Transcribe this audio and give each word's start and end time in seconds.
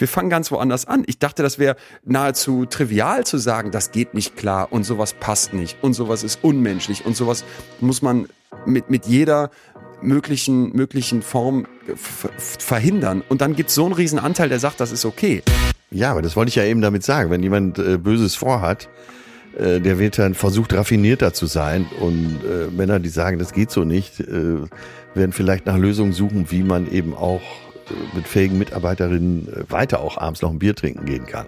Wir 0.00 0.08
fangen 0.08 0.30
ganz 0.30 0.50
woanders 0.50 0.86
an. 0.86 1.02
Ich 1.06 1.18
dachte, 1.18 1.42
das 1.42 1.58
wäre 1.58 1.76
nahezu 2.04 2.64
trivial 2.64 3.26
zu 3.26 3.36
sagen, 3.36 3.70
das 3.70 3.92
geht 3.92 4.14
nicht 4.14 4.34
klar 4.34 4.72
und 4.72 4.84
sowas 4.84 5.12
passt 5.12 5.52
nicht 5.52 5.76
und 5.82 5.92
sowas 5.92 6.22
ist 6.22 6.42
unmenschlich 6.42 7.04
und 7.04 7.16
sowas 7.16 7.44
muss 7.80 8.00
man 8.00 8.26
mit, 8.64 8.88
mit 8.88 9.04
jeder 9.04 9.50
möglichen, 10.00 10.74
möglichen 10.74 11.20
Form 11.20 11.66
verhindern. 11.96 13.22
Und 13.28 13.42
dann 13.42 13.54
gibt 13.54 13.68
es 13.68 13.74
so 13.74 13.84
einen 13.84 13.92
riesen 13.92 14.18
Anteil, 14.18 14.48
der 14.48 14.58
sagt, 14.58 14.80
das 14.80 14.90
ist 14.90 15.04
okay. 15.04 15.42
Ja, 15.90 16.12
aber 16.12 16.22
das 16.22 16.34
wollte 16.34 16.48
ich 16.48 16.54
ja 16.54 16.64
eben 16.64 16.80
damit 16.80 17.04
sagen. 17.04 17.30
Wenn 17.30 17.42
jemand 17.42 17.78
äh, 17.78 17.98
Böses 17.98 18.34
vorhat, 18.34 18.88
äh, 19.58 19.80
der 19.80 19.98
wird 19.98 20.18
dann 20.18 20.32
versucht, 20.32 20.72
raffinierter 20.72 21.34
zu 21.34 21.44
sein. 21.44 21.84
Und 22.00 22.40
äh, 22.44 22.70
Männer, 22.74 23.00
die 23.00 23.10
sagen, 23.10 23.38
das 23.38 23.52
geht 23.52 23.70
so 23.70 23.84
nicht, 23.84 24.20
äh, 24.20 24.60
werden 25.14 25.32
vielleicht 25.32 25.66
nach 25.66 25.76
Lösungen 25.76 26.14
suchen, 26.14 26.50
wie 26.50 26.62
man 26.62 26.90
eben 26.90 27.14
auch 27.14 27.42
mit 28.14 28.26
fähigen 28.26 28.58
Mitarbeiterinnen 28.58 29.48
äh, 29.48 29.70
weiter 29.70 30.00
auch 30.00 30.18
abends 30.18 30.42
noch 30.42 30.50
ein 30.50 30.58
Bier 30.58 30.74
trinken 30.74 31.04
gehen 31.06 31.26
kann. 31.26 31.46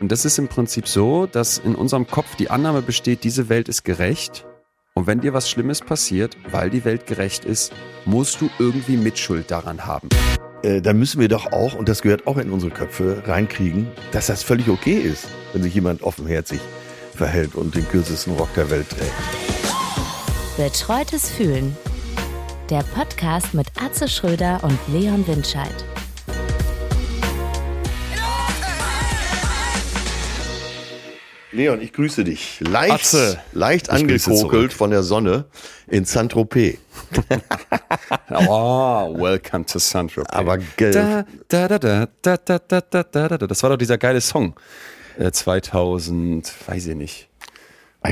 Und 0.00 0.12
das 0.12 0.24
ist 0.24 0.38
im 0.38 0.48
Prinzip 0.48 0.88
so, 0.88 1.26
dass 1.26 1.58
in 1.58 1.74
unserem 1.74 2.06
Kopf 2.06 2.36
die 2.36 2.50
Annahme 2.50 2.82
besteht, 2.82 3.24
diese 3.24 3.48
Welt 3.48 3.68
ist 3.68 3.84
gerecht. 3.84 4.46
Und 4.94 5.06
wenn 5.06 5.20
dir 5.20 5.32
was 5.32 5.50
Schlimmes 5.50 5.80
passiert, 5.80 6.36
weil 6.50 6.70
die 6.70 6.84
Welt 6.84 7.06
gerecht 7.06 7.44
ist, 7.44 7.72
musst 8.04 8.40
du 8.40 8.50
irgendwie 8.58 8.96
Mitschuld 8.96 9.50
daran 9.50 9.86
haben. 9.86 10.08
Äh, 10.62 10.80
dann 10.80 10.98
müssen 10.98 11.20
wir 11.20 11.28
doch 11.28 11.52
auch, 11.52 11.74
und 11.74 11.88
das 11.88 12.02
gehört 12.02 12.26
auch 12.26 12.38
in 12.38 12.50
unsere 12.50 12.72
Köpfe, 12.72 13.22
reinkriegen, 13.26 13.88
dass 14.12 14.26
das 14.26 14.42
völlig 14.42 14.68
okay 14.68 14.96
ist, 14.96 15.28
wenn 15.52 15.62
sich 15.62 15.74
jemand 15.74 16.02
offenherzig 16.02 16.60
verhält 17.14 17.54
und 17.54 17.74
den 17.74 17.88
kürzesten 17.88 18.34
Rock 18.36 18.52
der 18.54 18.70
Welt 18.70 18.88
trägt. 18.90 19.12
Betreutes 20.56 21.30
Fühlen. 21.30 21.76
Der 22.70 22.82
Podcast 22.82 23.54
mit 23.54 23.68
Atze 23.80 24.08
Schröder 24.08 24.58
und 24.64 24.76
Leon 24.88 25.24
Windscheid. 25.28 25.72
Leon, 31.52 31.80
ich 31.80 31.92
grüße 31.92 32.24
dich. 32.24 32.58
Leicht, 32.58 32.92
Atze. 32.92 33.40
leicht 33.52 33.88
angekokelt 33.90 34.72
von 34.72 34.90
der 34.90 35.04
Sonne 35.04 35.44
in 35.86 36.04
Saint-Tropez. 36.04 36.78
oh, 38.30 39.14
welcome 39.16 39.64
to 39.64 39.78
Saint-Tropez. 39.78 40.32
Aber 40.32 40.58
da, 40.58 41.24
da, 41.46 41.68
da, 41.68 41.78
da, 41.78 42.08
da, 42.20 42.36
da, 42.36 42.80
da, 42.80 43.02
da, 43.04 43.28
da. 43.28 43.46
Das 43.46 43.62
war 43.62 43.70
doch 43.70 43.76
dieser 43.76 43.96
geile 43.96 44.20
Song. 44.20 44.56
2000, 45.30 46.48
äh, 46.48 46.68
weiß 46.68 46.86
ich 46.88 46.96
nicht. 46.96 47.28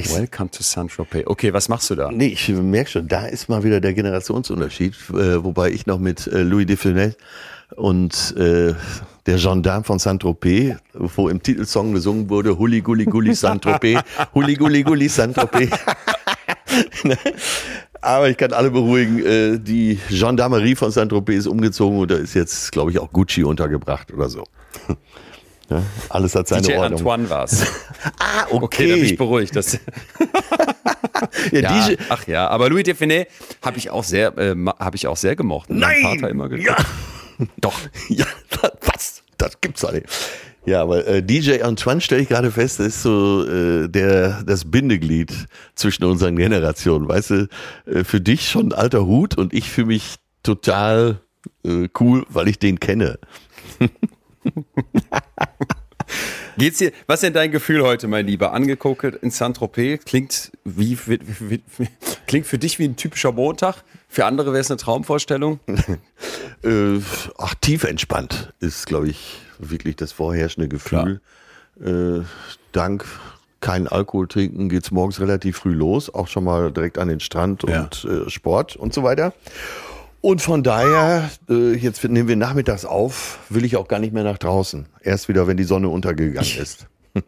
Welcome 0.02 0.50
to 0.50 0.62
Saint-Tropez. 0.62 1.26
Okay, 1.26 1.52
was 1.52 1.68
machst 1.68 1.88
du 1.90 1.94
da? 1.94 2.10
Nee, 2.10 2.26
ich 2.28 2.48
merke 2.48 2.90
schon, 2.90 3.06
da 3.06 3.26
ist 3.26 3.48
mal 3.48 3.62
wieder 3.62 3.80
der 3.80 3.94
Generationsunterschied, 3.94 4.94
äh, 5.10 5.44
wobei 5.44 5.70
ich 5.70 5.86
noch 5.86 5.98
mit 5.98 6.26
äh, 6.26 6.42
Louis 6.42 6.66
Defunel 6.66 7.14
und 7.76 8.34
äh, 8.36 8.74
der 9.26 9.38
Gendarme 9.38 9.84
von 9.84 9.98
Saint-Tropez, 9.98 10.76
wo 10.94 11.28
im 11.28 11.42
Titelsong 11.42 11.92
gesungen 11.92 12.28
wurde, 12.28 12.58
Huli 12.58 12.80
Gulli 12.80 13.04
Gulli 13.04 13.34
Saint-Tropez, 13.34 14.00
Huli 14.34 14.54
Gulli 14.54 14.82
Gulli 14.82 15.08
Saint-Tropez. 15.08 15.70
Aber 18.00 18.28
ich 18.28 18.36
kann 18.36 18.52
alle 18.52 18.70
beruhigen, 18.70 19.24
äh, 19.24 19.58
die 19.58 19.98
Gendarmerie 20.10 20.74
von 20.74 20.90
Saint-Tropez 20.90 21.38
ist 21.38 21.46
umgezogen 21.46 21.98
und 21.98 22.10
da 22.10 22.16
ist 22.16 22.34
jetzt, 22.34 22.72
glaube 22.72 22.90
ich, 22.90 22.98
auch 22.98 23.12
Gucci 23.12 23.44
untergebracht 23.44 24.12
oder 24.12 24.28
so. 24.28 24.44
Ja, 25.74 25.82
alles 26.08 26.34
hat 26.34 26.48
seine 26.48 26.62
DJ 26.62 26.74
Ordnung. 26.74 26.92
Antoine 26.98 27.30
war's. 27.30 27.62
ah, 28.18 28.44
okay. 28.50 28.64
Okay, 28.64 28.88
da 28.88 28.94
bin 28.94 29.04
ich 29.04 29.16
beruhigt. 29.16 29.56
Das 29.56 29.72
ja, 31.52 31.60
ja, 31.60 31.96
ach 32.08 32.26
ja, 32.26 32.48
aber 32.48 32.68
Louis 32.70 32.84
Define 32.84 33.26
habe 33.62 33.78
ich 33.78 33.90
auch 33.90 34.04
sehr, 34.04 34.36
äh, 34.38 34.54
habe 34.78 34.96
ich 34.96 35.06
auch 35.06 35.16
sehr 35.16 35.36
gemocht. 35.36 35.70
Nein, 35.70 36.02
mein 36.02 36.18
Vater 36.18 36.30
immer 36.30 36.48
geguckt. 36.48 36.68
Ja. 36.68 36.76
Doch. 37.60 37.74
Ja, 38.08 38.26
was? 38.82 39.22
Das 39.38 39.60
gibt's 39.60 39.82
nicht. 39.90 40.06
Ja, 40.66 40.80
aber 40.80 41.06
äh, 41.06 41.22
DJ 41.22 41.62
Antoine 41.62 42.00
stelle 42.00 42.22
ich 42.22 42.28
gerade 42.28 42.50
fest, 42.50 42.80
ist 42.80 43.02
so 43.02 43.44
äh, 43.44 43.88
der 43.88 44.42
das 44.44 44.70
Bindeglied 44.70 45.32
zwischen 45.74 46.04
unseren 46.04 46.36
Generationen. 46.36 47.06
Weißt 47.08 47.30
du, 47.30 47.48
äh, 47.86 48.04
für 48.04 48.20
dich 48.20 48.48
schon 48.48 48.68
ein 48.68 48.72
alter 48.72 49.04
Hut 49.04 49.36
und 49.36 49.52
ich 49.52 49.68
fühle 49.68 49.88
mich 49.88 50.16
total 50.42 51.20
äh, 51.64 51.88
cool, 52.00 52.24
weil 52.28 52.48
ich 52.48 52.58
den 52.58 52.80
kenne. 52.80 53.18
Geht's 56.56 56.78
dir, 56.78 56.92
was 57.06 57.16
ist 57.16 57.24
denn 57.24 57.32
dein 57.32 57.50
Gefühl 57.50 57.82
heute, 57.82 58.06
mein 58.06 58.26
Lieber? 58.26 58.52
Angekokelt 58.52 59.16
in 59.16 59.30
Saint-Tropez 59.30 60.04
klingt 60.04 60.52
wie, 60.64 60.96
wie, 61.06 61.18
wie, 61.78 61.88
klingt 62.26 62.46
für 62.46 62.58
dich 62.58 62.78
wie 62.78 62.84
ein 62.84 62.94
typischer 62.96 63.32
Montag. 63.32 63.82
Für 64.08 64.26
andere 64.26 64.52
wäre 64.52 64.60
es 64.60 64.70
eine 64.70 64.78
Traumvorstellung. 64.78 65.58
äh, 66.62 67.00
ach, 67.38 67.54
tief 67.60 67.82
entspannt 67.82 68.52
ist, 68.60 68.86
glaube 68.86 69.08
ich, 69.08 69.40
wirklich 69.58 69.96
das 69.96 70.12
vorherrschende 70.12 70.68
Gefühl. 70.68 71.20
Äh, 71.84 72.20
dank 72.70 73.04
kein 73.64 73.88
Alkohol 73.88 74.28
trinken 74.28 74.68
geht's 74.68 74.90
morgens 74.90 75.20
relativ 75.20 75.56
früh 75.56 75.72
los, 75.72 76.12
auch 76.12 76.28
schon 76.28 76.44
mal 76.44 76.70
direkt 76.70 76.98
an 76.98 77.08
den 77.08 77.20
Strand 77.20 77.64
ja. 77.66 77.84
und 77.84 78.04
äh, 78.04 78.28
Sport 78.28 78.76
und 78.76 78.92
so 78.92 79.02
weiter. 79.02 79.32
Und 80.24 80.40
von 80.40 80.62
daher, 80.62 81.30
äh, 81.50 81.74
jetzt 81.74 82.02
nehmen 82.02 82.28
wir 82.28 82.36
nachmittags 82.36 82.86
auf, 82.86 83.40
will 83.50 83.62
ich 83.62 83.76
auch 83.76 83.88
gar 83.88 83.98
nicht 83.98 84.14
mehr 84.14 84.24
nach 84.24 84.38
draußen. 84.38 84.86
Erst 85.02 85.28
wieder, 85.28 85.46
wenn 85.46 85.58
die 85.58 85.64
Sonne 85.64 85.90
untergegangen 85.90 86.58
ist. 86.58 86.86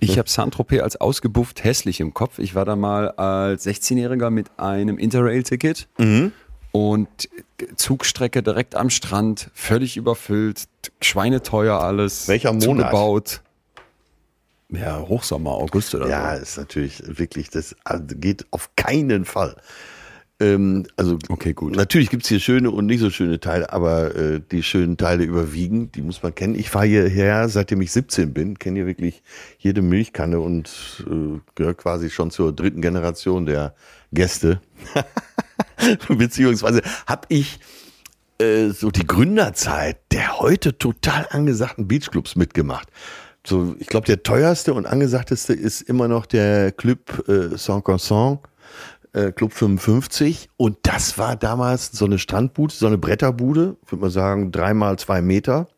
Ich 0.00 0.18
habe 0.18 0.28
Saint-Tropez 0.28 0.80
als 0.80 1.00
ausgebufft 1.00 1.62
hässlich 1.62 2.00
im 2.00 2.14
Kopf. 2.14 2.38
Ich 2.38 2.56
war 2.56 2.64
da 2.64 2.76
mal 2.76 3.10
als 3.12 3.66
16-Jähriger 3.66 4.30
mit 4.30 4.48
einem 4.56 4.96
Interrail-Ticket 4.96 5.88
mhm. 5.98 6.32
und 6.72 7.08
Zugstrecke 7.76 8.42
direkt 8.42 8.74
am 8.76 8.90
Strand, 8.90 9.50
völlig 9.54 9.96
überfüllt, 9.96 10.68
schweineteuer 11.00 11.80
alles. 11.80 12.26
Welcher 12.26 12.52
Monat? 12.52 12.64
Zugebaut. 12.64 13.40
Ja, 14.70 15.00
Hochsommer, 15.00 15.52
August 15.52 15.94
oder 15.94 16.08
ja, 16.08 16.20
so. 16.20 16.26
Ja, 16.26 16.34
ist 16.34 16.58
natürlich 16.58 17.02
wirklich, 17.06 17.50
das 17.50 17.76
also 17.84 18.04
geht 18.16 18.46
auf 18.50 18.70
keinen 18.76 19.24
Fall. 19.24 19.56
Ähm, 20.40 20.86
also 20.96 21.18
okay, 21.28 21.52
gut. 21.52 21.74
Natürlich 21.74 22.10
gibt's 22.10 22.28
hier 22.28 22.38
schöne 22.38 22.70
und 22.70 22.86
nicht 22.86 23.00
so 23.00 23.10
schöne 23.10 23.40
Teile, 23.40 23.72
aber 23.72 24.14
äh, 24.14 24.40
die 24.52 24.62
schönen 24.62 24.96
Teile 24.96 25.24
überwiegen, 25.24 25.90
die 25.90 26.02
muss 26.02 26.22
man 26.22 26.34
kennen. 26.34 26.54
Ich 26.54 26.70
fahre 26.70 26.86
hierher, 26.86 27.48
seitdem 27.48 27.80
ich 27.80 27.90
17 27.90 28.32
bin, 28.32 28.58
kenne 28.58 28.78
hier 28.78 28.86
wirklich 28.86 29.22
jede 29.58 29.82
Milchkanne 29.82 30.38
und 30.38 31.04
äh, 31.10 31.40
gehöre 31.56 31.74
quasi 31.74 32.08
schon 32.10 32.30
zur 32.30 32.52
dritten 32.52 32.82
Generation 32.82 33.46
der 33.46 33.74
Gäste. 34.12 34.60
Beziehungsweise 36.08 36.82
habe 37.06 37.26
ich 37.28 37.58
äh, 38.40 38.68
so 38.68 38.92
die 38.92 39.06
Gründerzeit 39.06 39.98
der 40.12 40.38
heute 40.38 40.78
total 40.78 41.26
angesagten 41.30 41.88
Beachclubs 41.88 42.36
mitgemacht. 42.36 42.88
So, 43.44 43.74
ich 43.80 43.88
glaube, 43.88 44.06
der 44.06 44.22
teuerste 44.22 44.74
und 44.74 44.86
angesagteste 44.86 45.52
ist 45.52 45.80
immer 45.80 46.06
noch 46.06 46.26
der 46.26 46.70
Club 46.70 47.28
äh, 47.28 47.56
Saint-Consent 47.56 48.40
äh, 49.12 49.32
Club 49.32 49.52
55 49.52 50.48
und 50.56 50.78
das 50.82 51.18
war 51.18 51.36
damals 51.36 51.92
so 51.92 52.04
eine 52.04 52.18
Strandbude, 52.18 52.74
so 52.74 52.86
eine 52.86 52.98
Bretterbude, 52.98 53.76
würde 53.86 54.00
man 54.00 54.10
sagen, 54.10 54.52
dreimal 54.52 54.98
zwei 54.98 55.22
Meter. 55.22 55.68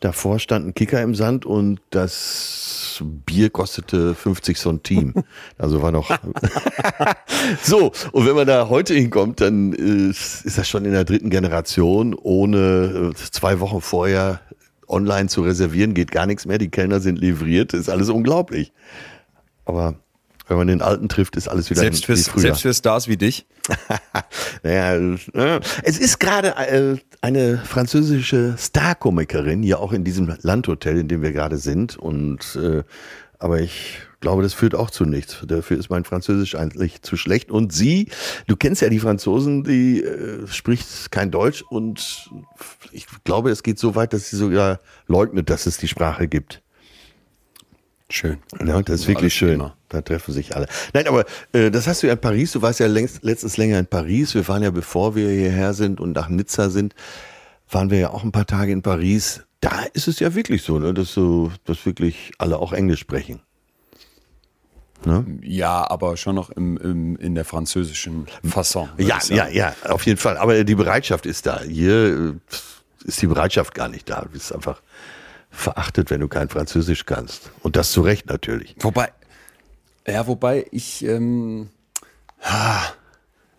Davor 0.00 0.38
stand 0.38 0.66
ein 0.66 0.74
Kicker 0.74 1.02
im 1.02 1.14
Sand 1.14 1.44
und 1.44 1.80
das 1.90 3.02
Bier 3.26 3.50
kostete 3.50 4.14
50 4.14 4.56
Centime. 4.56 5.12
Also 5.58 5.82
war 5.82 5.92
noch. 5.92 6.10
so, 7.62 7.92
und 8.12 8.26
wenn 8.26 8.34
man 8.34 8.46
da 8.46 8.70
heute 8.70 8.94
hinkommt, 8.94 9.42
dann 9.42 9.74
ist, 9.74 10.46
ist 10.46 10.56
das 10.56 10.66
schon 10.66 10.86
in 10.86 10.92
der 10.92 11.04
dritten 11.04 11.28
Generation, 11.28 12.14
ohne 12.14 13.12
äh, 13.12 13.30
zwei 13.30 13.60
Wochen 13.60 13.82
vorher 13.82 14.40
online 14.88 15.28
zu 15.28 15.42
reservieren, 15.42 15.92
geht 15.92 16.10
gar 16.10 16.26
nichts 16.26 16.46
mehr. 16.46 16.56
Die 16.56 16.70
Kellner 16.70 17.00
sind 17.00 17.18
livriert, 17.18 17.74
ist 17.74 17.90
alles 17.90 18.08
unglaublich. 18.08 18.72
Aber 19.66 19.96
wenn 20.50 20.56
man 20.56 20.66
den 20.66 20.82
Alten 20.82 21.08
trifft, 21.08 21.36
ist 21.36 21.46
alles 21.46 21.70
wieder 21.70 21.80
selbst, 21.80 22.04
fürs, 22.06 22.28
früher. 22.28 22.42
selbst 22.42 22.62
für 22.62 22.74
Stars 22.74 23.06
wie 23.06 23.16
dich. 23.16 23.46
naja, 24.64 24.96
äh, 24.96 25.60
es 25.84 25.98
ist 25.98 26.18
gerade 26.18 26.56
äh, 26.56 26.96
eine 27.20 27.58
französische 27.58 28.56
Starkomikerin 28.58 29.62
hier 29.62 29.78
auch 29.78 29.92
in 29.92 30.02
diesem 30.02 30.34
Landhotel, 30.42 30.98
in 30.98 31.06
dem 31.06 31.22
wir 31.22 31.30
gerade 31.30 31.56
sind. 31.56 31.96
Und 31.96 32.58
äh, 32.60 32.82
aber 33.38 33.60
ich 33.60 34.00
glaube, 34.18 34.42
das 34.42 34.52
führt 34.52 34.74
auch 34.74 34.90
zu 34.90 35.04
nichts. 35.04 35.38
Dafür 35.46 35.78
ist 35.78 35.88
mein 35.88 36.02
Französisch 36.02 36.56
eigentlich 36.56 37.00
zu 37.02 37.16
schlecht. 37.16 37.52
Und 37.52 37.72
sie, 37.72 38.08
du 38.48 38.56
kennst 38.56 38.82
ja 38.82 38.88
die 38.88 38.98
Franzosen, 38.98 39.62
die 39.62 40.02
äh, 40.02 40.48
spricht 40.48 41.12
kein 41.12 41.30
Deutsch 41.30 41.62
und 41.62 42.28
ich 42.90 43.06
glaube, 43.22 43.50
es 43.50 43.62
geht 43.62 43.78
so 43.78 43.94
weit, 43.94 44.12
dass 44.12 44.30
sie 44.30 44.36
sogar 44.36 44.80
leugnet, 45.06 45.48
dass 45.48 45.66
es 45.66 45.76
die 45.76 45.88
Sprache 45.88 46.26
gibt. 46.26 46.60
Schön. 48.10 48.38
Ja, 48.64 48.82
das 48.82 49.02
ist 49.02 49.08
wirklich 49.08 49.32
schön. 49.32 49.54
Immer. 49.54 49.76
Da 49.88 50.02
treffen 50.02 50.32
sich 50.32 50.56
alle. 50.56 50.66
Nein, 50.92 51.06
aber 51.06 51.24
äh, 51.52 51.70
das 51.70 51.86
hast 51.86 52.02
du 52.02 52.08
ja 52.08 52.14
in 52.14 52.20
Paris. 52.20 52.52
Du 52.52 52.60
warst 52.60 52.80
ja 52.80 52.86
längst, 52.86 53.22
letztens 53.22 53.56
länger 53.56 53.78
in 53.78 53.86
Paris. 53.86 54.34
Wir 54.34 54.46
waren 54.48 54.62
ja, 54.64 54.70
bevor 54.70 55.14
wir 55.14 55.30
hierher 55.30 55.74
sind 55.74 56.00
und 56.00 56.12
nach 56.12 56.28
Nizza 56.28 56.70
sind, 56.70 56.94
waren 57.70 57.90
wir 57.90 57.98
ja 57.98 58.10
auch 58.10 58.24
ein 58.24 58.32
paar 58.32 58.46
Tage 58.46 58.72
in 58.72 58.82
Paris. 58.82 59.44
Da 59.60 59.84
ist 59.92 60.08
es 60.08 60.18
ja 60.18 60.34
wirklich 60.34 60.62
so, 60.62 60.78
ne, 60.80 60.92
dass 60.92 61.14
so, 61.14 61.52
dass 61.64 61.86
wirklich 61.86 62.32
alle 62.38 62.58
auch 62.58 62.72
Englisch 62.72 63.00
sprechen. 63.00 63.40
Ne? 65.04 65.24
Ja, 65.42 65.88
aber 65.88 66.16
schon 66.16 66.34
noch 66.34 66.50
im, 66.50 66.76
im, 66.78 67.16
in 67.16 67.34
der 67.34 67.44
französischen 67.44 68.26
Fasson. 68.44 68.88
Ja, 68.98 69.18
ja, 69.28 69.48
ja, 69.48 69.74
auf 69.88 70.04
jeden 70.04 70.18
Fall. 70.18 70.36
Aber 70.36 70.64
die 70.64 70.74
Bereitschaft 70.74 71.26
ist 71.26 71.46
da. 71.46 71.62
Hier 71.62 72.34
äh, 72.34 72.34
ist 73.04 73.22
die 73.22 73.28
Bereitschaft 73.28 73.72
gar 73.74 73.88
nicht 73.88 74.10
da. 74.10 74.22
Du 74.22 74.30
bist 74.30 74.52
einfach 74.52 74.82
verachtet, 75.50 76.10
wenn 76.10 76.20
du 76.20 76.28
kein 76.28 76.48
Französisch 76.48 77.06
kannst. 77.06 77.50
Und 77.62 77.76
das 77.76 77.92
zu 77.92 78.02
Recht 78.02 78.26
natürlich. 78.26 78.76
Wobei, 78.80 79.08
ja, 80.06 80.26
wobei 80.26 80.66
ich, 80.70 81.04
ähm, 81.04 81.68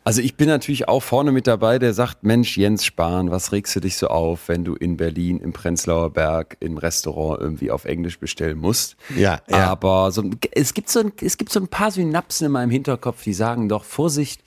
also 0.03 0.21
ich 0.21 0.35
bin 0.35 0.47
natürlich 0.47 0.88
auch 0.88 1.01
vorne 1.03 1.31
mit 1.31 1.45
dabei, 1.45 1.77
der 1.77 1.93
sagt, 1.93 2.23
Mensch, 2.23 2.57
Jens 2.57 2.85
Spahn, 2.85 3.29
was 3.29 3.51
regst 3.51 3.75
du 3.75 3.79
dich 3.79 3.97
so 3.97 4.07
auf, 4.07 4.47
wenn 4.47 4.63
du 4.63 4.73
in 4.75 4.97
Berlin 4.97 5.39
im 5.39 5.53
Prenzlauer 5.53 6.11
Berg 6.11 6.57
im 6.59 6.77
Restaurant 6.77 7.39
irgendwie 7.39 7.69
auf 7.69 7.85
Englisch 7.85 8.19
bestellen 8.19 8.57
musst? 8.57 8.95
Ja, 9.15 9.41
ja. 9.49 9.67
Aber 9.67 10.11
so, 10.11 10.23
es, 10.53 10.73
gibt 10.73 10.89
so 10.89 11.01
ein, 11.01 11.11
es 11.21 11.38
gibt 11.38 11.51
so 11.51 11.59
ein 11.59 11.67
paar 11.67 11.91
Synapsen 11.91 12.47
in 12.47 12.51
meinem 12.51 12.71
Hinterkopf, 12.71 13.23
die 13.23 13.33
sagen 13.33 13.69
doch, 13.69 13.83
Vorsicht, 13.83 14.41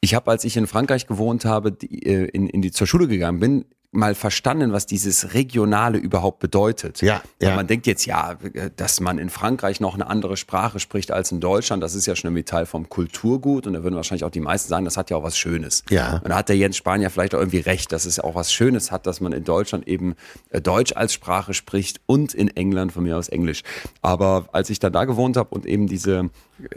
ich 0.00 0.14
habe, 0.14 0.30
als 0.30 0.44
ich 0.44 0.56
in 0.56 0.66
Frankreich 0.66 1.06
gewohnt 1.06 1.44
habe, 1.44 1.72
die, 1.72 2.06
äh, 2.06 2.24
in, 2.26 2.48
in 2.48 2.62
die 2.62 2.72
zur 2.72 2.86
Schule 2.86 3.08
gegangen 3.08 3.40
bin, 3.40 3.64
mal 3.94 4.14
verstanden, 4.14 4.72
was 4.72 4.86
dieses 4.86 5.34
Regionale 5.34 5.98
überhaupt 5.98 6.38
bedeutet. 6.38 7.00
Ja, 7.02 7.22
ja. 7.40 7.56
Man 7.56 7.66
denkt 7.66 7.86
jetzt, 7.86 8.06
ja, 8.06 8.36
dass 8.76 9.00
man 9.00 9.18
in 9.18 9.30
Frankreich 9.30 9.80
noch 9.80 9.94
eine 9.94 10.06
andere 10.06 10.36
Sprache 10.36 10.80
spricht 10.80 11.10
als 11.10 11.32
in 11.32 11.40
Deutschland, 11.40 11.82
das 11.82 11.94
ist 11.94 12.06
ja 12.06 12.16
schon 12.16 12.34
ein 12.36 12.44
Teil 12.44 12.66
vom 12.66 12.88
Kulturgut 12.88 13.66
und 13.66 13.74
da 13.74 13.82
würden 13.82 13.96
wahrscheinlich 13.96 14.24
auch 14.24 14.30
die 14.30 14.40
meisten 14.40 14.68
sagen, 14.68 14.84
das 14.84 14.96
hat 14.96 15.10
ja 15.10 15.16
auch 15.16 15.22
was 15.22 15.38
Schönes. 15.38 15.84
Ja. 15.90 16.20
Und 16.22 16.28
da 16.28 16.36
hat 16.36 16.48
der 16.48 16.56
Jens 16.56 16.82
ja 16.84 17.08
vielleicht 17.08 17.34
auch 17.34 17.38
irgendwie 17.38 17.60
recht, 17.60 17.92
dass 17.92 18.04
es 18.04 18.20
auch 18.20 18.34
was 18.34 18.52
Schönes 18.52 18.90
hat, 18.90 19.06
dass 19.06 19.20
man 19.20 19.32
in 19.32 19.44
Deutschland 19.44 19.88
eben 19.88 20.14
äh, 20.50 20.60
Deutsch 20.60 20.92
als 20.94 21.12
Sprache 21.12 21.54
spricht 21.54 22.00
und 22.06 22.34
in 22.34 22.48
England 22.48 22.92
von 22.92 23.04
mir 23.04 23.16
aus 23.16 23.28
Englisch. 23.28 23.62
Aber 24.02 24.48
als 24.52 24.70
ich 24.70 24.78
dann 24.78 24.92
da 24.92 25.04
gewohnt 25.04 25.36
habe 25.36 25.54
und 25.54 25.66
eben 25.66 25.86
diese 25.86 26.30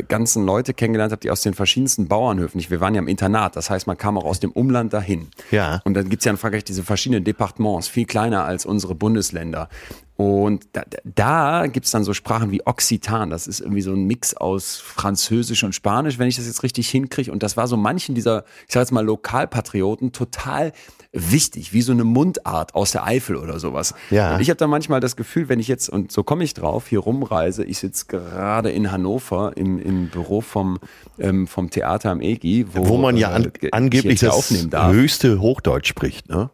ganzen 0.07 0.45
Leute 0.45 0.73
kennengelernt 0.73 1.11
habe, 1.11 1.19
die 1.19 1.29
aus 1.29 1.41
den 1.41 1.53
verschiedensten 1.53 2.07
Bauernhöfen, 2.07 2.59
ich, 2.59 2.71
wir 2.71 2.81
waren 2.81 2.95
ja 2.95 3.01
im 3.01 3.07
Internat, 3.07 3.55
das 3.55 3.69
heißt, 3.69 3.87
man 3.87 3.97
kam 3.97 4.17
auch 4.17 4.25
aus 4.25 4.39
dem 4.39 4.51
Umland 4.51 4.93
dahin. 4.93 5.27
Ja. 5.51 5.81
Und 5.83 5.93
dann 5.93 6.09
gibt's 6.09 6.25
ja 6.25 6.31
in 6.31 6.37
Frankreich 6.37 6.63
diese 6.63 6.83
verschiedenen 6.83 7.06
Departements, 7.11 7.87
viel 7.87 8.05
kleiner 8.05 8.45
als 8.45 8.65
unsere 8.65 8.95
Bundesländer. 8.95 9.69
Und 10.17 10.67
da, 10.73 10.81
da 11.03 11.67
gibt's 11.67 11.91
dann 11.91 12.03
so 12.03 12.11
Sprachen 12.11 12.49
wie 12.49 12.65
Occitan, 12.65 13.29
das 13.29 13.45
ist 13.45 13.59
irgendwie 13.59 13.83
so 13.83 13.91
ein 13.91 14.05
Mix 14.05 14.33
aus 14.33 14.77
Französisch 14.77 15.63
und 15.63 15.75
Spanisch, 15.75 16.17
wenn 16.17 16.27
ich 16.27 16.37
das 16.37 16.47
jetzt 16.47 16.63
richtig 16.63 16.89
hinkriege. 16.89 17.31
Und 17.31 17.43
das 17.43 17.55
war 17.55 17.67
so 17.67 17.77
manchen 17.77 18.15
dieser, 18.15 18.43
ich 18.67 18.73
sag 18.73 18.81
jetzt 18.81 18.91
mal, 18.91 19.05
Lokalpatrioten 19.05 20.13
total 20.13 20.73
wichtig, 21.11 21.71
wie 21.71 21.83
so 21.83 21.91
eine 21.91 22.03
Mundart 22.03 22.73
aus 22.73 22.93
der 22.93 23.05
Eifel 23.05 23.35
oder 23.35 23.59
sowas. 23.59 23.93
Ja. 24.09 24.35
Und 24.35 24.41
ich 24.41 24.49
habe 24.49 24.57
da 24.57 24.65
manchmal 24.65 24.99
das 24.99 25.15
Gefühl, 25.15 25.49
wenn 25.49 25.59
ich 25.59 25.67
jetzt, 25.67 25.87
und 25.87 26.11
so 26.11 26.23
komme 26.23 26.43
ich 26.43 26.55
drauf, 26.55 26.87
hier 26.87 26.99
rumreise, 26.99 27.63
ich 27.63 27.77
sitze 27.77 28.07
gerade 28.07 28.71
in 28.71 28.91
Hannover 28.91 29.53
im, 29.55 29.79
im 29.79 30.09
Büro 30.09 30.41
vom, 30.41 30.79
ähm, 31.19 31.45
vom 31.45 31.69
Theater 31.69 32.09
am 32.09 32.21
EGI, 32.21 32.65
wo, 32.73 32.87
Wo 32.87 32.97
man 32.97 33.17
ja 33.17 33.29
an, 33.29 33.45
äh, 33.45 33.51
ich 33.61 33.73
angeblich 33.73 34.19
das 34.19 34.51
höchste 34.51 35.39
Hochdeutsch 35.39 35.87
spricht, 35.87 36.27
ne? 36.27 36.49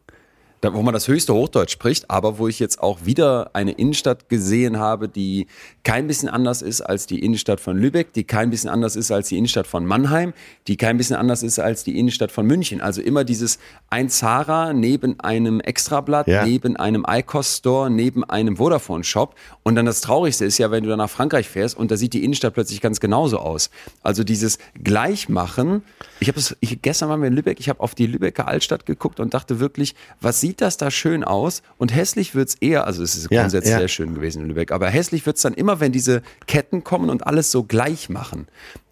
Wo 0.72 0.82
man 0.82 0.94
das 0.94 1.08
höchste 1.08 1.34
Hochdeutsch 1.34 1.72
spricht, 1.72 2.10
aber 2.10 2.38
wo 2.38 2.48
ich 2.48 2.60
jetzt 2.60 2.82
auch 2.82 3.00
wieder 3.06 3.52
eine 3.54 3.72
Innenstadt 3.72 4.30
gesehen 4.30 4.80
habe, 4.80 5.10
die 5.10 5.48
kein 5.84 6.08
bisschen 6.08 6.30
anders 6.30 6.62
ist 6.62 6.82
als 6.82 7.06
die 7.08 7.20
Innenstadt 7.20 7.60
von 7.60 7.78
Lübeck, 7.78 8.14
die 8.14 8.24
kein 8.24 8.50
bisschen 8.50 8.70
anders 8.70 8.96
ist 8.96 9.12
als 9.12 9.28
die 9.28 9.38
Innenstadt 9.38 9.68
von 9.68 9.86
Mannheim, 9.86 10.34
die 10.68 10.78
kein 10.78 10.98
bisschen 10.98 11.18
anders 11.18 11.44
ist 11.44 11.60
als 11.60 11.84
die 11.84 12.00
Innenstadt 12.00 12.32
von 12.32 12.46
München. 12.46 12.80
Also 12.80 13.02
immer 13.02 13.24
dieses 13.26 13.60
ein 13.90 14.10
Zara 14.10 14.72
neben 14.72 15.20
einem 15.20 15.60
Extrablatt, 15.60 16.28
Ja. 16.28 16.46
neben 16.46 16.78
einem 16.78 17.06
ICOS 17.10 17.58
Store, 17.58 17.90
neben 17.90 18.24
einem 18.24 18.58
Vodafone 18.58 19.04
Shop. 19.04 19.36
Und 19.64 19.76
dann 19.76 19.86
das 19.86 20.02
Traurigste 20.02 20.46
ist 20.46 20.58
ja, 20.60 20.72
wenn 20.72 20.84
du 20.84 20.90
dann 20.90 21.00
nach 21.00 21.10
Frankreich 21.10 21.50
fährst 21.50 21.76
und 21.78 21.92
da 21.92 21.98
sieht 21.98 22.14
die 22.14 22.24
Innenstadt 22.24 22.54
plötzlich 22.54 22.80
ganz 22.80 23.00
genauso 23.00 23.40
aus. 23.40 23.70
Also 24.02 24.24
dieses 24.24 24.60
Gleichmachen. 24.82 25.84
Ich 26.20 26.28
habe 26.30 26.40
es, 26.40 26.56
gestern 26.62 27.10
waren 27.10 27.20
wir 27.20 27.28
in 27.28 27.34
Lübeck, 27.34 27.60
ich 27.60 27.68
habe 27.68 27.80
auf 27.82 27.96
die 27.96 28.06
Lübecker 28.06 28.48
Altstadt 28.48 28.86
geguckt 28.86 29.20
und 29.20 29.34
dachte 29.34 29.60
wirklich, 29.60 29.96
was 30.22 30.40
sieht 30.40 30.53
das 30.62 30.78
da 30.78 30.92
schön 30.92 31.24
aus? 31.24 31.62
Und 31.78 31.94
hässlich 31.94 32.36
wird's 32.36 32.56
eher, 32.56 32.86
also 32.88 33.04
es 33.04 33.16
ist 33.16 33.32
Ja, 33.32 33.42
grundsätzlich 33.42 33.72
ja. 33.72 33.80
sehr 33.80 33.88
schön 33.88 34.14
gewesen 34.16 34.44
in 34.44 34.50
Lübeck, 34.50 34.72
aber 34.72 34.90
hässlich 34.90 35.26
wird's 35.26 35.42
dann 35.42 35.54
immer, 35.54 35.80
wenn 35.80 35.92
diese 35.92 36.22
Ketten 36.48 36.84
kommen 36.84 37.10
und 37.10 37.26
alles 37.28 37.52
so 37.52 37.64
gleich 37.64 38.10
machen. 38.10 38.48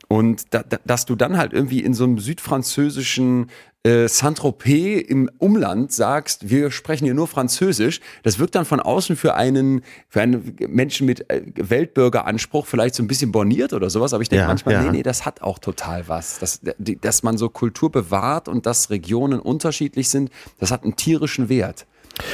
Und 0.08 0.54
da, 0.54 0.62
da, 0.63 0.78
dass 0.86 1.06
du 1.06 1.16
dann 1.16 1.38
halt 1.38 1.54
irgendwie 1.54 1.80
in 1.80 1.94
so 1.94 2.04
einem 2.04 2.19
südfranzösischen 2.19 3.50
äh, 3.83 4.07
Saint-Tropez 4.07 5.01
im 5.10 5.30
Umland 5.39 5.92
sagst, 5.92 6.50
wir 6.50 6.69
sprechen 6.72 7.06
hier 7.06 7.13
nur 7.16 7.28
Französisch, 7.28 8.00
das 8.24 8.38
wirkt 8.38 8.54
dann 8.56 8.66
von 8.66 8.80
außen 8.80 9.16
für 9.16 9.33
einen, 9.36 9.81
für 10.07 10.22
einen 10.22 10.56
Menschen 10.68 11.06
mit 11.07 11.30
äh, 11.31 11.42
Weltbürgeranspruch 11.56 12.66
vielleicht 12.68 12.95
so 12.95 13.04
ein 13.04 13.07
bisschen 13.07 13.31
borniert 13.31 13.74
oder 13.74 13.89
sowas, 13.89 14.13
aber 14.13 14.22
ich 14.22 14.30
denke 14.30 14.44
Ja, 14.44 14.48
manchmal, 14.48 14.75
ja. 14.75 14.83
nee, 14.83 14.89
nee, 14.98 15.04
das 15.04 15.25
hat 15.25 15.42
auch 15.42 15.60
total 15.60 16.07
was. 16.07 16.39
Dass, 16.39 16.62
die- 16.78 17.00
dass 17.00 17.24
man 17.24 17.38
so 17.38 17.50
Kultur 17.50 17.92
bewahrt 17.92 18.48
und 18.48 18.66
dass 18.66 18.89
Regionen 18.89 19.39
unterschiedlich 19.39 20.10
sind, 20.10 20.30
das 20.60 20.72
hat 20.72 20.83
einen 20.83 20.95
tierischen 20.95 21.50
Wert. 21.50 21.86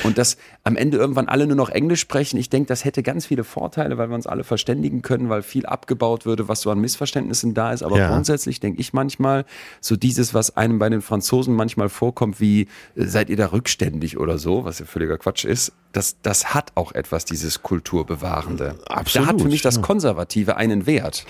Und 0.04 0.18
dass 0.18 0.38
am 0.64 0.76
Ende 0.76 0.98
irgendwann 0.98 1.28
alle 1.28 1.48
nur 1.48 1.56
noch 1.56 1.70
Englisch 1.70 2.02
sprechen, 2.02 2.38
ich 2.38 2.50
denke, 2.50 2.68
das 2.68 2.84
hätte 2.84 3.04
ganz 3.04 3.26
viele 3.26 3.44
Vorteile, 3.44 3.98
weil 3.98 4.10
wir 4.10 4.16
uns 4.16 4.28
alle 4.28 4.44
verständigen 4.44 5.02
können, 5.02 5.30
weil 5.30 5.42
viel 5.44 5.66
abgebaut 5.66 6.26
würde, 6.26 6.48
was 6.48 6.62
so 6.62 6.72
an 6.72 6.80
Missverständnissen 6.80 7.54
da 7.54 7.72
ist. 7.72 7.84
Aber 7.84 7.98
Ja. 7.98 8.10
grundsätzlich 8.10 8.60
denke 8.60 8.82
ich 8.82 8.94
manchmal, 8.94 9.46
so 9.82 9.96
dieses, 9.96 10.34
was 10.34 10.58
einem 10.58 10.80
bei 10.80 10.90
den 10.90 11.02
Franzosen 11.02 11.54
manchmal 11.56 11.90
vorkommt, 11.90 12.40
wie 12.42 12.68
äh, 12.96 13.06
seid 13.06 13.30
ihr 13.30 13.38
da 13.38 13.52
rückständig 13.52 14.18
oder 14.18 14.38
so, 14.38 14.66
was 14.66 14.80
ja 14.80 14.86
völliger 14.86 15.18
Quatsch 15.18 15.46
ist, 15.46 15.72
das, 15.94 16.18
das 16.22 16.54
hat 16.54 16.72
auch 16.76 16.92
etwas, 16.92 17.26
dieses 17.26 17.64
Kulturbewahrende. 17.64 18.76
Absolut, 18.88 19.28
Da 19.28 19.32
hat 19.34 19.42
für 19.42 19.48
mich 19.48 19.62
das. 19.62 19.82
Konservative 19.82 20.58
einen 20.58 20.86
Wert. 20.86 21.26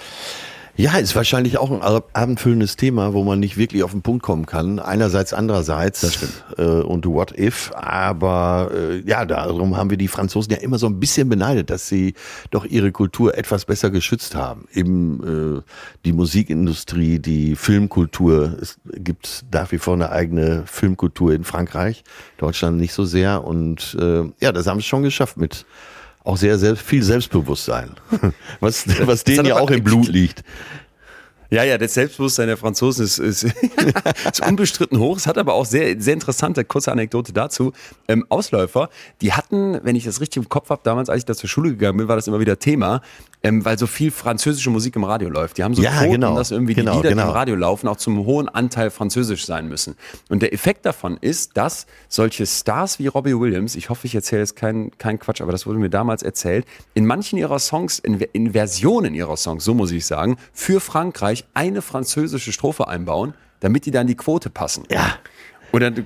Ja, 0.79 0.95
ist 0.97 1.15
wahrscheinlich 1.15 1.57
auch 1.57 1.71
ein 1.71 1.81
ab- 1.81 2.11
abendfüllendes 2.13 2.75
Thema, 2.75 3.13
wo 3.13 3.23
man 3.23 3.39
nicht 3.39 3.57
wirklich 3.57 3.81
auf 3.81 3.89
den 3.91 4.03
Punkt 4.03 4.21
kommen 4.21 4.45
kann. 4.45 4.77
Einerseits, 4.77 5.33
andererseits. 5.33 6.01
Das 6.01 6.13
stimmt. 6.13 6.43
Äh, 6.55 6.61
und 6.61 7.03
what 7.07 7.35
if. 7.35 7.71
Aber 7.73 8.69
äh, 8.71 8.99
ja, 8.99 9.25
darum 9.25 9.75
haben 9.75 9.89
wir 9.89 9.97
die 9.97 10.07
Franzosen 10.07 10.53
ja 10.53 10.59
immer 10.59 10.77
so 10.77 10.85
ein 10.85 10.99
bisschen 10.99 11.29
beneidet, 11.29 11.71
dass 11.71 11.87
sie 11.89 12.13
doch 12.51 12.63
ihre 12.63 12.91
Kultur 12.91 13.35
etwas 13.35 13.65
besser 13.65 13.89
geschützt 13.89 14.35
haben. 14.35 14.67
Eben 14.71 15.57
äh, 15.57 15.61
die 16.05 16.13
Musikindustrie, 16.13 17.17
die 17.17 17.55
Filmkultur. 17.55 18.55
Es 18.61 18.79
gibt 18.85 19.45
nach 19.51 19.71
wie 19.71 19.79
vor 19.79 19.95
eine 19.95 20.11
eigene 20.11 20.61
Filmkultur 20.67 21.33
in 21.33 21.43
Frankreich, 21.43 22.03
Deutschland 22.37 22.77
nicht 22.77 22.93
so 22.93 23.03
sehr. 23.03 23.43
Und 23.43 23.97
äh, 23.99 24.25
ja, 24.39 24.51
das 24.51 24.67
haben 24.67 24.79
sie 24.79 24.85
schon 24.85 25.01
geschafft 25.01 25.37
mit 25.37 25.65
auch 26.27 26.37
sehr, 26.37 26.59
sehr 26.59 26.75
viel 26.75 27.03
Selbstbewusstsein, 27.03 27.91
was, 28.59 28.85
was 29.07 29.23
denen 29.23 29.45
ja 29.45 29.55
auch 29.57 29.69
im 29.69 29.83
Blut 29.83 30.07
liegt. 30.09 30.43
Ja, 31.49 31.63
ja, 31.63 31.77
das 31.77 31.93
Selbstbewusstsein 31.93 32.47
der 32.47 32.57
Franzosen 32.57 33.05
ist, 33.05 33.19
ist, 33.19 33.43
ist 34.31 34.45
unbestritten 34.45 34.99
hoch. 34.99 35.15
Es 35.15 35.27
hat 35.27 35.37
aber 35.37 35.53
auch 35.53 35.65
sehr, 35.65 35.99
sehr 36.01 36.13
interessante, 36.13 36.65
kurze 36.65 36.91
Anekdote 36.91 37.31
dazu. 37.31 37.71
Ähm, 38.09 38.25
Ausläufer, 38.27 38.89
die 39.21 39.31
hatten, 39.31 39.79
wenn 39.83 39.95
ich 39.95 40.03
das 40.03 40.19
richtig 40.19 40.43
im 40.43 40.49
Kopf 40.49 40.69
habe, 40.69 40.81
damals, 40.83 41.09
als 41.09 41.19
ich 41.19 41.25
da 41.25 41.33
zur 41.33 41.49
Schule 41.49 41.69
gegangen 41.69 41.97
bin, 41.97 42.09
war 42.09 42.17
das 42.17 42.27
immer 42.27 42.41
wieder 42.41 42.59
Thema, 42.59 43.01
ähm, 43.43 43.63
weil 43.63 43.77
so 43.77 43.87
viel 43.87 44.11
französische 44.11 44.69
Musik 44.69 44.95
im 44.95 45.03
Radio 45.03 45.29
läuft. 45.29 45.57
Die 45.57 45.63
haben 45.63 45.73
so 45.73 45.81
Ja, 45.81 45.99
Quoten, 45.99 46.11
genau. 46.11 46.35
dass 46.35 46.51
irgendwie 46.51 46.73
Genau, 46.73 46.91
die 46.91 46.97
Lieder, 46.97 47.09
die 47.09 47.15
genau. 47.15 47.29
im 47.29 47.33
Radio 47.33 47.55
laufen, 47.55 47.87
auch 47.87 47.97
zum 47.97 48.25
hohen 48.25 48.49
Anteil 48.49 48.89
französisch 48.89 49.45
sein 49.45 49.67
müssen. 49.67 49.95
Und 50.29 50.41
der 50.41 50.53
Effekt 50.53 50.85
davon 50.85 51.17
ist, 51.21 51.55
dass 51.55 51.85
solche 52.09 52.45
Stars 52.45 52.99
wie 52.99 53.07
Robbie 53.07 53.39
Williams, 53.39 53.75
ich 53.75 53.89
hoffe, 53.89 54.07
ich 54.07 54.15
erzähle 54.15 54.41
jetzt 54.41 54.55
keinen 54.55 54.97
kein 54.97 55.19
Quatsch, 55.19 55.41
aber 55.41 55.51
das 55.51 55.65
wurde 55.67 55.79
mir 55.79 55.89
damals 55.89 56.23
erzählt, 56.23 56.65
in 56.93 57.05
manchen 57.05 57.37
ihrer 57.37 57.59
Songs, 57.59 57.99
in, 57.99 58.19
in 58.19 58.51
Versionen 58.53 59.13
ihrer 59.13 59.37
Songs, 59.37 59.63
so 59.63 59.73
muss 59.73 59.91
ich 59.91 60.05
sagen, 60.05 60.37
für 60.51 60.79
Frankreich 60.79 61.45
eine 61.53 61.81
französische 61.81 62.51
Strophe 62.51 62.87
einbauen, 62.87 63.33
damit 63.59 63.85
die 63.85 63.91
dann 63.91 64.07
die 64.07 64.15
Quote 64.15 64.49
passen. 64.49 64.83
Ja. 64.89 65.15
Und 65.71 65.81
dann 65.81 66.05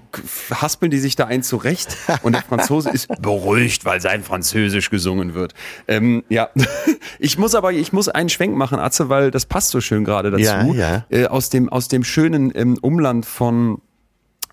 haspeln 0.51 0.91
die 0.91 0.99
sich 0.99 1.15
da 1.15 1.25
ein 1.25 1.43
zurecht 1.43 1.97
und 2.23 2.33
der 2.33 2.41
Franzose 2.41 2.89
ist 2.89 3.07
beruhigt, 3.21 3.85
weil 3.85 4.01
sein 4.01 4.23
Französisch 4.23 4.89
gesungen 4.89 5.33
wird. 5.33 5.53
Ähm, 5.87 6.23
ja, 6.29 6.49
ich 7.19 7.37
muss 7.37 7.55
aber, 7.55 7.71
ich 7.71 7.93
muss 7.93 8.09
einen 8.09 8.29
Schwenk 8.29 8.55
machen, 8.55 8.79
Atze, 8.79 9.09
weil 9.09 9.31
das 9.31 9.45
passt 9.45 9.69
so 9.69 9.81
schön 9.81 10.03
gerade 10.03 10.31
dazu. 10.31 10.43
Ja, 10.43 10.65
ja. 10.65 11.05
Äh, 11.09 11.27
aus 11.27 11.49
dem, 11.49 11.69
aus 11.69 11.87
dem 11.87 12.03
schönen 12.03 12.51
ähm, 12.55 12.77
Umland 12.81 13.25
von 13.25 13.81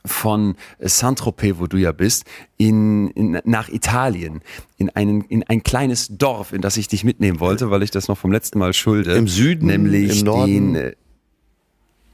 von 0.06 0.56
Saint-Tropez, 0.80 1.58
wo 1.58 1.66
du 1.66 1.76
ja 1.76 1.92
bist, 1.92 2.24
in, 2.56 3.08
in, 3.10 3.40
nach 3.44 3.68
Italien, 3.68 4.40
in, 4.78 4.90
einen, 4.90 5.22
in 5.22 5.42
ein 5.44 5.62
kleines 5.62 6.08
Dorf, 6.16 6.52
in 6.52 6.62
das 6.62 6.76
ich 6.76 6.88
dich 6.88 7.04
mitnehmen 7.04 7.40
wollte, 7.40 7.70
weil 7.70 7.82
ich 7.82 7.90
das 7.90 8.08
noch 8.08 8.16
vom 8.16 8.32
letzten 8.32 8.58
Mal 8.58 8.72
schulde. 8.72 9.12
Im 9.14 9.28
Süden, 9.28 9.66
nämlich 9.66 10.20
im 10.20 10.24
Norden? 10.24 10.74
Den, 10.74 10.74
äh, 10.74 10.92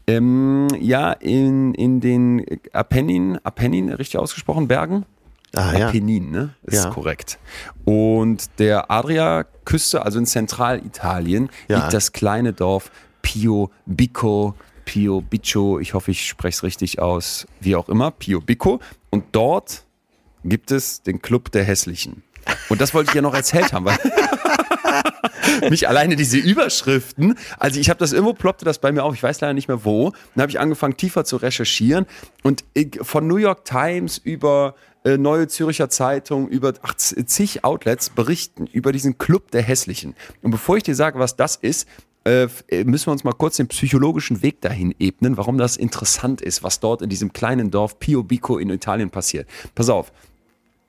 ähm, 0.06 0.68
ja, 0.78 1.12
in, 1.12 1.74
in 1.74 2.00
den 2.00 2.44
Apennin, 2.72 3.38
Apennin, 3.42 3.90
richtig 3.92 4.18
ausgesprochen, 4.18 4.68
Bergen? 4.68 5.04
Ah, 5.56 5.72
ja. 5.76 5.88
Apennin, 5.88 6.30
ne? 6.30 6.54
Ist 6.64 6.84
Ja. 6.84 6.90
korrekt. 6.90 7.38
Und 7.84 8.58
der 8.58 8.90
Adria-Küste, 8.90 10.04
also 10.04 10.18
in 10.18 10.26
Zentralitalien, 10.26 11.48
Ja. 11.68 11.78
liegt 11.78 11.92
das 11.94 12.12
kleine 12.12 12.52
Dorf 12.52 12.90
Pio 13.22 13.70
Bico, 13.86 14.54
Pio 14.84 15.20
Biccio, 15.22 15.78
ich 15.78 15.94
hoffe, 15.94 16.10
ich 16.10 16.26
spreche 16.26 16.56
es 16.56 16.62
richtig 16.62 16.98
aus, 16.98 17.46
wie 17.60 17.74
auch 17.76 17.88
immer, 17.88 18.10
Pio 18.10 18.40
Bico. 18.40 18.80
Und 19.10 19.24
dort 19.32 19.84
gibt 20.44 20.70
es 20.70 21.02
den 21.02 21.22
Club 21.22 21.50
der 21.52 21.64
Hässlichen. 21.64 22.22
Und 22.68 22.80
das 22.82 22.92
wollte 22.92 23.10
ich 23.10 23.14
ja 23.14 23.22
noch 23.22 23.32
erzählt 23.34 23.72
haben, 23.72 23.86
weil 23.86 23.96
mich 25.70 25.88
alleine 25.88 26.16
diese 26.16 26.38
Überschriften, 26.38 27.36
also 27.58 27.80
ich 27.80 27.90
habe 27.90 27.98
das 27.98 28.12
irgendwo 28.12 28.34
ploppte 28.34 28.64
das 28.64 28.78
bei 28.78 28.92
mir 28.92 29.04
auf, 29.04 29.14
ich 29.14 29.22
weiß 29.22 29.40
leider 29.40 29.54
nicht 29.54 29.68
mehr 29.68 29.84
wo, 29.84 30.12
dann 30.34 30.42
habe 30.42 30.50
ich 30.50 30.60
angefangen 30.60 30.96
tiefer 30.96 31.24
zu 31.24 31.36
recherchieren 31.36 32.06
und 32.42 32.64
von 33.02 33.26
New 33.26 33.36
York 33.36 33.64
Times 33.64 34.18
über 34.18 34.74
äh, 35.04 35.18
Neue 35.18 35.48
Zürcher 35.48 35.90
Zeitung, 35.90 36.48
über 36.48 36.72
zig 36.96 37.64
Outlets 37.64 38.10
berichten 38.10 38.66
über 38.66 38.90
diesen 38.90 39.18
Club 39.18 39.50
der 39.50 39.62
Hässlichen. 39.62 40.14
Und 40.42 40.50
bevor 40.50 40.76
ich 40.76 40.82
dir 40.82 40.94
sage, 40.94 41.18
was 41.18 41.36
das 41.36 41.56
ist, 41.56 41.86
äh, 42.24 42.48
müssen 42.84 43.08
wir 43.08 43.12
uns 43.12 43.22
mal 43.22 43.32
kurz 43.32 43.56
den 43.56 43.68
psychologischen 43.68 44.42
Weg 44.42 44.62
dahin 44.62 44.94
ebnen, 44.98 45.36
warum 45.36 45.58
das 45.58 45.76
interessant 45.76 46.40
ist, 46.40 46.62
was 46.62 46.80
dort 46.80 47.02
in 47.02 47.10
diesem 47.10 47.34
kleinen 47.34 47.70
Dorf 47.70 47.98
Pio 47.98 48.22
Bico 48.22 48.56
in 48.56 48.70
Italien 48.70 49.10
passiert. 49.10 49.46
Pass 49.74 49.90
auf, 49.90 50.10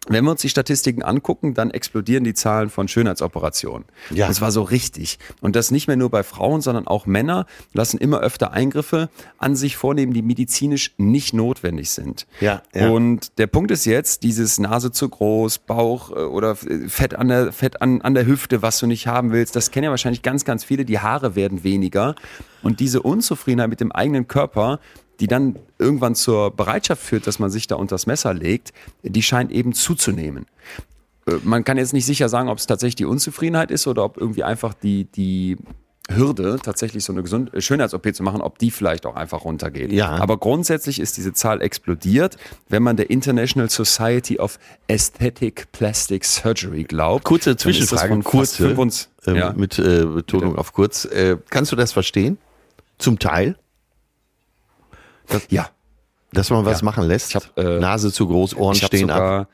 wenn 0.08 0.24
wir 0.24 0.32
uns 0.32 0.42
die 0.42 0.50
Statistiken 0.50 1.04
angucken, 1.04 1.54
dann 1.54 1.72
explodieren 1.72 2.24
die 2.24 2.34
Zahlen 2.34 2.70
von 2.70 2.88
Schönheitsoperationen. 2.88 3.86
Ja. 4.12 4.28
Das 4.28 4.42
war 4.42 4.52
so 4.52 4.62
richtig. 4.62 5.18
Und 5.42 5.56
das 5.56 5.72
nicht 5.72 5.88
mehr 5.88 5.98
nur 5.98 6.10
bei 6.10 6.24
Frauen, 6.24 6.62
sondern 6.62 6.88
auch 6.88 7.06
Männer 7.06 7.46
lassen 7.74 7.98
immer 7.98 8.20
öfter 8.20 8.52
Eingriffe 8.52 9.10
an 9.38 9.56
sich 9.56 9.78
vornehmen, 9.78 10.14
die 10.14 10.22
medizinisch 10.22 10.94
nicht 10.98 11.34
notwendig 11.34 11.92
sind. 11.92 12.28
Ja, 12.40 12.62
ja. 12.74 12.90
Und 12.90 13.38
der 13.38 13.48
Punkt 13.48 13.72
ist 13.72 13.86
jetzt, 13.86 14.24
dieses 14.24 14.60
Nase 14.60 14.92
zu 14.92 15.10
groß, 15.10 15.60
Bauch 15.60 16.12
äh, 16.12 16.16
oder 16.16 16.56
Fett 16.56 17.16
an 17.16 17.28
der, 17.28 17.52
Fett 17.52 17.82
an, 17.82 18.02
an 18.02 18.14
der 18.14 18.26
Hüfte, 18.26 18.62
was 18.62 18.80
du 18.80 18.88
nicht 18.88 19.08
haben 19.08 19.32
willst, 19.32 19.56
das 19.56 19.72
kennen 19.72 19.86
ja 19.86 19.90
wahrscheinlich 19.90 20.22
ganz, 20.22 20.46
ganz 20.46 20.64
viele. 20.64 20.86
Die 20.86 21.00
Haare 21.00 21.36
werden 21.36 21.64
weniger. 21.64 22.16
Und 22.62 22.80
diese 22.80 23.02
Unzufriedenheit 23.02 23.70
mit 23.70 23.80
dem 23.80 23.92
eigenen 23.92 24.28
Körper, 24.28 24.80
die 25.20 25.28
dann 25.28 25.58
irgendwann 25.80 26.16
zur 26.16 26.52
Bereitschaft 26.52 27.02
führt, 27.02 27.28
dass 27.28 27.40
man 27.40 27.50
sich 27.50 27.68
da 27.68 27.76
unters 27.76 28.06
Messer 28.06 28.34
legt, 28.34 28.74
die 29.04 29.22
scheint 29.22 29.52
eben 29.52 29.74
zuzunehmen. 29.74 30.46
Äh, 31.28 31.36
Man 31.44 31.64
kann 31.64 31.78
jetzt 31.78 31.94
nicht 31.94 32.06
sicher 32.06 32.30
sagen, 32.30 32.50
ob 32.50 32.58
es 32.58 32.68
tatsächlich 32.68 32.96
die 32.96 33.06
Unzufriedenheit 33.06 33.72
ist 33.72 33.88
oder 33.88 34.04
ob 34.04 34.18
irgendwie 34.18 34.44
einfach 34.44 34.74
die, 34.74 35.06
die 35.06 35.58
Hürde, 36.08 36.60
tatsächlich 36.62 37.04
so 37.04 37.14
eine 37.14 37.24
Gesund 37.24 37.54
äh, 37.54 37.62
Schönheits-OP 37.62 38.14
zu 38.14 38.22
machen, 38.22 38.42
ob 38.42 38.60
die 38.60 38.70
vielleicht 38.70 39.06
auch 39.06 39.16
einfach 39.16 39.44
runtergeht. 39.44 39.92
Ja. 39.92 40.12
Aber 40.18 40.38
grundsätzlich 40.38 41.00
ist 41.00 41.18
diese 41.18 41.34
Zahl 41.34 41.62
explodiert, 41.62 42.38
wenn 42.70 42.84
man 42.84 42.96
der 42.96 43.10
International 43.10 43.70
Society 43.70 44.40
of 44.40 44.60
Aesthetic 44.88 45.72
Plastic 45.72 46.24
Surgery 46.26 46.84
glaubt. 46.84 47.24
Kurze 47.24 47.58
Zwischenfrage, 47.58 48.10
von 48.10 48.24
kurze, 48.24 48.68
25 48.68 49.10
ähm, 49.28 49.36
ja. 49.36 49.54
mit 49.54 49.80
äh, 49.80 50.06
Betonung 50.06 50.58
auf 50.58 50.74
kurz. 50.74 51.06
Äh, 51.06 51.38
kannst 51.50 51.72
du 51.72 51.76
das 51.76 51.92
verstehen? 51.92 52.38
Zum 53.00 53.18
Teil, 53.18 53.58
ja. 55.50 55.70
dass 56.32 56.50
man 56.50 56.66
was 56.66 56.82
Ja. 56.82 56.86
machen 56.86 57.06
lässt? 57.08 57.30
Ich 57.30 57.36
hab, 57.36 57.58
äh, 57.58 57.80
Nase 57.80 58.12
zu 58.12 58.28
groß, 58.28 58.56
Ohren 58.56 58.76
stehen 58.76 59.10
ab. 59.10 59.18
sogar, 59.18 59.48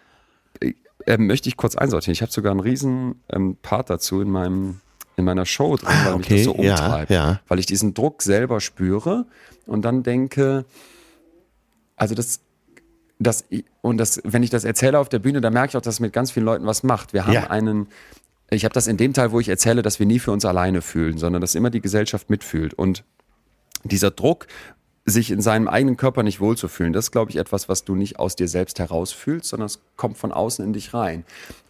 äh, 0.62 0.74
äh, 1.14 1.18
möchte 1.18 1.50
ich 1.50 1.58
kurz 1.58 1.76
einsortieren. 1.76 2.14
Ich 2.14 2.22
habe 2.22 2.32
sogar 2.32 2.52
einen 2.52 2.60
riesen 2.60 3.22
ähm, 3.30 3.58
Part 3.62 3.90
dazu 3.90 4.22
in 4.22 4.30
meinem 4.30 4.82
in 5.18 5.26
meiner 5.26 5.46
Show 5.46 5.76
drin, 5.76 5.90
weil 6.06 6.18
mich 6.18 6.26
okay, 6.26 6.36
das 6.38 6.46
so 6.46 6.56
ja, 6.64 6.72
umtreibt. 6.72 7.12
ja. 7.12 7.42
Weil 7.48 7.60
ich 7.60 7.66
diesen 7.66 7.94
Druck 7.94 8.22
selber 8.24 8.62
spüre 8.62 9.26
und 9.68 9.84
dann 9.84 10.04
denke, 10.04 10.66
also 11.98 12.16
das, 12.16 12.40
das 13.20 13.44
und 13.82 13.98
das, 13.98 14.22
wenn 14.24 14.42
ich 14.42 14.50
das 14.50 14.64
erzähle 14.64 14.98
auf 14.98 15.10
der 15.10 15.20
Bühne, 15.20 15.42
dann 15.42 15.54
merke 15.54 15.70
ich 15.72 15.78
auch, 15.78 15.82
dass 15.82 15.96
es 15.96 16.00
mit 16.00 16.14
ganz 16.14 16.32
vielen 16.32 16.46
Leuten 16.46 16.66
was 16.66 16.82
macht. 16.84 17.14
Wir 17.14 17.26
haben 17.26 17.34
Ja. 17.34 17.50
einen, 17.52 17.88
ich 18.50 18.64
habe 18.64 18.74
das 18.74 18.88
in 18.88 18.98
dem 18.98 19.14
Teil, 19.14 19.32
wo 19.32 19.40
ich 19.40 19.50
erzähle, 19.50 19.82
dass 19.82 20.00
wir 20.00 20.06
nie 20.06 20.18
für 20.20 20.32
uns 20.32 20.46
alleine 20.46 20.82
fühlen, 20.82 21.18
sondern 21.18 21.42
dass 21.42 21.56
immer 21.56 21.70
die 21.70 21.82
Gesellschaft 21.82 22.30
mitfühlt 22.30 22.74
und 22.74 23.04
dieser 23.84 24.12
Druck, 24.12 24.48
sich 25.06 25.32
in 25.32 25.42
seinem 25.42 25.68
eigenen 25.68 25.98
Körper 25.98 26.24
nicht 26.24 26.40
wohlzufühlen, 26.40 26.94
das 26.94 27.06
ist, 27.06 27.12
glaube 27.12 27.32
ich, 27.32 27.38
etwas, 27.38 27.70
was 27.70 27.84
du 27.84 27.96
nicht 27.96 28.20
aus 28.20 28.36
dir 28.36 28.48
selbst 28.48 28.80
herausfühlst, 28.80 29.50
sondern 29.50 29.66
es 29.66 29.80
kommt 30.02 30.18
von 30.18 30.32
außen 30.32 30.66
in 30.66 30.74
dich 30.74 30.96
rein. 30.96 31.24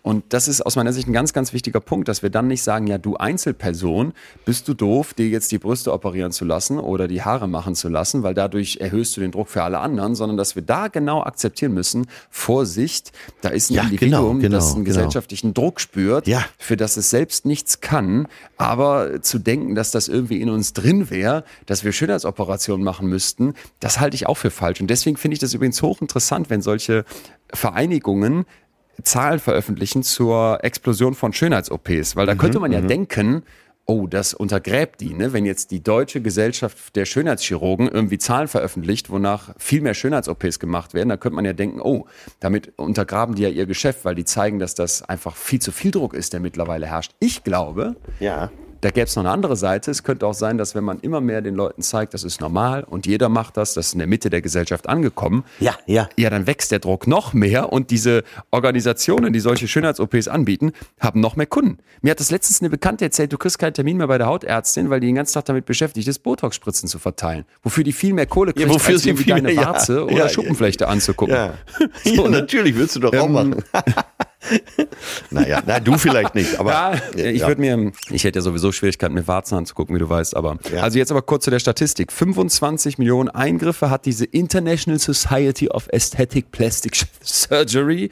Und 0.03 0.23
das 0.29 0.47
ist 0.47 0.61
aus 0.65 0.77
meiner 0.77 0.93
Sicht 0.93 1.07
ein 1.07 1.13
ganz, 1.13 1.31
ganz 1.31 1.53
wichtiger 1.53 1.79
Punkt, 1.79 2.07
dass 2.07 2.23
wir 2.23 2.29
dann 2.31 2.47
nicht 2.47 2.63
sagen, 2.63 2.87
ja, 2.87 2.97
du 2.97 3.17
Einzelperson, 3.17 4.13
bist 4.45 4.67
du 4.67 4.73
doof, 4.73 5.13
dir 5.13 5.27
jetzt 5.27 5.51
die 5.51 5.59
Brüste 5.59 5.93
operieren 5.93 6.31
zu 6.31 6.43
lassen 6.43 6.79
oder 6.79 7.07
die 7.07 7.21
Haare 7.21 7.47
machen 7.47 7.75
zu 7.75 7.87
lassen, 7.89 8.23
weil 8.23 8.33
dadurch 8.33 8.77
erhöhst 8.77 9.15
du 9.15 9.21
den 9.21 9.31
Druck 9.31 9.49
für 9.49 9.61
alle 9.63 9.79
anderen, 9.79 10.15
sondern 10.15 10.37
dass 10.37 10.55
wir 10.55 10.63
da 10.63 10.87
genau 10.87 11.21
akzeptieren 11.21 11.73
müssen, 11.73 12.07
Vorsicht, 12.31 13.11
da 13.41 13.49
ist 13.49 13.69
ein 13.69 13.75
Ja, 13.75 13.83
Individuum, 13.83 14.39
genau, 14.39 14.55
das 14.55 14.65
genau, 14.69 14.75
einen 14.77 14.85
genau. 14.85 14.95
gesellschaftlichen 14.95 15.53
Druck 15.53 15.79
spürt, 15.79 16.25
Ja. 16.25 16.43
für 16.57 16.77
das 16.77 16.97
es 16.97 17.09
selbst 17.11 17.45
nichts 17.45 17.81
kann, 17.81 18.27
aber 18.57 19.21
zu 19.21 19.37
denken, 19.37 19.75
dass 19.75 19.91
das 19.91 20.07
irgendwie 20.07 20.41
in 20.41 20.49
uns 20.49 20.73
drin 20.73 21.11
wäre, 21.11 21.43
dass 21.67 21.83
wir 21.83 21.91
Schönheitsoperationen 21.91 22.83
machen 22.83 23.07
müssten, 23.07 23.53
das 23.79 23.99
halte 23.99 24.15
ich 24.15 24.25
auch 24.25 24.37
für 24.37 24.49
falsch. 24.51 24.81
Und 24.81 24.87
deswegen 24.87 25.17
finde 25.17 25.33
ich 25.33 25.39
das 25.39 25.53
übrigens 25.53 25.81
hochinteressant, 25.83 26.49
wenn 26.49 26.61
solche 26.63 27.05
Vereinigungen 27.53 28.45
Zahlen 29.03 29.39
veröffentlichen 29.39 30.03
zur 30.03 30.63
Explosion 30.63 31.13
von 31.15 31.33
Schönheits-OPs, 31.33 32.15
weil 32.15 32.25
da 32.25 32.35
könnte 32.35 32.59
man 32.59 32.71
ja 32.71 32.81
denken, 32.81 33.43
oh, 33.85 34.07
das 34.07 34.33
untergräbt 34.33 35.01
die, 35.01 35.13
ne? 35.13 35.33
wenn 35.33 35.45
jetzt 35.45 35.71
die 35.71 35.83
Deutsche 35.83 36.21
Gesellschaft 36.21 36.95
der 36.95 37.05
Schönheitschirurgen 37.05 37.87
irgendwie 37.87 38.17
Zahlen 38.17 38.47
veröffentlicht, 38.47 39.09
wonach 39.09 39.53
viel 39.57 39.81
mehr 39.81 39.93
Schönheits-OPs 39.93 40.59
gemacht 40.59 40.93
werden, 40.93 41.09
da 41.09 41.17
könnte 41.17 41.35
man 41.35 41.45
ja 41.45 41.53
denken, 41.53 41.81
oh, 41.81 42.05
damit 42.39 42.73
untergraben 42.77 43.35
die 43.35 43.43
ja 43.43 43.49
ihr 43.49 43.65
Geschäft, 43.65 44.05
weil 44.05 44.15
die 44.15 44.25
zeigen, 44.25 44.59
dass 44.59 44.75
das 44.75 45.01
einfach 45.03 45.35
viel 45.35 45.59
zu 45.59 45.71
viel 45.71 45.91
Druck 45.91 46.13
ist, 46.13 46.33
der 46.33 46.39
mittlerweile 46.39 46.85
herrscht. 46.87 47.13
Ich 47.19 47.43
glaube, 47.43 47.95
Ja. 48.19 48.51
Da 48.81 48.89
gäbe 48.89 49.05
es 49.05 49.15
noch 49.15 49.23
eine 49.23 49.31
andere 49.31 49.55
Seite. 49.55 49.91
Es 49.91 50.03
könnte 50.03 50.25
auch 50.27 50.33
sein, 50.33 50.57
dass 50.57 50.75
wenn 50.75 50.83
man 50.83 50.99
immer 50.99 51.21
mehr 51.21 51.41
den 51.41 51.55
Leuten 51.55 51.81
zeigt, 51.81 52.13
das 52.13 52.23
ist 52.23 52.41
normal 52.41 52.83
und 52.83 53.05
jeder 53.05 53.29
macht 53.29 53.55
das, 53.57 53.73
das 53.75 53.87
ist 53.87 53.93
in 53.93 53.99
der 53.99 54.07
Mitte 54.07 54.29
der 54.29 54.41
Gesellschaft 54.41 54.89
angekommen, 54.89 55.43
Ja, 55.59 55.75
ja. 55.85 56.09
ja, 56.17 56.29
dann 56.29 56.47
wächst 56.47 56.71
der 56.71 56.79
Druck 56.79 57.07
noch 57.07 57.33
mehr 57.33 57.71
und 57.71 57.91
diese 57.91 58.23
Organisationen, 58.49 59.33
die 59.33 59.39
solche 59.39 59.67
Schönheits-OPs 59.67 60.27
anbieten, 60.27 60.71
haben 60.99 61.19
noch 61.19 61.35
mehr 61.35 61.45
Kunden. 61.45 61.77
Mir 62.01 62.11
hat 62.11 62.19
das 62.19 62.31
letztens 62.31 62.61
eine 62.61 62.69
Bekannte 62.69 63.05
erzählt, 63.05 63.31
du 63.31 63.37
kriegst 63.37 63.59
keinen 63.59 63.73
Termin 63.73 63.97
mehr 63.97 64.07
bei 64.07 64.17
der 64.17 64.27
Hautärztin, 64.27 64.89
weil 64.89 64.99
die 64.99 65.07
den 65.07 65.15
ganzen 65.15 65.35
Tag 65.35 65.45
damit 65.45 65.65
beschäftigt 65.65 66.07
ist, 66.07 66.19
Botox-Spritzen 66.23 66.89
zu 66.89 66.99
verteilen. 66.99 67.45
Wofür 67.63 67.83
die 67.83 67.93
viel 67.93 68.13
mehr 68.13 68.25
Kohle 68.25 68.53
kriegt, 68.53 68.69
wofür 68.69 68.93
als 68.95 69.03
sie 69.03 69.09
irgendwie 69.09 69.25
viel 69.25 69.33
deine 69.35 69.47
mehr- 69.49 69.55
ja, 69.55 69.65
Warze 69.73 70.03
oder 70.05 70.13
ja, 70.15 70.29
Schuppenflechte 70.29 70.87
anzugucken. 70.87 71.35
Ja. 71.35 71.53
ja, 72.03 72.27
natürlich 72.29 72.75
willst 72.75 72.95
du 72.95 72.99
doch 73.01 73.13
auch 73.13 73.25
Ähm, 73.27 73.31
machen. 73.31 73.63
naja, 75.29 75.61
na, 75.65 75.79
du 75.79 75.97
vielleicht 75.97 76.33
nicht, 76.35 76.59
aber 76.59 76.71
Ja, 76.71 76.93
ich 77.15 77.41
ja. 77.41 77.47
würde 77.47 77.61
mir, 77.61 77.91
ich 78.09 78.23
hätte 78.23 78.39
ja 78.39 78.41
sowieso 78.43 78.70
Schwierigkeiten, 78.71 79.13
mir 79.13 79.27
Warzen 79.27 79.55
anzugucken, 79.55 79.95
wie 79.95 79.99
du 79.99 80.09
weißt, 80.09 80.35
aber. 80.35 80.57
Ja. 80.73 80.81
Also 80.81 80.97
jetzt 80.97 81.11
aber 81.11 81.21
kurz 81.21 81.45
zu 81.45 81.51
der 81.51 81.59
Statistik. 81.59 82.11
25 82.11 82.97
Millionen 82.97 83.29
Eingriffe 83.29 83.89
hat 83.89 84.05
diese 84.05 84.25
International 84.25 84.99
Society 84.99 85.69
of 85.69 85.87
Aesthetic 85.91 86.51
Plastic 86.51 86.95
Surgery, 87.21 88.11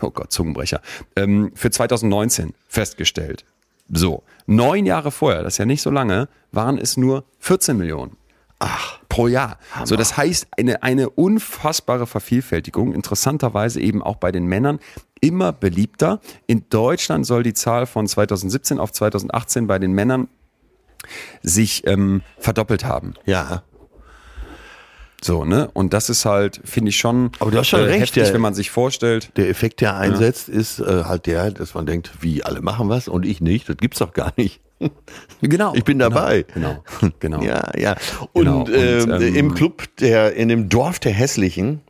oh 0.00 0.10
Gott, 0.10 0.32
Zungenbrecher, 0.32 0.80
ähm, 1.16 1.52
für 1.54 1.70
2019 1.70 2.54
festgestellt. 2.68 3.44
So, 3.88 4.24
neun 4.46 4.84
Jahre 4.84 5.10
vorher, 5.10 5.42
das 5.42 5.54
ist 5.54 5.58
ja 5.58 5.64
nicht 5.64 5.82
so 5.82 5.90
lange, 5.90 6.28
waren 6.50 6.78
es 6.78 6.96
nur 6.96 7.24
14 7.38 7.76
Millionen. 7.76 8.16
Ach, 8.58 9.00
pro 9.10 9.28
Jahr. 9.28 9.58
So, 9.84 9.96
das 9.96 10.16
heißt, 10.16 10.48
eine, 10.56 10.82
eine 10.82 11.10
unfassbare 11.10 12.06
Vervielfältigung, 12.06 12.94
interessanterweise 12.94 13.80
eben 13.80 14.02
auch 14.02 14.16
bei 14.16 14.32
den 14.32 14.46
Männern, 14.46 14.80
immer 15.26 15.52
beliebter. 15.52 16.20
In 16.46 16.64
Deutschland 16.70 17.26
soll 17.26 17.42
die 17.42 17.54
Zahl 17.54 17.86
von 17.86 18.06
2017 18.06 18.78
auf 18.78 18.92
2018 18.92 19.66
bei 19.66 19.78
den 19.78 19.92
Männern 19.92 20.28
sich 21.42 21.86
ähm, 21.86 22.22
verdoppelt 22.38 22.84
haben. 22.84 23.14
ja. 23.24 23.62
So, 25.24 25.46
ne? 25.46 25.70
Und 25.72 25.94
das 25.94 26.10
ist 26.10 26.26
halt, 26.26 26.60
finde 26.64 26.90
ich 26.90 26.98
schon, 26.98 27.30
Aber 27.40 27.50
du 27.50 27.56
hast 27.58 27.68
schon 27.68 27.80
recht, 27.80 28.00
heftig, 28.00 28.24
der- 28.24 28.34
wenn 28.34 28.40
man 28.42 28.52
sich 28.54 28.70
vorstellt. 28.70 29.32
Der 29.36 29.48
Effekt, 29.48 29.80
der 29.80 29.96
einsetzt, 29.96 30.48
ist 30.48 30.78
äh, 30.78 31.04
halt 31.04 31.24
der, 31.26 31.50
dass 31.50 31.72
man 31.74 31.86
denkt, 31.86 32.12
wie 32.20 32.44
alle 32.44 32.60
machen 32.60 32.90
was 32.90 33.08
und 33.08 33.24
ich 33.24 33.40
nicht. 33.40 33.66
Das 33.68 33.78
gibt's 33.78 33.98
doch 33.98 34.12
gar 34.12 34.32
nicht. 34.36 34.60
Genau. 35.40 35.72
Ich 35.74 35.84
bin 35.84 35.98
dabei. 35.98 36.44
Genau. 36.54 36.84
Genau. 37.18 37.40
Ja, 37.42 37.70
ja. 37.78 37.96
Und, 38.34 38.44
Genau, 38.44 38.60
und, 38.60 38.68
ähm, 38.68 39.10
ähm, 39.10 39.34
im 39.34 39.54
Club, 39.54 39.84
der 40.00 40.34
in 40.34 40.48
dem 40.48 40.68
Dorf 40.68 40.98
der 40.98 41.12
Hässlichen, 41.12 41.80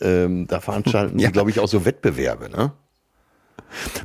ähm, 0.00 0.48
da 0.48 0.60
veranstalten 0.60 1.18
Ja. 1.20 1.28
sie, 1.28 1.32
glaube 1.32 1.50
ich, 1.50 1.60
auch 1.60 1.68
so 1.68 1.84
Wettbewerbe, 1.84 2.50
ne? 2.50 2.72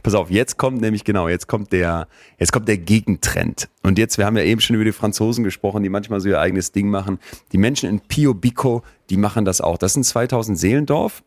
Pass 0.02 0.14
auf, 0.14 0.30
jetzt 0.32 0.58
kommt 0.58 0.82
nämlich 0.82 1.04
genau, 1.04 1.28
jetzt 1.28 1.48
kommt 1.48 1.74
der, 1.74 2.08
jetzt 2.40 2.52
kommt 2.54 2.68
der 2.68 2.78
Gegentrend. 2.78 3.70
Und 3.84 3.98
jetzt, 3.98 4.18
wir 4.18 4.26
haben 4.26 4.38
ja 4.38 4.44
eben 4.44 4.62
schon 4.62 4.76
über 4.76 4.86
die 4.86 4.92
Franzosen 4.94 5.44
gesprochen, 5.44 5.84
die 5.84 5.90
manchmal 5.90 6.20
so 6.22 6.30
ihr 6.30 6.40
eigenes 6.40 6.72
Ding 6.72 6.90
machen. 6.90 7.20
Die 7.52 7.58
Menschen 7.58 7.90
in 7.90 8.00
Pio 8.00 8.34
Bico, 8.34 8.84
die 9.10 9.18
machen 9.18 9.44
das 9.46 9.60
auch. 9.60 9.78
Das 9.78 9.94
sind 9.94 10.04
2000 10.06 10.58
Seelendorf 10.58 11.24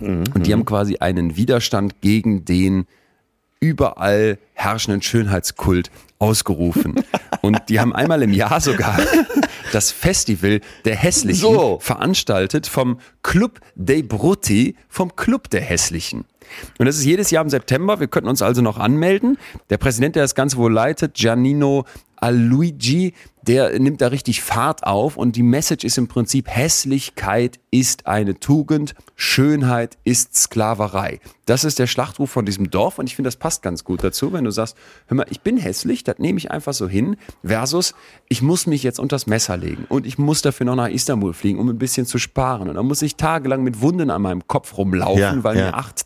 und 0.00 0.46
die 0.46 0.52
haben 0.52 0.64
quasi 0.64 0.96
einen 0.98 1.36
Widerstand 1.36 2.00
gegen 2.00 2.44
den 2.44 2.86
überall 3.60 4.38
herrschenden 4.52 5.02
Schönheitskult 5.02 5.90
ausgerufen. 6.18 6.96
Und 7.40 7.60
die 7.68 7.80
haben 7.80 7.94
einmal 7.94 8.22
im 8.22 8.32
Jahr 8.32 8.60
sogar 8.60 8.98
das 9.72 9.90
Festival 9.90 10.60
der 10.84 10.96
Hässlichen 10.96 11.40
So. 11.40 11.78
veranstaltet 11.80 12.66
vom 12.66 12.98
Club 13.22 13.60
dei 13.74 14.02
Brutti, 14.02 14.76
vom 14.88 15.16
Club 15.16 15.48
der 15.50 15.62
Hässlichen. 15.62 16.24
Und 16.78 16.86
das 16.86 16.96
ist 16.96 17.04
jedes 17.04 17.30
Jahr 17.30 17.42
im 17.44 17.50
September. 17.50 18.00
Wir 18.00 18.08
könnten 18.08 18.28
uns 18.28 18.42
also 18.42 18.62
noch 18.62 18.78
anmelden. 18.78 19.38
Der 19.70 19.78
Präsident, 19.78 20.16
der 20.16 20.22
das 20.24 20.34
Ganze 20.34 20.56
wohl 20.56 20.72
leitet, 20.72 21.14
Giannino 21.14 21.84
Aluigi, 22.16 23.12
der 23.42 23.78
nimmt 23.78 24.00
da 24.00 24.06
richtig 24.06 24.40
Fahrt 24.40 24.84
auf 24.84 25.18
und 25.18 25.36
die 25.36 25.42
Message 25.42 25.84
ist 25.84 25.98
im 25.98 26.08
Prinzip, 26.08 26.48
Hässlichkeit 26.48 27.60
ist 27.70 28.06
eine 28.06 28.40
Tugend, 28.40 28.94
Schönheit 29.16 29.98
ist 30.04 30.34
Sklaverei. 30.34 31.20
Das 31.44 31.64
ist 31.64 31.78
der 31.78 31.86
Schlachtruf 31.86 32.30
von 32.30 32.46
diesem 32.46 32.70
Dorf 32.70 32.98
und 32.98 33.06
ich 33.06 33.16
finde, 33.16 33.28
das 33.28 33.36
passt 33.36 33.62
ganz 33.62 33.84
gut 33.84 34.02
dazu, 34.02 34.32
wenn 34.32 34.44
du 34.44 34.50
sagst, 34.50 34.76
hör 35.08 35.16
mal, 35.18 35.26
ich 35.28 35.42
bin 35.42 35.58
hässlich, 35.58 36.04
das 36.04 36.18
nehme 36.18 36.38
ich 36.38 36.50
einfach 36.50 36.72
so 36.72 36.88
hin, 36.88 37.16
versus 37.44 37.94
ich 38.30 38.40
muss 38.40 38.66
mich 38.66 38.82
jetzt 38.82 38.98
unters 38.98 39.26
Messer 39.26 39.58
legen 39.58 39.84
und 39.90 40.06
ich 40.06 40.16
muss 40.16 40.40
dafür 40.40 40.64
noch 40.64 40.76
nach 40.76 40.88
Istanbul 40.88 41.34
fliegen, 41.34 41.58
um 41.58 41.68
ein 41.68 41.78
bisschen 41.78 42.06
zu 42.06 42.16
sparen 42.16 42.70
und 42.70 42.76
dann 42.76 42.86
muss 42.86 43.02
ich 43.02 43.16
tagelang 43.16 43.62
mit 43.62 43.82
Wunden 43.82 44.08
an 44.08 44.22
meinem 44.22 44.48
Kopf 44.48 44.78
rumlaufen, 44.78 45.18
Ja, 45.18 45.44
weil 45.44 45.58
ja. 45.58 45.66
mir 45.66 45.74
8000 45.74 46.04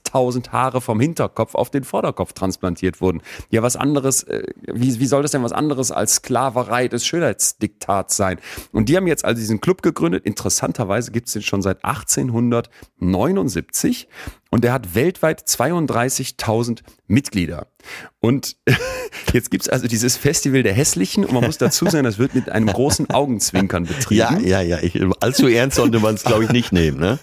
Haare 0.52 0.80
vom 0.80 1.00
Hinterkopf 1.00 1.54
auf 1.54 1.70
den 1.70 1.84
Vorderkopf 1.84 2.32
transplantiert 2.32 3.00
wurden. 3.00 3.22
Ja, 3.50 3.62
was 3.62 3.76
anderes, 3.76 4.24
äh, 4.24 4.42
wie, 4.66 4.98
wie 5.00 5.06
soll 5.06 5.22
das 5.22 5.30
denn 5.32 5.42
was 5.42 5.52
anderes 5.52 5.90
als 5.90 6.16
Sklaverei 6.16 6.88
des 6.88 7.06
Schönheitsdiktats 7.06 8.16
sein? 8.16 8.38
Und 8.72 8.88
die 8.88 8.96
haben 8.96 9.06
jetzt 9.06 9.24
also 9.24 9.40
diesen 9.40 9.60
Club 9.60 9.82
gegründet. 9.82 10.24
Interessanterweise 10.24 11.12
gibt 11.12 11.28
es 11.28 11.34
den 11.34 11.42
schon 11.42 11.62
seit 11.62 11.84
1879 11.84 14.08
und 14.50 14.64
der 14.64 14.72
hat 14.72 14.94
weltweit 14.94 15.42
32.000 15.42 16.80
Mitglieder. 17.06 17.66
Und 18.20 18.56
jetzt 19.32 19.50
gibt 19.50 19.64
es 19.64 19.68
also 19.68 19.88
dieses 19.88 20.16
Festival 20.16 20.62
der 20.62 20.72
Hässlichen 20.72 21.24
und 21.24 21.32
man 21.32 21.44
muss 21.44 21.58
dazu 21.58 21.86
sagen, 21.86 22.04
das 22.04 22.18
wird 22.18 22.34
mit 22.34 22.50
einem 22.50 22.68
großen 22.68 23.10
Augenzwinkern 23.10 23.84
betrieben. 23.84 24.18
Ja, 24.18 24.38
ja, 24.38 24.60
ja. 24.60 24.78
Ich, 24.80 25.00
allzu 25.20 25.48
ernst 25.48 25.76
sollte 25.76 26.00
man 26.00 26.14
es, 26.14 26.24
glaube 26.24 26.44
ich, 26.44 26.50
nicht 26.50 26.72
nehmen. 26.72 26.98
Ne? 26.98 27.18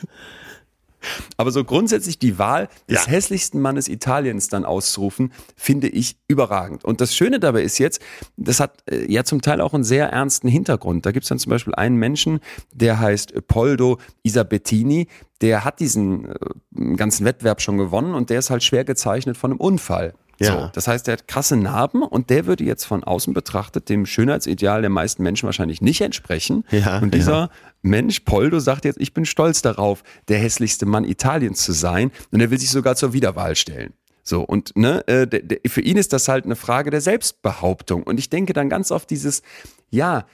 Aber 1.38 1.52
so 1.52 1.64
grundsätzlich 1.64 2.20
die 2.20 2.38
Wahl 2.40 2.68
des 2.90 3.06
Ja. 3.06 3.12
hässlichsten 3.12 3.62
Mannes 3.62 3.88
Italiens 3.88 4.48
dann 4.48 4.66
auszurufen, 4.66 5.32
finde 5.56 5.88
ich 5.88 6.18
überragend. 6.28 6.84
Und 6.86 7.02
das 7.02 7.16
Schöne 7.16 7.40
dabei 7.40 7.62
ist 7.64 7.78
jetzt, 7.78 8.02
das 8.38 8.60
hat 8.60 8.84
äh, 8.90 9.12
ja 9.12 9.24
zum 9.24 9.42
Teil 9.42 9.62
auch 9.62 9.74
einen 9.74 9.84
sehr 9.84 10.10
ernsten 10.10 10.48
Hintergrund. 10.48 11.06
Da 11.06 11.12
gibt 11.12 11.24
es 11.24 11.30
dann 11.30 11.40
zum 11.40 11.50
Beispiel 11.50 11.76
einen 11.76 11.98
Menschen, 11.98 12.40
der 12.74 13.00
heißt 13.00 13.48
Poldo 13.48 14.00
Isabettini, 14.24 15.08
der 15.42 15.66
hat 15.66 15.80
diesen 15.80 16.26
äh, 16.26 16.96
ganzen 16.96 17.26
Wettbewerb 17.26 17.62
schon 17.62 17.78
gewonnen 17.78 18.14
und 18.14 18.30
der 18.30 18.40
ist 18.40 18.50
halt 18.50 18.64
schwer 18.64 18.86
gezeichnet 18.86 19.38
von 19.38 19.52
einem 19.52 19.60
Unfall. 19.60 20.14
Ja. 20.40 20.52
So, 20.52 20.70
das 20.74 20.88
heißt, 20.88 21.08
der 21.08 21.14
hat 21.14 21.28
krasse 21.28 21.56
Narben 21.56 22.04
und 22.04 22.30
der 22.30 22.46
würde 22.46 22.64
jetzt 22.64 22.84
von 22.84 23.04
außen 23.04 23.34
betrachtet 23.34 23.90
dem 23.90 24.06
Schönheitsideal 24.06 24.82
der 24.82 24.90
meisten 24.90 25.24
Menschen 25.24 25.46
wahrscheinlich 25.46 25.82
nicht 25.82 26.02
entsprechen. 26.02 26.66
Ja, 26.72 27.00
und 27.00 27.14
dieser 27.14 27.50
Mensch, 27.82 28.22
Poldo, 28.22 28.60
sagt 28.60 28.86
jetzt, 28.86 29.00
ich 29.00 29.14
bin 29.14 29.26
stolz 29.26 29.62
darauf, 29.62 30.04
der 30.28 30.40
hässlichste 30.40 30.86
Mann 30.86 31.06
Italiens 31.06 31.64
zu 31.64 31.72
sein. 31.72 32.12
Und 32.32 32.42
er 32.42 32.52
will 32.52 32.60
sich 32.60 32.72
sogar 32.72 32.96
zur 32.96 33.14
Wiederwahl 33.14 33.56
stellen. 33.56 33.94
So, 34.24 34.42
und 34.42 34.76
ne, 34.76 35.08
äh, 35.08 35.28
der, 35.28 35.42
der, 35.42 35.60
für 35.68 35.82
ihn 35.82 35.98
ist 35.98 36.12
das 36.12 36.28
halt 36.28 36.46
eine 36.46 36.56
Frage 36.56 36.90
der 36.90 37.02
Selbstbehauptung. 37.02 38.04
Und 38.04 38.20
ich 38.20 38.30
denke 38.30 38.54
dann 38.54 38.70
ganz 38.70 38.92
oft 38.92 39.10
dieses, 39.10 39.44
ja, 39.92 40.26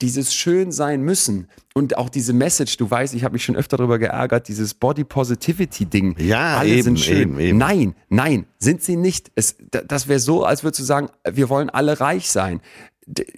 dieses 0.00 0.34
schön 0.34 0.72
sein 0.72 1.02
müssen 1.02 1.48
und 1.74 1.96
auch 1.96 2.08
diese 2.08 2.32
Message, 2.32 2.76
du 2.76 2.90
weißt, 2.90 3.14
ich 3.14 3.24
habe 3.24 3.32
mich 3.34 3.44
schon 3.44 3.56
öfter 3.56 3.76
darüber 3.76 3.98
geärgert, 3.98 4.48
dieses 4.48 4.74
Body 4.74 5.04
Positivity 5.04 5.86
Ding. 5.86 6.16
Ja, 6.18 6.58
alle 6.58 6.70
eben, 6.70 6.82
sind 6.82 7.00
schön. 7.00 7.16
eben, 7.20 7.38
eben. 7.40 7.58
Nein, 7.58 7.94
nein, 8.08 8.46
sind 8.58 8.82
sie 8.82 8.96
nicht. 8.96 9.30
Es, 9.34 9.56
da- 9.70 9.82
das 9.82 10.08
wäre 10.08 10.20
so, 10.20 10.44
als 10.44 10.62
würdest 10.64 10.80
du 10.80 10.84
sagen, 10.84 11.08
wir 11.30 11.48
wollen 11.48 11.70
alle 11.70 12.00
reich 12.00 12.28
sein. 12.30 12.60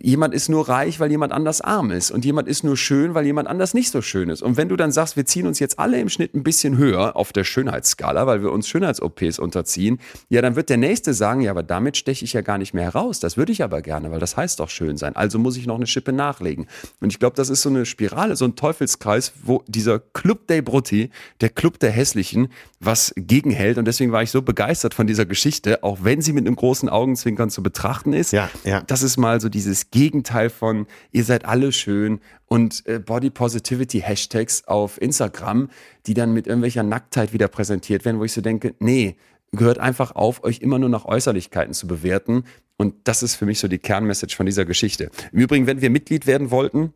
Jemand 0.00 0.34
ist 0.34 0.48
nur 0.48 0.68
reich, 0.68 1.00
weil 1.00 1.10
jemand 1.10 1.32
anders 1.32 1.60
arm 1.60 1.90
ist. 1.90 2.10
Und 2.10 2.24
jemand 2.24 2.48
ist 2.48 2.62
nur 2.62 2.76
schön, 2.76 3.14
weil 3.14 3.26
jemand 3.26 3.48
anders 3.48 3.74
nicht 3.74 3.90
so 3.90 4.00
schön 4.00 4.28
ist. 4.28 4.42
Und 4.42 4.56
wenn 4.56 4.68
du 4.68 4.76
dann 4.76 4.92
sagst, 4.92 5.16
wir 5.16 5.26
ziehen 5.26 5.46
uns 5.46 5.58
jetzt 5.58 5.78
alle 5.78 6.00
im 6.00 6.08
Schnitt 6.08 6.34
ein 6.34 6.44
bisschen 6.44 6.76
höher 6.76 7.16
auf 7.16 7.32
der 7.32 7.44
Schönheitsskala, 7.44 8.26
weil 8.26 8.42
wir 8.42 8.52
uns 8.52 8.68
Schönheits-OPs 8.68 9.38
unterziehen, 9.38 9.98
ja, 10.28 10.40
dann 10.40 10.54
wird 10.54 10.70
der 10.70 10.76
Nächste 10.76 11.14
sagen, 11.14 11.40
ja, 11.40 11.50
aber 11.50 11.62
damit 11.62 11.96
steche 11.96 12.24
ich 12.24 12.32
ja 12.32 12.42
gar 12.42 12.58
nicht 12.58 12.74
mehr 12.74 12.84
heraus. 12.84 13.18
Das 13.18 13.36
würde 13.36 13.52
ich 13.52 13.64
aber 13.64 13.82
gerne, 13.82 14.10
weil 14.10 14.20
das 14.20 14.36
heißt 14.36 14.60
doch 14.60 14.70
schön 14.70 14.96
sein. 14.96 15.16
Also 15.16 15.38
muss 15.38 15.56
ich 15.56 15.66
noch 15.66 15.76
eine 15.76 15.86
Schippe 15.86 16.12
nachlegen. 16.12 16.66
Und 17.00 17.12
ich 17.12 17.18
glaube, 17.18 17.34
das 17.34 17.50
ist 17.50 17.62
so 17.62 17.68
eine 17.68 17.86
Spirale, 17.86 18.36
so 18.36 18.44
ein 18.44 18.54
Teufelskreis, 18.54 19.32
wo 19.42 19.64
dieser 19.66 19.98
Club 19.98 20.46
dei 20.46 20.62
Brutti, 20.62 21.10
der 21.40 21.48
Club 21.48 21.80
der 21.80 21.90
Hässlichen, 21.90 22.48
was 22.78 23.12
gegenhält. 23.16 23.78
Und 23.78 23.86
deswegen 23.86 24.12
war 24.12 24.22
ich 24.22 24.30
so 24.30 24.42
begeistert 24.42 24.94
von 24.94 25.06
dieser 25.06 25.26
Geschichte, 25.26 25.82
auch 25.82 25.98
wenn 26.02 26.20
sie 26.20 26.32
mit 26.32 26.46
einem 26.46 26.56
großen 26.56 26.88
Augenzwinkern 26.88 27.50
zu 27.50 27.62
betrachten 27.62 28.12
ist. 28.12 28.32
Ja, 28.32 28.48
ja. 28.64 28.82
Das 28.82 29.02
ist 29.02 29.16
mal 29.16 29.40
so 29.40 29.48
dieses 29.56 29.90
Gegenteil 29.90 30.50
von, 30.50 30.86
ihr 31.12 31.24
seid 31.24 31.46
alle 31.46 31.72
schön 31.72 32.20
und 32.44 32.86
äh, 32.86 32.98
Body 32.98 33.30
Positivity 33.30 34.00
Hashtags 34.00 34.64
auf 34.68 35.00
Instagram, 35.00 35.70
die 36.06 36.12
dann 36.12 36.34
mit 36.34 36.46
irgendwelcher 36.46 36.82
Nacktheit 36.82 37.32
wieder 37.32 37.48
präsentiert 37.48 38.04
werden, 38.04 38.20
wo 38.20 38.24
ich 38.24 38.32
so 38.32 38.42
denke, 38.42 38.74
nee, 38.80 39.16
gehört 39.52 39.78
einfach 39.78 40.14
auf, 40.14 40.44
euch 40.44 40.60
immer 40.60 40.78
nur 40.78 40.90
nach 40.90 41.06
Äußerlichkeiten 41.06 41.72
zu 41.72 41.86
bewerten. 41.86 42.44
Und 42.76 42.94
das 43.04 43.22
ist 43.22 43.34
für 43.36 43.46
mich 43.46 43.58
so 43.58 43.66
die 43.66 43.78
Kernmessage 43.78 44.36
von 44.36 44.44
dieser 44.44 44.66
Geschichte. 44.66 45.10
Im 45.32 45.38
Übrigen, 45.38 45.66
wenn 45.66 45.80
wir 45.80 45.88
Mitglied 45.88 46.26
werden 46.26 46.50
wollten, 46.50 46.92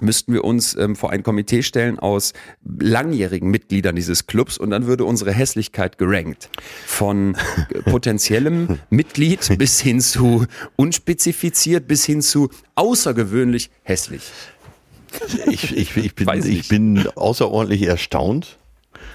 müssten 0.00 0.32
wir 0.32 0.44
uns 0.44 0.74
ähm, 0.76 0.96
vor 0.96 1.10
ein 1.10 1.22
Komitee 1.22 1.62
stellen 1.62 1.98
aus 1.98 2.32
langjährigen 2.64 3.50
Mitgliedern 3.50 3.94
dieses 3.94 4.26
Clubs 4.26 4.56
und 4.58 4.70
dann 4.70 4.86
würde 4.86 5.04
unsere 5.04 5.32
Hässlichkeit 5.32 5.98
gerankt. 5.98 6.48
Von 6.86 7.36
potenziellem 7.84 8.78
Mitglied 8.90 9.58
bis 9.58 9.80
hin 9.80 10.00
zu 10.00 10.46
unspezifiziert 10.76 11.86
bis 11.86 12.04
hin 12.04 12.22
zu 12.22 12.48
außergewöhnlich 12.74 13.70
hässlich. 13.82 14.22
Ich, 15.50 15.76
ich, 15.76 15.96
ich, 15.96 16.14
bin, 16.14 16.42
ich 16.44 16.68
bin 16.68 17.06
außerordentlich 17.14 17.82
erstaunt. 17.82 18.56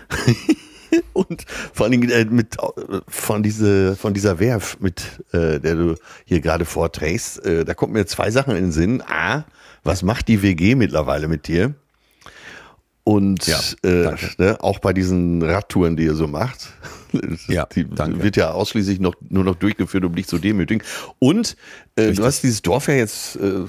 Und 1.14 1.46
vor 1.74 1.86
allen 1.86 1.92
Dingen 1.92 2.10
äh, 2.10 2.26
mit, 2.26 2.58
äh, 2.58 3.00
von, 3.08 3.44
diese, 3.44 3.96
von 3.96 4.14
dieser 4.14 4.40
Werf, 4.40 4.78
mit 4.80 5.02
äh, 5.34 5.60
der 5.60 5.76
du 5.76 5.96
hier 6.26 6.40
gerade 6.40 6.66
vorträgst, 6.66 7.46
äh, 7.46 7.66
da 7.66 7.74
kommt 7.74 7.94
mir 7.94 8.06
zwei 8.06 8.32
Sachen 8.32 8.56
in 8.56 8.66
den 8.66 8.72
Sinn. 8.72 9.02
A, 9.02 9.46
was 9.84 10.04
macht 10.04 10.28
die 10.28 10.42
WG 10.42 10.76
mittlerweile 10.76 11.28
mit 11.28 11.48
dir? 11.48 11.74
Und 13.04 13.46
Ja, 13.48 13.60
äh, 13.84 14.16
ne, 14.38 14.58
auch 14.60 14.80
bei 14.80 14.92
diesen 14.92 15.42
Radtouren, 15.42 15.96
die 15.96 16.04
ihr 16.04 16.16
so 16.16 16.28
macht, 16.28 16.68
Ja, 17.48 17.66
die 17.68 17.86
danke. 17.90 18.22
wird 18.22 18.36
ja 18.36 18.52
ausschließlich 18.52 19.00
noch, 19.00 19.16
nur 19.30 19.46
noch 19.46 19.56
durchgeführt, 19.56 20.04
um 20.04 20.14
dich 20.14 20.28
zu 20.28 20.40
demütigen. 20.40 20.84
Und 21.20 21.56
äh, 21.96 22.12
du 22.12 22.26
hast 22.26 22.44
dieses 22.44 22.62
Dorf 22.62 22.88
ja 22.90 22.96
jetzt 22.96 23.38
äh, 23.38 23.64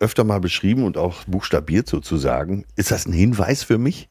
öfter 0.00 0.24
mal 0.24 0.40
beschrieben 0.40 0.82
und 0.82 0.96
auch 0.98 1.22
buchstabiert 1.24 1.88
sozusagen. 1.88 2.64
Ist 2.74 2.90
das 2.90 3.06
ein 3.06 3.12
Hinweis 3.12 3.62
für 3.62 3.78
mich? 3.78 4.08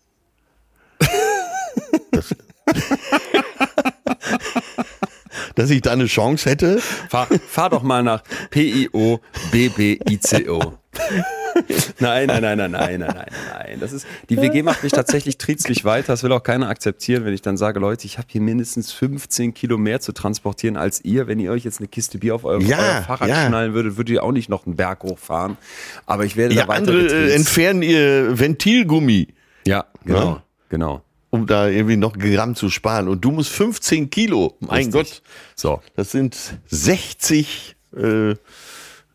das, 2.11 2.33
dass 5.55 5.69
ich 5.69 5.81
da 5.81 5.91
eine 5.91 6.05
Chance 6.05 6.49
hätte? 6.49 6.79
Fahr, 7.09 7.27
fahr 7.47 7.69
doch 7.71 7.83
mal 7.83 8.03
nach 8.03 8.23
P-I-O-B-B-I-C-O. 8.51 9.21
Nein, 11.99 12.27
nein, 12.27 12.41
nein, 12.41 12.57
nein, 12.57 12.71
nein, 12.71 12.99
nein, 12.99 12.99
nein, 13.15 13.31
nein. 13.53 13.77
Das 13.79 13.91
ist, 13.91 14.05
die 14.29 14.37
WG 14.37 14.63
macht 14.63 14.83
mich 14.83 14.91
tatsächlich 14.93 15.37
triezlich 15.37 15.85
weiter. 15.85 16.07
Das 16.13 16.23
will 16.23 16.31
auch 16.31 16.43
keiner 16.43 16.69
akzeptieren, 16.69 17.25
wenn 17.25 17.33
ich 17.33 17.41
dann 17.41 17.57
sage, 17.57 17.79
Leute, 17.79 18.05
ich 18.05 18.17
habe 18.17 18.27
hier 18.31 18.41
mindestens 18.41 18.91
15 18.91 19.53
Kilo 19.53 19.77
mehr 19.77 19.99
zu 20.01 20.11
transportieren 20.13 20.77
als 20.77 21.03
ihr. 21.03 21.27
Wenn 21.27 21.39
ihr 21.39 21.51
euch 21.51 21.63
jetzt 21.63 21.79
eine 21.79 21.87
Kiste 21.87 22.17
Bier 22.17 22.35
auf 22.35 22.45
euer, 22.45 22.61
Ja, 22.61 22.77
euer 22.77 23.01
Fahrrad 23.03 23.29
ja. 23.29 23.47
schnallen 23.47 23.73
würdet, 23.73 23.97
würdet 23.97 24.13
ihr 24.13 24.23
auch 24.23 24.31
nicht 24.31 24.49
noch 24.49 24.65
einen 24.65 24.75
Berg 24.75 25.03
hochfahren. 25.03 25.57
Aber 26.05 26.25
ich 26.25 26.35
werde 26.37 26.55
Ja, 26.55 26.63
da 26.63 26.67
weiter 26.69 26.79
andere 26.79 26.99
äh, 26.99 27.03
getriezt. 27.03 27.35
entfernen 27.35 27.81
ihr 27.83 28.39
Ventilgummi, 28.39 29.27
Ja, 29.65 29.85
genau, 30.05 30.19
Ja. 30.19 30.43
genau. 30.69 31.01
um 31.29 31.47
da 31.47 31.67
irgendwie 31.67 31.97
noch 31.97 32.17
Gramm 32.17 32.55
zu 32.55 32.69
sparen. 32.69 33.07
Und 33.07 33.23
du 33.23 33.31
musst 33.31 33.51
15 33.51 34.09
Kilo. 34.09 34.55
Mein 34.61 34.85
Richtig. 34.85 34.93
Gott. 34.93 35.21
So, 35.55 35.81
Das 35.95 36.11
sind 36.11 36.37
60 36.67 37.75
äh, 37.95 38.35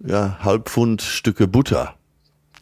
ja, 0.00 0.38
Halbpfund 0.40 1.02
Stücke 1.02 1.46
Butter. 1.48 1.94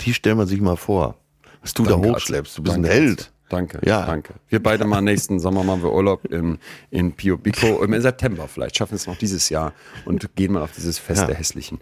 Die 0.01 0.15
stellt 0.15 0.37
man 0.37 0.47
sich 0.47 0.61
mal 0.61 0.77
vor. 0.77 1.17
Was 1.63 1.73
du 1.75 1.85
Danke, 1.85 2.09
da 2.09 2.15
hochschleppst. 2.15 2.59
Du 2.59 2.63
bist 2.63 2.77
Danke, 2.77 2.89
ein 2.89 2.93
Held. 2.93 3.31
Danke, 3.51 3.81
Ja. 3.85 4.05
danke. 4.07 4.35
Wir 4.49 4.63
beide 4.63 4.85
mal 4.85 5.01
nächsten 5.03 5.39
Sommer 5.39 5.63
machen 5.65 5.83
wir 5.83 5.93
Urlaub 5.93 6.25
in, 6.25 6.59
in 6.91 7.13
Pio 7.13 7.37
Bico, 7.37 7.83
im 7.85 8.01
September 8.01 8.49
vielleicht, 8.49 8.77
schaffen 8.77 8.93
wir 8.93 8.97
es 8.97 9.07
noch 9.07 9.17
dieses 9.19 9.49
Jahr 9.51 9.73
und 10.07 10.35
gehen 10.35 10.53
mal 10.53 10.63
auf 10.63 10.73
dieses 10.73 10.99
Fest 10.99 11.21
Ja. 11.23 11.27
der 11.27 11.37
Hässlichen. 11.37 11.79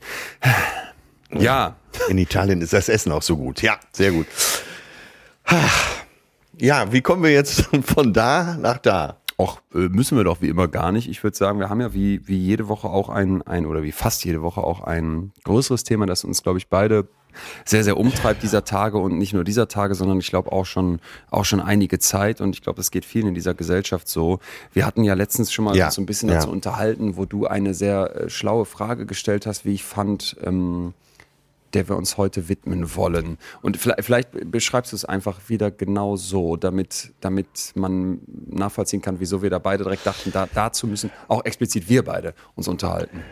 Ja, 1.31 1.77
In 2.09 2.19
Italien 2.19 2.61
ist 2.61 2.73
das 2.75 2.88
Essen 2.88 3.11
auch 3.12 3.23
so 3.23 3.37
gut. 3.37 3.62
Ja, 3.62 3.79
sehr 3.93 4.11
gut. 4.12 4.27
Ja, 6.59 6.93
wie 6.93 7.01
kommen 7.01 7.23
wir 7.23 7.33
jetzt 7.33 7.62
von 7.85 8.12
da 8.12 8.57
nach 8.61 8.79
da? 8.79 9.17
Auch 9.37 9.59
äh, 9.75 9.88
müssen 9.88 10.16
wir 10.16 10.25
doch 10.25 10.40
wie 10.40 10.49
immer 10.49 10.68
gar 10.68 10.92
nicht. 10.92 11.09
Ich 11.09 11.23
würde 11.23 11.37
sagen, 11.37 11.59
wir 11.59 11.68
haben 11.68 11.81
ja 11.81 11.95
wie, 11.95 12.27
wie 12.27 12.37
jede 12.37 12.68
Woche 12.68 12.88
auch 12.88 13.09
ein, 13.09 13.42
ein, 13.42 13.66
oder 13.66 13.83
wie 13.83 13.92
fast 13.92 14.25
jede 14.25 14.42
Woche 14.42 14.62
auch 14.62 14.83
ein 14.83 15.33
größeres 15.45 15.85
Thema, 15.85 16.07
das 16.07 16.25
uns, 16.25 16.42
glaube 16.42 16.59
ich, 16.59 16.68
beide 16.68 17.09
sehr, 17.64 17.85
sehr 17.85 17.97
umtreibt 17.97 18.42
dieser 18.42 18.64
Tage 18.64 18.99
und 18.99 19.16
nicht 19.18 19.33
nur 19.33 19.45
dieser 19.45 19.68
Tage, 19.68 19.95
sondern 19.95 20.18
ich 20.18 20.29
glaube 20.29 20.53
auch 20.53 20.66
schon, 20.66 21.01
auch 21.31 21.45
schon 21.45 21.61
einige 21.61 21.99
Zeit 21.99 22.40
und 22.40 22.55
ich 22.55 22.62
glaube, 22.62 22.81
es 22.81 22.90
geht 22.90 23.05
vielen 23.05 23.29
in 23.29 23.35
dieser 23.35 23.55
Gesellschaft 23.55 24.09
so. 24.09 24.38
Wir 24.73 24.87
hatten 24.87 25.05
ja 25.05 25.14
letztens 25.14 25.53
schon 25.53 25.64
mal 25.64 25.77
Ja, 25.77 25.90
so 25.90 26.03
ein 26.03 26.07
bisschen 26.07 26.29
ja. 26.29 26.37
dazu 26.37 26.51
unterhalten, 26.51 27.16
wo 27.16 27.25
du 27.25 27.47
eine 27.47 27.75
sehr 27.75 28.14
äh, 28.14 28.31
schlaue 28.31 28.64
Frage 28.64 29.07
gestellt 29.07 29.47
hast, 29.47 29.64
wie 29.64 29.73
ich 29.73 29.85
fand, 29.85 30.37
ähm, 30.45 30.95
der 31.74 31.88
wir 31.88 31.96
uns 31.96 32.16
heute 32.16 32.48
widmen 32.48 32.94
wollen. 32.94 33.38
Und 33.62 33.76
vielleicht, 33.76 34.04
vielleicht 34.04 34.50
beschreibst 34.50 34.92
du 34.92 34.96
es 34.96 35.04
einfach 35.04 35.40
wieder 35.48 35.70
genau 35.70 36.16
so, 36.16 36.56
damit, 36.56 37.12
damit 37.20 37.72
man 37.74 38.20
nachvollziehen 38.46 39.02
kann, 39.02 39.20
wieso 39.20 39.42
wir 39.42 39.50
da 39.50 39.58
beide 39.58 39.85
direkt 39.85 40.06
dachten, 40.06 40.32
da, 40.32 40.48
dazu 40.52 40.87
müssen 40.87 41.11
auch 41.28 41.44
explizit 41.44 41.88
wir 41.88 42.04
beide 42.04 42.35
uns 42.54 42.68
unterhalten. 42.68 43.22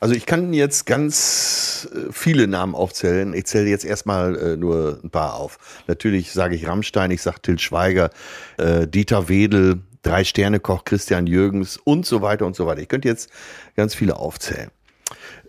Also 0.00 0.14
ich 0.14 0.26
kann 0.26 0.52
jetzt 0.52 0.86
ganz 0.86 1.88
äh, 1.92 2.12
viele 2.12 2.46
Namen 2.46 2.74
aufzählen. 2.74 3.32
Ich 3.34 3.46
zähle 3.46 3.68
jetzt 3.68 3.84
erstmal 3.84 4.36
äh, 4.36 4.56
nur 4.56 5.00
ein 5.02 5.10
paar 5.10 5.34
auf. 5.34 5.58
Natürlich 5.86 6.32
sage 6.32 6.54
ich 6.54 6.66
Rammstein, 6.66 7.10
ich 7.10 7.22
sage 7.22 7.40
Till 7.40 7.58
Schweiger, 7.58 8.10
äh, 8.58 8.86
Dieter 8.86 9.28
Wedel, 9.28 9.80
Drei-Sterne-Koch 10.02 10.84
Christian 10.84 11.26
Jürgens 11.26 11.78
und 11.78 12.06
so 12.06 12.22
weiter 12.22 12.46
und 12.46 12.54
so 12.54 12.66
weiter. 12.66 12.80
Ich 12.80 12.88
könnte 12.88 13.08
jetzt 13.08 13.30
ganz 13.74 13.94
viele 13.94 14.16
aufzählen. 14.16 14.70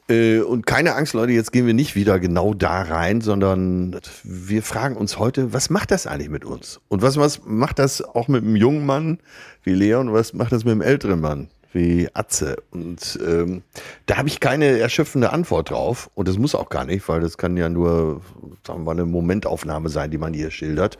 Äh, 0.09 0.39
und 0.39 0.65
keine 0.65 0.95
Angst, 0.95 1.13
Leute, 1.13 1.33
jetzt 1.33 1.51
gehen 1.51 1.65
wir 1.65 1.73
nicht 1.73 1.95
wieder 1.95 2.19
genau 2.19 2.53
da 2.53 2.81
rein, 2.81 3.21
sondern 3.21 3.99
wir 4.23 4.63
fragen 4.63 4.95
uns 4.95 5.19
heute, 5.19 5.53
was 5.53 5.69
macht 5.69 5.91
das 5.91 6.07
eigentlich 6.07 6.29
mit 6.29 6.45
uns? 6.45 6.79
Und 6.87 7.01
was, 7.01 7.17
was 7.17 7.41
macht 7.45 7.79
das 7.79 8.01
auch 8.01 8.27
mit 8.27 8.43
einem 8.43 8.55
jungen 8.55 8.85
Mann 8.85 9.19
wie 9.63 9.73
Leon? 9.73 10.13
Was 10.13 10.33
macht 10.33 10.51
das 10.51 10.63
mit 10.63 10.71
einem 10.71 10.81
älteren 10.81 11.19
Mann 11.19 11.49
wie 11.73 12.07
Atze? 12.13 12.57
Und 12.71 13.19
ähm, 13.25 13.63
da 14.05 14.17
habe 14.17 14.29
ich 14.29 14.39
keine 14.39 14.79
erschöpfende 14.79 15.33
Antwort 15.33 15.71
drauf. 15.71 16.09
Und 16.15 16.27
das 16.27 16.37
muss 16.37 16.55
auch 16.55 16.69
gar 16.69 16.85
nicht, 16.85 17.07
weil 17.09 17.19
das 17.19 17.37
kann 17.37 17.57
ja 17.57 17.67
nur, 17.67 18.21
sagen 18.65 18.79
wir 18.79 18.85
mal, 18.85 18.91
eine 18.91 19.05
Momentaufnahme 19.05 19.89
sein, 19.89 20.09
die 20.09 20.17
man 20.17 20.33
hier 20.33 20.51
schildert. 20.51 20.97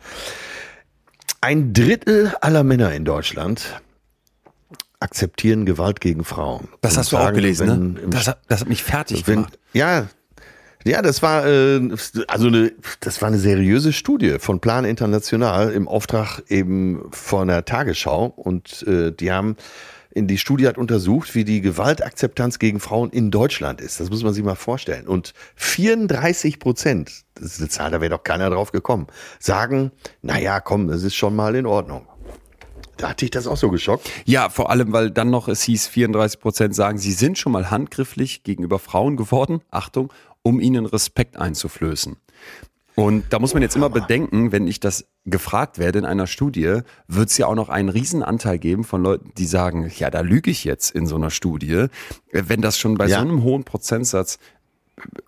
Ein 1.40 1.72
Drittel 1.72 2.34
aller 2.40 2.64
Männer 2.64 2.92
in 2.92 3.04
Deutschland 3.04 3.80
akzeptieren 5.00 5.64
Gewalt 5.64 6.00
gegen 6.00 6.24
Frauen. 6.24 6.68
Das 6.80 6.96
hast 6.96 7.12
du 7.12 7.18
auch 7.18 7.32
gelesen, 7.32 7.94
ne? 7.94 8.00
Das, 8.08 8.30
das, 8.48 8.60
hat 8.60 8.68
mich 8.68 8.82
fertig 8.82 9.26
wenn, 9.26 9.36
gemacht. 9.36 9.58
Ja, 9.72 10.08
ja, 10.84 11.02
das 11.02 11.22
war 11.22 11.46
äh, 11.46 11.80
also 12.28 12.48
eine, 12.48 12.72
das 13.00 13.20
war 13.20 13.28
eine 13.28 13.38
seriöse 13.38 13.92
Studie 13.92 14.38
von 14.38 14.60
Plan 14.60 14.84
International 14.84 15.70
im 15.70 15.88
Auftrag 15.88 16.42
eben 16.48 17.08
von 17.10 17.48
der 17.48 17.64
Tagesschau 17.64 18.26
und 18.26 18.86
äh, 18.86 19.12
die 19.12 19.30
haben 19.30 19.56
in 20.10 20.26
die 20.26 20.38
Studie 20.38 20.66
hat 20.66 20.78
untersucht, 20.78 21.34
wie 21.34 21.44
die 21.44 21.60
Gewaltakzeptanz 21.60 22.58
gegen 22.58 22.80
Frauen 22.80 23.10
in 23.10 23.30
Deutschland 23.30 23.80
ist. 23.80 24.00
Das 24.00 24.10
muss 24.10 24.24
man 24.24 24.32
sich 24.32 24.42
mal 24.42 24.56
vorstellen. 24.56 25.06
Und 25.06 25.32
34 25.56 26.58
Prozent, 26.58 27.24
das 27.34 27.52
ist 27.52 27.60
eine 27.60 27.68
Zahl, 27.68 27.90
da 27.92 28.00
wäre 28.00 28.10
doch 28.10 28.24
keiner 28.24 28.50
drauf 28.50 28.72
gekommen, 28.72 29.06
sagen, 29.38 29.92
na 30.22 30.38
ja, 30.40 30.58
komm, 30.60 30.88
das 30.88 31.04
ist 31.04 31.14
schon 31.14 31.36
mal 31.36 31.54
in 31.54 31.66
Ordnung. 31.66 32.07
Da 32.98 33.10
hatte 33.10 33.24
ich 33.24 33.30
das 33.30 33.46
auch 33.46 33.56
so 33.56 33.70
geschockt. 33.70 34.10
Ja, 34.26 34.50
vor 34.50 34.70
allem, 34.70 34.92
weil 34.92 35.10
dann 35.10 35.30
noch 35.30 35.48
es 35.48 35.62
hieß, 35.62 35.86
34 35.86 36.40
Prozent 36.40 36.74
sagen, 36.74 36.98
sie 36.98 37.12
sind 37.12 37.38
schon 37.38 37.52
mal 37.52 37.70
handgrifflich 37.70 38.42
gegenüber 38.42 38.78
Frauen 38.78 39.16
geworden, 39.16 39.60
Achtung, 39.70 40.12
um 40.42 40.60
ihnen 40.60 40.84
Respekt 40.84 41.36
einzuflößen. 41.36 42.16
Und 42.96 43.26
da 43.30 43.38
muss 43.38 43.54
man 43.54 43.62
jetzt 43.62 43.76
immer 43.76 43.90
bedenken, 43.90 44.50
wenn 44.50 44.66
ich 44.66 44.80
das 44.80 45.06
gefragt 45.24 45.78
werde 45.78 46.00
in 46.00 46.04
einer 46.04 46.26
Studie, 46.26 46.80
wird 47.06 47.30
es 47.30 47.38
ja 47.38 47.46
auch 47.46 47.54
noch 47.54 47.68
einen 47.68 47.90
riesen 47.90 48.24
Anteil 48.24 48.58
geben 48.58 48.82
von 48.82 49.04
Leuten, 49.04 49.30
die 49.38 49.46
sagen, 49.46 49.88
ja, 49.96 50.10
da 50.10 50.20
lüge 50.22 50.50
ich 50.50 50.64
jetzt 50.64 50.90
in 50.90 51.06
so 51.06 51.14
einer 51.14 51.30
Studie. 51.30 51.86
Wenn 52.32 52.60
das 52.60 52.76
schon 52.76 52.96
bei 52.96 53.06
ja. 53.06 53.20
so 53.20 53.24
einem 53.24 53.44
hohen 53.44 53.62
Prozentsatz 53.62 54.40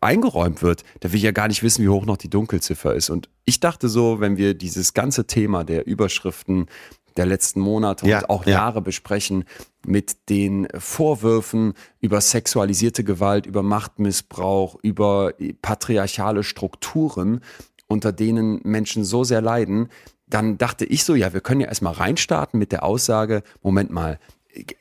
eingeräumt 0.00 0.62
wird, 0.62 0.82
da 0.98 1.12
will 1.12 1.18
ich 1.18 1.22
ja 1.22 1.30
gar 1.30 1.46
nicht 1.46 1.62
wissen, 1.62 1.84
wie 1.84 1.88
hoch 1.88 2.06
noch 2.06 2.16
die 2.16 2.28
Dunkelziffer 2.28 2.94
ist. 2.94 3.08
Und 3.08 3.28
ich 3.44 3.60
dachte 3.60 3.88
so, 3.88 4.18
wenn 4.18 4.36
wir 4.36 4.54
dieses 4.54 4.92
ganze 4.94 5.26
Thema 5.26 5.62
der 5.62 5.86
Überschriften 5.86 6.66
der 7.20 7.26
letzten 7.26 7.60
Monate 7.60 8.08
ja, 8.08 8.20
und 8.20 8.30
auch 8.30 8.46
ja. 8.46 8.52
Jahre 8.52 8.80
besprechen 8.80 9.44
mit 9.84 10.30
den 10.30 10.66
Vorwürfen 10.78 11.74
über 12.00 12.22
sexualisierte 12.22 13.04
Gewalt, 13.04 13.44
über 13.44 13.62
Machtmissbrauch, 13.62 14.78
über 14.80 15.34
patriarchale 15.60 16.42
Strukturen, 16.42 17.42
unter 17.88 18.12
denen 18.12 18.60
Menschen 18.64 19.04
so 19.04 19.22
sehr 19.22 19.42
leiden, 19.42 19.90
dann 20.26 20.56
dachte 20.56 20.86
ich 20.86 21.04
so, 21.04 21.14
ja, 21.14 21.34
wir 21.34 21.42
können 21.42 21.60
ja 21.60 21.66
erstmal 21.68 21.92
reinstarten 21.92 22.58
mit 22.58 22.72
der 22.72 22.84
Aussage, 22.84 23.42
Moment 23.60 23.90
mal, 23.90 24.18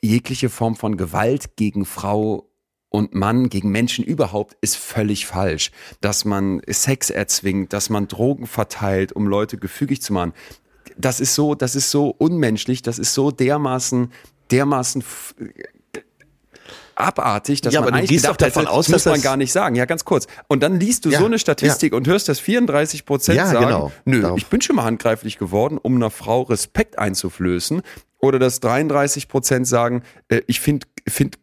jegliche 0.00 0.48
Form 0.48 0.76
von 0.76 0.96
Gewalt 0.96 1.56
gegen 1.56 1.84
Frau 1.84 2.48
und 2.88 3.14
Mann 3.14 3.50
gegen 3.50 3.70
Menschen 3.70 4.02
überhaupt 4.02 4.56
ist 4.62 4.76
völlig 4.76 5.26
falsch. 5.26 5.72
Dass 6.00 6.24
man 6.24 6.62
Sex 6.66 7.10
erzwingt, 7.10 7.74
dass 7.74 7.90
man 7.90 8.08
Drogen 8.08 8.46
verteilt, 8.46 9.12
um 9.12 9.26
Leute 9.26 9.58
gefügig 9.58 10.00
zu 10.00 10.14
machen 10.14 10.32
das 11.04 11.20
ist 11.20 11.34
so, 11.34 11.54
das 11.54 11.74
ist 11.74 11.90
so 11.90 12.14
unmenschlich, 12.18 12.82
das 12.82 12.98
ist 12.98 13.14
so 13.14 13.30
dermaßen, 13.30 14.12
dermaßen 14.50 15.04
abartig, 17.00 17.60
dass 17.60 17.74
ja, 17.74 17.80
man 17.80 17.94
aber 17.94 18.02
gehst 18.02 18.26
doch 18.26 18.36
davon 18.36 18.64
hätte, 18.64 18.72
aus, 18.72 18.88
muss 18.88 19.04
man 19.06 19.20
gar 19.22 19.36
nicht 19.36 19.52
sagen. 19.52 19.74
Ja, 19.74 19.86
ganz 19.86 20.04
kurz. 20.04 20.26
Und 20.48 20.62
dann 20.62 20.78
liest 20.78 21.04
du 21.04 21.10
ja, 21.10 21.18
so 21.18 21.24
eine 21.24 21.38
Statistik 21.38 21.92
ja. 21.92 21.96
und 21.96 22.06
hörst, 22.06 22.28
dass 22.28 22.38
34 22.38 23.06
Prozent 23.06 23.38
ja, 23.38 23.46
sagen, 23.46 23.66
genau. 23.66 23.92
nö, 24.04 24.20
Darauf. 24.20 24.38
ich 24.38 24.46
bin 24.46 24.60
schon 24.60 24.76
mal 24.76 24.84
handgreiflich 24.84 25.38
geworden, 25.38 25.78
um 25.78 25.96
einer 25.96 26.10
Frau 26.10 26.42
Respekt 26.42 26.98
einzuflößen. 26.98 27.82
Oder 28.20 28.38
dass 28.38 28.60
33 28.60 29.28
Prozent 29.28 29.66
sagen, 29.66 30.02
äh, 30.28 30.42
ich 30.46 30.60
finde, 30.60 30.86
find, 31.08 31.38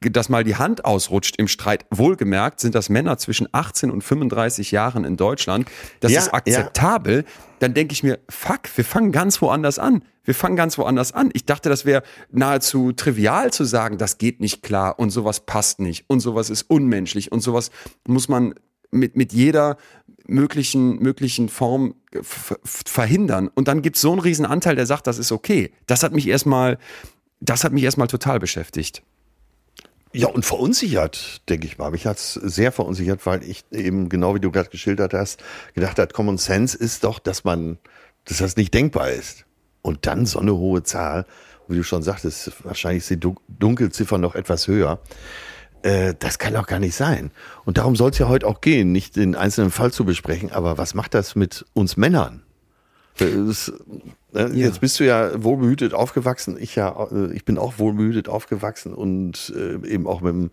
dass 0.00 0.28
mal 0.28 0.44
die 0.44 0.56
Hand 0.56 0.84
ausrutscht 0.84 1.36
im 1.36 1.48
Streit. 1.48 1.84
Wohlgemerkt 1.90 2.60
sind 2.60 2.74
das 2.74 2.88
Männer 2.88 3.18
zwischen 3.18 3.48
18 3.52 3.90
und 3.90 4.02
35 4.02 4.70
Jahren 4.70 5.04
in 5.04 5.16
Deutschland. 5.16 5.68
Das 6.00 6.12
ist 6.12 6.32
akzeptabel. 6.32 7.24
Dann 7.58 7.74
denke 7.74 7.92
ich 7.92 8.02
mir, 8.02 8.18
fuck, 8.28 8.60
wir 8.74 8.84
fangen 8.84 9.12
ganz 9.12 9.40
woanders 9.40 9.78
an. 9.78 10.02
Wir 10.24 10.34
fangen 10.34 10.56
ganz 10.56 10.78
woanders 10.78 11.12
an. 11.12 11.30
Ich 11.34 11.44
dachte, 11.44 11.68
das 11.68 11.84
wäre 11.84 12.02
nahezu 12.30 12.92
trivial 12.92 13.52
zu 13.52 13.64
sagen, 13.64 13.98
das 13.98 14.18
geht 14.18 14.40
nicht 14.40 14.62
klar 14.62 14.98
und 14.98 15.10
sowas 15.10 15.40
passt 15.40 15.80
nicht 15.80 16.04
und 16.08 16.20
sowas 16.20 16.50
ist 16.50 16.62
unmenschlich 16.62 17.30
und 17.30 17.40
sowas 17.40 17.70
muss 18.06 18.28
man 18.28 18.54
mit, 18.94 19.16
mit 19.16 19.32
jeder 19.32 19.76
möglichen, 20.26 20.98
möglichen 21.00 21.48
Form 21.48 21.94
verhindern. 22.22 23.48
Und 23.54 23.68
dann 23.68 23.82
gibt 23.82 23.96
es 23.96 24.02
so 24.02 24.12
einen 24.12 24.20
riesen 24.20 24.46
Anteil, 24.46 24.76
der 24.76 24.86
sagt, 24.86 25.06
das 25.06 25.18
ist 25.18 25.32
okay. 25.32 25.72
Das 25.86 26.02
hat 26.02 26.12
mich 26.12 26.26
erstmal, 26.26 26.78
das 27.40 27.64
hat 27.64 27.72
mich 27.72 27.84
erstmal 27.84 28.08
total 28.08 28.38
beschäftigt. 28.38 29.02
Ja, 30.12 30.28
und 30.28 30.46
verunsichert, 30.46 31.42
denke 31.48 31.66
ich 31.66 31.76
mal. 31.76 31.90
Mich 31.90 32.06
hat 32.06 32.18
es 32.18 32.34
sehr 32.34 32.70
verunsichert, 32.70 33.26
weil 33.26 33.42
ich 33.42 33.64
eben, 33.72 34.08
genau 34.08 34.36
wie 34.36 34.40
du 34.40 34.52
gerade 34.52 34.70
geschildert 34.70 35.12
hast, 35.12 35.42
gedacht 35.74 35.98
hat, 35.98 36.12
Common 36.12 36.38
Sense 36.38 36.76
ist 36.76 37.02
doch, 37.02 37.18
dass 37.18 37.42
man, 37.42 37.78
dass 38.24 38.38
das 38.38 38.56
nicht 38.56 38.72
denkbar 38.72 39.10
ist. 39.10 39.44
Und 39.82 40.06
dann 40.06 40.24
so 40.24 40.38
eine 40.38 40.54
hohe 40.54 40.84
Zahl, 40.84 41.26
wie 41.66 41.76
du 41.76 41.82
schon 41.82 42.04
sagtest, 42.04 42.52
wahrscheinlich 42.64 43.02
ist 43.02 43.10
die 43.10 43.34
Dunkelziffer 43.48 44.18
noch 44.18 44.36
etwas 44.36 44.68
höher. 44.68 45.00
Äh, 45.84 46.14
das 46.18 46.38
kann 46.38 46.54
doch 46.54 46.66
gar 46.66 46.78
nicht 46.78 46.94
sein. 46.94 47.30
Und 47.64 47.78
darum 47.78 47.96
soll 47.96 48.10
es 48.10 48.18
ja 48.18 48.28
heute 48.28 48.46
auch 48.46 48.60
gehen, 48.60 48.92
nicht 48.92 49.16
den 49.16 49.34
einzelnen 49.34 49.70
Fall 49.70 49.92
zu 49.92 50.04
besprechen, 50.04 50.50
aber 50.52 50.78
was 50.78 50.94
macht 50.94 51.14
das 51.14 51.34
mit 51.34 51.64
uns 51.74 51.96
Männern? 51.96 52.42
Das, 53.18 53.72
äh, 54.34 54.46
jetzt 54.54 54.80
bist 54.80 54.98
du 54.98 55.04
ja 55.04 55.44
wohlbehütet 55.44 55.94
aufgewachsen. 55.94 56.56
Ich 56.58 56.74
ja, 56.74 57.06
äh, 57.12 57.32
ich 57.32 57.44
bin 57.44 57.58
auch 57.58 57.74
wohlbehütet 57.78 58.28
aufgewachsen 58.28 58.92
und 58.92 59.52
äh, 59.56 59.86
eben 59.86 60.08
auch 60.08 60.20
mit 60.20 60.34
einem 60.34 60.50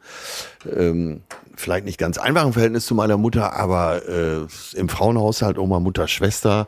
ähm, 0.69 1.21
vielleicht 1.55 1.85
nicht 1.85 1.97
ganz 1.97 2.17
einfachen 2.19 2.53
Verhältnis 2.53 2.85
zu 2.85 2.93
meiner 2.93 3.17
Mutter, 3.17 3.53
aber 3.53 4.07
äh, 4.07 4.77
im 4.77 4.89
Frauenhaushalt 4.89 5.57
Oma, 5.57 5.79
Mutter, 5.79 6.07
Schwester 6.07 6.67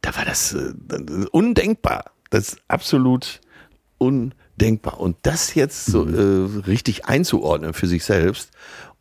da 0.00 0.16
war 0.16 0.24
das, 0.24 0.54
äh, 0.54 0.72
undenkbar. 1.32 2.04
Das 2.30 2.48
ist 2.48 2.60
absolut 2.68 3.40
undenkbar. 3.98 4.38
Und 4.98 5.16
das 5.22 5.54
jetzt 5.54 5.86
so 5.86 6.04
mhm. 6.04 6.60
äh, 6.60 6.66
richtig 6.66 7.06
einzuordnen 7.06 7.72
für 7.72 7.86
sich 7.86 8.04
selbst 8.04 8.50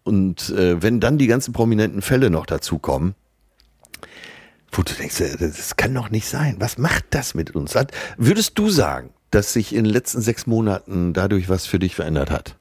und 0.07 0.51
äh, 0.51 0.81
wenn 0.81 1.01
dann 1.01 1.17
die 1.17 1.27
ganzen 1.27 1.51
prominenten 1.51 2.01
Fälle 2.01 2.29
noch 2.29 2.45
dazukommen, 2.45 3.13
wo 4.71 4.81
du 4.81 4.93
denkst, 4.93 5.19
äh, 5.19 5.35
das 5.37 5.75
kann 5.75 5.93
doch 5.93 6.09
nicht 6.09 6.29
sein. 6.29 6.55
Was 6.59 6.77
macht 6.77 7.07
das 7.09 7.33
mit 7.33 7.55
uns? 7.55 7.75
Würdest 8.17 8.57
du 8.57 8.69
sagen, 8.69 9.09
dass 9.31 9.51
sich 9.51 9.75
in 9.75 9.83
den 9.83 9.91
letzten 9.91 10.21
sechs 10.21 10.47
Monaten 10.47 11.11
dadurch 11.11 11.49
was 11.49 11.65
für 11.65 11.77
dich 11.77 11.93
verändert 11.93 12.31
hat? 12.31 12.55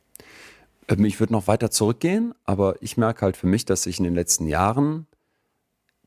Ähm, 0.89 1.05
ich 1.05 1.21
würde 1.21 1.33
noch 1.33 1.47
weiter 1.47 1.71
zurückgehen, 1.71 2.35
aber 2.45 2.83
ich 2.83 2.97
merke 2.97 3.23
halt 3.23 3.37
für 3.37 3.47
mich, 3.47 3.65
dass 3.65 3.85
sich 3.85 3.99
in 3.99 4.05
den 4.05 4.17
letzten 4.17 4.49
Jahren 4.49 5.07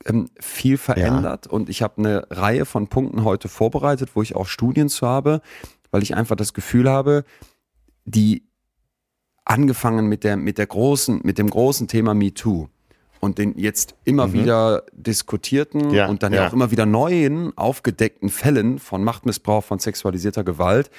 ähm, 0.06 0.30
viel 0.42 0.78
verändert 0.78 1.46
ja. 1.46 1.52
und 1.54 1.70
ich 1.70 1.82
habe 1.82 2.00
eine 2.00 2.28
Reihe 2.32 2.66
von 2.66 2.90
Punkten 2.90 3.24
heute 3.24 3.48
vorbereitet, 3.48 4.10
wo 4.14 4.22
ich 4.22 4.36
auch 4.36 4.48
Studien 4.48 4.90
zu 4.90 5.08
habe, 5.08 5.42
weil 5.92 6.04
ich 6.04 6.16
einfach 6.16 6.36
das 6.36 6.54
Gefühl 6.54 6.90
habe, 6.90 7.24
die 8.06 8.44
angefangen 9.46 10.08
mit 10.08 10.24
der 10.24 10.38
mit 10.38 10.58
der 10.58 10.68
großen 10.68 11.22
mit 11.24 11.38
dem 11.38 11.50
großen 11.50 11.88
Thema 11.88 12.14
MeToo 12.14 12.68
und 13.20 13.38
den 13.38 13.58
jetzt 13.58 13.96
immer 14.06 14.28
mhm. 14.28 14.34
wieder 14.34 14.84
diskutierten 14.94 15.92
ja, 15.92 16.08
und 16.08 16.24
dann 16.24 16.34
ja. 16.34 16.48
auch 16.48 16.54
immer 16.54 16.72
wieder 16.72 16.86
neuen 16.86 17.58
aufgedeckten 17.58 18.30
Fällen 18.30 18.80
von 18.80 19.04
Machtmissbrauch, 19.04 19.64
von 19.64 19.80
sexualisierter 19.80 20.44
Gewalt, 20.44 20.90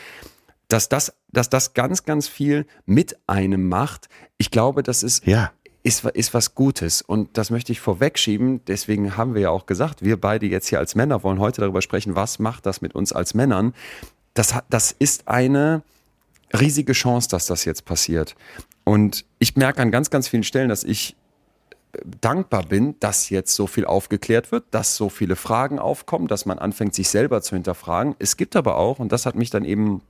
dass 0.68 0.88
das, 0.88 1.14
dass 1.28 1.48
das 1.48 1.74
ganz, 1.74 2.04
ganz 2.04 2.28
viel 2.28 2.66
mit 2.84 3.16
einem 3.26 3.68
macht. 3.68 4.08
Ich 4.36 4.50
glaube, 4.50 4.82
das 4.82 5.02
ist 5.02 5.26
ja 5.26 5.52
ist, 5.82 6.04
ist 6.04 6.34
was 6.34 6.54
Gutes. 6.54 7.02
Und 7.02 7.38
das 7.38 7.50
möchte 7.50 7.72
ich 7.72 7.80
vorwegschieben. 7.80 8.64
Deswegen 8.66 9.16
haben 9.16 9.34
wir 9.34 9.42
ja 9.42 9.50
auch 9.50 9.66
gesagt, 9.66 10.04
wir 10.04 10.20
beide 10.20 10.46
jetzt 10.46 10.68
hier 10.68 10.78
als 10.78 10.94
Männer 10.94 11.22
wollen 11.22 11.38
heute 11.38 11.60
darüber 11.62 11.82
sprechen, 11.82 12.14
was 12.14 12.38
macht 12.38 12.66
das 12.66 12.80
mit 12.82 12.94
uns 12.94 13.12
als 13.12 13.34
Männern. 13.34 13.74
Das, 14.34 14.54
das 14.68 14.92
ist 14.92 15.28
eine 15.28 15.82
riesige 16.58 16.92
Chance, 16.92 17.28
dass 17.28 17.46
das 17.46 17.64
jetzt 17.64 17.84
passiert. 17.84 18.34
Und 18.84 19.24
ich 19.38 19.56
merke 19.56 19.82
an 19.82 19.90
ganz, 19.90 20.10
ganz 20.10 20.28
vielen 20.28 20.42
Stellen, 20.42 20.68
dass 20.68 20.84
ich 20.84 21.16
dankbar 22.20 22.64
bin, 22.64 22.98
dass 23.00 23.30
jetzt 23.30 23.54
so 23.54 23.66
viel 23.66 23.84
aufgeklärt 23.84 24.52
wird, 24.52 24.64
dass 24.70 24.96
so 24.96 25.08
viele 25.08 25.36
Fragen 25.36 25.78
aufkommen, 25.78 26.28
dass 26.28 26.46
man 26.46 26.58
anfängt, 26.58 26.94
sich 26.94 27.08
selber 27.08 27.42
zu 27.42 27.56
hinterfragen. 27.56 28.14
Es 28.18 28.36
gibt 28.36 28.56
aber 28.56 28.76
auch, 28.76 28.98
und 28.98 29.12
das 29.12 29.26
hat 29.26 29.34
mich 29.34 29.50
dann 29.50 29.64
eben 29.64 30.02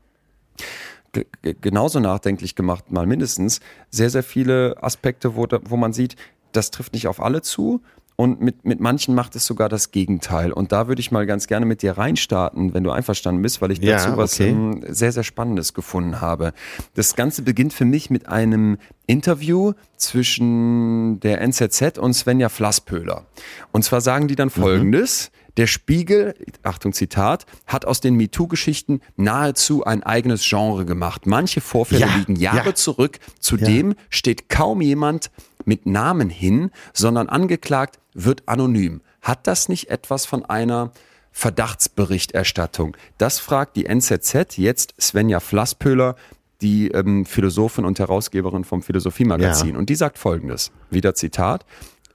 genauso 1.42 1.98
nachdenklich 1.98 2.54
gemacht, 2.54 2.90
mal 2.90 3.06
mindestens, 3.06 3.60
sehr, 3.90 4.10
sehr 4.10 4.22
viele 4.22 4.76
Aspekte, 4.80 5.34
wo, 5.34 5.46
wo 5.62 5.76
man 5.76 5.92
sieht, 5.92 6.16
das 6.52 6.70
trifft 6.70 6.92
nicht 6.92 7.08
auf 7.08 7.20
alle 7.20 7.42
zu, 7.42 7.82
und 8.20 8.42
mit, 8.42 8.66
mit 8.66 8.80
manchen 8.80 9.14
macht 9.14 9.34
es 9.34 9.46
sogar 9.46 9.70
das 9.70 9.92
Gegenteil. 9.92 10.52
Und 10.52 10.72
da 10.72 10.88
würde 10.88 11.00
ich 11.00 11.10
mal 11.10 11.24
ganz 11.24 11.46
gerne 11.46 11.64
mit 11.64 11.80
dir 11.80 11.96
reinstarten, 11.96 12.74
wenn 12.74 12.84
du 12.84 12.90
einverstanden 12.90 13.40
bist, 13.40 13.62
weil 13.62 13.70
ich 13.70 13.78
Ja, 13.78 13.96
dazu 13.96 14.18
was 14.18 14.34
okay. 14.34 14.50
ähm, 14.50 14.84
sehr, 14.86 15.10
sehr 15.10 15.24
Spannendes 15.24 15.72
gefunden 15.72 16.20
habe. 16.20 16.52
Das 16.92 17.16
Ganze 17.16 17.40
beginnt 17.40 17.72
für 17.72 17.86
mich 17.86 18.10
mit 18.10 18.28
einem 18.28 18.76
Interview 19.06 19.72
zwischen 19.96 21.18
der 21.20 21.40
NZZ 21.40 21.96
und 21.98 22.12
Svenja 22.12 22.50
Flasspöhler. 22.50 23.24
Und 23.72 23.84
zwar 23.86 24.02
sagen 24.02 24.28
die 24.28 24.36
dann 24.36 24.50
folgendes. 24.50 25.30
Der 25.56 25.66
Spiegel, 25.66 26.34
Achtung 26.62 26.92
Zitat, 26.92 27.46
hat 27.66 27.86
aus 27.86 28.00
den 28.00 28.16
MeToo-Geschichten 28.16 29.00
nahezu 29.16 29.82
ein 29.84 30.02
eigenes 30.02 30.46
Genre 30.46 30.84
gemacht. 30.84 31.26
Manche 31.26 31.62
Vorfälle 31.62 32.02
Ja, 32.02 32.14
liegen 32.16 32.36
Jahre 32.36 32.68
ja. 32.68 32.74
zurück. 32.74 33.18
Zudem 33.40 33.94
steht 34.10 34.50
kaum 34.50 34.82
jemand 34.82 35.30
mit 35.66 35.86
Namen 35.86 36.30
hin, 36.30 36.70
sondern 36.92 37.28
angeklagt 37.28 37.98
wird 38.14 38.42
anonym. 38.46 39.00
Hat 39.22 39.46
das 39.46 39.68
nicht 39.68 39.90
etwas 39.90 40.26
von 40.26 40.44
einer 40.44 40.92
Verdachtsberichterstattung? 41.32 42.96
Das 43.18 43.38
fragt 43.38 43.76
die 43.76 43.86
NZZ 43.86 44.56
jetzt 44.56 44.94
Svenja 45.00 45.40
Flasspöhler, 45.40 46.16
die 46.60 46.88
ähm, 46.88 47.24
Philosophin 47.24 47.84
und 47.84 47.98
Herausgeberin 47.98 48.64
vom 48.64 48.82
Philosophiemagazin. 48.82 49.72
Ja. 49.72 49.78
Und 49.78 49.88
die 49.88 49.94
sagt 49.94 50.18
folgendes, 50.18 50.72
wieder 50.90 51.14
Zitat. 51.14 51.64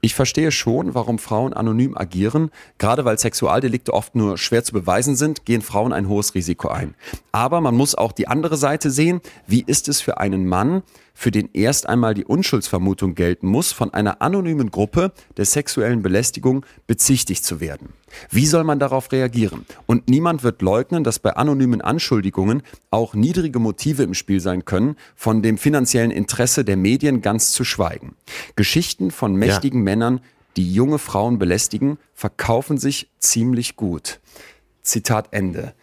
Ich 0.01 0.13
verstehe 0.13 0.51
schon, 0.51 0.93
warum 0.93 1.17
Frauen 1.17 1.53
anonym 1.53 1.97
agieren. 1.97 2.51
Gerade 2.77 3.05
weil 3.05 3.17
Sexualdelikte 3.17 3.91
oft 3.91 4.13
nur 4.13 4.38
schwer 4.38 4.63
zu 4.63 4.71
beweisen 4.71 5.15
sind, 5.15 5.45
gehen 5.45 5.63
Frauen 5.63 5.93
ein 5.93 6.08
hohes 6.08 6.36
Risiko 6.36 6.67
ein. 6.67 6.93
Aber 7.31 7.60
man 7.60 7.75
muss 7.75 7.95
auch 7.95 8.12
die 8.12 8.27
andere 8.27 8.55
Seite 8.55 8.91
sehen. 8.91 9.19
Wie 9.47 9.63
ist 9.65 9.89
es 9.89 10.01
für 10.01 10.19
einen 10.19 10.45
Mann, 10.45 10.84
für 11.15 11.32
den 11.32 11.49
erst 11.54 11.89
einmal 11.89 12.13
die 12.13 12.25
Unschuldsvermutung 12.25 13.15
gelten 13.15 13.47
muss, 13.47 13.71
von 13.71 13.91
einer 13.91 14.21
anonymen 14.21 14.69
Gruppe 14.69 15.13
der 15.38 15.45
sexuellen 15.45 16.04
Belästigung 16.04 16.65
bezichtigt 16.86 17.43
zu 17.43 17.60
werden? 17.60 17.89
Wie 18.30 18.45
soll 18.45 18.63
man 18.63 18.78
darauf 18.78 19.12
reagieren? 19.12 19.65
Und 19.88 20.10
niemand 20.10 20.43
wird 20.43 20.62
leugnen, 20.62 21.04
dass 21.04 21.19
bei 21.19 21.36
anonymen 21.36 21.82
Anschuldigungen 21.82 22.62
auch 22.91 23.15
niedrige 23.15 23.60
Motive 23.60 24.04
im 24.04 24.13
Spiel 24.13 24.41
sein 24.41 24.65
können, 24.65 24.97
von 25.15 25.41
dem 25.41 25.58
finanziellen 25.58 26.12
Interesse 26.12 26.63
der 26.63 26.78
Medien 26.78 27.21
ganz 27.21 27.51
zu 27.51 27.63
schweigen. 27.63 28.15
Geschichten 28.56 29.10
von 29.10 29.36
mächtigen 29.36 29.82
Männern, 29.82 30.19
die 30.58 30.71
junge 30.71 30.99
Frauen 30.99 31.39
belästigen, 31.39 31.97
verkaufen 32.13 32.78
sich 32.78 33.10
ziemlich 33.19 33.75
gut. 33.75 34.19
Zitat 34.82 35.30
Ende. 35.32 35.73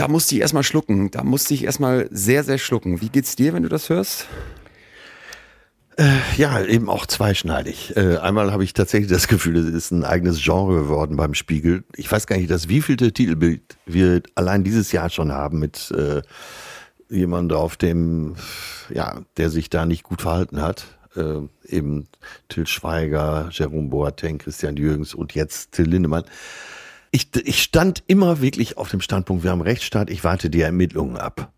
Da 0.00 0.08
musste 0.08 0.34
ich 0.34 0.40
erstmal 0.40 0.62
schlucken. 0.62 1.10
Da 1.10 1.22
musste 1.22 1.52
ich 1.52 1.64
erstmal 1.64 2.08
sehr, 2.10 2.42
sehr 2.42 2.56
schlucken. 2.56 3.02
Wie 3.02 3.10
geht's 3.10 3.36
dir, 3.36 3.52
wenn 3.52 3.64
du 3.64 3.68
das 3.68 3.90
hörst? 3.90 4.28
Ja, 6.38 6.64
eben 6.64 6.88
auch 6.88 7.04
zweischneidig. 7.04 7.94
Äh, 7.98 8.16
einmal 8.16 8.50
habe 8.50 8.64
ich 8.64 8.72
tatsächlich 8.72 9.10
das 9.10 9.28
Gefühl, 9.28 9.58
es 9.58 9.66
ist 9.66 9.90
ein 9.90 10.04
eigenes 10.04 10.42
Genre 10.42 10.84
geworden 10.84 11.16
beim 11.16 11.34
Spiegel. 11.34 11.84
Ich 11.96 12.10
weiß 12.10 12.26
gar 12.26 12.38
nicht, 12.38 12.50
das 12.50 12.70
wievielte 12.70 13.12
Titelbild 13.12 13.60
wir 13.84 14.22
allein 14.34 14.64
dieses 14.64 14.90
Jahr 14.92 15.10
schon 15.10 15.32
haben 15.32 15.58
mit 15.58 15.90
äh, 15.90 16.22
jemand 17.10 17.52
auf 17.52 17.76
dem, 17.76 18.36
ja, 18.88 19.20
der 19.36 19.50
sich 19.50 19.68
da 19.68 19.84
nicht 19.84 20.04
gut 20.04 20.22
verhalten 20.22 20.62
hat. 20.62 20.86
Äh, 21.14 21.42
eben 21.66 22.06
Till 22.48 22.66
Schweiger, 22.66 23.50
Jerome 23.52 23.90
Boateng, 23.90 24.38
Christian 24.38 24.76
Jürgens 24.76 25.12
und 25.12 25.34
jetzt 25.34 25.72
Till 25.72 25.90
Lindemann. 25.90 26.24
Ich, 27.10 27.28
ich 27.34 27.62
stand 27.62 28.04
immer 28.06 28.40
wirklich 28.40 28.76
auf 28.76 28.88
dem 28.90 29.00
Standpunkt, 29.00 29.42
wir 29.42 29.50
haben 29.50 29.62
Rechtsstaat, 29.62 30.10
ich 30.10 30.22
warte 30.22 30.48
die 30.48 30.60
Ermittlungen 30.60 31.16
ab. 31.16 31.52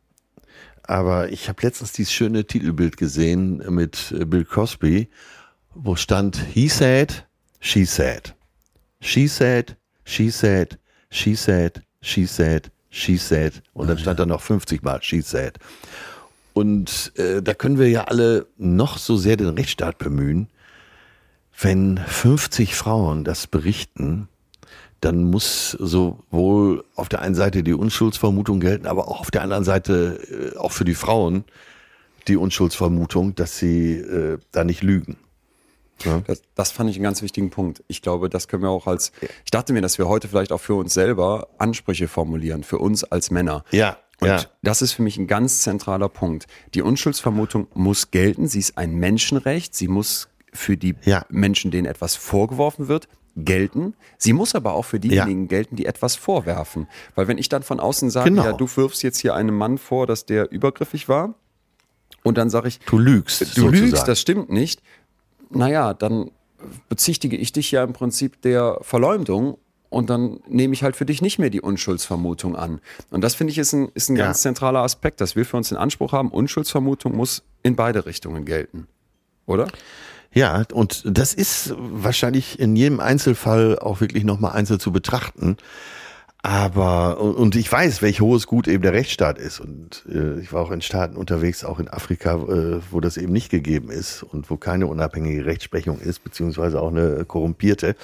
Aber 0.84 1.30
ich 1.30 1.48
habe 1.48 1.62
letztens 1.62 1.92
dieses 1.92 2.12
schöne 2.12 2.46
Titelbild 2.46 2.96
gesehen 2.96 3.62
mit 3.68 4.12
äh, 4.18 4.24
Bill 4.24 4.44
Cosby, 4.44 5.08
wo 5.74 5.94
stand 5.96 6.36
He 6.52 6.68
said, 6.68 7.26
she 7.60 7.84
said. 7.84 8.34
She 9.00 9.28
said, 9.28 9.76
she 10.04 10.30
said, 10.30 10.78
she 11.10 11.34
said, 11.34 11.82
she 12.00 12.26
said, 12.26 12.70
she 12.90 13.16
said. 13.16 13.62
Und 13.74 13.88
dann 13.88 13.98
stand 13.98 14.18
da 14.20 14.26
noch 14.26 14.40
50 14.40 14.82
Mal 14.82 15.02
she 15.02 15.20
said. 15.20 15.58
Und 16.52 17.12
äh, 17.16 17.42
da 17.42 17.54
können 17.54 17.78
wir 17.78 17.88
ja 17.88 18.04
alle 18.04 18.46
noch 18.58 18.98
so 18.98 19.16
sehr 19.16 19.36
den 19.36 19.48
Rechtsstaat 19.48 19.98
bemühen. 19.98 20.48
Wenn 21.58 21.98
50 21.98 22.74
Frauen 22.74 23.24
das 23.24 23.46
berichten, 23.46 24.28
dann 25.02 25.24
muss 25.24 25.72
sowohl 25.72 26.84
auf 26.94 27.08
der 27.08 27.20
einen 27.20 27.34
Seite 27.34 27.62
die 27.62 27.74
Unschuldsvermutung 27.74 28.60
gelten, 28.60 28.86
aber 28.86 29.08
auch 29.08 29.20
auf 29.20 29.30
der 29.30 29.42
anderen 29.42 29.64
Seite 29.64 30.52
äh, 30.54 30.56
auch 30.56 30.72
für 30.72 30.84
die 30.84 30.94
Frauen 30.94 31.44
die 32.28 32.36
Unschuldsvermutung, 32.36 33.34
dass 33.34 33.58
sie 33.58 33.94
äh, 33.96 34.38
da 34.52 34.64
nicht 34.64 34.82
lügen. 34.82 35.16
Das, 36.26 36.42
das 36.56 36.72
fand 36.72 36.90
ich 36.90 36.96
einen 36.96 37.04
ganz 37.04 37.22
wichtigen 37.22 37.50
Punkt. 37.50 37.84
Ich 37.86 38.02
glaube, 38.02 38.28
das 38.28 38.48
können 38.48 38.62
wir 38.62 38.70
auch 38.70 38.86
als, 38.88 39.12
ich 39.44 39.50
dachte 39.52 39.72
mir, 39.72 39.82
dass 39.82 39.98
wir 39.98 40.08
heute 40.08 40.26
vielleicht 40.26 40.50
auch 40.50 40.60
für 40.60 40.74
uns 40.74 40.94
selber 40.94 41.48
Ansprüche 41.58 42.08
formulieren, 42.08 42.64
für 42.64 42.78
uns 42.78 43.04
als 43.04 43.30
Männer. 43.30 43.64
Ja, 43.70 43.98
Und 44.20 44.26
ja. 44.28 44.40
das 44.62 44.82
ist 44.82 44.92
für 44.92 45.02
mich 45.02 45.16
ein 45.16 45.28
ganz 45.28 45.60
zentraler 45.62 46.08
Punkt. 46.08 46.46
Die 46.74 46.82
Unschuldsvermutung 46.82 47.68
muss 47.74 48.10
gelten. 48.10 48.48
Sie 48.48 48.58
ist 48.58 48.78
ein 48.78 48.94
Menschenrecht. 48.94 49.76
Sie 49.76 49.86
muss 49.86 50.28
für 50.52 50.76
die 50.76 50.94
Ja. 51.04 51.24
Menschen, 51.28 51.70
denen 51.70 51.86
etwas 51.86 52.16
vorgeworfen 52.16 52.88
wird, 52.88 53.06
gelten. 53.36 53.94
Sie 54.18 54.32
muss 54.32 54.54
aber 54.54 54.74
auch 54.74 54.84
für 54.84 55.00
diejenigen 55.00 55.48
gelten, 55.48 55.76
die 55.76 55.86
etwas 55.86 56.16
vorwerfen. 56.16 56.86
Weil 57.14 57.28
wenn 57.28 57.38
ich 57.38 57.48
dann 57.48 57.62
von 57.62 57.80
außen 57.80 58.10
sage, 58.10 58.30
Genau. 58.30 58.44
ja, 58.44 58.52
du 58.52 58.66
wirfst 58.76 59.02
jetzt 59.02 59.18
hier 59.18 59.34
einem 59.34 59.56
Mann 59.56 59.78
vor, 59.78 60.06
dass 60.06 60.26
der 60.26 60.50
übergriffig 60.52 61.08
war, 61.08 61.34
und 62.24 62.38
dann 62.38 62.50
sage 62.50 62.68
ich, 62.68 62.78
Du 62.86 62.98
lügst. 62.98 63.40
du 63.40 63.44
sozusagen. 63.46 63.72
lügst, 63.74 64.06
das 64.08 64.20
stimmt 64.20 64.50
nicht. 64.50 64.80
Naja, 65.50 65.92
dann 65.94 66.30
bezichtige 66.88 67.36
ich 67.36 67.50
dich 67.52 67.70
ja 67.72 67.82
im 67.82 67.92
Prinzip 67.92 68.40
der 68.42 68.78
Verleumdung 68.82 69.58
und 69.88 70.08
dann 70.08 70.38
nehme 70.48 70.72
ich 70.74 70.84
halt 70.84 70.94
für 70.94 71.04
dich 71.04 71.20
nicht 71.20 71.38
mehr 71.40 71.50
die 71.50 71.60
Unschuldsvermutung 71.60 72.54
an. 72.54 72.80
Und 73.10 73.22
das 73.24 73.34
finde 73.34 73.50
ich 73.50 73.58
ist 73.58 73.72
ein, 73.72 73.88
ist 73.94 74.08
ein 74.08 74.16
Ja. 74.16 74.26
ganz 74.26 74.42
zentraler 74.42 74.80
Aspekt, 74.80 75.20
dass 75.20 75.34
wir 75.36 75.44
für 75.44 75.56
uns 75.56 75.70
den 75.70 75.78
Anspruch 75.78 76.12
haben, 76.12 76.30
Unschuldsvermutung 76.30 77.16
muss 77.16 77.42
in 77.64 77.74
beide 77.76 78.06
Richtungen 78.06 78.44
gelten. 78.44 78.86
Oder? 79.46 79.66
Ja, 80.34 80.64
und 80.72 81.02
das 81.04 81.34
ist 81.34 81.74
wahrscheinlich 81.76 82.58
in 82.58 82.74
jedem 82.74 83.00
Einzelfall 83.00 83.78
auch 83.78 84.00
wirklich 84.00 84.24
nochmal 84.24 84.52
einzeln 84.52 84.80
zu 84.80 84.90
betrachten. 84.92 85.56
Aber, 86.44 87.20
und 87.20 87.54
ich 87.54 87.70
weiß, 87.70 88.02
welch 88.02 88.20
hohes 88.20 88.48
Gut 88.48 88.66
eben 88.66 88.82
der 88.82 88.92
Rechtsstaat 88.92 89.38
ist. 89.38 89.60
Und 89.60 90.04
äh, 90.08 90.40
ich 90.40 90.52
war 90.52 90.62
auch 90.62 90.72
in 90.72 90.82
Staaten 90.82 91.16
unterwegs, 91.16 91.64
auch 91.64 91.78
in 91.78 91.86
Afrika, 91.88 92.34
äh, 92.34 92.80
wo 92.90 93.00
das 93.00 93.16
eben 93.16 93.32
nicht 93.32 93.48
gegeben 93.48 93.90
ist 93.90 94.24
und 94.24 94.50
wo 94.50 94.56
keine 94.56 94.88
unabhängige 94.88 95.44
Rechtsprechung 95.44 96.00
ist, 96.00 96.24
beziehungsweise 96.24 96.80
auch 96.80 96.90
eine 96.90 97.24
korrumpierte. 97.24 97.94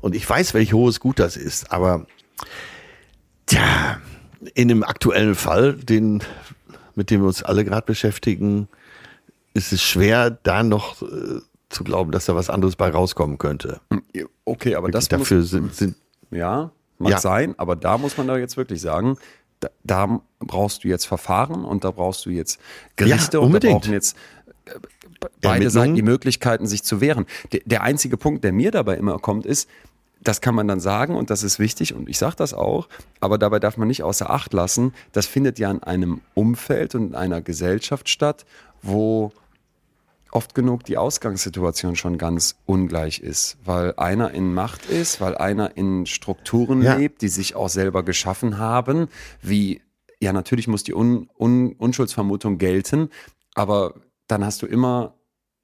Und 0.00 0.14
ich 0.14 0.28
weiß, 0.28 0.54
welch 0.54 0.72
hohes 0.72 1.00
Gut 1.00 1.18
das 1.18 1.36
ist. 1.36 1.70
Aber, 1.70 2.06
tja, 3.44 3.98
in 4.54 4.68
dem 4.68 4.84
aktuellen 4.84 5.34
Fall, 5.34 5.74
den, 5.74 6.22
mit 6.94 7.10
dem 7.10 7.20
wir 7.20 7.26
uns 7.26 7.42
alle 7.42 7.62
gerade 7.62 7.84
beschäftigen, 7.84 8.68
ist 9.52 9.72
es 9.72 9.82
schwer, 9.82 10.30
da 10.30 10.62
noch 10.62 11.02
äh, 11.02 11.42
zu 11.72 11.84
glauben, 11.84 12.12
dass 12.12 12.26
da 12.26 12.34
was 12.34 12.50
anderes 12.50 12.76
bei 12.76 12.90
rauskommen 12.90 13.38
könnte. 13.38 13.80
Okay, 14.44 14.74
aber 14.74 14.90
das 14.90 15.08
Dafür 15.08 15.38
muss, 15.38 15.50
sind, 15.50 15.74
sind 15.74 15.94
ja, 16.30 16.70
mag 16.98 17.12
Ja. 17.12 17.18
sein, 17.18 17.54
aber 17.58 17.76
da 17.76 17.98
muss 17.98 18.16
man 18.16 18.26
da 18.26 18.36
jetzt 18.36 18.56
wirklich 18.56 18.80
sagen, 18.80 19.16
da, 19.60 19.68
da 19.84 20.20
brauchst 20.40 20.84
du 20.84 20.88
jetzt 20.88 21.06
Verfahren 21.06 21.64
und 21.64 21.84
da 21.84 21.90
brauchst 21.90 22.26
du 22.26 22.30
jetzt 22.30 22.60
Gerichte 22.96 23.40
und 23.40 23.52
da 23.52 23.58
brauchen 23.70 23.92
jetzt 23.92 24.16
äh, 24.66 24.72
beide. 25.40 25.70
Seiten 25.70 25.94
die 25.94 26.02
Möglichkeiten, 26.02 26.66
sich 26.66 26.82
zu 26.82 27.00
wehren. 27.00 27.26
Der, 27.52 27.60
der 27.64 27.82
einzige 27.82 28.16
Punkt, 28.16 28.44
der 28.44 28.52
mir 28.52 28.70
dabei 28.70 28.96
immer 28.96 29.18
kommt, 29.18 29.46
ist, 29.46 29.68
das 30.20 30.40
kann 30.40 30.54
man 30.54 30.68
dann 30.68 30.80
sagen 30.80 31.16
und 31.16 31.30
das 31.30 31.42
ist 31.42 31.58
wichtig 31.58 31.94
und 31.94 32.08
ich 32.08 32.18
sage 32.18 32.36
das 32.36 32.54
auch, 32.54 32.88
aber 33.20 33.38
dabei 33.38 33.58
darf 33.58 33.76
man 33.76 33.88
nicht 33.88 34.02
außer 34.04 34.30
Acht 34.30 34.52
lassen, 34.52 34.94
das 35.10 35.26
findet 35.26 35.58
ja 35.58 35.70
in 35.70 35.82
einem 35.82 36.20
Umfeld 36.34 36.94
und 36.94 37.08
in 37.08 37.14
einer 37.16 37.40
Gesellschaft 37.40 38.08
statt, 38.08 38.44
wo 38.82 39.32
oft 40.32 40.54
genug 40.54 40.82
die 40.84 40.96
Ausgangssituation 40.98 41.94
schon 41.94 42.18
ganz 42.18 42.56
ungleich 42.66 43.20
ist, 43.20 43.58
weil 43.64 43.94
einer 43.96 44.32
in 44.32 44.52
Macht 44.54 44.86
ist, 44.86 45.20
weil 45.20 45.36
einer 45.36 45.76
in 45.76 46.06
Strukturen 46.06 46.82
Ja. 46.82 46.96
lebt, 46.96 47.22
die 47.22 47.28
sich 47.28 47.54
auch 47.54 47.68
selber 47.68 48.02
geschaffen 48.02 48.58
haben, 48.58 49.08
wie, 49.42 49.80
ja, 50.20 50.32
natürlich 50.32 50.66
muss 50.68 50.82
die 50.82 50.94
Un 50.94 51.28
Un 51.38 51.74
Unschuldsvermutung 51.78 52.58
gelten, 52.58 53.10
aber 53.54 53.94
dann 54.26 54.44
hast 54.44 54.62
du 54.62 54.66
immer 54.66 55.14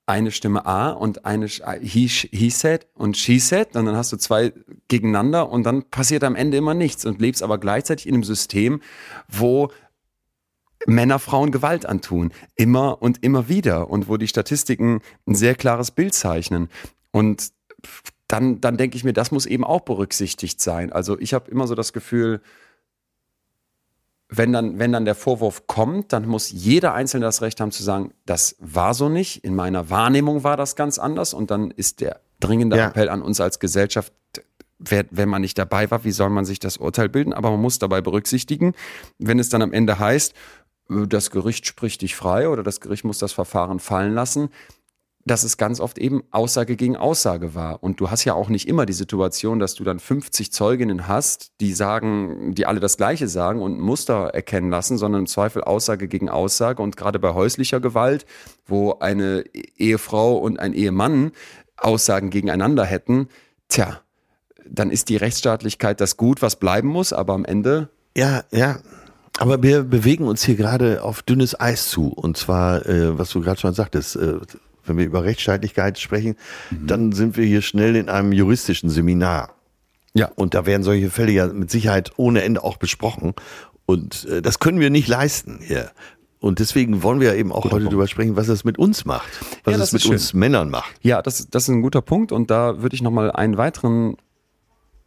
eine 0.05 0.31
Stimme 0.31 0.65
A 0.65 0.91
und 0.91 1.25
eine 1.27 1.49
Sch- 1.49 1.81
he, 1.81 2.07
he 2.07 2.49
said 2.51 2.87
und 2.95 3.17
she 3.17 3.39
said 3.39 3.75
und 3.77 3.85
dann 3.87 3.97
hast 3.97 4.11
du 4.13 4.17
zwei 4.17 4.53
gegeneinander 4.89 5.51
und 5.51 5.65
dann 5.65 5.83
passiert 5.91 6.25
am 6.25 6.35
Ende 6.35 6.57
immer 6.57 6.73
nichts 6.75 7.05
und 7.05 7.21
lebst 7.21 7.43
aber 7.43 7.59
gleichzeitig 7.59 8.07
in 8.07 8.15
einem 8.15 8.25
System, 8.25 8.81
wo 9.29 9.71
Männer 10.87 11.19
Frauen 11.19 11.51
Gewalt 11.51 11.87
antun. 11.87 12.33
Immer 12.55 13.03
und 13.03 13.23
immer 13.23 13.49
wieder. 13.49 13.91
Und 13.91 14.09
wo 14.09 14.17
die 14.17 14.29
Statistiken 14.29 15.01
ein 15.27 15.35
sehr 15.35 15.55
klares 15.55 15.91
Bild 15.91 16.15
zeichnen. 16.15 16.69
Und 17.11 17.53
dann, 18.29 18.61
dann 18.61 18.77
denke 18.77 18.97
ich 18.97 19.05
mir, 19.05 19.13
das 19.13 19.31
muss 19.31 19.47
eben 19.47 19.65
auch 19.65 19.81
berücksichtigt 19.81 20.61
sein. 20.61 20.93
Also 20.93 21.19
ich 21.19 21.35
habe 21.35 21.51
immer 21.51 21.67
so 21.67 21.75
das 21.75 21.93
Gefühl, 21.93 22.41
wenn 24.29 24.53
dann, 24.53 24.79
wenn 24.79 24.93
dann 24.93 25.07
der 25.07 25.15
Vorwurf 25.15 25.67
kommt, 25.67 26.13
dann 26.13 26.29
muss 26.29 26.51
jeder 26.51 26.93
Einzelne 26.93 27.25
das 27.25 27.41
Recht 27.41 27.61
haben 27.61 27.73
zu 27.73 27.83
sagen, 27.83 28.13
das 28.27 28.57
war 28.59 28.93
so 28.93 29.09
nicht. 29.09 29.43
In 29.43 29.55
meiner 29.55 29.89
Wahrnehmung 29.89 30.45
war 30.45 30.59
das 30.59 30.77
ganz 30.77 30.99
anders. 30.99 31.33
Und 31.33 31.51
dann 31.51 31.71
ist 31.71 32.01
der 32.01 32.21
dringende 32.39 32.77
ja. 32.77 32.89
Appell 32.89 33.09
an 33.09 33.23
uns 33.23 33.41
als 33.41 33.59
Gesellschaft, 33.59 34.13
wenn 34.79 35.29
man 35.29 35.41
nicht 35.41 35.59
dabei 35.59 35.91
war, 35.91 36.05
wie 36.05 36.13
soll 36.13 36.31
man 36.31 36.45
sich 36.45 36.61
das 36.61 36.77
Urteil 36.77 37.09
bilden? 37.09 37.33
Aber 37.33 37.51
man 37.51 37.61
muss 37.61 37.79
dabei 37.79 38.01
berücksichtigen, 38.01 38.75
wenn 39.19 39.39
es 39.39 39.49
dann 39.49 39.63
am 39.63 39.73
Ende 39.73 39.99
heißt, 39.99 40.35
das 40.89 41.31
Gericht 41.31 41.67
spricht 41.67 42.03
dich 42.03 42.17
frei 42.17 42.49
oder 42.49 42.63
das 42.63 42.81
Gericht 42.81 43.05
muss 43.05 43.19
das 43.19 43.33
Verfahren 43.33 43.79
fallen 43.79 44.15
lassen, 44.15 44.49
dass 45.29 45.45
es 45.45 45.57
ganz 45.57 45.81
oft 45.81 45.99
eben 45.99 46.23
Aussage 46.31 46.77
gegen 46.77 46.97
Aussage 46.97 47.55
war. 47.55 47.83
Und 47.83 48.01
du 48.01 48.11
hast 48.11 48.25
ja 48.25 48.35
auch 48.35 48.49
nicht 48.49 48.67
immer 48.67 48.87
die 48.87 48.95
Situation, 48.95 49.59
dass 49.59 49.75
du 49.75 49.85
dann 49.85 49.99
50 49.99 50.53
Zeuginnen 50.53 51.07
hast, 51.07 51.53
die 51.61 51.73
sagen, 51.73 52.55
die 52.55 52.67
alle 52.67 52.81
das 52.81 52.97
Gleiche 52.97 53.29
sagen 53.29 53.61
und 53.61 53.77
ein 53.77 53.81
Muster 53.81 54.29
erkennen 54.29 54.71
lassen, 54.71 54.99
sondern 54.99 55.23
im 55.23 55.27
Zweifel 55.27 55.63
Aussage 55.63 56.09
gegen 56.09 56.29
Aussage. 56.29 56.83
Und 56.83 56.97
gerade 56.97 57.19
bei 57.19 57.35
häuslicher 57.35 57.81
Gewalt, 57.81 58.25
wo 58.67 58.99
eine 58.99 59.45
Ehefrau 59.77 60.39
und 60.39 60.59
ein 60.59 60.73
Ehemann 60.73 61.33
Aussagen 61.77 62.31
gegeneinander 62.31 62.85
hätten, 62.85 63.29
tja, 63.69 64.01
dann 64.67 64.91
ist 64.91 65.09
die 65.09 65.17
Rechtsstaatlichkeit 65.17 66.01
das 66.01 66.17
Gut, 66.17 66.43
was 66.43 66.57
bleiben 66.57 66.89
muss, 66.89 67.13
aber 67.13 67.35
am 67.35 67.45
Ende. 67.45 67.91
Ja, 68.17 68.45
ja. 68.51 68.79
Aber 69.39 69.63
wir 69.63 69.85
bewegen 69.85 70.25
uns 70.27 70.45
hier 70.45 70.57
gerade 70.57 71.03
auf 71.03 71.23
dünnes 71.23 71.59
Eis 71.59 71.89
zu. 71.89 72.09
Und 72.09 72.37
zwar, 72.37 72.85
äh, 72.87 73.17
was 73.17 73.31
du 73.31 73.41
gerade 73.41 73.61
schon 73.61 73.73
sagtest, 73.73 74.17
äh, 74.17 74.35
wenn 74.85 74.99
wir 74.99 75.07
über 75.07 75.23
Rechtsstaatlichkeit 75.23 75.99
sprechen, 75.99 76.35
mhm. 76.71 76.87
dann 76.87 77.13
sind 77.13 77.37
wir 77.37 77.45
hier 77.45 77.63
schnell 77.63 77.95
in 77.95 78.09
einem 78.09 78.33
juristischen 78.33 78.91
Seminar. 78.91 79.51
Ja. 80.15 80.31
Und 80.35 80.55
da 80.55 80.67
werden 80.67 80.83
solche 80.83 81.11
Fälle 81.11 81.31
ja 81.31 81.47
mit 81.47 81.71
Sicherheit 81.71 82.11
ohne 82.17 82.43
Ende 82.43 82.65
auch 82.65 82.79
besprochen. 82.79 83.35
Und 83.87 84.27
äh, 84.27 84.43
das 84.43 84.59
können 84.59 84.81
wir 84.81 84.91
nicht 84.91 85.07
leisten 85.07 85.61
hier. 85.63 85.93
Und 86.41 86.59
deswegen 86.59 87.03
wollen 87.03 87.21
wir 87.21 87.35
eben 87.35 87.53
auch 87.53 87.63
guter 87.63 87.77
heute 87.77 87.85
Punkt. 87.85 87.93
darüber 87.93 88.07
sprechen, 88.09 88.37
was 88.37 88.49
es 88.49 88.65
mit 88.65 88.79
uns 88.79 89.05
macht, 89.05 89.29
was 89.65 89.77
ja, 89.77 89.83
es 89.83 89.93
mit 89.93 90.07
uns 90.07 90.35
Männern 90.35 90.71
macht. 90.71 90.95
Ja, 91.03 91.21
das, 91.23 91.49
das 91.49 91.65
ist 91.65 91.69
ein 91.69 91.83
guter 91.83 92.03
Punkt. 92.03 92.33
Und 92.33 92.51
da 92.51 92.83
würde 92.83 92.95
ich 92.95 93.03
nochmal 93.03 93.31
einen 93.31 93.57
weiteren 93.57 94.17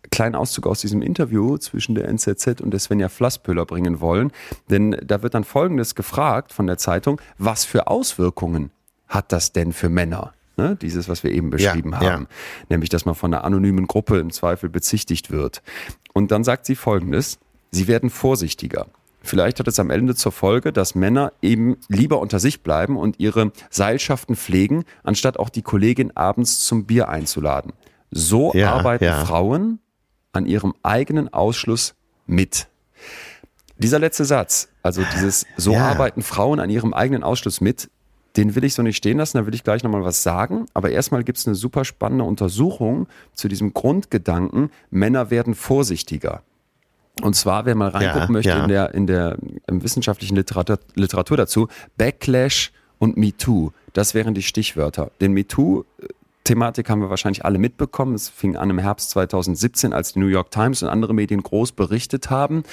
kleinen 0.09 0.35
Auszug 0.35 0.67
aus 0.67 0.81
diesem 0.81 1.01
Interview 1.01 1.57
zwischen 1.57 1.95
der 1.95 2.07
NZZ 2.07 2.61
und 2.61 2.71
der 2.71 2.79
Svenja 2.79 3.09
Flasspöhler 3.09 3.65
bringen 3.65 3.99
wollen. 3.99 4.31
Denn 4.69 4.97
da 5.03 5.21
wird 5.21 5.33
dann 5.33 5.43
Folgendes 5.43 5.95
gefragt 5.95 6.53
von 6.53 6.67
der 6.67 6.77
Zeitung, 6.77 7.21
was 7.37 7.65
für 7.65 7.87
Auswirkungen 7.87 8.71
hat 9.07 9.31
das 9.31 9.51
denn 9.51 9.73
für 9.73 9.89
Männer? 9.89 10.33
Ne? 10.57 10.77
Dieses, 10.81 11.07
was 11.07 11.23
wir 11.23 11.31
eben 11.31 11.49
beschrieben 11.49 11.91
ja, 11.91 11.99
haben. 11.99 12.23
Ja. 12.23 12.35
Nämlich, 12.69 12.89
dass 12.89 13.05
man 13.05 13.15
von 13.15 13.33
einer 13.33 13.43
anonymen 13.43 13.87
Gruppe 13.87 14.19
im 14.19 14.31
Zweifel 14.31 14.69
bezichtigt 14.69 15.31
wird. 15.31 15.61
Und 16.13 16.31
dann 16.31 16.43
sagt 16.43 16.65
sie 16.65 16.75
Folgendes, 16.75 17.39
sie 17.71 17.87
werden 17.87 18.09
vorsichtiger. 18.09 18.87
Vielleicht 19.23 19.59
hat 19.59 19.67
es 19.67 19.79
am 19.79 19.91
Ende 19.91 20.15
zur 20.15 20.31
Folge, 20.31 20.73
dass 20.73 20.95
Männer 20.95 21.31
eben 21.41 21.77
lieber 21.87 22.19
unter 22.19 22.39
sich 22.39 22.63
bleiben 22.63 22.97
und 22.97 23.19
ihre 23.19 23.51
Seilschaften 23.69 24.35
pflegen, 24.35 24.83
anstatt 25.03 25.37
auch 25.37 25.49
die 25.49 25.61
Kollegin 25.61 26.15
abends 26.17 26.65
zum 26.65 26.85
Bier 26.85 27.07
einzuladen. 27.07 27.73
So 28.09 28.51
ja, 28.53 28.73
arbeiten. 28.73 29.05
Frauen 29.25 29.79
an 30.31 30.45
ihrem 30.45 30.73
eigenen 30.83 31.33
Ausschluss 31.33 31.95
mit. 32.25 32.67
Dieser 33.77 33.99
letzte 33.99 34.25
Satz, 34.25 34.69
also 34.83 35.03
dieses 35.15 35.45
so 35.57 35.73
ja. 35.73 35.89
arbeiten 35.89 36.21
Frauen 36.21 36.59
an 36.59 36.69
ihrem 36.69 36.93
eigenen 36.93 37.23
Ausschluss 37.23 37.61
mit, 37.61 37.89
den 38.37 38.55
will 38.55 38.63
ich 38.63 38.75
so 38.75 38.83
nicht 38.83 38.97
stehen 38.97 39.17
lassen, 39.17 39.37
da 39.37 39.45
will 39.45 39.55
ich 39.55 39.63
gleich 39.63 39.83
nochmal 39.83 40.03
was 40.03 40.23
sagen. 40.23 40.67
Aber 40.73 40.91
erstmal 40.91 41.23
gibt 41.23 41.37
es 41.37 41.47
eine 41.47 41.55
super 41.55 41.83
spannende 41.83 42.23
Untersuchung 42.23 43.07
zu 43.33 43.47
diesem 43.47 43.73
Grundgedanken, 43.73 44.69
Männer 44.89 45.31
werden 45.31 45.55
vorsichtiger. 45.55 46.43
Und 47.21 47.35
zwar, 47.35 47.65
wer 47.65 47.75
mal 47.75 47.89
reingucken 47.89 48.27
ja, 48.27 48.31
möchte 48.31 48.49
ja. 48.49 48.63
in 48.63 48.69
der, 48.69 48.93
in 48.93 49.07
der 49.07 49.37
wissenschaftlichen 49.67 50.35
Literatur, 50.35 50.79
Literatur 50.95 51.37
dazu, 51.37 51.67
Backlash 51.97 52.71
und 52.99 53.17
MeToo, 53.17 53.71
das 53.93 54.13
wären 54.13 54.33
die 54.33 54.43
Stichwörter. 54.43 55.11
Den 55.19 55.33
MeToo 55.33 55.83
Thematik 56.43 56.89
haben 56.89 57.01
wir 57.01 57.09
wahrscheinlich 57.09 57.45
alle 57.45 57.59
mitbekommen. 57.59 58.15
Es 58.15 58.29
fing 58.29 58.55
an 58.55 58.69
im 58.69 58.79
Herbst 58.79 59.11
2017, 59.11 59.93
als 59.93 60.13
die 60.13 60.19
New 60.19 60.27
York 60.27 60.51
Times 60.51 60.81
und 60.81 60.89
andere 60.89 61.13
Medien 61.13 61.43
groß 61.43 61.73
berichtet 61.73 62.29
haben 62.29 62.63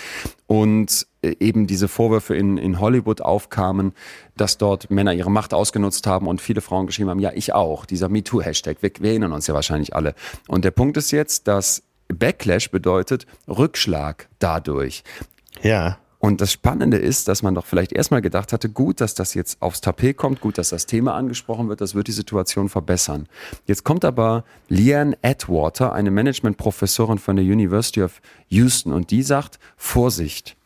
und 0.47 1.07
äh, 1.23 1.37
eben 1.41 1.67
diese 1.67 1.89
Vorwürfe 1.89 2.35
in, 2.35 2.57
in 2.57 2.81
Hollywood 2.81 3.21
aufkamen, 3.21 3.93
dass 4.37 4.59
dort 4.59 4.91
Männer 4.91 5.13
ihre 5.13 5.31
Macht 5.31 5.53
ausgenutzt 5.53 6.07
haben 6.07 6.27
und 6.27 6.41
viele 6.41 6.61
Frauen 6.61 6.87
geschrieben 6.87 7.11
haben, 7.11 7.21
ja, 7.21 7.33
ich 7.35 7.53
auch, 7.53 7.85
dieser 7.85 8.09
MeToo-Hashtag, 8.09 8.79
wir, 8.81 8.91
wir 9.01 9.11
erinnern 9.11 9.33
uns 9.33 9.47
ja 9.47 9.55
wahrscheinlich 9.55 9.95
alle. 9.95 10.15
Und 10.47 10.65
der 10.65 10.71
Punkt 10.71 10.97
ist 10.97 11.11
jetzt, 11.11 11.47
dass 11.49 11.83
Backlash 12.09 12.71
bedeutet 12.71 13.27
Rückschlag 13.47 14.29
dadurch. 14.39 15.05
Ja. 15.63 15.99
Und 16.21 16.41
das 16.41 16.53
Spannende 16.53 16.97
ist, 16.97 17.29
dass 17.29 17.43
man 17.43 17.55
doch 17.55 17.65
vielleicht 17.65 17.93
erstmal 17.93 18.21
gedacht 18.21 18.53
hatte, 18.53 18.69
gut, 18.69 19.01
dass 19.01 19.15
das 19.15 19.35
jetzt 19.35 19.63
aufs 19.63 19.81
Tapet 19.81 20.17
kommt, 20.17 20.41
gut, 20.41 20.59
dass 20.59 20.71
das 20.71 20.87
Thema 20.87 21.15
angesprochen 21.15 21.69
wird, 21.69 21.81
das 21.81 21.95
wird 21.95 22.09
die 22.09 22.13
Situation 22.13 22.69
verbessern. 22.69 23.29
Jetzt 23.67 23.85
kommt 23.85 24.05
aber 24.05 24.45
Leanne 24.69 25.17
Atwater, 25.23 25.93
eine 25.93 26.11
Managementprofessorin 26.11 27.19
von 27.19 27.37
der 27.37 27.45
University 27.45 28.03
of 28.03 28.21
Houston, 28.49 28.93
und 28.93 29.13
die 29.13 29.23
sagt, 29.23 29.61
Vorsicht. 29.77 30.57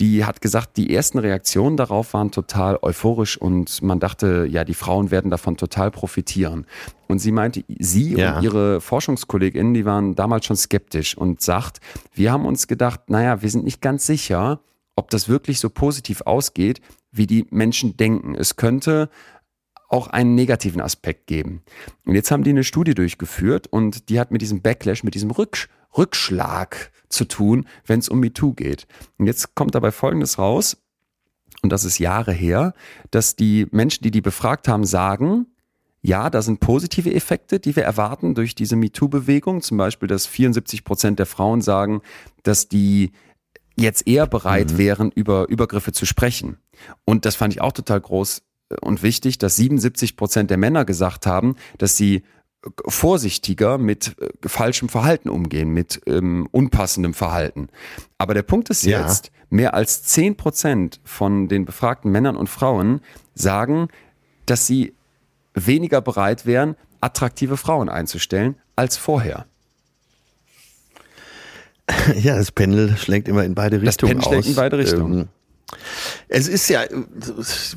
Die 0.00 0.24
hat 0.24 0.40
gesagt, 0.40 0.78
die 0.78 0.94
ersten 0.94 1.18
Reaktionen 1.18 1.76
darauf 1.76 2.14
waren 2.14 2.30
total 2.30 2.78
euphorisch 2.80 3.36
und 3.36 3.82
man 3.82 4.00
dachte, 4.00 4.46
ja, 4.50 4.64
die 4.64 4.74
Frauen 4.74 5.10
werden 5.10 5.30
davon 5.30 5.58
total 5.58 5.90
profitieren. 5.90 6.66
Und 7.06 7.18
sie 7.18 7.32
meinte, 7.32 7.64
sie 7.78 8.16
ja. 8.16 8.38
und 8.38 8.44
ihre 8.44 8.80
Forschungskolleginnen, 8.80 9.74
die 9.74 9.84
waren 9.84 10.14
damals 10.14 10.46
schon 10.46 10.56
skeptisch 10.56 11.16
und 11.16 11.42
sagt, 11.42 11.80
wir 12.14 12.32
haben 12.32 12.46
uns 12.46 12.66
gedacht, 12.66 13.10
naja, 13.10 13.42
wir 13.42 13.50
sind 13.50 13.64
nicht 13.64 13.82
ganz 13.82 14.06
sicher, 14.06 14.60
ob 14.96 15.10
das 15.10 15.28
wirklich 15.28 15.60
so 15.60 15.70
positiv 15.70 16.22
ausgeht, 16.22 16.80
wie 17.10 17.26
die 17.26 17.46
Menschen 17.50 17.96
denken. 17.96 18.34
Es 18.34 18.56
könnte 18.56 19.08
auch 19.88 20.06
einen 20.06 20.34
negativen 20.34 20.80
Aspekt 20.80 21.26
geben. 21.26 21.62
Und 22.06 22.14
jetzt 22.14 22.30
haben 22.30 22.44
die 22.44 22.50
eine 22.50 22.64
Studie 22.64 22.94
durchgeführt 22.94 23.66
und 23.66 24.08
die 24.08 24.18
hat 24.18 24.30
mit 24.30 24.40
diesem 24.40 24.62
Backlash, 24.62 25.04
mit 25.04 25.14
diesem 25.14 25.30
Rücksch 25.30 25.68
Rückschlag 25.96 26.90
zu 27.10 27.26
tun, 27.26 27.66
wenn 27.86 27.98
es 27.98 28.08
um 28.08 28.20
MeToo 28.20 28.54
geht. 28.54 28.86
Und 29.18 29.26
jetzt 29.26 29.54
kommt 29.54 29.74
dabei 29.74 29.90
Folgendes 29.90 30.38
raus, 30.38 30.78
und 31.62 31.70
das 31.70 31.84
ist 31.84 31.98
Jahre 31.98 32.32
her, 32.32 32.74
dass 33.10 33.36
die 33.36 33.66
Menschen, 33.70 34.02
die 34.02 34.10
die 34.10 34.20
befragt 34.20 34.68
haben, 34.68 34.84
sagen, 34.84 35.46
ja, 36.00 36.30
da 36.30 36.42
sind 36.42 36.58
positive 36.58 37.14
Effekte, 37.14 37.60
die 37.60 37.76
wir 37.76 37.84
erwarten 37.84 38.34
durch 38.34 38.56
diese 38.56 38.74
MeToo-Bewegung. 38.74 39.62
Zum 39.62 39.76
Beispiel, 39.76 40.08
dass 40.08 40.26
74 40.26 40.82
Prozent 40.82 41.20
der 41.20 41.26
Frauen 41.26 41.60
sagen, 41.60 42.02
dass 42.42 42.68
die 42.68 43.12
jetzt 43.76 44.06
eher 44.06 44.26
bereit 44.26 44.72
mhm. 44.72 44.78
wären, 44.78 45.10
über 45.12 45.48
Übergriffe 45.48 45.92
zu 45.92 46.06
sprechen. 46.06 46.58
Und 47.04 47.24
das 47.24 47.36
fand 47.36 47.54
ich 47.54 47.60
auch 47.60 47.72
total 47.72 48.00
groß 48.00 48.42
äh, 48.70 48.76
und 48.80 49.02
wichtig, 49.02 49.38
dass 49.38 49.56
77 49.56 50.16
Prozent 50.16 50.50
der 50.50 50.58
Männer 50.58 50.84
gesagt 50.84 51.26
haben, 51.26 51.56
dass 51.78 51.96
sie 51.96 52.16
äh, 52.16 52.68
vorsichtiger 52.86 53.78
mit 53.78 54.16
äh, 54.18 54.48
falschem 54.48 54.88
Verhalten 54.88 55.28
umgehen, 55.28 55.70
mit 55.70 56.02
ähm, 56.06 56.48
unpassendem 56.50 57.14
Verhalten. 57.14 57.68
Aber 58.18 58.34
der 58.34 58.42
Punkt 58.42 58.70
ist 58.70 58.84
ja. 58.84 59.00
jetzt, 59.00 59.30
mehr 59.50 59.74
als 59.74 60.02
10 60.04 60.36
Prozent 60.36 61.00
von 61.04 61.48
den 61.48 61.64
befragten 61.64 62.10
Männern 62.10 62.36
und 62.36 62.48
Frauen 62.48 63.00
sagen, 63.34 63.88
dass 64.46 64.66
sie 64.66 64.94
weniger 65.54 66.00
bereit 66.00 66.46
wären, 66.46 66.76
attraktive 67.00 67.56
Frauen 67.56 67.88
einzustellen 67.88 68.56
als 68.76 68.96
vorher. 68.96 69.46
Ja, 72.22 72.36
das 72.36 72.52
Pendel 72.52 72.96
schlägt 72.96 73.28
immer 73.28 73.44
in 73.44 73.54
beide 73.54 73.80
Richtungen 73.80 74.18
Das 74.18 74.24
Pendel 74.24 74.42
schlägt 74.42 74.46
in 74.48 74.54
beide 74.54 74.78
Richtungen. 74.78 75.18
Ähm, 75.20 75.28
es 76.28 76.48
ist 76.48 76.68
ja, 76.68 76.82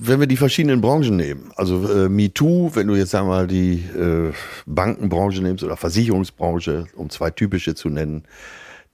wenn 0.02 0.20
wir 0.20 0.28
die 0.28 0.38
verschiedenen 0.38 0.82
Branchen 0.82 1.16
nehmen, 1.16 1.52
also 1.56 1.88
äh, 1.90 2.10
MeToo, 2.10 2.72
wenn 2.74 2.88
du 2.88 2.96
jetzt 2.96 3.12
sagen 3.12 3.28
wir 3.28 3.36
mal 3.36 3.48
die 3.48 3.84
äh, 3.98 4.34
Bankenbranche 4.66 5.42
nimmst 5.42 5.64
oder 5.64 5.78
Versicherungsbranche, 5.78 6.88
um 6.96 7.10
zwei 7.10 7.30
typische 7.32 7.76
zu 7.76 7.90
nennen, 7.90 8.24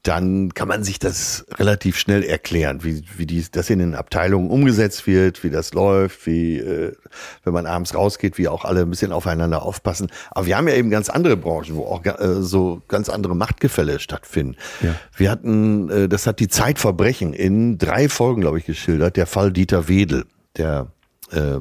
dann 0.04 0.54
kann 0.56 0.68
man 0.68 0.84
sich 0.84 0.98
das 0.98 1.46
relativ 1.60 1.98
schnell 1.98 2.24
erklären, 2.24 2.84
wie, 2.84 3.04
wie 3.18 3.28
die, 3.28 3.46
das 3.52 3.70
in 3.70 3.78
den 3.78 3.94
Abteilungen 3.94 4.50
umgesetzt 4.50 5.06
wird, 5.06 5.44
wie 5.44 5.52
das 5.52 5.74
läuft, 5.74 6.26
wie, 6.26 6.58
äh, 6.58 6.94
wenn 7.44 7.54
man 7.54 7.68
abends 7.68 7.94
rausgeht, 7.94 8.40
wie 8.40 8.48
auch 8.48 8.66
alle 8.66 8.82
ein 8.82 8.90
bisschen 8.90 9.12
aufeinander 9.12 9.62
aufpassen. 9.62 10.10
Aber 10.32 10.48
wir 10.48 10.58
haben 10.58 10.68
ja 10.68 10.74
eben 10.74 10.90
ganz 10.90 11.10
andere 11.10 11.38
Branchen, 11.38 11.76
wo 11.76 11.86
auch 11.86 12.04
äh, 12.04 12.42
so 12.42 12.82
ganz 12.88 13.10
andere 13.10 13.36
Machtgefälle 13.36 14.00
stattfinden. 14.00 14.56
Ja. 14.82 14.96
Wir 15.16 15.30
hatten, 15.30 15.90
äh, 15.90 16.10
das 16.10 16.26
hat 16.26 16.40
die 16.40 16.48
Zeitverbrechen 16.48 17.34
in 17.34 17.78
drei 17.78 18.10
Folgen, 18.10 18.42
glaube 18.42 18.58
ich, 18.58 18.66
geschildert, 18.66 19.18
der 19.18 19.28
Fall 19.28 19.52
Dieter 19.52 19.88
Wedel, 19.88 20.26
der 20.58 20.88
äh, 21.32 21.60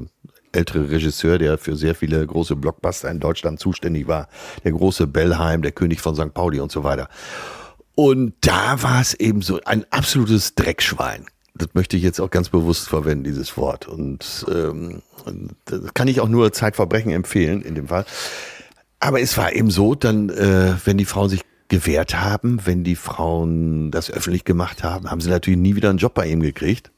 ältere 0.52 0.90
Regisseur, 0.90 1.38
der 1.38 1.58
für 1.58 1.76
sehr 1.76 1.94
viele 1.94 2.26
große 2.26 2.56
Blockbuster 2.56 3.10
in 3.10 3.20
Deutschland 3.20 3.60
zuständig 3.60 4.08
war, 4.08 4.28
der 4.64 4.72
große 4.72 5.06
Bellheim, 5.06 5.60
der 5.60 5.72
König 5.72 6.00
von 6.00 6.14
St. 6.14 6.32
Pauli 6.32 6.58
und 6.60 6.72
so 6.72 6.84
weiter. 6.84 7.08
Und 8.02 8.32
da 8.40 8.82
war 8.82 9.02
es 9.02 9.12
eben 9.12 9.42
so 9.42 9.60
ein 9.66 9.84
absolutes 9.90 10.54
Dreckschwein. 10.54 11.26
Das 11.54 11.68
möchte 11.74 11.98
ich 11.98 12.02
jetzt 12.02 12.18
auch 12.18 12.30
ganz 12.30 12.48
bewusst 12.48 12.88
verwenden, 12.88 13.24
dieses 13.24 13.58
Wort. 13.58 13.88
Und 13.88 14.46
ähm, 14.50 15.02
das 15.66 15.92
kann 15.92 16.08
ich 16.08 16.22
auch 16.22 16.28
nur 16.30 16.50
Zeitverbrechen 16.50 17.12
empfehlen 17.12 17.60
in 17.60 17.74
dem 17.74 17.88
Fall. 17.88 18.06
Aber 19.00 19.20
es 19.20 19.36
war 19.36 19.52
eben 19.52 19.70
so, 19.70 19.94
dann, 19.94 20.30
äh, 20.30 20.76
wenn 20.86 20.96
die 20.96 21.04
Frauen 21.04 21.28
sich 21.28 21.42
gewehrt 21.68 22.18
haben, 22.18 22.64
wenn 22.64 22.84
die 22.84 22.96
Frauen 22.96 23.90
das 23.90 24.10
öffentlich 24.10 24.44
gemacht 24.44 24.82
haben, 24.82 25.10
haben 25.10 25.20
sie 25.20 25.28
natürlich 25.28 25.60
nie 25.60 25.76
wieder 25.76 25.90
einen 25.90 25.98
Job 25.98 26.14
bei 26.14 26.26
ihm 26.26 26.40
gekriegt. 26.40 26.90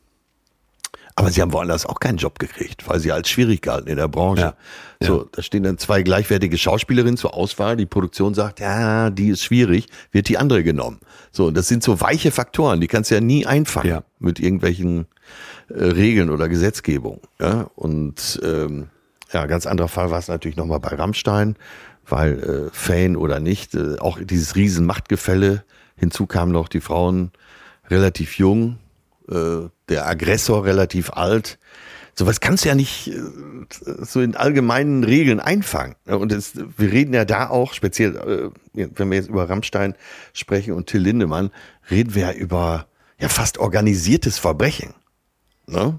Aber 1.14 1.30
sie 1.30 1.42
haben 1.42 1.52
woanders 1.52 1.84
auch 1.84 2.00
keinen 2.00 2.16
Job 2.16 2.38
gekriegt, 2.38 2.88
weil 2.88 2.98
sie 2.98 3.12
als 3.12 3.28
schwierig 3.28 3.60
galten 3.62 3.88
in 3.88 3.96
der 3.96 4.08
Branche. 4.08 4.54
Ja. 5.00 5.06
So, 5.06 5.24
da 5.30 5.42
stehen 5.42 5.62
dann 5.62 5.76
zwei 5.78 6.02
gleichwertige 6.02 6.56
Schauspielerinnen 6.56 7.16
zur 7.16 7.34
Auswahl. 7.34 7.76
Die 7.76 7.86
Produktion 7.86 8.34
sagt, 8.34 8.60
ja, 8.60 9.10
die 9.10 9.28
ist 9.28 9.42
schwierig, 9.42 9.88
wird 10.10 10.28
die 10.28 10.38
andere 10.38 10.62
genommen. 10.62 11.00
So, 11.30 11.50
das 11.50 11.68
sind 11.68 11.82
so 11.82 12.00
weiche 12.00 12.30
Faktoren, 12.30 12.80
die 12.80 12.86
kannst 12.86 13.10
du 13.10 13.14
ja 13.16 13.20
nie 13.20 13.44
einfangen 13.46 13.88
Ja. 13.90 14.04
mit 14.20 14.40
irgendwelchen 14.40 15.06
äh, 15.68 15.84
Regeln 15.84 16.30
oder 16.30 16.48
Gesetzgebung. 16.48 17.20
Ja? 17.40 17.70
Und 17.74 18.40
ähm, 18.42 18.88
ja, 19.32 19.46
ganz 19.46 19.66
anderer 19.66 19.88
Fall 19.88 20.10
war 20.10 20.18
es 20.18 20.28
natürlich 20.28 20.56
nochmal 20.56 20.80
bei 20.80 20.94
Rammstein, 20.94 21.56
weil 22.06 22.38
äh, 22.42 22.70
Fan 22.72 23.16
oder 23.16 23.38
nicht, 23.40 23.74
äh, 23.74 23.98
auch 23.98 24.18
dieses 24.20 24.56
Riesenmachtgefälle. 24.56 25.64
Hinzu 25.96 26.26
kamen 26.26 26.52
noch 26.52 26.68
die 26.68 26.80
Frauen 26.80 27.32
relativ 27.90 28.38
jung, 28.38 28.78
äh, 29.30 29.68
der 29.92 30.06
Aggressor 30.06 30.64
relativ 30.64 31.10
alt. 31.10 31.58
Sowas 32.14 32.40
kannst 32.40 32.64
du 32.64 32.68
ja 32.68 32.74
nicht 32.74 33.08
äh, 33.08 33.20
so 34.00 34.20
in 34.20 34.36
allgemeinen 34.36 35.04
Regeln 35.04 35.40
einfangen. 35.40 35.94
Und 36.06 36.32
es, 36.32 36.52
wir 36.54 36.92
reden 36.92 37.14
ja 37.14 37.24
da 37.24 37.48
auch, 37.48 37.72
speziell, 37.72 38.16
äh, 38.74 38.88
wenn 38.96 39.10
wir 39.10 39.18
jetzt 39.18 39.28
über 39.28 39.48
Rammstein 39.48 39.94
sprechen 40.32 40.74
und 40.74 40.86
Till 40.86 41.00
Lindemann, 41.00 41.50
reden 41.90 42.14
wir 42.14 42.22
ja 42.22 42.32
über 42.32 42.86
ja 43.18 43.28
fast 43.28 43.58
organisiertes 43.58 44.38
Verbrechen. 44.38 44.94
Ne? 45.66 45.98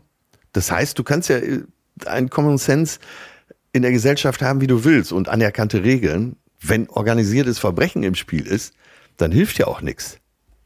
Das 0.52 0.72
heißt, 0.72 1.00
du 1.00 1.04
kannst 1.04 1.30
ja 1.30 1.38
äh, 1.38 1.64
einen 2.06 2.30
Common 2.30 2.58
Sense 2.58 3.00
in 3.72 3.82
der 3.82 3.91
Gesellschaft 3.91 4.41
haben, 4.41 4.62
wie 4.62 4.68
du 4.68 4.84
willst 4.84 5.12
und 5.12 5.30
anerkannte 5.30 5.84
Regeln. 5.84 6.36
Wenn 6.62 6.89
organisiertes 6.89 7.60
Verbrechen 7.60 8.04
im 8.04 8.16
Spiel 8.16 8.46
ist, 8.46 8.74
dann 9.18 9.32
hilft 9.32 9.58
ja 9.58 9.68
auch 9.68 9.82
nichts. 9.82 10.20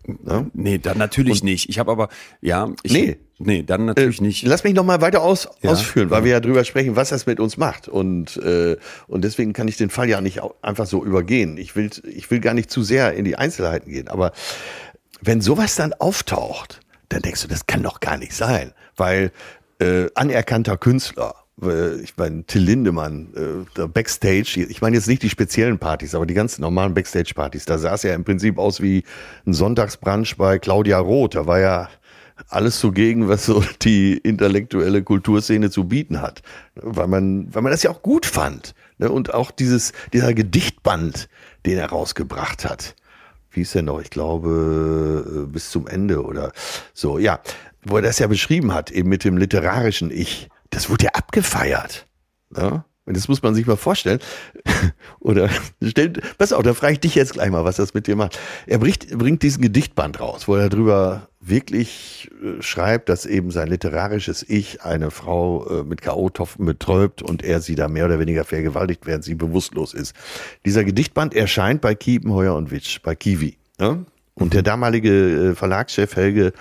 Ne? 0.08 0.50
Nee, 0.54 0.78
dann 0.78 0.98
natürlich 0.98 1.44
nicht. 1.44 1.68
Ich 1.70 1.80
habe 1.80 1.92
aber, 1.92 2.08
ja, 2.42 2.70
ich, 2.84 2.94
Nee. 2.94 3.18
nee, 3.40 3.64
dann 3.64 3.86
natürlich 3.86 4.20
Äh, 4.20 4.24
nicht. 4.24 4.44
Lass 4.44 4.64
mich 4.64 4.74
noch 4.74 4.86
mal 4.86 5.02
weiter 5.02 5.22
aus, 5.22 5.50
Ja. 5.62 5.72
ausführen, 5.72 6.10
weil 6.10 6.24
wir 6.24 6.32
ja 6.32 6.40
drüber 6.40 6.64
sprechen, 6.64 6.96
was 6.96 7.10
das 7.10 7.26
mit 7.26 7.40
uns 7.42 7.58
macht. 7.58 7.90
Und, 7.90 8.38
äh, 8.38 8.78
und 9.08 9.24
deswegen 9.24 9.52
kann 9.54 9.68
ich 9.68 9.76
den 9.78 9.90
Fall 9.90 10.08
ja 10.10 10.22
nicht 10.22 10.42
einfach 10.62 10.86
so 10.86 11.04
übergehen. 11.04 11.58
Ich 11.58 11.76
will, 11.76 11.90
ich 12.08 12.32
will 12.32 12.40
gar 12.40 12.54
nicht 12.54 12.72
zu 12.72 12.84
sehr 12.84 13.14
in 13.14 13.26
die 13.26 13.36
Einzelheiten 13.36 13.92
gehen. 13.92 14.08
Aber 14.08 14.32
wenn 15.22 15.42
sowas 15.42 15.76
dann 15.76 15.94
auftaucht, 15.94 16.80
dann 17.10 17.22
denkst 17.22 17.42
du, 17.42 17.48
das 17.48 17.68
kann 17.68 17.84
doch 17.84 18.00
gar 18.00 18.18
nicht 18.18 18.34
sein. 18.34 18.72
Weil 18.96 19.32
äh, 19.80 20.08
anerkannter 20.16 20.78
Künstler, 20.78 21.36
ich 21.60 22.16
meine, 22.18 22.44
Till 22.44 22.62
Lindemann, 22.62 23.66
äh, 23.76 23.88
Backstage, 23.88 24.66
ich 24.70 24.82
meine 24.82 24.96
jetzt 24.96 25.08
nicht 25.08 25.24
die 25.24 25.30
speziellen 25.30 25.80
Partys, 25.80 26.14
aber 26.14 26.28
die 26.28 26.36
ganz 26.36 26.60
normalen 26.60 26.94
Backstage-Partys, 26.94 27.66
da 27.66 27.80
sah 27.80 27.96
es 27.96 28.04
ja 28.04 28.14
im 28.14 28.24
Prinzip 28.24 28.60
aus 28.60 28.80
wie 28.80 29.04
ein 29.46 29.54
Sonntagsbrunch 29.54 30.38
bei 30.38 30.60
Claudia 30.60 31.00
Roth. 31.00 31.34
Da 31.34 31.48
war 31.48 31.60
ja 31.60 31.90
alles 32.50 32.80
zugegen, 32.80 33.28
was 33.28 33.46
so 33.46 33.64
die 33.82 34.18
intellektuelle 34.18 35.02
Kulturszene 35.02 35.72
zu 35.72 35.86
bieten 35.86 36.22
hat. 36.22 36.44
Weil 36.76 37.08
man, 37.08 37.54
weil 37.54 37.64
man 37.64 37.72
das 37.72 37.82
ja 37.82 37.90
auch 37.90 38.04
gut 38.04 38.28
fand. 38.28 38.76
Ne? 39.00 39.12
Und 39.12 39.34
auch 39.34 39.50
dieses, 39.50 39.94
dieser 40.14 40.36
Gedichtband, 40.36 41.28
den 41.66 41.80
er 41.80 41.90
rausgebracht 41.90 42.66
hat. 42.66 42.96
Wie 43.50 43.62
ist 43.62 43.74
der 43.74 43.82
noch? 43.82 44.00
Ich 44.00 44.12
glaube, 44.12 45.46
äh, 45.46 45.52
bis 45.52 45.72
zum 45.72 45.88
Ende 45.88 46.24
oder 46.24 46.52
so. 46.94 47.18
Ja, 47.18 47.40
wo 47.84 47.96
er 47.96 48.04
das 48.04 48.20
ja 48.20 48.28
beschrieben 48.28 48.74
hat, 48.74 48.92
eben 48.92 49.10
mit 49.10 49.24
dem 49.24 49.38
literarischen 49.38 50.12
Ich. 50.12 50.50
Das 50.70 50.90
wurde 50.90 51.06
ja 51.06 51.12
abgefeiert. 51.12 52.08
Ne? 52.50 52.84
Und 53.08 53.16
das 53.16 53.30
muss 53.30 53.42
man 53.42 53.56
sich 53.56 53.66
mal 53.66 53.78
vorstellen. 53.78 54.20
Oder 55.22 55.50
stellt, 55.82 56.22
pass 56.38 56.52
auf, 56.52 56.64
da 56.64 56.74
frage 56.74 56.94
ich 56.94 57.00
dich 57.00 57.16
jetzt 57.16 57.34
gleich 57.34 57.50
mal, 57.50 57.64
was 57.64 57.78
das 57.78 57.94
mit 57.94 58.06
dir 58.06 58.18
macht. 58.18 58.38
Er 58.66 58.80
bringt, 58.80 59.18
bringt 59.18 59.44
diesen 59.44 59.62
Gedichtband 59.62 60.20
raus, 60.20 60.50
wo 60.50 60.56
er 60.56 60.68
darüber 60.68 61.30
wirklich 61.40 62.30
äh, 62.44 62.62
schreibt, 62.62 63.08
dass 63.08 63.26
eben 63.26 63.50
sein 63.50 63.70
literarisches 63.70 64.44
Ich 64.48 64.82
eine 64.82 65.10
Frau 65.10 65.66
äh, 65.70 65.84
mit 65.84 66.02
K.O.-Topfen 66.02 66.66
betäubt 66.66 67.22
und 67.22 67.44
er 67.44 67.62
sie 67.62 67.76
da 67.76 67.88
mehr 67.88 68.06
oder 68.06 68.20
weniger 68.20 68.44
vergewaltigt, 68.44 69.06
während 69.06 69.24
sie 69.24 69.36
bewusstlos 69.36 69.94
ist. 69.94 70.14
Dieser 70.66 70.84
Gedichtband 70.84 71.34
erscheint 71.34 71.80
bei 71.80 71.96
Kiepenheuer 71.96 72.56
und 72.56 72.72
Witsch, 72.72 73.02
bei 73.02 73.16
Kiwi. 73.16 73.58
Ne? 73.80 74.06
Und 74.34 74.54
der 74.54 74.64
damalige 74.64 75.52
äh, 75.52 75.56
Verlagschef 75.56 76.14
Helge 76.18 76.52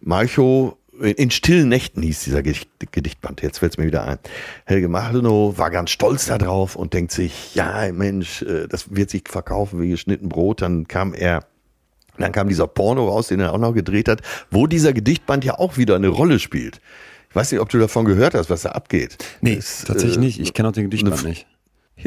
Malchow 0.00 0.76
in 1.00 1.30
stillen 1.30 1.68
Nächten 1.68 2.02
hieß 2.02 2.24
dieser 2.24 2.42
Gedicht, 2.42 2.68
Gedichtband, 2.92 3.42
jetzt 3.42 3.58
fällt 3.58 3.72
es 3.72 3.78
mir 3.78 3.86
wieder 3.86 4.04
ein. 4.06 4.18
Helge 4.64 4.88
Machnow 4.88 5.56
war 5.58 5.70
ganz 5.70 5.90
stolz 5.90 6.26
darauf 6.26 6.76
und 6.76 6.92
denkt 6.94 7.12
sich, 7.12 7.54
ja 7.54 7.90
Mensch, 7.92 8.42
äh, 8.42 8.66
das 8.68 8.94
wird 8.94 9.10
sich 9.10 9.24
verkaufen 9.28 9.80
wie 9.80 9.88
geschnitten 9.90 10.28
Brot. 10.28 10.62
Dann 10.62 10.88
kam 10.88 11.12
er, 11.14 11.44
dann 12.18 12.32
kam 12.32 12.48
dieser 12.48 12.66
Porno 12.66 13.08
raus, 13.08 13.28
den 13.28 13.40
er 13.40 13.52
auch 13.52 13.58
noch 13.58 13.72
gedreht 13.72 14.08
hat, 14.08 14.22
wo 14.50 14.66
dieser 14.66 14.92
Gedichtband 14.92 15.44
ja 15.44 15.58
auch 15.58 15.76
wieder 15.76 15.96
eine 15.96 16.08
Rolle 16.08 16.38
spielt. 16.38 16.80
Ich 17.30 17.36
weiß 17.36 17.52
nicht, 17.52 17.60
ob 17.60 17.68
du 17.68 17.78
davon 17.78 18.04
gehört 18.06 18.34
hast, 18.34 18.48
was 18.48 18.62
da 18.62 18.70
abgeht. 18.70 19.18
nee, 19.42 19.56
Das, 19.56 19.84
tatsächlich 19.84 20.16
äh, 20.16 20.20
nicht. 20.20 20.40
Ich 20.40 20.54
kenne 20.54 20.68
auch 20.68 20.72
den 20.72 20.84
Gedichtband 20.84 21.18
eine- 21.20 21.28
nicht. 21.28 21.46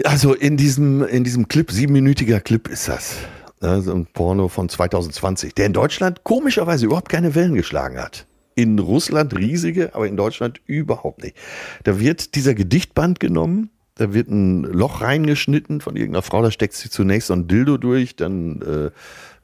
also 0.06 0.34
in 0.34 0.58
diesem, 0.58 1.04
in 1.04 1.24
diesem 1.24 1.48
Clip, 1.48 1.70
siebenminütiger 1.72 2.40
Clip 2.40 2.68
ist 2.68 2.88
das. 2.88 3.16
Ne, 3.62 3.82
so 3.82 3.94
ein 3.94 4.06
Porno 4.08 4.48
von 4.48 4.70
2020, 4.70 5.54
der 5.54 5.66
in 5.66 5.74
Deutschland 5.74 6.24
komischerweise 6.24 6.86
überhaupt 6.86 7.10
keine 7.10 7.36
Wellen 7.36 7.54
geschlagen 7.56 7.98
hat. 8.00 8.26
In 8.60 8.78
Russland 8.78 9.38
riesige, 9.38 9.96
aber 9.96 10.06
in 10.06 10.18
Deutschland 10.18 10.60
überhaupt 10.66 11.24
nicht. 11.24 11.38
Da 11.86 11.98
wird 11.98 12.36
dieser 12.36 12.54
Gedichtband 12.54 13.22
genommen, 13.22 13.70
da 13.96 14.14
wird 14.14 14.28
ein 14.28 14.64
Loch 14.64 15.02
reingeschnitten 15.02 15.80
von 15.80 15.96
irgendeiner 15.96 16.24
Frau, 16.24 16.42
da 16.42 16.52
steckt 16.52 16.74
sie 16.74 16.90
zunächst 16.90 17.28
so 17.28 17.34
ein 17.36 17.48
Dildo 17.48 17.78
durch, 17.78 18.18
dann 18.18 18.62
äh, 18.62 18.92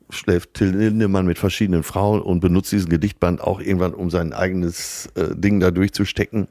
schläft 0.09 0.55
Till 0.55 0.75
Lindemann 0.75 1.25
mit 1.25 1.37
verschiedenen 1.37 1.83
Frauen 1.83 2.21
und 2.21 2.41
benutzt 2.41 2.73
diesen 2.73 2.89
Gedichtband 2.89 3.39
auch 3.39 3.61
irgendwann, 3.61 3.93
um 3.93 4.09
sein 4.09 4.33
eigenes 4.33 5.07
äh, 5.15 5.33
Ding 5.33 5.61
da 5.61 5.71
durchzustecken. 5.71 6.49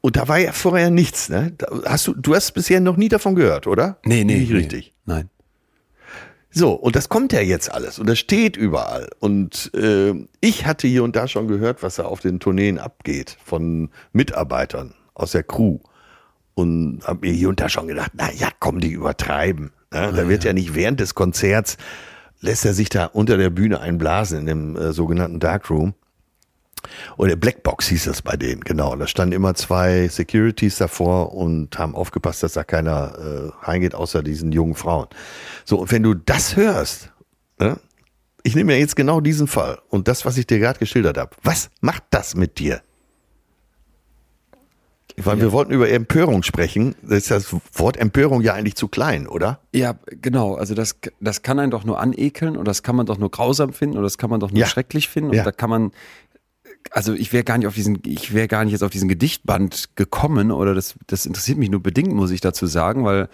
Und 0.00 0.16
da 0.16 0.28
war 0.28 0.38
ja 0.38 0.52
vorher 0.52 0.88
nichts, 0.88 1.28
ne? 1.28 1.52
Da 1.58 1.66
hast 1.84 2.06
du, 2.06 2.14
du 2.14 2.34
hast 2.34 2.52
bisher 2.52 2.80
noch 2.80 2.96
nie 2.96 3.10
davon 3.10 3.34
gehört, 3.34 3.66
oder? 3.66 3.98
Nee, 4.06 4.24
nee. 4.24 4.38
Nicht 4.38 4.50
nee. 4.50 4.56
richtig. 4.56 4.94
Nein. 5.04 5.28
So, 6.52 6.72
und 6.72 6.96
das 6.96 7.08
kommt 7.08 7.32
ja 7.32 7.40
jetzt 7.40 7.72
alles 7.72 7.98
und 7.98 8.08
das 8.08 8.18
steht 8.18 8.56
überall. 8.56 9.08
Und 9.20 9.70
äh, 9.74 10.14
ich 10.40 10.66
hatte 10.66 10.88
hier 10.88 11.04
und 11.04 11.14
da 11.14 11.28
schon 11.28 11.46
gehört, 11.46 11.82
was 11.82 11.96
da 11.96 12.04
auf 12.04 12.20
den 12.20 12.40
Tourneen 12.40 12.78
abgeht 12.78 13.36
von 13.44 13.90
Mitarbeitern 14.12 14.94
aus 15.14 15.32
der 15.32 15.44
Crew. 15.44 15.78
Und 16.54 17.00
habe 17.04 17.28
mir 17.28 17.32
hier 17.32 17.48
und 17.48 17.60
da 17.60 17.68
schon 17.68 17.86
gedacht, 17.86 18.12
na 18.14 18.30
ja, 18.32 18.48
komm, 18.58 18.80
die 18.80 18.90
übertreiben. 18.90 19.70
Ne? 19.92 20.12
Da 20.14 20.28
wird 20.28 20.44
ja. 20.44 20.52
nicht 20.52 20.74
während 20.74 21.00
des 21.00 21.14
Konzerts, 21.14 21.76
lässt 22.40 22.64
er 22.64 22.74
sich 22.74 22.88
da 22.88 23.06
unter 23.06 23.36
der 23.36 23.50
Bühne 23.50 23.80
einblasen 23.80 24.40
in 24.40 24.46
dem 24.46 24.76
äh, 24.76 24.92
sogenannten 24.92 25.38
Darkroom. 25.38 25.94
Oder 27.16 27.36
Blackbox 27.36 27.88
hieß 27.88 28.04
das 28.04 28.22
bei 28.22 28.36
denen, 28.36 28.60
genau. 28.62 28.96
Da 28.96 29.06
standen 29.06 29.32
immer 29.34 29.54
zwei 29.54 30.08
Securities 30.08 30.78
davor 30.78 31.34
und 31.34 31.78
haben 31.78 31.94
aufgepasst, 31.94 32.42
dass 32.42 32.54
da 32.54 32.64
keiner 32.64 33.52
äh, 33.62 33.64
reingeht, 33.66 33.94
außer 33.94 34.22
diesen 34.22 34.52
jungen 34.52 34.74
Frauen. 34.74 35.06
So, 35.64 35.78
und 35.78 35.92
wenn 35.92 36.02
du 36.02 36.14
das 36.14 36.56
hörst, 36.56 37.12
ne? 37.58 37.78
ich 38.42 38.54
nehme 38.54 38.72
ja 38.72 38.78
jetzt 38.78 38.96
genau 38.96 39.20
diesen 39.20 39.46
Fall 39.46 39.78
und 39.90 40.08
das, 40.08 40.24
was 40.24 40.38
ich 40.38 40.46
dir 40.46 40.58
gerade 40.58 40.78
geschildert 40.78 41.18
habe, 41.18 41.30
was 41.42 41.70
macht 41.80 42.04
das 42.10 42.34
mit 42.34 42.58
dir? 42.58 42.80
Weil 45.16 45.40
wir 45.40 45.52
wollten 45.52 45.72
über 45.72 45.90
Empörung 45.90 46.42
sprechen. 46.42 46.94
Das 47.02 47.18
ist 47.18 47.30
das 47.30 47.54
Wort 47.74 47.98
Empörung 47.98 48.40
ja 48.40 48.54
eigentlich 48.54 48.76
zu 48.76 48.88
klein, 48.88 49.26
oder? 49.26 49.60
Ja, 49.74 49.96
genau. 50.22 50.54
Also 50.54 50.74
das, 50.74 50.96
das 51.20 51.42
kann 51.42 51.58
einen 51.58 51.70
doch 51.70 51.84
nur 51.84 52.00
anekeln 52.00 52.56
und 52.56 52.66
das 52.66 52.82
kann 52.82 52.96
man 52.96 53.04
doch 53.04 53.18
nur 53.18 53.30
grausam 53.30 53.74
finden 53.74 53.98
und 53.98 54.02
das 54.02 54.16
kann 54.16 54.30
man 54.30 54.40
doch 54.40 54.50
nur 54.50 54.60
Ja. 54.60 54.66
schrecklich 54.66 55.08
finden. 55.08 55.30
Und 55.30 55.36
Ja. 55.36 55.44
da 55.44 55.52
kann 55.52 55.68
man, 55.68 55.92
also 56.90 57.14
ich 57.14 57.32
wäre 57.32 57.44
gar 57.44 57.58
nicht 57.58 57.66
auf 57.66 57.74
diesen, 57.74 58.00
ich 58.04 58.34
wäre 58.34 58.48
gar 58.48 58.64
nicht 58.64 58.72
jetzt 58.72 58.82
auf 58.82 58.90
diesen 58.90 59.08
Gedichtband 59.08 59.90
gekommen 59.96 60.50
oder 60.50 60.74
das, 60.74 60.94
das 61.06 61.26
interessiert 61.26 61.58
mich 61.58 61.70
nur 61.70 61.82
bedingt, 61.82 62.12
muss 62.12 62.30
ich 62.30 62.40
dazu 62.40 62.66
sagen, 62.66 63.04
weil 63.04 63.28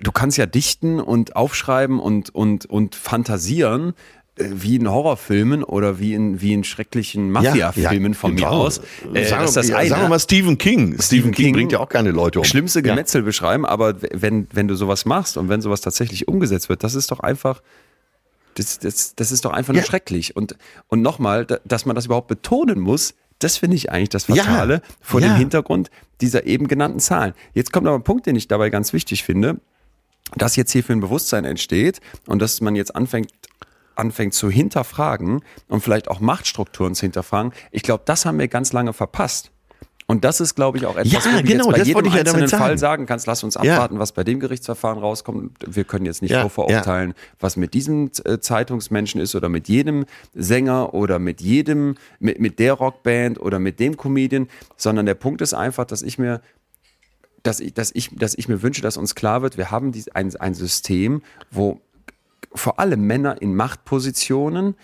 du 0.00 0.12
kannst 0.12 0.38
ja 0.38 0.46
dichten 0.46 1.00
und 1.00 1.36
aufschreiben 1.36 2.00
und, 2.00 2.34
und, 2.34 2.66
und 2.66 2.94
fantasieren, 2.94 3.94
äh, 4.36 4.46
wie 4.50 4.76
in 4.76 4.90
Horrorfilmen 4.90 5.62
oder 5.62 5.98
wie 5.98 6.14
in, 6.14 6.40
wie 6.40 6.52
in 6.52 6.64
schrecklichen 6.64 7.30
Mafia-Filmen 7.30 8.14
von 8.14 8.32
mir 8.34 8.40
genau. 8.40 8.50
aus. 8.50 8.80
Äh, 9.12 9.26
sagen, 9.26 9.50
das 9.54 9.68
ja, 9.68 9.76
eine. 9.76 9.88
sagen 9.88 10.02
wir 10.02 10.08
mal 10.08 10.18
Stephen 10.18 10.58
King. 10.58 11.00
Stephen, 11.00 11.30
King, 11.30 11.46
King 11.46 11.54
bringt 11.54 11.72
ja 11.72 11.80
auch 11.80 11.88
keine 11.88 12.10
Leute 12.10 12.40
um. 12.40 12.44
schlimmste 12.44 12.80
Ja. 12.80 12.94
Gemetzel 12.94 13.22
beschreiben, 13.22 13.66
aber 13.66 13.94
wenn, 14.12 14.48
wenn 14.52 14.68
du 14.68 14.74
sowas 14.74 15.04
machst 15.04 15.36
und 15.36 15.48
wenn 15.48 15.60
sowas 15.60 15.82
tatsächlich 15.82 16.26
umgesetzt 16.28 16.68
wird, 16.68 16.82
das 16.82 16.94
ist 16.94 17.10
doch 17.10 17.20
einfach, 17.20 17.62
das, 18.54 18.78
das, 18.78 19.14
das 19.14 19.32
ist 19.32 19.44
doch 19.44 19.52
einfach 19.52 19.72
nur 19.72 19.82
Ja. 19.82 19.86
schrecklich. 19.86 20.36
Und, 20.36 20.56
und 20.88 21.02
nochmal, 21.02 21.44
da- 21.46 21.58
dass 21.64 21.86
man 21.86 21.94
das 21.96 22.06
überhaupt 22.06 22.28
betonen 22.28 22.80
muss, 22.80 23.14
das 23.40 23.56
finde 23.56 23.76
ich 23.76 23.90
eigentlich 23.90 24.08
das 24.10 24.26
Ja. 24.28 24.36
Fatale 24.36 24.80
vor 25.00 25.20
Ja. 25.20 25.28
dem 25.28 25.36
Hintergrund 25.36 25.90
dieser 26.20 26.46
eben 26.46 26.68
genannten 26.68 27.00
Zahlen. 27.00 27.34
Jetzt 27.52 27.72
kommt 27.72 27.86
aber 27.86 27.96
ein 27.96 28.04
Punkt, 28.04 28.26
den 28.26 28.36
ich 28.36 28.48
dabei 28.48 28.70
ganz 28.70 28.92
wichtig 28.92 29.24
finde, 29.24 29.60
dass 30.36 30.56
jetzt 30.56 30.72
hier 30.72 30.82
für 30.84 30.92
ein 30.92 31.00
Bewusstsein 31.00 31.44
entsteht 31.44 32.00
und 32.26 32.40
dass 32.40 32.60
man 32.60 32.76
jetzt 32.76 32.94
anfängt, 32.96 33.30
anfängt 33.96 34.34
zu 34.34 34.50
hinterfragen 34.50 35.42
und 35.68 35.80
vielleicht 35.82 36.08
auch 36.08 36.20
Machtstrukturen 36.20 36.94
zu 36.94 37.02
hinterfragen, 37.02 37.52
ich 37.70 37.82
glaube, 37.82 38.02
das 38.06 38.24
haben 38.24 38.38
wir 38.38 38.48
ganz 38.48 38.72
lange 38.72 38.92
verpasst. 38.92 39.50
Und 40.06 40.22
das 40.24 40.38
ist, 40.40 40.54
glaube 40.54 40.76
ich, 40.76 40.84
auch 40.84 40.96
etwas, 40.96 41.12
Ja, 41.24 41.32
wo 41.32 41.36
du 41.38 41.42
genau, 41.44 41.64
jetzt 41.64 41.72
bei 41.72 41.78
das 41.78 41.88
jedem 41.88 42.04
ja 42.06 42.12
einzelnen 42.20 42.48
Fall 42.50 42.58
sagen. 42.60 42.78
sagen 42.78 43.06
kannst, 43.06 43.26
lass 43.26 43.42
uns 43.42 43.54
Ja. 43.54 43.60
abwarten, 43.62 43.98
was 43.98 44.12
bei 44.12 44.22
dem 44.22 44.38
Gerichtsverfahren 44.38 44.98
rauskommt. 44.98 45.52
Wir 45.66 45.84
können 45.84 46.04
jetzt 46.04 46.20
nicht 46.20 46.30
Ja, 46.32 46.42
vorverurteilen, 46.42 47.14
was 47.40 47.56
mit 47.56 47.72
diesem 47.72 48.10
äh, 48.26 48.38
Zeitungsmenschen 48.38 49.18
ist 49.20 49.34
oder 49.34 49.48
mit 49.48 49.66
jedem 49.68 50.04
Sänger 50.34 50.92
oder 50.92 51.18
mit 51.18 51.40
jedem, 51.40 51.94
mit, 52.18 52.38
mit 52.38 52.58
der 52.58 52.74
Rockband 52.74 53.40
oder 53.40 53.58
mit 53.58 53.80
dem 53.80 53.96
Comedian, 53.96 54.48
sondern 54.76 55.06
der 55.06 55.14
Punkt 55.14 55.40
ist 55.40 55.54
einfach, 55.54 55.86
dass 55.86 56.02
ich 56.02 56.18
mir 56.18 56.40
dass 57.42 57.60
ich, 57.60 57.74
dass 57.74 57.90
ich, 57.94 58.10
dass 58.14 58.34
ich 58.34 58.48
mir 58.48 58.62
wünsche, 58.62 58.80
dass 58.82 58.96
uns 58.96 59.14
klar 59.14 59.42
wird, 59.42 59.58
wir 59.58 59.70
haben 59.70 59.92
dies, 59.92 60.08
ein, 60.08 60.34
ein 60.36 60.54
System, 60.54 61.20
wo 61.50 61.78
vor 62.54 62.78
allem 62.78 63.06
Männer 63.06 63.40
in 63.42 63.54
Machtpositionen 63.54 64.76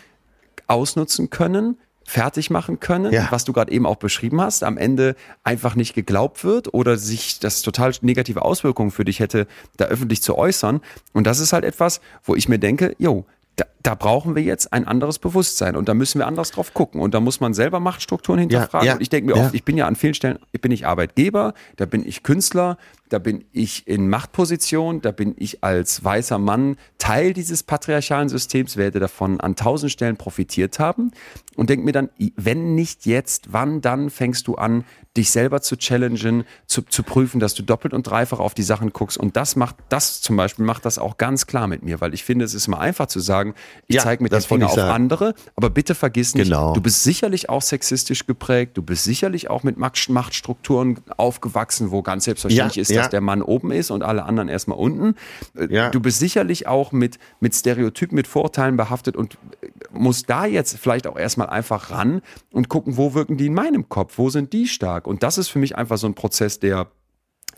ausnutzen 0.66 1.30
können, 1.30 1.78
fertig 2.10 2.50
machen 2.50 2.80
können, 2.80 3.12
Ja. 3.12 3.28
was 3.30 3.44
du 3.44 3.52
gerade 3.52 3.70
eben 3.70 3.86
auch 3.86 3.96
beschrieben 3.96 4.40
hast, 4.40 4.64
am 4.64 4.76
Ende 4.76 5.14
einfach 5.44 5.76
nicht 5.76 5.94
geglaubt 5.94 6.42
wird 6.42 6.74
oder 6.74 6.96
sich 6.98 7.38
das 7.38 7.62
total 7.62 7.92
negative 8.02 8.42
Auswirkungen 8.42 8.90
für 8.90 9.04
dich 9.04 9.20
hätte, 9.20 9.46
da 9.76 9.84
öffentlich 9.84 10.20
zu 10.20 10.36
äußern. 10.36 10.80
Und 11.12 11.26
das 11.28 11.38
ist 11.38 11.52
halt 11.52 11.64
etwas, 11.64 12.00
wo 12.24 12.34
ich 12.34 12.48
mir 12.48 12.58
denke, 12.58 12.96
jo, 12.98 13.26
da, 13.54 13.64
da 13.82 13.94
brauchen 13.94 14.34
wir 14.34 14.42
jetzt 14.42 14.72
ein 14.72 14.86
anderes 14.88 15.18
Bewusstsein 15.20 15.76
und 15.76 15.88
da 15.88 15.94
müssen 15.94 16.18
wir 16.18 16.26
anders 16.26 16.50
drauf 16.50 16.74
gucken 16.74 17.00
und 17.00 17.14
da 17.14 17.20
muss 17.20 17.40
man 17.40 17.54
selber 17.54 17.78
Machtstrukturen 17.78 18.40
hinterfragen. 18.40 18.86
ja, 18.86 18.94
und 18.94 19.02
ich 19.02 19.08
denke 19.10 19.30
mir 19.32 19.38
ja. 19.38 19.44
oft, 19.44 19.54
ich 19.54 19.64
bin 19.64 19.76
ja 19.76 19.86
an 19.86 19.94
vielen 19.96 20.14
Stellen, 20.14 20.38
bin 20.60 20.72
ich 20.72 20.86
Arbeitgeber, 20.86 21.54
da 21.76 21.86
bin 21.86 22.04
ich 22.06 22.22
Künstler, 22.24 22.76
da 23.10 23.18
bin 23.18 23.44
ich 23.52 23.86
in 23.86 24.08
Machtposition, 24.08 25.02
da 25.02 25.10
bin 25.12 25.34
ich 25.36 25.62
als 25.62 26.02
weißer 26.02 26.38
Mann 26.38 26.76
Teil 26.98 27.32
dieses 27.32 27.62
patriarchalen 27.62 28.28
Systems, 28.28 28.76
werde 28.76 29.00
davon 29.00 29.40
an 29.40 29.56
tausend 29.56 29.92
Stellen 29.92 30.16
profitiert 30.16 30.78
haben 30.78 31.10
und 31.56 31.68
denke 31.70 31.84
mir 31.84 31.92
dann, 31.92 32.08
wenn 32.36 32.74
nicht 32.74 33.04
jetzt, 33.06 33.52
wann 33.52 33.80
dann 33.80 34.10
fängst 34.10 34.46
du 34.46 34.54
an, 34.54 34.84
dich 35.16 35.30
selber 35.32 35.60
zu 35.60 35.76
challengen, 35.76 36.44
zu, 36.66 36.82
zu 36.82 37.02
prüfen, 37.02 37.40
dass 37.40 37.54
du 37.54 37.64
doppelt 37.64 37.94
und 37.94 38.04
dreifach 38.06 38.38
auf 38.38 38.54
die 38.54 38.62
Sachen 38.62 38.92
guckst 38.92 39.18
und 39.18 39.36
das 39.36 39.56
macht, 39.56 39.74
das 39.88 40.20
zum 40.20 40.36
Beispiel 40.36 40.64
macht 40.64 40.84
das 40.84 40.98
auch 41.00 41.16
ganz 41.18 41.46
klar 41.48 41.66
mit 41.66 41.82
mir, 41.82 42.00
weil 42.00 42.14
ich 42.14 42.22
finde, 42.22 42.44
es 42.44 42.54
ist 42.54 42.68
immer 42.68 42.78
einfach 42.78 43.06
zu 43.06 43.18
sagen, 43.18 43.54
ich 43.88 43.96
Ja, 43.96 44.02
zeige 44.04 44.22
mit 44.22 44.32
dem 44.32 44.40
Finger 44.40 44.68
auf 44.68 44.74
sagen. 44.76 44.90
andere, 44.92 45.34
aber 45.56 45.68
bitte 45.68 45.96
vergiss 45.96 46.34
nicht, 46.34 46.44
Genau. 46.44 46.74
du 46.74 46.80
bist 46.80 47.02
sicherlich 47.02 47.48
auch 47.48 47.62
sexistisch 47.62 48.26
geprägt, 48.26 48.76
du 48.76 48.82
bist 48.82 49.02
sicherlich 49.02 49.50
auch 49.50 49.64
mit 49.64 49.78
Macht- 49.78 50.08
Machtstrukturen 50.08 51.00
aufgewachsen, 51.16 51.90
wo 51.90 52.02
ganz 52.02 52.24
selbstverständlich 52.24 52.76
Ja, 52.76 52.82
ist, 52.82 52.90
ja. 52.90 52.99
Dass 53.00 53.10
der 53.10 53.20
Mann 53.20 53.42
oben 53.42 53.72
ist 53.72 53.90
und 53.90 54.02
alle 54.02 54.24
anderen 54.24 54.48
erstmal 54.48 54.78
unten. 54.78 55.14
Äh. 55.56 55.90
Du 55.90 56.00
bist 56.00 56.18
sicherlich 56.18 56.66
auch 56.66 56.92
mit, 56.92 57.18
mit 57.40 57.54
Stereotypen, 57.54 58.16
mit 58.16 58.26
Vorteilen 58.26 58.76
behaftet 58.76 59.16
und 59.16 59.34
äh, 59.60 59.68
musst 59.92 60.30
da 60.30 60.46
jetzt 60.46 60.78
vielleicht 60.78 61.06
auch 61.06 61.18
erstmal 61.18 61.48
einfach 61.48 61.90
ran 61.90 62.22
und 62.52 62.68
gucken, 62.68 62.96
wo 62.96 63.14
wirken 63.14 63.36
die 63.36 63.46
in 63.46 63.54
meinem 63.54 63.88
Kopf, 63.88 64.18
wo 64.18 64.30
sind 64.30 64.52
die 64.52 64.68
stark. 64.68 65.06
Und 65.06 65.22
das 65.22 65.38
ist 65.38 65.48
für 65.48 65.58
mich 65.58 65.76
einfach 65.76 65.98
so 65.98 66.06
ein 66.06 66.14
Prozess, 66.14 66.58
der 66.58 66.88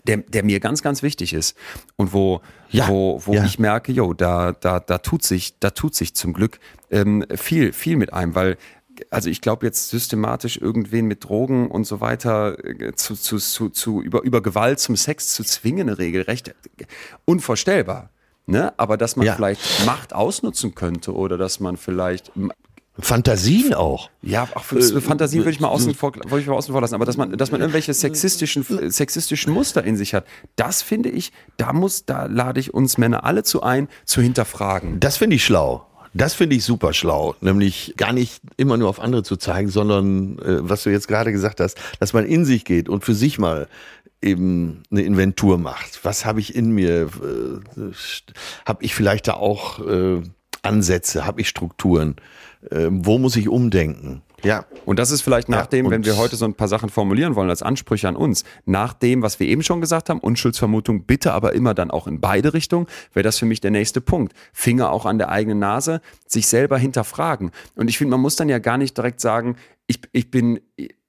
der, 0.05 0.17
der 0.17 0.43
mir 0.43 0.59
ganz, 0.59 0.81
ganz 0.81 1.01
wichtig 1.01 1.33
ist 1.33 1.57
und 1.95 2.13
wo, 2.13 2.41
Ja, 2.69 2.87
wo, 2.87 3.21
wo 3.25 3.33
ja. 3.33 3.45
ich 3.45 3.59
merke, 3.59 3.91
jo, 3.91 4.13
da, 4.13 4.51
da, 4.51 4.79
da 4.79 4.97
tut 4.97 5.23
sich, 5.23 5.59
da 5.59 5.69
tut 5.69 5.95
sich 5.95 6.13
zum 6.15 6.33
Glück 6.33 6.59
ähm, 6.91 7.25
viel, 7.35 7.71
viel 7.71 7.95
mit 7.97 8.11
einem, 8.11 8.35
weil 8.35 8.57
also 9.09 9.29
ich 9.29 9.41
glaube 9.41 9.65
jetzt 9.65 9.89
systematisch 9.89 10.57
irgendwen 10.57 11.05
mit 11.05 11.23
Drogen 11.23 11.69
und 11.69 11.85
so 11.85 12.01
weiter 12.01 12.57
äh, 12.63 12.93
zu, 12.95 13.15
zu, 13.15 13.37
zu, 13.37 13.69
zu 13.69 14.01
über, 14.01 14.21
über 14.23 14.41
Gewalt 14.41 14.79
zum 14.79 14.95
Sex 14.95 15.33
zu 15.33 15.43
zwingen, 15.43 15.89
regelrecht 15.89 16.49
äh, 16.49 16.85
unvorstellbar. 17.25 18.09
Ne? 18.45 18.73
Aber 18.77 18.97
dass 18.97 19.15
man 19.15 19.25
Ja. 19.25 19.35
vielleicht 19.35 19.61
Macht 19.85 20.13
ausnutzen 20.13 20.75
könnte 20.75 21.13
oder 21.15 21.37
dass 21.37 21.59
man 21.59 21.77
vielleicht 21.77 22.31
Fantasien 22.99 23.73
auch. 23.73 24.11
ja, 24.21 24.47
auch 24.53 24.63
für, 24.63 24.79
für 24.79 25.01
Fantasien 25.01 25.41
würde 25.43 25.51
ich 25.51 25.59
mal 25.59 25.69
außen 25.69 25.95
vor, 25.95 26.13
würde 26.13 26.41
ich 26.41 26.45
mal 26.47 26.53
außen 26.53 26.71
vor 26.71 26.79
lassen, 26.81 26.93
aber 26.93 27.05
dass 27.05 27.17
man, 27.17 27.35
dass 27.37 27.51
man 27.51 27.59
irgendwelche 27.59 27.91
sexistischen, 27.93 28.63
sexistischen 28.91 29.51
Muster 29.51 29.83
in 29.83 29.97
sich 29.97 30.13
hat, 30.13 30.25
das 30.57 30.83
finde 30.83 31.09
ich, 31.09 31.31
da 31.57 31.73
muss, 31.73 32.05
da 32.05 32.25
lade 32.25 32.59
ich 32.59 32.71
uns 32.73 32.99
Männer 32.99 33.23
alle 33.23 33.41
zu 33.43 33.63
ein, 33.63 33.87
zu 34.05 34.21
hinterfragen. 34.21 34.99
Das 34.99 35.17
finde 35.17 35.37
ich 35.37 35.43
schlau. 35.43 35.87
Das 36.13 36.33
finde 36.33 36.55
ich 36.55 36.63
super 36.63 36.93
schlau. 36.93 37.35
Nämlich 37.41 37.95
gar 37.97 38.13
nicht 38.13 38.41
immer 38.57 38.77
nur 38.77 38.89
auf 38.89 38.99
andere 38.99 39.23
zu 39.23 39.35
zeigen, 39.35 39.69
sondern, 39.69 40.37
äh, 40.39 40.69
was 40.69 40.83
du 40.83 40.91
jetzt 40.91 41.07
gerade 41.07 41.31
gesagt 41.31 41.59
hast, 41.59 41.77
dass 41.99 42.13
man 42.13 42.25
in 42.25 42.45
sich 42.45 42.65
geht 42.65 42.87
und 42.89 43.03
für 43.03 43.15
sich 43.15 43.39
mal 43.39 43.67
eben 44.21 44.83
eine 44.91 45.01
Inventur 45.01 45.57
macht. 45.57 46.03
Was 46.03 46.25
habe 46.25 46.39
ich 46.39 46.55
in 46.55 46.71
mir? 46.71 47.09
Äh, 47.21 47.91
habe 48.65 48.83
ich 48.83 48.95
vielleicht 48.95 49.27
da 49.27 49.33
auch 49.33 49.79
äh, 49.85 50.21
Ansätze? 50.61 51.25
Habe 51.25 51.41
ich 51.41 51.49
Strukturen? 51.49 52.15
Äh, 52.69 52.87
wo 52.89 53.17
muss 53.17 53.35
ich 53.35 53.49
umdenken? 53.49 54.21
Ja. 54.43 54.65
Und 54.85 54.99
das 54.99 55.11
ist 55.11 55.21
vielleicht 55.21 55.49
nach 55.49 55.61
Ja, 55.61 55.65
dem, 55.67 55.89
wenn 55.89 56.05
wir 56.05 56.17
heute 56.17 56.35
so 56.35 56.45
ein 56.45 56.53
paar 56.53 56.67
Sachen 56.67 56.89
formulieren 56.89 57.35
wollen 57.35 57.49
als 57.49 57.63
Ansprüche 57.63 58.07
an 58.07 58.15
uns, 58.15 58.43
nach 58.65 58.93
dem, 58.93 59.21
was 59.21 59.39
wir 59.39 59.47
eben 59.47 59.63
schon 59.63 59.81
gesagt 59.81 60.09
haben, 60.09 60.19
Unschuldsvermutung, 60.19 61.05
bitte 61.05 61.33
aber 61.33 61.53
immer 61.53 61.73
dann 61.73 61.91
auch 61.91 62.07
in 62.07 62.19
beide 62.19 62.53
Richtungen, 62.53 62.87
wäre 63.13 63.23
das 63.23 63.39
für 63.39 63.45
mich 63.45 63.61
der 63.61 63.71
nächste 63.71 64.01
Punkt. 64.01 64.33
Finger 64.51 64.91
auch 64.91 65.05
an 65.05 65.17
der 65.17 65.29
eigenen 65.29 65.59
Nase, 65.59 66.01
sich 66.27 66.47
selber 66.47 66.77
hinterfragen. 66.77 67.51
Und 67.75 67.89
ich 67.89 67.97
finde, 67.97 68.11
man 68.11 68.21
muss 68.21 68.35
dann 68.35 68.49
ja 68.49 68.59
gar 68.59 68.77
nicht 68.77 68.97
direkt 68.97 69.21
sagen, 69.21 69.55
ich, 69.85 69.99
ich 70.13 70.31
bin, 70.31 70.61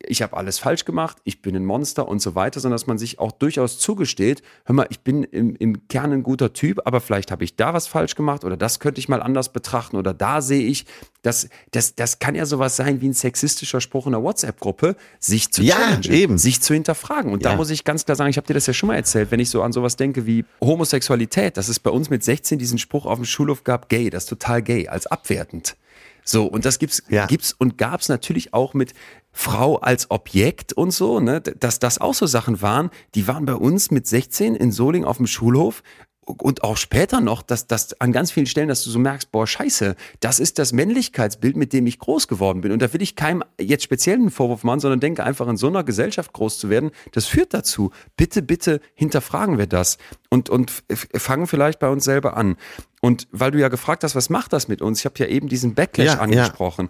ich 0.05 0.21
habe 0.21 0.37
alles 0.37 0.59
falsch 0.59 0.85
gemacht, 0.85 1.19
ich 1.23 1.41
bin 1.43 1.55
ein 1.55 1.65
Monster 1.65 2.09
und 2.09 2.21
so 2.21 2.35
weiter, 2.35 2.59
sondern 2.59 2.75
dass 2.75 2.89
man 2.89 2.99
sich 2.99 3.21
auch 3.21 3.31
durchaus 3.31 3.79
zugesteht, 3.79 4.43
hör 4.65 4.75
mal, 4.75 4.87
ich 4.91 5.01
bin 5.01 5.23
im, 5.23 5.55
im 5.55 5.87
Kern 5.87 6.13
ein 6.13 6.25
guter 6.25 6.53
Typ, 6.53 6.81
aber 6.85 7.01
vielleicht 7.01 7.31
habe 7.31 7.45
ich 7.45 7.55
da 7.55 7.73
was 7.73 7.87
falsch 7.87 8.17
gemacht 8.17 8.43
oder 8.45 8.57
das 8.57 8.81
könnte 8.81 8.99
ich 8.99 9.09
mal 9.09 9.23
anders 9.23 9.53
betrachten 9.53 9.97
oder 9.97 10.13
da 10.13 10.43
sehe 10.43 10.67
ich, 10.67 10.87
dass 11.23 11.49
das, 11.71 11.95
das 11.95 12.19
kann 12.19 12.35
ja 12.35 12.47
sowas 12.47 12.75
sein 12.75 13.01
wie 13.01 13.09
ein 13.09 13.13
sexistischer 13.15 13.81
Spruch 13.81 14.07
in 14.07 14.13
der 14.13 14.23
WhatsApp-Gruppe, 14.25 14.97
sich 15.21 15.53
zu 15.53 15.63
Ja, 15.63 16.01
eben. 16.11 16.37
sich 16.37 16.61
zu 16.61 16.75
hinterfragen. 16.75 17.33
Und 17.33 17.45
da 17.45 17.51
Ja. 17.51 17.57
muss 17.57 17.71
ich 17.71 17.85
ganz 17.85 18.05
klar 18.05 18.17
sagen, 18.17 18.29
ich 18.31 18.37
habe 18.39 18.47
dir 18.49 18.55
das 18.55 18.67
ja 18.67 18.73
schon 18.73 18.89
mal 18.89 18.97
erzählt, 18.97 19.31
wenn 19.31 19.39
ich 19.41 19.51
so 19.51 19.63
an 19.63 19.73
sowas 19.73 19.95
denke 19.95 20.27
wie 20.27 20.45
Homosexualität, 20.61 21.57
dass 21.57 21.69
es 21.69 21.79
bei 21.79 21.91
uns 21.91 22.11
mit 22.11 22.25
16 22.25 22.59
diesen 22.59 22.79
Spruch 22.79 23.07
auf 23.07 23.19
dem 23.19 23.25
Schulhof 23.25 23.63
gab, 23.63 23.89
gay, 23.89 24.11
das 24.11 24.25
ist 24.25 24.31
total 24.31 24.63
gay, 24.63 24.89
als 24.89 25.07
abwertend. 25.07 25.77
So, 26.25 26.47
und 26.47 26.65
das 26.65 26.79
gibt's, 26.79 27.03
Ja. 27.09 27.27
gibt's 27.27 27.53
und 27.53 27.79
gab's 27.79 28.09
natürlich 28.09 28.55
auch 28.55 28.75
mit 28.75 28.95
Frau 29.33 29.77
als 29.77 30.11
Objekt 30.11 30.73
und 30.73 30.91
so, 30.93 31.21
ne, 31.21 31.41
dass 31.41 31.79
das 31.79 31.99
auch 32.01 32.15
so 32.15 32.27
Sachen 32.27 32.63
waren, 32.63 32.91
die 33.15 33.27
waren 33.29 33.45
bei 33.45 33.55
uns 33.55 33.91
mit 33.91 34.07
16 34.07 34.55
in 34.55 34.73
Soling 34.73 35.05
auf 35.05 35.19
dem 35.19 35.27
Schulhof 35.27 35.83
und 36.27 36.65
auch 36.65 36.77
später 36.77 37.21
noch, 37.21 37.43
dass 37.43 37.67
das 37.67 38.01
an 38.01 38.13
ganz 38.13 38.31
vielen 38.31 38.47
Stellen, 38.47 38.69
dass 38.69 38.85
du 38.85 38.91
so 38.91 38.99
merkst, 38.99 39.31
boah, 39.31 39.47
scheiße, 39.47 39.97
das 40.21 40.41
ist 40.41 40.59
das 40.59 40.73
Männlichkeitsbild, 40.73 41.57
mit 41.57 41.73
dem 41.73 41.87
ich 41.87 41.99
groß 41.99 42.29
geworden 42.29 42.61
bin. 42.61 42.73
Und 42.73 42.81
da 42.81 42.93
will 42.93 43.03
ich 43.03 43.17
keinem 43.17 43.45
jetzt 43.61 43.85
speziell 43.85 44.17
einen 44.17 44.31
Vorwurf 44.31 44.65
machen, 44.65 44.81
sondern 44.81 45.01
denke 45.01 45.25
einfach, 45.25 45.49
in 45.49 45.57
so 45.57 45.67
einer 45.67 45.85
Gesellschaft 45.85 46.33
groß 46.33 46.59
zu 46.59 46.71
werden, 46.71 46.91
das 47.13 47.27
führt 47.27 47.55
dazu. 47.55 47.91
Bitte, 48.17 48.43
bitte 48.43 48.81
hinterfragen 48.95 49.59
wir 49.59 49.67
das 49.67 49.99
und, 50.31 50.49
und 50.49 50.73
fangen 51.15 51.47
vielleicht 51.47 51.79
bei 51.79 51.89
uns 51.89 52.05
selber 52.05 52.37
an. 52.37 52.57
Und 53.01 53.29
weil 53.33 53.51
du 53.51 53.59
ja 53.59 53.69
gefragt 53.69 54.03
hast, 54.03 54.15
was 54.15 54.31
macht 54.31 54.53
das 54.53 54.67
mit 54.67 54.81
uns? 54.81 55.01
Ich 55.01 55.05
habe 55.05 55.19
ja 55.19 55.27
eben 55.27 55.49
diesen 55.49 55.75
Backlash 55.75 56.07
Ja, 56.07 56.15
ja. 56.33 56.89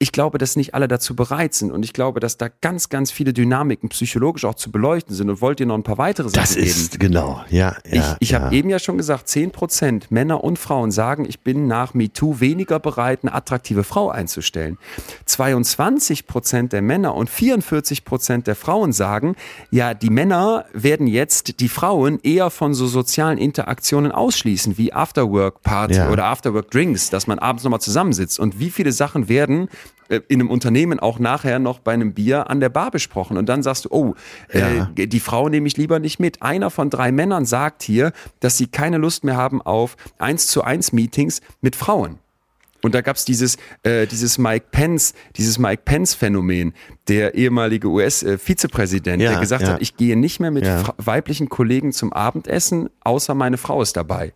Ich 0.00 0.12
glaube, 0.12 0.38
dass 0.38 0.54
nicht 0.54 0.74
alle 0.74 0.86
dazu 0.86 1.16
bereit 1.16 1.54
sind 1.54 1.72
und 1.72 1.84
ich 1.84 1.92
glaube, 1.92 2.20
dass 2.20 2.36
da 2.36 2.48
ganz, 2.60 2.88
ganz 2.88 3.10
viele 3.10 3.32
Dynamiken 3.32 3.88
psychologisch 3.88 4.44
auch 4.44 4.54
zu 4.54 4.70
beleuchten 4.70 5.12
sind 5.12 5.28
und 5.28 5.40
wollt 5.40 5.58
ihr 5.58 5.66
noch 5.66 5.74
ein 5.74 5.82
paar 5.82 5.98
weitere 5.98 6.28
Sachen 6.28 6.40
Das 6.40 6.54
geben. 6.54 6.66
ist 6.68 7.00
genau, 7.00 7.42
ja. 7.50 7.74
ja 7.90 8.16
ich 8.20 8.28
ich 8.28 8.30
ja. 8.30 8.42
habe 8.42 8.54
eben 8.54 8.70
ja 8.70 8.78
schon 8.78 8.96
gesagt, 8.96 9.26
10% 9.26 10.04
Männer 10.10 10.44
und 10.44 10.56
Frauen 10.56 10.92
sagen, 10.92 11.24
ich 11.28 11.40
bin 11.40 11.66
nach 11.66 11.94
MeToo 11.94 12.38
weniger 12.38 12.78
bereit, 12.78 13.20
eine 13.22 13.34
attraktive 13.34 13.82
Frau 13.82 14.08
einzustellen. 14.08 14.78
22% 15.26 16.68
der 16.68 16.82
Männer 16.82 17.14
und 17.16 17.28
44% 17.28 18.42
der 18.44 18.54
Frauen 18.54 18.92
sagen, 18.92 19.34
ja, 19.70 19.94
die 19.94 20.10
Männer 20.10 20.64
werden 20.72 21.08
jetzt 21.08 21.58
die 21.58 21.68
Frauen 21.68 22.20
eher 22.22 22.50
von 22.50 22.72
so 22.72 22.86
sozialen 22.86 23.38
Interaktionen 23.38 24.12
ausschließen, 24.12 24.78
wie 24.78 24.92
Afterwork-Party 24.92 25.94
Ja. 25.94 26.10
oder 26.10 26.26
Afterwork-Drinks, 26.26 27.10
dass 27.10 27.26
man 27.26 27.40
abends 27.40 27.64
nochmal 27.64 27.80
zusammensitzt. 27.80 28.38
Und 28.38 28.60
wie 28.60 28.70
viele 28.70 28.92
Sachen 28.92 29.28
werden 29.28 29.68
in 30.08 30.40
einem 30.40 30.50
Unternehmen 30.50 30.98
auch 31.00 31.18
nachher 31.18 31.58
noch 31.58 31.78
bei 31.80 31.92
einem 31.92 32.14
Bier 32.14 32.48
an 32.50 32.60
der 32.60 32.68
Bar 32.70 32.90
besprochen. 32.90 33.36
Und 33.36 33.46
dann 33.48 33.62
sagst 33.62 33.84
du, 33.84 33.88
oh, 33.90 34.14
Ja. 34.52 34.88
äh, 34.96 35.06
die 35.06 35.20
Frau 35.20 35.48
nehme 35.48 35.66
ich 35.66 35.76
lieber 35.76 35.98
nicht 35.98 36.18
mit. 36.18 36.42
Einer 36.42 36.70
von 36.70 36.90
drei 36.90 37.12
Männern 37.12 37.44
sagt 37.44 37.82
hier, 37.82 38.12
dass 38.40 38.56
sie 38.56 38.66
keine 38.68 38.98
Lust 38.98 39.24
mehr 39.24 39.36
haben 39.36 39.60
auf 39.62 39.96
eins 40.18 40.46
zu 40.46 40.62
eins 40.64 40.92
Meetings 40.92 41.40
mit 41.60 41.76
Frauen. 41.76 42.18
Und 42.80 42.94
da 42.94 43.00
gab's 43.00 43.24
dieses, 43.24 43.56
äh, 43.82 44.06
dieses 44.06 44.38
Mike 44.38 44.66
Pence, 44.70 45.12
dieses 45.36 45.58
Mike 45.58 45.82
Pence-Phänomen, 45.84 46.74
der 47.08 47.34
ehemalige 47.34 47.88
US-Vizepräsident, 47.88 49.20
Ja, 49.22 49.32
der 49.32 49.40
gesagt 49.40 49.62
ja. 49.64 49.70
hat, 49.74 49.82
ich 49.82 49.96
gehe 49.96 50.16
nicht 50.16 50.38
mehr 50.40 50.50
mit 50.52 50.64
weiblichen 50.96 51.48
Kollegen 51.48 51.92
zum 51.92 52.12
Abendessen, 52.12 52.88
außer 53.00 53.34
meine 53.34 53.56
Frau 53.58 53.82
ist 53.82 53.96
dabei. 53.96 54.32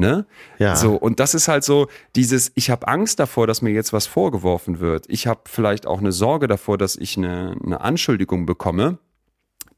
Ne? 0.00 0.26
Ja. 0.58 0.74
So, 0.76 0.94
und 0.94 1.20
das 1.20 1.34
ist 1.34 1.46
halt 1.46 1.62
so 1.62 1.86
dieses, 2.16 2.50
ich 2.54 2.70
habe 2.70 2.88
Angst 2.88 3.20
davor, 3.20 3.46
dass 3.46 3.60
mir 3.60 3.70
jetzt 3.70 3.92
was 3.92 4.06
vorgeworfen 4.06 4.80
wird. 4.80 5.04
Ich 5.08 5.26
habe 5.26 5.40
vielleicht 5.44 5.86
auch 5.86 5.98
eine 6.00 6.10
Sorge 6.10 6.48
davor, 6.48 6.78
dass 6.78 6.96
ich 6.96 7.18
eine, 7.18 7.54
eine 7.62 7.82
Anschuldigung 7.82 8.46
bekomme. 8.46 8.98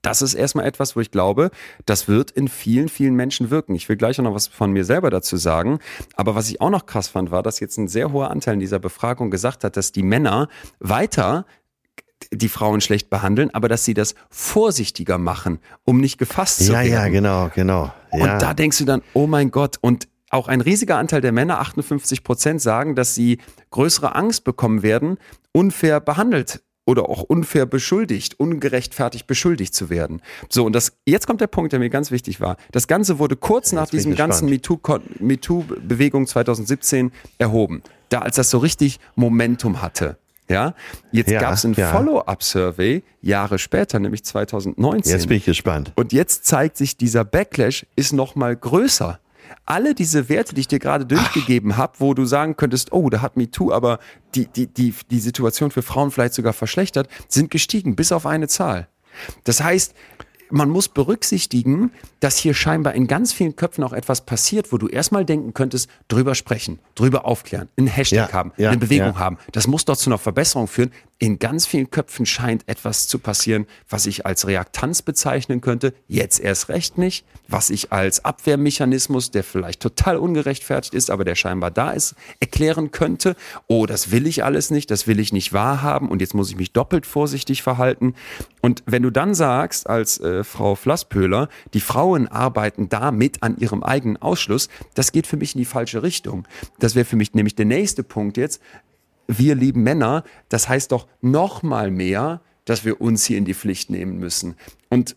Das 0.00 0.22
ist 0.22 0.34
erstmal 0.34 0.64
etwas, 0.64 0.94
wo 0.94 1.00
ich 1.00 1.10
glaube, 1.10 1.50
das 1.86 2.06
wird 2.06 2.30
in 2.30 2.46
vielen, 2.46 2.88
vielen 2.88 3.14
Menschen 3.14 3.50
wirken. 3.50 3.74
Ich 3.74 3.88
will 3.88 3.96
gleich 3.96 4.18
auch 4.20 4.24
noch 4.24 4.34
was 4.34 4.46
von 4.46 4.70
mir 4.72 4.84
selber 4.84 5.10
dazu 5.10 5.36
sagen. 5.36 5.80
Aber 6.14 6.34
was 6.36 6.48
ich 6.48 6.60
auch 6.60 6.70
noch 6.70 6.86
krass 6.86 7.08
fand, 7.08 7.30
war, 7.32 7.42
dass 7.42 7.58
jetzt 7.58 7.78
ein 7.78 7.88
sehr 7.88 8.12
hoher 8.12 8.30
Anteil 8.30 8.54
in 8.54 8.60
dieser 8.60 8.78
Befragung 8.78 9.30
gesagt 9.30 9.64
hat, 9.64 9.76
dass 9.76 9.90
die 9.90 10.02
Männer 10.04 10.48
weiter 10.78 11.46
die 12.32 12.48
Frauen 12.48 12.80
schlecht 12.80 13.10
behandeln, 13.10 13.50
aber 13.52 13.68
dass 13.68 13.84
sie 13.84 13.94
das 13.94 14.14
vorsichtiger 14.30 15.18
machen, 15.18 15.58
um 15.84 16.00
nicht 16.00 16.18
gefasst 16.18 16.58
zu 16.64 16.72
Ja, 16.72 16.78
werden. 16.80 16.92
ja, 16.92 17.08
genau, 17.08 17.50
genau. 17.54 17.92
Ja. 18.12 18.34
Und 18.34 18.42
da 18.42 18.54
denkst 18.54 18.78
du 18.78 18.84
dann, 18.84 19.02
oh 19.12 19.26
mein 19.26 19.50
Gott, 19.50 19.76
und 19.80 20.08
auch 20.32 20.48
ein 20.48 20.60
riesiger 20.60 20.98
Anteil 20.98 21.20
der 21.20 21.32
Männer, 21.32 21.60
58 21.60 22.24
Prozent, 22.24 22.60
sagen, 22.60 22.94
dass 22.94 23.14
sie 23.14 23.38
größere 23.70 24.14
Angst 24.14 24.44
bekommen 24.44 24.82
werden, 24.82 25.18
unfair 25.52 26.00
behandelt 26.00 26.62
oder 26.84 27.08
auch 27.08 27.22
unfair 27.22 27.66
beschuldigt, 27.66 28.40
ungerechtfertigt 28.40 29.26
beschuldigt 29.26 29.74
zu 29.74 29.88
werden. 29.88 30.20
So, 30.48 30.64
und 30.64 30.72
das, 30.72 30.96
jetzt 31.06 31.26
kommt 31.26 31.40
der 31.40 31.46
Punkt, 31.46 31.72
der 31.72 31.78
mir 31.78 31.90
ganz 31.90 32.10
wichtig 32.10 32.40
war. 32.40 32.56
Das 32.72 32.88
Ganze 32.88 33.18
wurde 33.18 33.36
kurz 33.36 33.72
nach 33.72 33.90
bin 33.90 33.98
ich 33.98 34.04
diesem 34.04 34.16
ganzen 34.16 34.48
MeToo-Bewegung 34.48 36.26
2017 36.26 37.12
erhoben. 37.38 37.82
Da, 38.08 38.20
als 38.20 38.36
das 38.36 38.50
so 38.50 38.58
richtig 38.58 38.98
Momentum 39.14 39.80
hatte. 39.80 40.16
Ja, 40.48 40.74
jetzt 41.12 41.30
Ja, 41.30 41.40
gab 41.40 41.54
es 41.54 41.64
ein 41.64 41.74
ja. 41.74 41.90
Follow-up-Survey 41.92 43.02
Jahre 43.22 43.58
später, 43.58 43.98
nämlich 44.00 44.24
2019. 44.24 45.12
Jetzt 45.12 45.28
bin 45.28 45.36
ich 45.36 45.44
gespannt. 45.44 45.92
Und 45.94 46.12
jetzt 46.12 46.44
zeigt 46.44 46.76
sich, 46.76 46.96
dieser 46.96 47.24
Backlash 47.24 47.86
ist 47.96 48.12
noch 48.12 48.34
mal 48.34 48.54
größer. 48.56 49.18
Alle 49.64 49.94
diese 49.94 50.28
Werte, 50.28 50.54
die 50.54 50.62
ich 50.62 50.68
dir 50.68 50.78
gerade 50.78 51.06
durchgegeben 51.06 51.76
habe, 51.76 51.94
wo 51.98 52.14
du 52.14 52.24
sagen 52.24 52.56
könntest, 52.56 52.92
oh, 52.92 53.10
da 53.10 53.22
hat 53.22 53.36
MeToo 53.36 53.72
aber 53.72 53.98
die, 54.34 54.46
die, 54.46 54.66
die, 54.66 54.94
die 55.10 55.20
Situation 55.20 55.70
für 55.70 55.82
Frauen 55.82 56.10
vielleicht 56.10 56.34
sogar 56.34 56.52
verschlechtert, 56.52 57.08
sind 57.28 57.50
gestiegen, 57.50 57.96
bis 57.96 58.12
auf 58.12 58.26
eine 58.26 58.48
Zahl. 58.48 58.88
Das 59.44 59.62
heißt, 59.62 59.94
man 60.52 60.68
muss 60.68 60.88
berücksichtigen, 60.88 61.92
dass 62.20 62.36
hier 62.36 62.52
scheinbar 62.52 62.94
in 62.94 63.06
ganz 63.06 63.32
vielen 63.32 63.56
Köpfen 63.56 63.82
auch 63.84 63.94
etwas 63.94 64.20
passiert, 64.26 64.70
wo 64.70 64.76
du 64.76 64.86
erstmal 64.86 65.24
denken 65.24 65.54
könntest, 65.54 65.88
drüber 66.08 66.34
sprechen, 66.34 66.78
drüber 66.94 67.24
aufklären, 67.24 67.68
einen 67.78 67.86
Hashtag 67.86 68.28
Ja, 68.28 68.32
haben, 68.32 68.52
ja, 68.58 68.68
eine 68.68 68.78
Bewegung 68.78 69.14
ja. 69.14 69.18
haben. 69.18 69.38
Das 69.52 69.66
muss 69.66 69.86
doch 69.86 69.96
zu 69.96 70.10
einer 70.10 70.18
Verbesserung 70.18 70.68
führen. 70.68 70.92
In 71.22 71.38
ganz 71.38 71.66
vielen 71.66 71.88
Köpfen 71.88 72.26
scheint 72.26 72.68
etwas 72.68 73.06
zu 73.06 73.20
passieren, 73.20 73.68
was 73.88 74.06
ich 74.06 74.26
als 74.26 74.48
Reaktanz 74.48 75.02
bezeichnen 75.02 75.60
könnte. 75.60 75.94
Jetzt 76.08 76.40
erst 76.40 76.68
recht 76.68 76.98
nicht. 76.98 77.24
Was 77.46 77.70
ich 77.70 77.92
als 77.92 78.24
Abwehrmechanismus, 78.24 79.30
der 79.30 79.44
vielleicht 79.44 79.78
total 79.78 80.16
ungerechtfertigt 80.16 80.94
ist, 80.94 81.12
aber 81.12 81.22
der 81.24 81.36
scheinbar 81.36 81.70
da 81.70 81.92
ist, 81.92 82.16
erklären 82.40 82.90
könnte. 82.90 83.36
Oh, 83.68 83.86
das 83.86 84.10
will 84.10 84.26
ich 84.26 84.42
alles 84.42 84.72
nicht, 84.72 84.90
das 84.90 85.06
will 85.06 85.20
ich 85.20 85.32
nicht 85.32 85.52
wahrhaben 85.52 86.08
und 86.08 86.20
jetzt 86.20 86.34
muss 86.34 86.50
ich 86.50 86.56
mich 86.56 86.72
doppelt 86.72 87.06
vorsichtig 87.06 87.62
verhalten. 87.62 88.14
Und 88.60 88.82
wenn 88.86 89.04
du 89.04 89.10
dann 89.10 89.36
sagst, 89.36 89.88
als 89.88 90.18
äh, 90.18 90.42
Frau 90.42 90.74
Flasspöhler, 90.74 91.48
die 91.72 91.80
Frauen 91.80 92.26
arbeiten 92.26 92.88
da 92.88 93.12
mit 93.12 93.44
an 93.44 93.58
ihrem 93.58 93.84
eigenen 93.84 94.16
Ausschluss, 94.16 94.68
das 94.94 95.12
geht 95.12 95.28
für 95.28 95.36
mich 95.36 95.54
in 95.54 95.60
die 95.60 95.66
falsche 95.66 96.02
Richtung. 96.02 96.48
Das 96.80 96.96
wäre 96.96 97.04
für 97.04 97.16
mich 97.16 97.32
nämlich 97.32 97.54
der 97.54 97.66
nächste 97.66 98.02
Punkt 98.02 98.36
jetzt 98.36 98.60
wir 99.38 99.54
lieben 99.54 99.82
Männer, 99.82 100.24
das 100.48 100.68
heißt 100.68 100.92
doch 100.92 101.06
noch 101.20 101.62
mal 101.62 101.90
mehr, 101.90 102.40
dass 102.64 102.84
wir 102.84 103.00
uns 103.00 103.24
hier 103.24 103.38
in 103.38 103.44
die 103.44 103.54
Pflicht 103.54 103.90
nehmen 103.90 104.18
müssen. 104.18 104.54
Und 104.88 105.16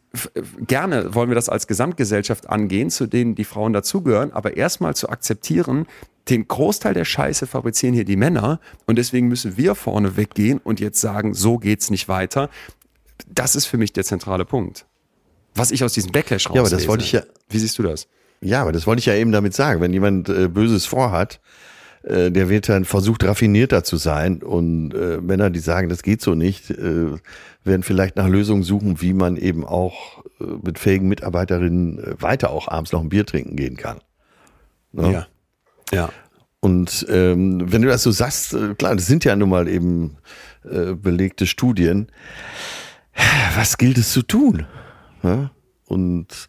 gerne 0.65 1.13
wollen 1.13 1.29
wir 1.29 1.35
das 1.35 1.47
als 1.49 1.67
Gesamtgesellschaft 1.67 2.49
angehen, 2.49 2.89
zu 2.89 3.05
denen 3.05 3.35
die 3.35 3.43
Frauen 3.43 3.71
dazugehören, 3.73 4.31
aber 4.33 4.57
erstmal 4.57 4.95
zu 4.95 5.09
akzeptieren, 5.09 5.85
den 6.29 6.47
Großteil 6.47 6.95
der 6.95 7.05
Scheiße 7.05 7.45
fabrizieren 7.45 7.93
hier 7.93 8.05
die 8.05 8.15
Männer 8.15 8.59
und 8.87 8.97
deswegen 8.97 9.27
müssen 9.27 9.57
wir 9.57 9.75
vorne 9.75 10.17
weggehen 10.17 10.59
und 10.63 10.79
jetzt 10.79 10.99
sagen, 10.99 11.35
so 11.35 11.59
geht's 11.59 11.91
nicht 11.91 12.07
weiter. 12.07 12.49
Das 13.27 13.55
ist 13.55 13.67
für 13.67 13.77
mich 13.77 13.93
der 13.93 14.03
zentrale 14.03 14.43
Punkt. 14.43 14.87
Was 15.53 15.69
ich 15.69 15.83
aus 15.83 15.93
diesem 15.93 16.11
Backlash 16.11 16.49
rauslese. 16.49 16.55
Ja, 16.57 16.61
aber 16.61 16.69
das 16.77 16.87
wollte 16.87 17.03
ich 17.03 17.11
ja- 17.11 17.23
Wie 17.49 17.59
siehst 17.59 17.77
du 17.77 17.83
das? 17.83 18.07
Ja, 18.41 18.61
aber 18.63 18.71
das 18.71 18.87
wollte 18.87 18.99
ich 19.01 19.05
ja 19.05 19.13
eben 19.13 19.31
damit 19.31 19.53
sagen. 19.53 19.81
Wenn 19.81 19.93
jemand 19.93 20.27
äh, 20.29 20.47
Böses 20.47 20.85
vorhat, 20.87 21.39
äh, 22.05 22.31
der 22.31 22.49
wird 22.49 22.69
dann 22.69 22.85
versucht, 22.85 23.23
raffinierter 23.23 23.83
zu 23.83 23.97
sein. 23.97 24.43
Und 24.43 24.93
äh, 24.93 25.17
Männer, 25.21 25.49
die 25.49 25.59
sagen, 25.59 25.89
das 25.89 26.03
geht 26.03 26.21
so 26.21 26.35
nicht, 26.35 26.69
äh, 26.69 27.17
werden 27.63 27.83
vielleicht 27.83 28.15
nach 28.15 28.27
Lösungen 28.27 28.63
suchen, 28.63 29.01
wie 29.01 29.13
man 29.13 29.37
eben 29.37 29.65
auch 29.65 30.23
äh, 30.39 30.43
mit 30.63 30.77
fähigen 30.77 31.07
Mitarbeiterinnen 31.07 31.97
äh, 31.97 32.21
weiter 32.21 32.51
auch 32.51 32.67
abends 32.67 32.91
noch 32.91 33.01
ein 33.01 33.09
Bier 33.09 33.25
trinken 33.25 33.55
gehen 33.55 33.75
kann. 33.75 33.99
Ne? 34.91 35.11
Ja. 35.11 35.27
Ja. 35.91 36.09
Und 36.59 37.05
ähm, 37.09 37.71
wenn 37.71 37.81
du 37.81 37.87
das 37.87 38.03
so 38.03 38.11
sagst, 38.11 38.53
äh, 38.53 38.75
klar, 38.75 38.95
das 38.95 39.07
sind 39.07 39.25
ja 39.25 39.35
nun 39.35 39.49
mal 39.49 39.67
eben 39.67 40.17
äh, 40.63 40.93
belegte 40.93 41.47
Studien. 41.47 42.11
Was 43.55 43.77
gilt 43.77 43.97
es 43.97 44.11
zu 44.11 44.21
tun? 44.21 44.67
Ja? 45.23 45.51
Und 45.85 46.47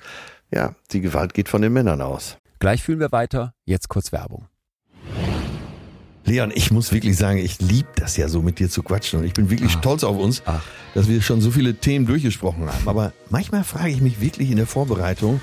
ja, 0.50 0.74
die 0.92 1.00
Gewalt 1.00 1.32
geht 1.34 1.48
von 1.48 1.62
den 1.62 1.72
Männern 1.72 2.02
aus. 2.02 2.38
Gleich 2.58 2.82
fühlen 2.82 3.00
wir 3.00 3.12
weiter. 3.12 3.54
Jetzt 3.64 3.88
kurz 3.88 4.12
Werbung. 4.12 4.48
Leon, 6.26 6.52
ich 6.52 6.72
muss 6.72 6.92
wirklich 6.92 7.16
sagen, 7.16 7.38
ich 7.38 7.60
liebe 7.60 7.88
das 7.94 8.16
ja 8.16 8.28
so 8.28 8.42
mit 8.42 8.58
dir 8.58 8.68
zu 8.68 8.82
quatschen 8.82 9.20
und 9.20 9.24
ich 9.24 9.32
bin 9.32 9.48
wirklich 9.48 9.70
stolz 9.70 10.02
auf 10.02 10.18
uns, 10.18 10.42
Ach. 10.44 10.62
dass 10.92 11.08
wir 11.08 11.22
schon 11.22 11.40
so 11.40 11.52
viele 11.52 11.76
Themen 11.76 12.04
durchgesprochen 12.04 12.66
haben. 12.66 12.88
Aber 12.88 13.12
manchmal 13.30 13.62
frage 13.62 13.90
ich 13.90 14.00
mich 14.00 14.20
wirklich 14.20 14.50
in 14.50 14.56
der 14.56 14.66
Vorbereitung, 14.66 15.40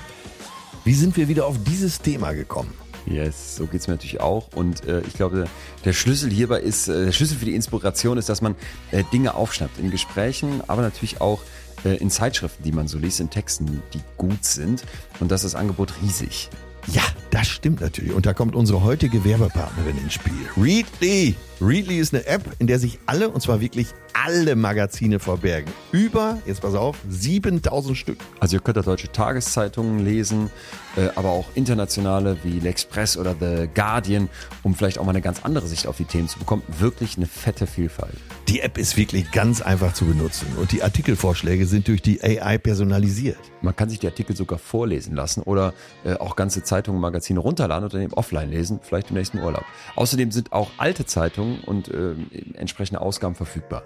wie 0.84 0.92
sind 0.92 1.16
wir 1.16 1.28
wieder 1.28 1.46
auf 1.46 1.56
dieses 1.64 2.02
Thema 2.02 2.32
gekommen? 2.32 2.70
Yes, 3.06 3.56
so 3.56 3.66
geht's 3.66 3.86
mir 3.86 3.94
natürlich 3.94 4.20
auch. 4.20 4.48
Und 4.54 4.86
äh, 4.86 5.00
ich 5.06 5.14
glaube, 5.14 5.46
der 5.86 5.92
Schlüssel 5.94 6.30
hierbei 6.30 6.60
ist, 6.60 6.88
äh, 6.88 7.06
der 7.06 7.12
Schlüssel 7.12 7.38
für 7.38 7.46
die 7.46 7.54
Inspiration 7.54 8.18
ist, 8.18 8.28
dass 8.28 8.42
man 8.42 8.54
äh, 8.90 9.04
Dinge 9.10 9.34
aufschnappt 9.34 9.78
in 9.78 9.90
Gesprächen, 9.90 10.62
aber 10.66 10.82
natürlich 10.82 11.20
auch 11.22 11.40
äh, 11.84 11.96
in 11.96 12.10
Zeitschriften, 12.10 12.62
die 12.62 12.72
man 12.72 12.88
so 12.88 12.98
liest, 12.98 13.20
in 13.20 13.30
Texten, 13.30 13.82
die 13.94 14.00
gut 14.18 14.44
sind. 14.44 14.84
Und 15.20 15.30
das 15.30 15.44
ist 15.44 15.54
das 15.54 15.60
Angebot 15.60 15.94
riesig. 16.02 16.50
Ja, 16.88 17.02
das 17.30 17.48
stimmt 17.48 17.80
natürlich. 17.80 18.12
Und 18.12 18.26
da 18.26 18.32
kommt 18.32 18.54
unsere 18.54 18.82
heutige 18.82 19.24
Werbepartnerin 19.24 19.98
ins 19.98 20.14
Spiel. 20.14 20.32
Readly. 20.56 21.34
Readly 21.60 21.98
ist 21.98 22.12
eine 22.12 22.26
App, 22.26 22.42
in 22.58 22.66
der 22.66 22.78
sich 22.78 22.98
alle, 23.06 23.28
und 23.28 23.40
zwar 23.40 23.60
wirklich 23.60 23.88
alle 24.12 24.56
Magazine 24.56 25.18
verbergen. 25.18 25.72
Über, 25.92 26.38
jetzt 26.46 26.62
pass 26.62 26.74
auf, 26.74 26.96
7000 27.08 27.96
Stück. 27.96 28.18
Also 28.40 28.56
ihr 28.56 28.60
könnt 28.60 28.76
da 28.76 28.82
deutsche 28.82 29.10
Tageszeitungen 29.10 30.04
lesen, 30.04 30.50
äh, 30.96 31.08
aber 31.16 31.30
auch 31.30 31.46
internationale 31.54 32.38
wie 32.42 32.60
L'Express 32.60 33.18
oder 33.18 33.34
The 33.38 33.68
Guardian, 33.72 34.28
um 34.62 34.74
vielleicht 34.74 34.98
auch 34.98 35.04
mal 35.04 35.10
eine 35.10 35.20
ganz 35.20 35.44
andere 35.44 35.66
Sicht 35.66 35.86
auf 35.86 35.96
die 35.96 36.04
Themen 36.04 36.28
zu 36.28 36.38
bekommen. 36.38 36.62
Wirklich 36.78 37.16
eine 37.16 37.26
fette 37.26 37.66
Vielfalt. 37.66 38.16
Die 38.48 38.60
App 38.60 38.78
ist 38.78 38.96
wirklich 38.96 39.30
ganz 39.32 39.62
einfach 39.62 39.94
zu 39.94 40.04
benutzen 40.04 40.46
und 40.58 40.72
die 40.72 40.82
Artikelvorschläge 40.82 41.66
sind 41.66 41.88
durch 41.88 42.02
die 42.02 42.22
AI 42.22 42.58
personalisiert. 42.58 43.38
Man 43.62 43.74
kann 43.74 43.88
sich 43.88 43.98
die 43.98 44.06
Artikel 44.06 44.36
sogar 44.36 44.58
vorlesen 44.58 45.16
lassen 45.16 45.42
oder 45.42 45.72
äh, 46.04 46.14
auch 46.14 46.36
ganze 46.36 46.62
Zeitungen, 46.62 47.00
Magazine 47.00 47.40
runterladen 47.40 47.84
und 47.84 47.94
dann 47.94 48.02
eben 48.02 48.12
offline 48.12 48.50
lesen, 48.50 48.80
vielleicht 48.82 49.10
im 49.10 49.16
nächsten 49.16 49.38
Urlaub. 49.38 49.64
Außerdem 49.96 50.30
sind 50.30 50.52
auch 50.52 50.70
alte 50.76 51.06
Zeitungen 51.06 51.43
und 51.64 51.88
äh, 51.88 52.14
entsprechende 52.54 53.00
Ausgaben 53.00 53.34
verfügbar. 53.34 53.84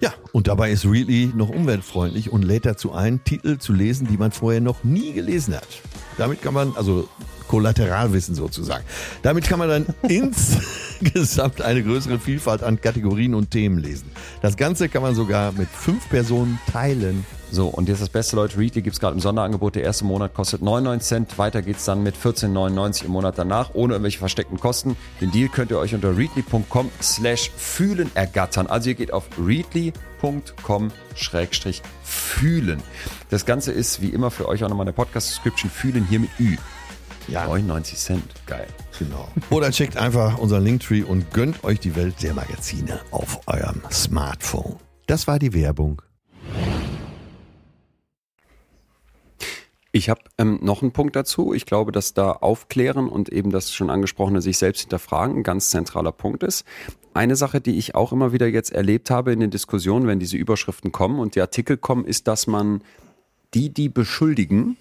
Ja, 0.00 0.12
und 0.32 0.48
dabei 0.48 0.70
ist 0.70 0.84
Readly 0.84 1.32
noch 1.34 1.48
umweltfreundlich 1.48 2.32
und 2.32 2.42
lädt 2.42 2.66
dazu 2.66 2.92
ein, 2.92 3.22
Titel 3.24 3.58
zu 3.58 3.72
lesen, 3.72 4.06
die 4.08 4.16
man 4.16 4.32
vorher 4.32 4.60
noch 4.60 4.84
nie 4.84 5.12
gelesen 5.12 5.54
hat. 5.54 5.68
Damit 6.16 6.42
kann 6.42 6.54
man, 6.54 6.74
also 6.76 7.08
Kollateralwissen 7.48 8.34
sozusagen. 8.34 8.84
Damit 9.22 9.48
kann 9.48 9.58
man 9.58 9.68
dann 9.68 9.86
insgesamt 10.08 11.62
eine 11.62 11.82
größere 11.82 12.18
Vielfalt 12.18 12.62
an 12.62 12.80
Kategorien 12.80 13.34
und 13.34 13.50
Themen 13.50 13.78
lesen. 13.78 14.10
Das 14.42 14.56
Ganze 14.56 14.88
kann 14.88 15.02
man 15.02 15.14
sogar 15.14 15.52
mit 15.52 15.68
fünf 15.68 16.08
Personen 16.08 16.58
teilen. 16.70 17.24
So, 17.50 17.68
und 17.68 17.88
jetzt 17.88 18.02
das 18.02 18.10
Beste, 18.10 18.36
Leute, 18.36 18.58
Readly 18.58 18.82
gibt's 18.82 19.00
gerade 19.00 19.14
im 19.14 19.20
Sonderangebot. 19.20 19.74
Der 19.74 19.82
erste 19.82 20.04
Monat 20.04 20.34
kostet 20.34 20.62
99 20.62 21.08
Cent. 21.08 21.38
Weiter 21.38 21.62
geht's 21.62 21.84
dann 21.84 22.02
mit 22.02 22.14
14,99 22.14 23.06
im 23.06 23.12
Monat 23.12 23.38
danach, 23.38 23.70
ohne 23.74 23.94
irgendwelche 23.94 24.18
versteckten 24.18 24.60
Kosten. 24.60 24.96
Den 25.20 25.30
Deal 25.30 25.48
könnt 25.48 25.70
ihr 25.70 25.78
euch 25.78 25.94
unter 25.94 26.16
readly.com 26.16 26.90
slash 27.00 27.50
fühlen 27.56 28.10
ergattern. 28.14 28.66
Also 28.66 28.90
ihr 28.90 28.94
geht 28.94 29.12
auf 29.12 29.24
readly.com 29.38 30.90
schrägstrich 31.14 31.82
fühlen. 32.02 32.82
Das 33.30 33.46
Ganze 33.46 33.72
ist 33.72 34.02
wie 34.02 34.10
immer 34.10 34.30
für 34.30 34.46
euch 34.46 34.62
auch 34.64 34.68
nochmal 34.68 34.84
eine 34.84 34.92
Podcast-Description 34.92 35.70
fühlen 35.70 36.06
hier 36.08 36.20
mit 36.20 36.30
Ü. 36.38 36.56
Ja. 37.28 37.46
99 37.46 37.98
Cent. 37.98 38.24
Geil. 38.46 38.66
Genau. 38.98 39.28
Oder 39.50 39.70
checkt 39.70 39.96
einfach 39.96 40.38
unseren 40.38 40.64
Linktree 40.64 41.02
und 41.02 41.32
gönnt 41.32 41.62
euch 41.62 41.78
die 41.78 41.94
Welt 41.94 42.22
der 42.22 42.34
Magazine 42.34 43.00
auf 43.10 43.40
eurem 43.46 43.82
Smartphone. 43.90 44.76
Das 45.06 45.26
war 45.26 45.38
die 45.38 45.54
Werbung. 45.54 46.02
Ich 49.90 50.10
habe 50.10 50.20
ähm, 50.36 50.58
noch 50.62 50.82
einen 50.82 50.92
Punkt 50.92 51.16
dazu. 51.16 51.54
Ich 51.54 51.64
glaube, 51.64 51.92
dass 51.92 52.12
da 52.12 52.32
Aufklären 52.32 53.08
und 53.08 53.30
eben 53.30 53.50
das 53.50 53.72
schon 53.72 53.88
angesprochene 53.88 54.42
sich 54.42 54.58
selbst 54.58 54.82
hinterfragen 54.82 55.38
ein 55.38 55.42
ganz 55.42 55.70
zentraler 55.70 56.12
Punkt 56.12 56.42
ist. 56.42 56.66
Eine 57.14 57.36
Sache, 57.36 57.60
die 57.60 57.78
ich 57.78 57.94
auch 57.94 58.12
immer 58.12 58.32
wieder 58.32 58.46
jetzt 58.46 58.70
erlebt 58.70 59.10
habe 59.10 59.32
in 59.32 59.40
den 59.40 59.50
Diskussionen, 59.50 60.06
wenn 60.06 60.20
diese 60.20 60.36
Überschriften 60.36 60.92
kommen 60.92 61.18
und 61.18 61.34
die 61.34 61.40
Artikel 61.40 61.78
kommen, 61.78 62.04
ist, 62.04 62.28
dass 62.28 62.46
man 62.46 62.82
die, 63.54 63.70
die 63.70 63.88
beschuldigen, 63.88 64.76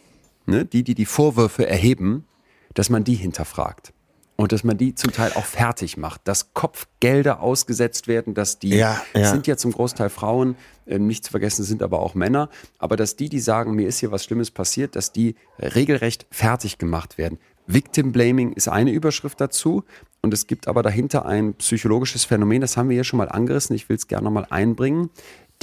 ne, 0.45 0.65
die, 0.65 0.83
die 0.83 0.93
die 0.93 1.05
Vorwürfe 1.05 1.65
erheben, 1.65 2.25
dass 2.73 2.89
man 2.89 3.05
die 3.05 3.15
hinterfragt. 3.15 3.93
Und 4.37 4.51
dass 4.51 4.63
man 4.63 4.77
die 4.77 4.95
zum 4.95 5.11
Teil 5.11 5.33
auch 5.33 5.45
fertig 5.45 5.97
macht, 5.97 6.21
dass 6.25 6.53
Kopfgelder 6.53 7.41
ausgesetzt 7.41 8.07
werden, 8.07 8.33
dass 8.35 8.59
die 8.59 8.69
Ja, 8.69 9.01
ja. 9.13 9.31
sind 9.31 9.47
ja 9.47 9.57
zum 9.57 9.73
Großteil 9.73 10.09
Frauen, 10.09 10.55
äh, 10.85 10.99
nicht 10.99 11.25
zu 11.25 11.31
vergessen 11.31 11.63
sind 11.63 11.83
aber 11.83 11.99
auch 11.99 12.15
Männer, 12.15 12.49
aber 12.77 12.95
dass 12.95 13.15
die, 13.15 13.27
die 13.27 13.39
sagen, 13.39 13.73
mir 13.75 13.87
ist 13.87 13.99
hier 13.99 14.11
was 14.11 14.23
Schlimmes 14.23 14.51
passiert, 14.51 14.95
dass 14.95 15.11
die 15.11 15.35
regelrecht 15.59 16.27
fertig 16.31 16.77
gemacht 16.77 17.17
werden. 17.17 17.39
Victim 17.65 18.13
Blaming 18.13 18.53
ist 18.53 18.69
eine 18.69 18.91
Überschrift 18.91 19.41
dazu 19.41 19.83
und 20.21 20.33
es 20.33 20.47
gibt 20.47 20.67
aber 20.67 20.83
dahinter 20.83 21.25
ein 21.25 21.55
psychologisches 21.55 22.23
Phänomen, 22.23 22.61
das 22.61 22.77
haben 22.77 22.89
wir 22.89 22.95
hier 22.95 23.03
schon 23.03 23.17
mal 23.17 23.29
angerissen, 23.29 23.75
ich 23.75 23.89
will 23.89 23.97
es 23.97 24.07
gerne 24.07 24.25
nochmal 24.25 24.47
einbringen, 24.49 25.09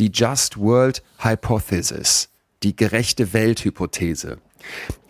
die 0.01 0.11
Just 0.13 0.59
World 0.59 1.03
Hypothesis, 1.19 2.29
die 2.65 2.75
gerechte 2.75 3.33
Welthypothese. 3.33 4.39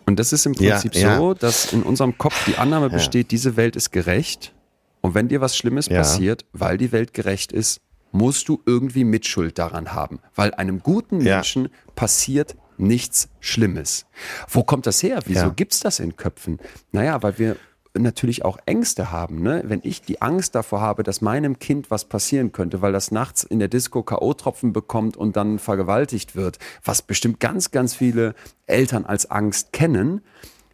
Und 0.05 0.19
das 0.19 0.33
ist 0.33 0.45
im 0.45 0.53
Prinzip 0.53 0.95
ja. 0.95 1.17
so, 1.17 1.33
dass 1.33 1.73
in 1.73 1.83
unserem 1.83 2.17
Kopf 2.17 2.45
die 2.45 2.57
Annahme 2.57 2.89
besteht, 2.89 3.31
diese 3.31 3.57
Welt 3.57 3.75
ist 3.75 3.91
gerecht. 3.91 4.53
Und 5.01 5.13
wenn 5.15 5.27
dir 5.27 5.41
was 5.41 5.55
Schlimmes 5.57 5.89
passiert, 5.89 6.45
weil 6.53 6.77
die 6.77 6.91
Welt 6.91 7.13
gerecht 7.13 7.51
ist, 7.51 7.81
musst 8.11 8.47
du 8.47 8.61
irgendwie 8.65 9.03
Mitschuld 9.03 9.59
daran 9.59 9.93
haben. 9.93 10.19
Weil 10.35 10.53
einem 10.53 10.79
guten. 10.81 11.17
Menschen 11.19 11.69
passiert 11.95 12.55
nichts 12.77 13.29
Schlimmes. 13.39 14.05
Wo 14.47 14.63
kommt 14.63 14.85
das 14.85 15.01
her? 15.03 15.19
Wieso 15.25 15.45
Ja. 15.47 15.49
gibt's 15.49 15.79
das 15.79 15.99
in 15.99 16.15
Köpfen? 16.15 16.59
Naja, 16.91 17.21
weil 17.23 17.37
wir 17.39 17.55
natürlich 17.97 18.43
auch 18.45 18.57
Ängste 18.65 19.11
haben. 19.11 19.41
Ne? 19.41 19.63
Wenn 19.65 19.79
ich 19.83 20.01
die 20.01 20.21
Angst 20.21 20.55
davor 20.55 20.81
habe, 20.81 21.03
dass 21.03 21.21
meinem 21.21 21.59
Kind 21.59 21.91
was 21.91 22.05
passieren 22.05 22.51
könnte, 22.51 22.81
weil 22.81 22.91
das 22.93 23.11
nachts 23.11 23.43
in 23.43 23.59
der 23.59 23.67
Disco 23.67 24.03
K.O.-Tropfen 24.03 24.71
bekommt 24.73 25.17
und 25.17 25.35
dann 25.35 25.59
vergewaltigt 25.59 26.35
wird, 26.35 26.59
was 26.83 27.01
bestimmt 27.01 27.39
ganz, 27.39 27.71
ganz 27.71 27.93
viele 27.95 28.35
Eltern 28.67 29.05
als 29.05 29.29
Angst 29.31 29.71
kennen, 29.73 30.21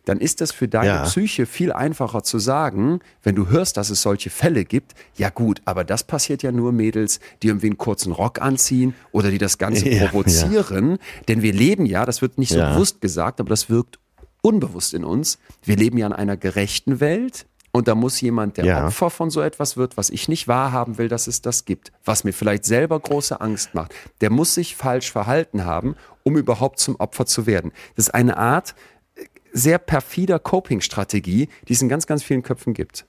dann 0.05 0.19
ist 0.19 0.41
das 0.41 0.51
für 0.51 0.67
deine 0.67 0.87
Ja. 0.87 1.03
Psyche 1.03 1.45
viel 1.45 1.71
einfacher 1.71 2.23
zu 2.23 2.39
sagen, 2.39 3.01
wenn 3.21 3.35
du 3.35 3.49
hörst, 3.49 3.77
dass 3.77 3.91
es 3.91 4.01
solche 4.01 4.31
Fälle 4.31 4.65
gibt, 4.65 4.95
ja 5.15 5.29
gut, 5.29 5.61
aber 5.65 5.83
das 5.83 6.03
passiert 6.03 6.41
ja 6.41 6.51
nur 6.51 6.71
Mädels, 6.71 7.19
die 7.43 7.47
irgendwie 7.49 7.67
einen 7.67 7.77
kurzen 7.77 8.11
Rock 8.11 8.41
anziehen 8.41 8.95
oder 9.11 9.29
die 9.29 9.37
das 9.37 9.59
Ganze 9.59 9.87
Ja, 9.89 10.07
provozieren. 10.07 10.97
Denn 11.27 11.43
wir 11.43 11.53
leben 11.53 11.85
ja, 11.85 12.03
das 12.05 12.23
wird 12.23 12.39
nicht 12.39 12.49
so 12.51 12.57
Ja. 12.57 12.73
bewusst 12.73 12.99
gesagt, 12.99 13.39
aber 13.39 13.49
das 13.49 13.69
wirkt 13.69 13.99
unbewusst 14.41 14.93
in 14.93 15.03
uns. 15.03 15.39
Wir 15.63 15.75
leben 15.75 15.97
ja 15.97 16.07
in 16.07 16.13
einer 16.13 16.37
gerechten 16.37 16.99
Welt. 16.99 17.45
Und 17.73 17.87
da 17.87 17.95
muss 17.95 18.19
jemand, 18.19 18.57
der 18.57 18.65
Ja. 18.65 18.85
Opfer 18.87 19.09
von 19.09 19.29
so 19.29 19.39
etwas 19.39 19.77
wird, 19.77 19.95
was 19.95 20.09
ich 20.09 20.27
nicht 20.27 20.49
wahrhaben 20.49 20.97
will, 20.97 21.07
dass 21.07 21.27
es 21.27 21.41
das 21.41 21.63
gibt, 21.63 21.93
was 22.03 22.25
mir 22.25 22.33
vielleicht 22.33 22.65
selber 22.65 22.99
große 22.99 23.39
Angst 23.39 23.73
macht, 23.73 23.93
der 24.19 24.29
muss 24.29 24.55
sich 24.55 24.75
falsch 24.75 25.09
verhalten 25.09 25.63
haben, 25.63 25.95
um 26.23 26.35
überhaupt 26.35 26.79
zum 26.79 26.97
Opfer 26.97 27.25
zu 27.25 27.45
werden. 27.45 27.71
Das 27.95 28.07
ist 28.07 28.13
eine 28.13 28.35
Art 28.35 28.75
äh, 29.15 29.23
sehr 29.53 29.77
perfider 29.77 30.37
Coping-Strategie, 30.37 31.47
die 31.69 31.73
es 31.73 31.81
in 31.81 31.87
ganz, 31.87 32.07
ganz 32.07 32.23
vielen 32.23 32.43
Köpfen 32.43 32.73
gibt. 32.73 33.05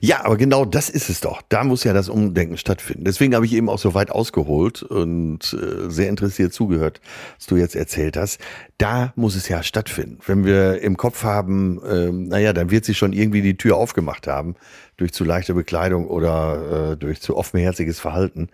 Ja, 0.00 0.24
aber 0.24 0.36
genau 0.36 0.64
das 0.64 0.88
ist 0.88 1.08
es 1.08 1.20
doch. 1.20 1.42
Da 1.48 1.64
muss 1.64 1.84
ja 1.84 1.92
das 1.92 2.08
Umdenken 2.08 2.56
stattfinden. 2.56 3.04
Deswegen 3.04 3.34
habe 3.34 3.46
ich 3.46 3.52
eben 3.52 3.68
auch 3.68 3.78
so 3.78 3.94
weit 3.94 4.10
ausgeholt 4.10 4.82
und 4.82 5.52
äh, 5.52 5.90
sehr 5.90 6.08
interessiert 6.08 6.52
zugehört, 6.52 7.00
was 7.36 7.46
du 7.46 7.56
jetzt 7.56 7.76
erzählt 7.76 8.16
hast. 8.16 8.40
Da 8.78 9.12
muss 9.16 9.36
es 9.36 9.48
ja 9.48 9.62
stattfinden. 9.62 10.18
Wenn 10.26 10.44
wir 10.44 10.80
im 10.80 10.96
Kopf 10.96 11.22
haben, 11.24 11.80
ähm, 11.88 12.28
naja, 12.28 12.52
dann 12.52 12.70
wird 12.70 12.84
sich 12.84 12.98
schon 12.98 13.12
irgendwie 13.12 13.42
die 13.42 13.56
Tür 13.56 13.76
aufgemacht 13.76 14.26
haben 14.26 14.54
durch 14.96 15.12
zu 15.12 15.24
leichte 15.24 15.54
Bekleidung 15.54 16.06
oder 16.06 16.92
äh, 16.92 16.96
durch 16.96 17.20
zu 17.20 17.36
offenherziges 17.36 18.00
Verhalten. 18.00 18.48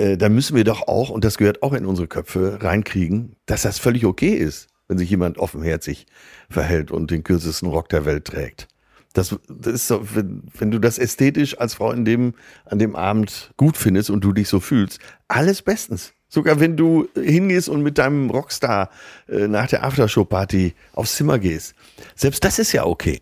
Äh, 0.00 0.16
dann 0.16 0.34
müssen 0.34 0.56
wir 0.56 0.64
doch 0.64 0.88
auch, 0.88 1.10
und 1.10 1.24
das 1.24 1.36
gehört 1.36 1.62
auch 1.62 1.72
in 1.72 1.86
unsere 1.86 2.08
Köpfe, 2.08 2.58
reinkriegen, 2.62 3.36
dass 3.46 3.62
das 3.62 3.78
völlig 3.78 4.04
okay 4.06 4.34
ist, 4.34 4.68
wenn 4.88 4.98
sich 4.98 5.10
jemand 5.10 5.38
offenherzig 5.38 6.06
verhält 6.48 6.90
und 6.90 7.10
den 7.10 7.22
kürzesten 7.22 7.68
Rock 7.68 7.88
der 7.90 8.04
Welt 8.06 8.24
trägt. 8.24 8.66
Das, 9.12 9.36
das 9.48 9.74
ist 9.74 9.88
so, 9.88 10.06
wenn, 10.14 10.42
wenn 10.56 10.70
du 10.70 10.78
das 10.78 10.98
ästhetisch 10.98 11.58
als 11.58 11.74
Frau 11.74 11.90
in 11.92 12.04
dem, 12.04 12.34
an 12.64 12.78
dem 12.78 12.94
Abend 12.94 13.52
gut 13.56 13.76
findest 13.76 14.10
und 14.10 14.22
du 14.22 14.32
dich 14.32 14.48
so 14.48 14.60
fühlst, 14.60 15.00
alles 15.28 15.62
bestens. 15.62 16.12
Sogar 16.28 16.60
wenn 16.60 16.76
du 16.76 17.08
hingehst 17.16 17.68
und 17.68 17.82
mit 17.82 17.98
deinem 17.98 18.30
Rockstar 18.30 18.90
äh, 19.28 19.48
nach 19.48 19.66
der 19.66 19.82
Aftershow-Party 19.82 20.74
aufs 20.92 21.16
Zimmer 21.16 21.40
gehst. 21.40 21.74
Selbst 22.14 22.44
das 22.44 22.60
ist 22.60 22.72
ja 22.72 22.86
okay. 22.86 23.18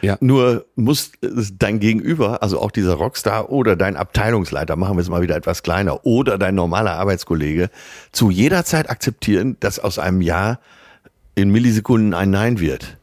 Ja. 0.00 0.16
Nur 0.20 0.66
muss 0.76 1.10
äh, 1.22 1.28
dein 1.58 1.80
Gegenüber, 1.80 2.42
also 2.42 2.60
auch 2.60 2.70
dieser 2.70 2.94
Rockstar 2.94 3.50
oder 3.50 3.74
dein 3.74 3.96
Abteilungsleiter, 3.96 4.76
machen 4.76 4.96
wir 4.96 5.02
es 5.02 5.08
mal 5.08 5.22
wieder 5.22 5.36
etwas 5.36 5.64
kleiner, 5.64 6.06
oder 6.06 6.38
dein 6.38 6.54
normaler 6.54 6.92
Arbeitskollege, 6.92 7.68
zu 8.12 8.30
jeder 8.30 8.64
Zeit 8.64 8.90
akzeptieren, 8.90 9.56
dass 9.58 9.80
aus 9.80 9.98
einem 9.98 10.20
Ja 10.20 10.60
in 11.34 11.50
Millisekunden 11.50 12.14
ein 12.14 12.30
Nein 12.30 12.60
wird. 12.60 12.96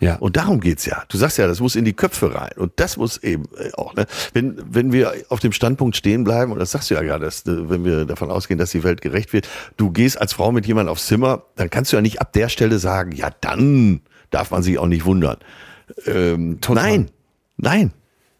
Ja. 0.00 0.16
Und 0.16 0.36
darum 0.36 0.60
geht's 0.60 0.84
ja. 0.86 1.04
Du 1.08 1.16
sagst 1.16 1.38
ja, 1.38 1.46
das 1.46 1.60
muss 1.60 1.76
in 1.76 1.84
die 1.84 1.92
Köpfe 1.92 2.34
rein. 2.34 2.50
Und 2.56 2.72
das 2.76 2.96
muss 2.96 3.16
eben 3.22 3.44
äh, 3.56 3.72
auch, 3.74 3.94
ne? 3.94 4.06
wenn, 4.32 4.56
wenn 4.68 4.92
wir 4.92 5.12
auf 5.28 5.40
dem 5.40 5.52
Standpunkt 5.52 5.96
stehen 5.96 6.24
bleiben, 6.24 6.52
und 6.52 6.58
das 6.58 6.72
sagst 6.72 6.90
du 6.90 6.94
ja 6.94 7.02
gerade, 7.02 7.24
dass, 7.24 7.46
äh, 7.46 7.70
wenn 7.70 7.84
wir 7.84 8.04
davon 8.04 8.30
ausgehen, 8.30 8.58
dass 8.58 8.70
die 8.72 8.82
Welt 8.82 9.00
gerecht 9.00 9.32
wird, 9.32 9.48
du 9.76 9.90
gehst 9.90 10.20
als 10.20 10.32
Frau 10.32 10.52
mit 10.52 10.66
jemandem 10.66 10.90
aufs 10.92 11.06
Zimmer, 11.06 11.44
dann 11.56 11.70
kannst 11.70 11.92
du 11.92 11.96
ja 11.96 12.02
nicht 12.02 12.20
ab 12.20 12.32
der 12.32 12.48
Stelle 12.48 12.78
sagen, 12.78 13.12
ja, 13.12 13.30
dann 13.40 14.00
darf 14.30 14.50
man 14.50 14.62
sich 14.62 14.78
auch 14.78 14.86
nicht 14.88 15.04
wundern. 15.04 15.36
Ähm, 16.06 16.58
nein, 16.68 17.10
nein, 17.56 17.92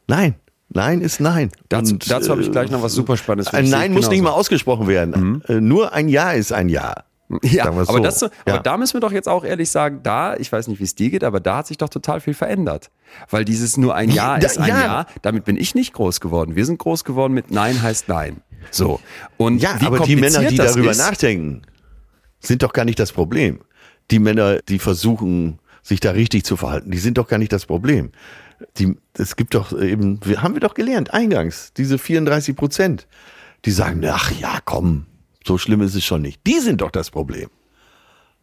nein. 0.07 0.35
Nein 0.77 1.03
ist 1.03 1.21
Nein. 1.21 1.53
Dazu, 1.69 1.93
Und, 1.93 2.11
dazu 2.11 2.31
habe 2.33 2.41
ich 2.41 2.49
äh, 2.49 2.51
gleich 2.51 2.69
noch 2.69 2.83
was 2.83 2.95
super 2.95 3.17
Spannendes. 3.17 3.51
für 3.51 3.59
Ein. 3.59 3.69
Nein 3.71 3.93
muss 3.93 4.07
ich 4.07 4.11
nicht 4.11 4.23
mal 4.23 4.31
genauso. 4.31 4.41
ausgesprochen 4.41 4.89
werden. 4.89 5.41
Äh, 5.47 5.61
Nur 5.61 5.93
ein 5.93 6.09
Ja 6.09 6.33
ist 6.33 6.53
ein 6.53 6.69
Ja. 6.69 7.05
Ja, 7.43 7.75
wir's 7.75 7.89
aber, 7.89 7.99
so. 7.99 8.05
das, 8.05 8.21
so- 8.21 8.27
Ja. 8.47 8.55
aber 8.55 8.63
da 8.63 8.77
müssen 8.77 8.95
wir 8.95 9.01
doch 9.01 9.13
jetzt 9.13 9.29
auch 9.29 9.45
ehrlich 9.45 9.71
sagen, 9.71 10.01
da, 10.03 10.37
ich 10.37 10.53
weiß 10.53 10.69
nicht, 10.69 10.79
wie 10.81 10.85
es 10.85 10.95
dir 10.95 11.11
geht, 11.11 11.25
aber 11.25 11.41
da 11.41 11.57
hat 11.59 11.67
sich 11.67 11.79
doch 11.79 11.89
total 11.89 12.21
viel 12.21 12.35
verändert. 12.35 12.91
Weil 13.31 13.45
dieses 13.45 13.77
nur 13.77 13.95
ein 13.95 14.11
Ja 14.11 14.39
Da- 14.39 14.47
ist 14.47 14.59
ein 14.59 14.69
ja. 14.69 14.81
Ja, 14.81 15.07
damit 15.23 15.45
bin 15.45 15.57
ich 15.57 15.75
nicht 15.75 15.93
groß 15.95 16.21
geworden. 16.21 16.55
Wir 16.57 16.67
sind 16.67 16.79
groß 16.79 17.05
geworden 17.05 17.33
mit 17.33 17.51
Nein 17.51 17.81
heißt 17.83 18.09
Nein. 18.09 18.43
So. 18.71 19.01
Und 19.37 19.59
Ja, 19.63 19.77
aber 19.85 20.01
die 20.01 20.17
Männer, 20.17 20.41
die 20.45 20.57
darüber 20.57 20.91
ist, 20.91 20.99
nachdenken, 20.99 21.63
sind 22.41 22.63
doch 22.63 22.73
gar 22.73 22.85
nicht 22.85 22.99
das 22.99 23.13
Problem. 23.13 23.61
Die 24.11 24.19
Männer, 24.19 24.59
die 24.69 24.79
versuchen, 24.79 25.59
sich 25.83 26.01
da 26.01 26.11
richtig 26.13 26.45
zu 26.45 26.57
verhalten, 26.57 26.91
die 26.91 26.99
sind 26.99 27.17
doch 27.19 27.29
gar 27.29 27.39
nicht 27.39 27.53
das 27.53 27.65
Problem. 27.67 28.13
Die, 28.79 28.97
es 29.19 29.37
gibt 29.37 29.55
doch 29.55 29.79
eben, 29.79 30.21
haben 30.37 30.55
wir 30.55 30.61
doch 30.61 30.75
gelernt, 30.75 31.13
eingangs, 31.13 31.73
diese 31.77 31.99
34 31.99 32.55
Prozent, 32.55 33.07
die 33.65 33.71
sagen, 33.71 34.03
ach 34.07 34.31
ja, 34.31 34.59
komm, 34.65 35.07
so 35.47 35.59
schlimm 35.59 35.83
ist 35.83 35.95
es 35.95 36.05
schon 36.05 36.23
nicht. 36.23 36.41
Die 36.47 36.61
sind 36.61 36.81
doch 36.81 36.91
das 36.91 37.11
Problem. 37.11 37.51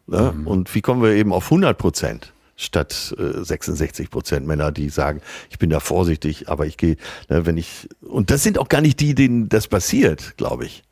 Ne? 0.07 0.33
Und 0.45 0.73
wie 0.75 0.81
kommen 0.81 1.01
wir 1.01 1.11
eben 1.11 1.33
auf 1.33 1.45
100 1.45 1.77
Prozent? 1.77 2.33
statt 2.61 3.15
äh, 3.17 3.43
66 3.43 4.09
Prozent 4.09 4.45
Männer, 4.45 4.71
die 4.71 4.89
sagen, 4.89 5.21
ich 5.49 5.59
bin 5.59 5.69
da 5.69 5.79
vorsichtig, 5.79 6.47
aber 6.47 6.65
ich 6.65 6.77
gehe, 6.77 6.97
ne, 7.27 7.45
wenn 7.45 7.57
ich, 7.57 7.89
und 8.01 8.29
das 8.29 8.43
sind 8.43 8.59
auch 8.59 8.69
gar 8.69 8.81
nicht 8.81 8.99
die, 8.99 9.15
denen 9.15 9.49
das 9.49 9.67
passiert, 9.67 10.37
glaube 10.37 10.65
ich. 10.65 10.83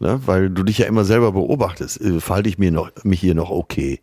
Ne, 0.00 0.20
weil 0.26 0.50
du 0.50 0.64
dich 0.64 0.78
ja 0.78 0.86
immer 0.86 1.04
selber 1.04 1.32
beobachtest, 1.32 2.00
äh, 2.00 2.20
verhalte 2.20 2.48
ich 2.48 2.58
mir 2.58 2.72
noch, 2.72 2.90
mich 3.04 3.20
hier 3.20 3.34
noch 3.34 3.50
okay. 3.50 4.00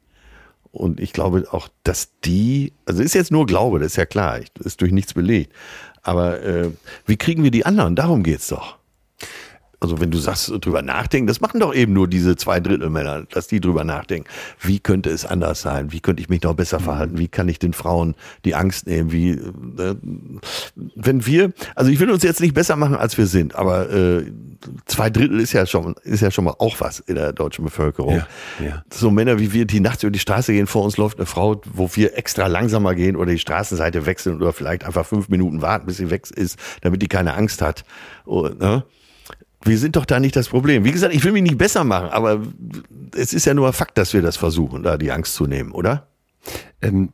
Und 0.72 1.01
ich 1.01 1.12
glaube 1.12 1.45
auch, 1.51 1.68
dass 1.84 2.18
die, 2.24 2.72
also 2.86 3.03
ist 3.03 3.14
jetzt 3.14 3.32
nur 3.32 3.45
Glaube, 3.45 3.80
das 3.80 3.88
ist 3.88 3.97
ja 3.97 4.05
klar, 4.05 4.39
ist 4.59 4.80
durch 4.80 4.93
nichts 4.93 5.14
belegt. 5.14 5.51
Aber 6.01 6.41
äh, 6.41 6.70
wie 7.05 7.18
kriegen 7.18 7.43
wir 7.43 7.51
die 7.51 7.66
anderen? 7.66 7.97
Darum 7.97 8.24
geht's 8.24 8.47
doch. 8.47 8.78
Also 9.82 9.99
wenn 9.99 10.11
du 10.11 10.19
sagst, 10.19 10.53
drüber 10.61 10.84
nachdenken, 10.84 11.25
das 11.25 11.41
machen 11.41 11.59
doch 11.59 11.73
eben 11.73 11.91
nur 11.91 12.07
diese 12.07 12.36
zwei 12.36 12.59
Drittel 12.59 12.91
Männer, 12.91 13.23
dass 13.32 13.47
die 13.47 13.59
drüber 13.59 13.84
nachdenken. 13.84 14.29
Wie 14.59 14.79
könnte 14.79 15.09
es 15.09 15.25
anders 15.25 15.63
sein? 15.63 15.91
Wie 15.91 15.99
könnte 15.99 16.21
ich 16.21 16.29
mich 16.29 16.43
noch 16.43 16.53
besser 16.53 16.79
verhalten? 16.79 17.17
Wie 17.17 17.27
kann 17.27 17.49
ich 17.49 17.57
den 17.57 17.73
Frauen 17.73 18.13
die 18.45 18.53
Angst 18.53 18.86
nehmen? 18.86 19.11
Wie, 19.11 19.32
äh, 19.32 19.95
wenn 20.75 21.25
wir, 21.25 21.51
also 21.73 21.89
ich 21.89 21.99
will 21.99 22.11
uns 22.11 22.21
jetzt 22.21 22.41
nicht 22.41 22.53
besser 22.53 22.75
machen, 22.75 22.95
als 22.95 23.17
wir 23.17 23.25
sind, 23.25 23.55
aber 23.55 23.89
äh, 23.89 24.32
zwei 24.86 25.09
Drittel 25.09 25.39
ist 25.39 25.53
ja 25.53 25.65
schon, 25.65 25.95
ist 26.03 26.21
ja 26.21 26.29
schon 26.29 26.45
mal 26.45 26.55
auch 26.59 26.79
was 26.79 26.99
in 26.99 27.15
der 27.15 27.34
deutschen 27.34 27.65
Bevölkerung. 27.65 28.17
Ja, 28.17 28.27
ja. 28.63 28.84
So 28.93 29.09
Männer 29.09 29.39
wie 29.39 29.51
wir, 29.51 29.65
die 29.65 29.79
nachts 29.79 30.03
über 30.03 30.11
die 30.11 30.19
Straße 30.19 30.53
gehen, 30.53 30.67
vor 30.67 30.84
uns 30.84 30.97
läuft 30.97 31.17
eine 31.17 31.25
Frau, 31.25 31.59
wo 31.73 31.89
wir 31.95 32.15
extra 32.19 32.45
langsamer 32.45 32.93
gehen 32.93 33.15
oder 33.15 33.32
die 33.32 33.39
Straßenseite 33.39 34.05
wechseln 34.05 34.36
oder 34.36 34.53
vielleicht 34.53 34.84
einfach 34.84 35.07
fünf 35.07 35.27
Minuten 35.29 35.63
warten, 35.63 35.88
bis 35.88 35.97
sie 35.97 36.11
weg 36.11 36.29
ist, 36.29 36.59
damit 36.82 37.01
die 37.01 37.07
keine 37.07 37.34
Angst 37.34 37.63
hat. 37.63 37.84
Und, 38.25 38.59
ne? 38.59 38.84
Wir 39.64 39.78
sind 39.78 39.95
doch 39.95 40.05
da 40.05 40.20
nicht 40.20 40.36
das 40.36 40.49
Problem. 40.49 40.84
Wie 40.84 40.91
gesagt, 40.91 41.14
ich 41.14 41.24
will 41.24 41.32
mich 41.32 41.43
nicht 41.43 41.57
besser 41.57 41.84
machen, 41.84 42.09
aber 42.09 42.41
es 43.16 43.34
ist 43.34 43.45
ja 43.45 43.53
nur 43.53 43.68
ein 43.68 43.74
Fakt, 43.74 43.97
dass 43.97 44.14
wir 44.14 44.22
das 44.22 44.38
versuchen, 44.38 44.84
da 44.84 44.97
die 44.97 45.12
Angst 45.12 45.36
zu 45.36 45.45
nehmen, 45.45 45.72
oder? 45.72 46.07
Ähm, 46.82 47.14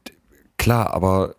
klar, 0.58 0.94
aber 0.94 1.36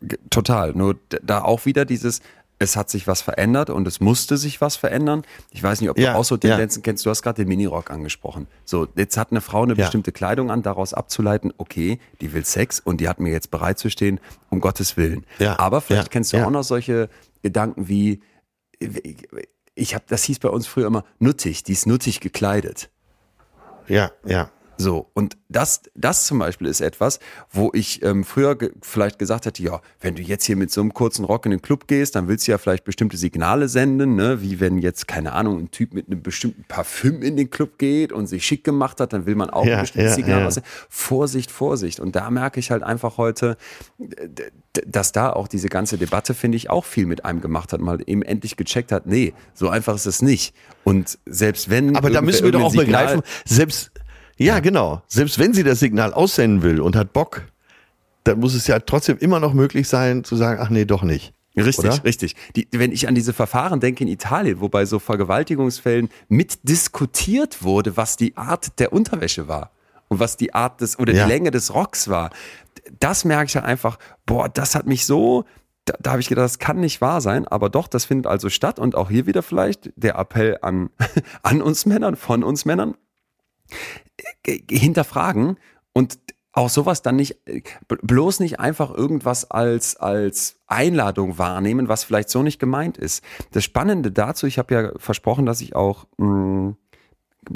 g- 0.00 0.16
total. 0.30 0.72
Nur 0.72 0.96
da 1.22 1.42
auch 1.42 1.66
wieder 1.66 1.84
dieses, 1.84 2.20
es 2.58 2.76
hat 2.76 2.88
sich 2.90 3.06
was 3.06 3.20
verändert 3.22 3.68
und 3.70 3.86
es 3.86 4.00
musste 4.00 4.36
sich 4.38 4.60
was 4.62 4.76
verändern. 4.76 5.22
Ich 5.50 5.62
weiß 5.62 5.80
nicht, 5.82 5.90
ob 5.90 5.98
Ja, 5.98 6.12
du 6.12 6.18
auch 6.18 6.24
so 6.24 6.36
ja. 6.36 6.40
Tendenzen 6.40 6.82
kennst. 6.82 7.04
Du 7.04 7.10
hast 7.10 7.20
gerade 7.22 7.42
den 7.42 7.48
Minirock 7.48 7.90
angesprochen. 7.90 8.46
So, 8.64 8.86
jetzt 8.96 9.16
hat 9.18 9.30
eine 9.32 9.40
Frau 9.42 9.62
eine 9.62 9.72
Ja. 9.74 9.84
bestimmte 9.84 10.12
Kleidung 10.12 10.50
an, 10.50 10.62
daraus 10.62 10.94
abzuleiten, 10.94 11.52
okay, 11.58 11.98
die 12.22 12.32
will 12.32 12.44
Sex 12.46 12.80
und 12.80 13.00
die 13.02 13.08
hat 13.08 13.20
mir 13.20 13.30
jetzt 13.32 13.50
bereit 13.50 13.78
zu 13.78 13.90
stehen, 13.90 14.20
um 14.48 14.60
Gottes 14.60 14.96
Willen. 14.96 15.26
Ja, 15.38 15.58
Aber 15.58 15.80
vielleicht 15.82 16.04
ja, 16.08 16.10
kennst 16.10 16.32
du 16.32 16.38
ja. 16.38 16.46
auch 16.46 16.50
noch 16.50 16.64
solche 16.64 17.10
Gedanken 17.42 17.88
wie, 17.88 18.20
ich 19.74 19.94
habe, 19.94 20.04
das 20.08 20.24
hieß 20.24 20.38
bei 20.38 20.48
uns 20.48 20.66
früher 20.66 20.86
immer 20.86 21.04
nuttig, 21.18 21.62
die 21.62 21.72
ist 21.72 21.86
nuttig 21.86 22.20
gekleidet. 22.20 22.90
Ja, 23.88 24.12
ja. 24.24 24.50
So, 24.82 25.10
und 25.12 25.36
das, 25.50 25.82
das 25.94 26.24
zum 26.24 26.38
Beispiel 26.38 26.66
ist 26.66 26.80
etwas, 26.80 27.18
wo 27.50 27.70
ich 27.74 28.02
ähm, 28.02 28.24
früher 28.24 28.56
ge 28.56 28.70
vielleicht 28.80 29.18
gesagt 29.18 29.44
hätte, 29.44 29.62
ja, 29.62 29.82
wenn 30.00 30.14
du 30.14 30.22
jetzt 30.22 30.46
hier 30.46 30.56
mit 30.56 30.70
so 30.72 30.80
einem 30.80 30.94
kurzen 30.94 31.26
Rock 31.26 31.44
in 31.44 31.50
den 31.50 31.60
Club 31.60 31.86
gehst, 31.86 32.14
dann 32.16 32.28
willst 32.28 32.46
du 32.48 32.52
ja 32.52 32.56
vielleicht 32.58 32.84
bestimmte 32.84 33.18
Signale 33.18 33.68
senden, 33.68 34.14
ne? 34.14 34.40
wie 34.40 34.58
wenn 34.58 34.78
jetzt, 34.78 35.06
keine 35.06 35.32
Ahnung, 35.32 35.58
ein 35.58 35.70
Typ 35.70 35.92
mit 35.92 36.06
einem 36.06 36.22
bestimmten 36.22 36.64
Parfüm 36.64 37.20
in 37.22 37.36
den 37.36 37.50
Club 37.50 37.76
geht 37.78 38.10
und 38.10 38.26
sich 38.26 38.46
schick 38.46 38.64
gemacht 38.64 39.00
hat, 39.00 39.12
dann 39.12 39.26
will 39.26 39.34
man 39.34 39.50
auch 39.50 39.66
Ja, 39.66 39.76
ein 39.76 39.80
bestimmtes 39.82 40.12
ja, 40.12 40.16
Signal 40.16 40.50
ja. 40.50 40.62
Vorsicht, 40.88 41.50
Vorsicht. 41.50 42.00
Und 42.00 42.16
da 42.16 42.30
merke 42.30 42.58
ich 42.58 42.70
halt 42.70 42.82
einfach 42.82 43.18
heute, 43.18 43.58
d- 43.98 44.50
dass 44.86 45.12
da 45.12 45.30
auch 45.32 45.46
diese 45.48 45.68
ganze 45.68 45.98
Debatte, 45.98 46.32
finde 46.32 46.56
ich, 46.56 46.70
auch 46.70 46.86
viel 46.86 47.04
mit 47.04 47.24
einem 47.26 47.42
gemacht 47.42 47.72
hat, 47.74 47.80
mal 47.80 47.98
eben 48.06 48.22
endlich 48.22 48.56
gecheckt 48.56 48.92
hat, 48.92 49.04
nee, 49.06 49.34
so 49.52 49.68
einfach 49.68 49.94
ist 49.94 50.06
es 50.06 50.22
nicht. 50.22 50.54
Und 50.84 51.18
selbst 51.26 51.68
wenn. 51.68 51.96
Aber 51.96 52.08
da 52.08 52.22
müssen 52.22 52.44
wir 52.44 52.52
doch 52.52 52.62
auch 52.62 52.70
Signal- 52.70 52.86
begreifen, 52.86 53.22
selbst, 53.44 53.89
ja, 54.40 54.60
genau, 54.60 55.02
selbst 55.06 55.38
wenn 55.38 55.52
sie 55.52 55.62
das 55.62 55.80
Signal 55.80 56.12
aussenden 56.12 56.62
will 56.62 56.80
und 56.80 56.96
hat 56.96 57.12
Bock, 57.12 57.42
dann 58.24 58.40
muss 58.40 58.54
es 58.54 58.66
ja 58.66 58.78
trotzdem 58.80 59.18
immer 59.18 59.40
noch 59.40 59.52
möglich 59.54 59.88
sein, 59.88 60.24
zu 60.24 60.36
sagen, 60.36 60.60
ach 60.62 60.70
nee, 60.70 60.84
doch 60.84 61.02
nicht. 61.02 61.32
Richtig, 61.56 61.84
Oder? 61.84 62.04
richtig. 62.04 62.36
Die, 62.54 62.68
wenn 62.70 62.92
ich 62.92 63.08
an 63.08 63.14
diese 63.14 63.32
Verfahren 63.32 63.80
denke 63.80 64.04
in 64.04 64.08
Italien, 64.08 64.60
wo 64.60 64.68
bei 64.68 64.84
so 64.84 64.98
Vergewaltigungsfällen 64.98 66.08
mitdiskutiert 66.28 67.62
wurde, 67.62 67.96
was 67.96 68.16
die 68.16 68.36
Art 68.36 68.78
der 68.78 68.92
Unterwäsche 68.92 69.48
war 69.48 69.70
und 70.08 70.20
was 70.20 70.36
die 70.36 70.54
Art 70.54 70.80
des 70.80 70.98
oder 70.98 71.12
Ja. 71.12 71.24
die 71.24 71.32
Länge 71.32 71.50
des 71.50 71.74
Rocks 71.74 72.08
war, 72.08 72.30
das 72.98 73.24
merke 73.24 73.46
ich 73.46 73.56
halt 73.56 73.66
einfach, 73.66 73.98
boah, 74.26 74.48
das 74.48 74.74
hat 74.74 74.86
mich 74.86 75.06
so, 75.06 75.44
da, 75.86 75.94
da 76.00 76.12
habe 76.12 76.20
ich 76.20 76.28
gedacht, 76.28 76.44
das 76.44 76.58
kann 76.58 76.78
nicht 76.80 77.00
wahr 77.00 77.20
sein, 77.20 77.46
aber 77.48 77.68
doch, 77.68 77.88
das 77.88 78.04
findet 78.04 78.26
also 78.26 78.48
statt 78.48 78.78
und 78.78 78.94
auch 78.94 79.10
hier 79.10 79.26
wieder 79.26 79.42
vielleicht 79.42 79.90
der 79.96 80.16
Appell 80.16 80.58
an, 80.62 80.90
an 81.42 81.62
uns 81.62 81.84
Männern, 81.84 82.16
von 82.16 82.44
uns 82.44 82.64
Männern, 82.64 82.94
hinterfragen 84.70 85.56
und 85.92 86.18
auch 86.52 86.68
sowas 86.68 87.02
dann 87.02 87.16
nicht, 87.16 87.46
äh, 87.46 87.62
bloß 87.88 88.40
nicht 88.40 88.58
einfach 88.58 88.92
irgendwas 88.92 89.50
als, 89.50 89.96
als 89.96 90.56
Einladung 90.66 91.38
wahrnehmen, 91.38 91.88
was 91.88 92.02
vielleicht 92.02 92.28
so 92.28 92.42
nicht 92.42 92.58
gemeint 92.58 92.98
ist. 92.98 93.22
Das 93.52 93.62
Spannende 93.64 94.10
dazu, 94.10 94.46
ich 94.46 94.58
habe 94.58 94.74
ja 94.74 94.90
versprochen, 94.96 95.46
dass 95.46 95.60
ich 95.60 95.76
auch 95.76 96.06
mh, 96.18 96.74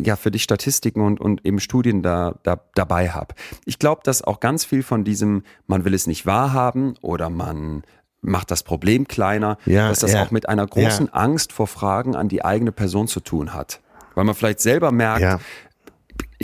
ja 0.00 0.14
für 0.16 0.30
dich 0.30 0.44
Statistiken 0.44 1.00
und, 1.00 1.20
und 1.20 1.44
eben 1.44 1.58
Studien 1.58 2.02
da, 2.02 2.36
da 2.44 2.60
dabei 2.74 3.10
habe. 3.10 3.34
Ich 3.64 3.80
glaube, 3.80 4.02
dass 4.04 4.22
auch 4.22 4.38
ganz 4.38 4.64
viel 4.64 4.82
von 4.84 5.02
diesem, 5.02 5.42
man 5.66 5.84
will 5.84 5.94
es 5.94 6.06
nicht 6.06 6.24
wahrhaben 6.24 6.94
oder 7.02 7.30
man 7.30 7.82
macht 8.20 8.50
das 8.50 8.62
Problem 8.62 9.06
kleiner, 9.08 9.58
Ja, 9.66 9.88
dass 9.88 9.98
das 9.98 10.12
ja, 10.12 10.22
auch 10.22 10.30
mit 10.30 10.48
einer 10.48 10.66
großen 10.66 11.12
Angst 11.12 11.52
vor 11.52 11.66
Fragen 11.66 12.16
an 12.16 12.28
die 12.28 12.44
eigene 12.44 12.72
Person 12.72 13.06
zu 13.06 13.20
tun 13.20 13.52
hat. 13.52 13.80
Weil 14.14 14.24
man 14.24 14.34
vielleicht 14.34 14.60
selber 14.60 14.92
merkt, 14.92 15.20
Ja. 15.20 15.40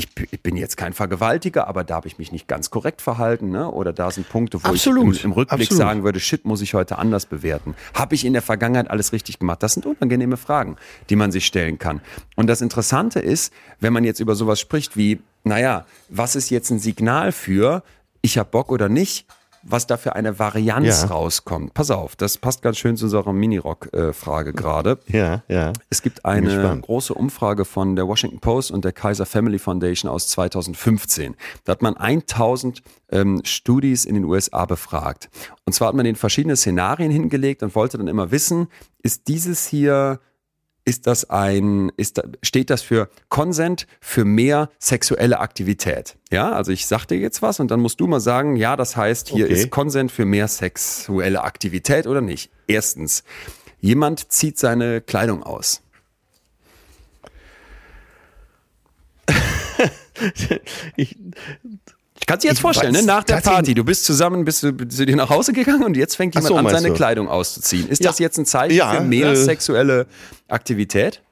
Ich, 0.00 0.08
ich 0.30 0.42
bin 0.42 0.56
jetzt 0.56 0.76
kein 0.76 0.92
Vergewaltiger, 0.92 1.68
aber 1.68 1.84
da 1.84 1.96
habe 1.96 2.08
ich 2.08 2.18
mich 2.18 2.32
nicht 2.32 2.48
ganz 2.48 2.70
korrekt 2.70 3.02
verhalten, 3.02 3.50
ne? 3.50 3.70
Oder 3.70 3.92
da 3.92 4.10
sind 4.10 4.28
Punkte, 4.28 4.62
wo 4.62 4.68
Absolut, 4.68 5.14
ich 5.14 5.24
im, 5.24 5.30
im 5.30 5.32
Rückblick 5.32 5.62
absolut. 5.62 5.78
sagen 5.78 6.04
würde, 6.04 6.20
shit, 6.20 6.44
muss 6.44 6.60
ich 6.62 6.74
heute 6.74 6.98
anders 6.98 7.26
bewerten. 7.26 7.74
Habe 7.94 8.14
ich 8.14 8.24
in 8.24 8.32
der 8.32 8.42
Vergangenheit 8.42 8.90
alles 8.90 9.12
richtig 9.12 9.38
gemacht? 9.38 9.62
Das 9.62 9.74
sind 9.74 9.86
unangenehme 9.86 10.36
Fragen, 10.36 10.76
die 11.10 11.16
man 11.16 11.32
sich 11.32 11.46
stellen 11.46 11.78
kann. 11.78 12.00
Und 12.36 12.46
das 12.46 12.60
Interessante 12.60 13.20
ist, 13.20 13.52
wenn 13.78 13.92
man 13.92 14.04
jetzt 14.04 14.20
über 14.20 14.34
sowas 14.34 14.58
spricht 14.58 14.96
wie, 14.96 15.20
naja, 15.44 15.86
was 16.08 16.36
ist 16.36 16.50
jetzt 16.50 16.70
ein 16.70 16.78
Signal 16.78 17.32
für, 17.32 17.82
ich 18.22 18.38
habe 18.38 18.50
Bock 18.50 18.72
oder 18.72 18.88
nicht? 18.88 19.26
Was 19.62 19.86
da 19.86 19.96
für 19.98 20.14
eine 20.16 20.38
Varianz 20.38 21.02
Ja. 21.02 21.08
rauskommt. 21.08 21.74
Pass 21.74 21.90
auf, 21.90 22.16
das 22.16 22.38
passt 22.38 22.62
ganz 22.62 22.78
schön 22.78 22.96
zu 22.96 23.04
unserer 23.04 23.32
Minirock-Frage 23.32 24.52
gerade. 24.52 24.98
Ja, 25.06 25.42
ja. 25.48 25.72
Es 25.90 26.00
gibt 26.02 26.24
eine 26.24 26.78
große 26.80 27.12
Umfrage 27.12 27.64
von 27.64 27.94
der 27.96 28.08
Washington 28.08 28.40
Post 28.40 28.70
und 28.70 28.84
der 28.84 28.92
Kaiser 28.92 29.26
Family 29.26 29.58
Foundation 29.58 30.10
aus 30.10 30.28
2015. 30.28 31.36
Da 31.64 31.72
hat 31.72 31.82
man 31.82 31.96
1000 31.96 32.82
ähm, 33.10 33.42
Studis 33.44 34.04
in 34.04 34.14
den 34.14 34.24
USA 34.24 34.64
befragt. 34.64 35.28
Und 35.66 35.72
zwar 35.74 35.88
hat 35.88 35.94
man 35.94 36.04
den 36.04 36.16
verschiedene 36.16 36.56
Szenarien 36.56 37.10
hingelegt 37.10 37.62
und 37.62 37.74
wollte 37.74 37.98
dann 37.98 38.08
immer 38.08 38.30
wissen, 38.30 38.68
ist 39.02 39.28
dieses 39.28 39.66
hier, 39.66 40.20
ist 40.84 41.06
das 41.06 41.28
ein, 41.30 41.90
ist 41.96 42.18
da, 42.18 42.22
steht 42.42 42.70
das 42.70 42.82
für 42.82 43.08
Consent 43.28 43.86
für 44.00 44.24
mehr 44.24 44.70
sexuelle 44.78 45.38
Aktivität? 45.40 46.16
Ja, 46.30 46.52
also 46.52 46.72
ich 46.72 46.86
sag 46.86 47.06
dir 47.06 47.18
jetzt 47.18 47.42
was 47.42 47.60
und 47.60 47.70
dann 47.70 47.80
musst 47.80 48.00
du 48.00 48.06
mal 48.06 48.20
sagen, 48.20 48.56
ja, 48.56 48.76
das 48.76 48.96
heißt, 48.96 49.28
hier 49.28 49.44
Okay. 49.46 49.54
ist 49.54 49.70
Consent 49.70 50.10
für 50.10 50.24
mehr 50.24 50.48
sexuelle 50.48 51.42
Aktivität 51.42 52.06
oder 52.06 52.20
nicht? 52.20 52.50
Erstens, 52.66 53.24
jemand 53.78 54.32
zieht 54.32 54.58
seine 54.58 55.00
Kleidung 55.00 55.42
aus. 55.42 55.82
Ich, 60.96 61.16
Kannst 62.30 62.44
du 62.44 62.46
dir 62.46 62.50
jetzt 62.52 62.58
Ich 62.58 62.62
vorstellen, 62.62 62.92
ne? 62.92 62.98
weiß 63.00 63.06
nach 63.06 63.24
der 63.24 63.40
Party, 63.40 63.74
du 63.74 63.82
bist 63.84 64.04
zusammen, 64.04 64.44
bist 64.44 64.62
du 64.62 64.72
zu 64.88 65.04
dir 65.04 65.16
nach 65.16 65.30
Hause 65.30 65.52
gegangen 65.52 65.82
und 65.82 65.96
jetzt 65.96 66.14
fängt 66.16 66.34
jemand 66.36 66.48
so, 66.48 66.56
an, 66.56 66.68
seine 66.68 66.88
du? 66.88 66.94
Kleidung 66.94 67.28
auszuziehen. 67.28 67.88
Ist 67.88 68.04
Ja. 68.04 68.10
das 68.10 68.18
jetzt 68.20 68.38
ein 68.38 68.46
Zeichen 68.46 68.76
Ja, 68.76 68.92
für 68.94 69.00
mehr 69.00 69.30
äh, 69.32 69.36
sexuelle 69.36 70.06
Aktivität? 70.48 71.22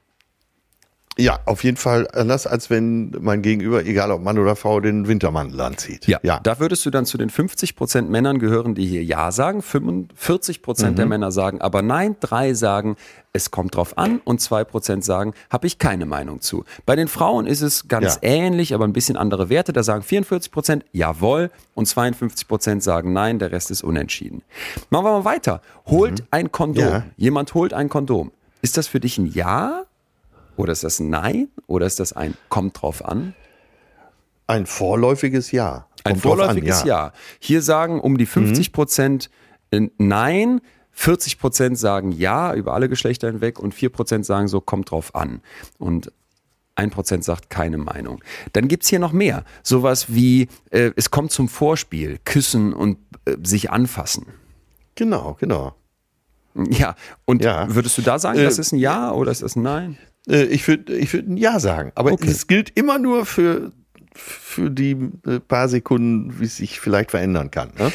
Ja, 1.19 1.39
auf 1.45 1.63
jeden 1.63 1.77
Fall 1.77 2.07
anders, 2.13 2.47
als 2.47 2.69
wenn 2.69 3.11
mein 3.19 3.41
Gegenüber, 3.41 3.85
egal 3.85 4.11
ob 4.11 4.23
Mann 4.23 4.37
oder 4.39 4.55
Frau, 4.55 4.79
den 4.79 5.07
Wintermantel 5.07 5.59
anzieht. 5.61 6.07
ja. 6.07 6.19
Da 6.41 6.59
würdest 6.59 6.85
du 6.85 6.89
dann 6.89 7.05
zu 7.05 7.17
den 7.17 7.29
50% 7.29 8.03
Männern 8.09 8.39
gehören, 8.39 8.73
die 8.73 8.85
hier 8.87 9.03
Ja 9.03 9.31
sagen, 9.31 9.61
45% 9.61 10.91
Mhm. 10.91 10.95
der 10.95 11.05
Männer 11.05 11.31
sagen 11.31 11.61
aber 11.61 11.81
Nein, 11.81 12.15
drei 12.19 12.53
sagen, 12.53 12.95
es 13.33 13.51
kommt 13.51 13.75
drauf 13.75 13.97
an 13.97 14.21
und 14.23 14.41
2% 14.41 15.03
sagen, 15.03 15.33
habe 15.49 15.67
ich 15.67 15.77
keine 15.77 16.05
Meinung 16.05 16.41
zu. 16.41 16.63
Bei 16.85 16.95
den 16.95 17.07
Frauen 17.07 17.45
ist 17.45 17.61
es 17.61 17.87
ganz 17.87 18.15
Ja. 18.15 18.29
ähnlich, 18.29 18.73
aber 18.73 18.85
ein 18.85 18.93
bisschen 18.93 19.17
andere 19.17 19.49
Werte. 19.49 19.71
Da 19.73 19.83
sagen 19.83 20.01
44% 20.03 20.83
Jawohl 20.93 21.51
und 21.75 21.87
52% 21.87 22.81
sagen 22.81 23.13
Nein, 23.13 23.39
der 23.39 23.51
Rest 23.51 23.71
ist 23.71 23.83
unentschieden. 23.83 24.41
Machen 24.89 25.05
wir 25.05 25.11
mal 25.19 25.25
weiter. 25.25 25.61
Holt 25.85 26.23
ein 26.31 26.51
Kondom. 26.51 26.85
Mhm. 26.85 26.89
Ja. 26.91 27.03
Jemand 27.17 27.53
holt 27.53 27.73
ein 27.73 27.89
Kondom. 27.89 28.31
Ist 28.61 28.77
das 28.77 28.87
für 28.87 28.99
dich 28.99 29.17
ein 29.17 29.27
Ja? 29.27 29.83
Oder 30.59 30.73
ist 30.73 30.83
das 30.83 30.99
ein 30.99 31.09
Nein? 31.09 31.47
Oder 31.67 31.85
ist 31.85 32.01
das 32.01 32.11
ein 32.11 32.35
Kommt 32.49 32.81
drauf 32.81 33.05
an? 33.05 33.33
Ein 34.45 34.65
vorläufiges 34.65 35.53
Ja. 35.53 35.87
Ein 36.03 36.13
Kommt 36.13 36.25
drauf 36.25 36.31
an, 36.33 36.37
vorläufiges 36.39 36.83
ja. 36.83 37.13
Hier 37.39 37.61
sagen 37.61 38.01
um 38.01 38.17
die 38.17 38.25
50 38.25 38.73
Prozent 38.73 39.29
äh, 39.71 39.87
Nein, 39.97 40.59
40 40.91 41.39
Prozent 41.39 41.79
sagen 41.79 42.11
Ja 42.11 42.53
über 42.53 42.73
alle 42.73 42.89
Geschlechter 42.89 43.27
hinweg 43.27 43.57
und 43.57 43.73
4 43.73 43.89
Prozent 43.89 44.25
sagen 44.25 44.49
so, 44.49 44.59
kommt 44.59 44.91
drauf 44.91 45.15
an. 45.15 45.39
Und 45.77 46.11
1 46.75 46.93
Prozent 46.93 47.23
sagt 47.23 47.49
keine 47.49 47.77
Meinung. 47.77 48.21
Dann 48.51 48.67
gibt's 48.67 48.89
hier 48.89 48.99
noch 48.99 49.13
mehr. 49.13 49.45
Sowas 49.63 50.13
wie, 50.13 50.49
äh, 50.71 50.91
es 50.97 51.09
kommt 51.09 51.31
zum 51.31 51.47
Vorspiel, 51.47 52.19
küssen 52.25 52.73
und 52.73 52.97
äh, 53.23 53.35
sich 53.43 53.71
anfassen. 53.71 54.25
Genau, 54.95 55.37
genau. 55.39 55.73
Ja, 56.69 56.95
und 57.23 57.43
Ja. 57.45 57.73
würdest 57.73 57.97
du 57.97 58.01
da 58.01 58.19
sagen, 58.19 58.39
Äh, 58.39 58.43
das 58.43 58.59
ist 58.59 58.73
ein 58.73 58.79
Ja 58.79 59.11
oder 59.13 59.31
ist 59.31 59.41
das 59.41 59.55
ein 59.55 59.61
Nein? 59.61 59.97
Äh, 60.29 60.43
Ich 60.45 60.67
würde 60.67 60.95
ich 60.95 61.11
würd 61.13 61.27
ein 61.27 61.37
Ja 61.37 61.59
sagen. 61.59 61.91
Aber 61.95 62.11
Okay. 62.11 62.29
es 62.29 62.47
gilt 62.47 62.71
immer 62.77 62.99
nur 62.99 63.25
für, 63.25 63.71
für 64.13 64.69
die 64.71 64.91
äh, 65.25 65.39
paar 65.39 65.67
Sekunden, 65.69 66.39
wie 66.39 66.45
es 66.45 66.57
sich 66.57 66.79
vielleicht 66.79 67.11
verändern 67.11 67.51
kann. 67.51 67.69
Ne? 67.77 67.91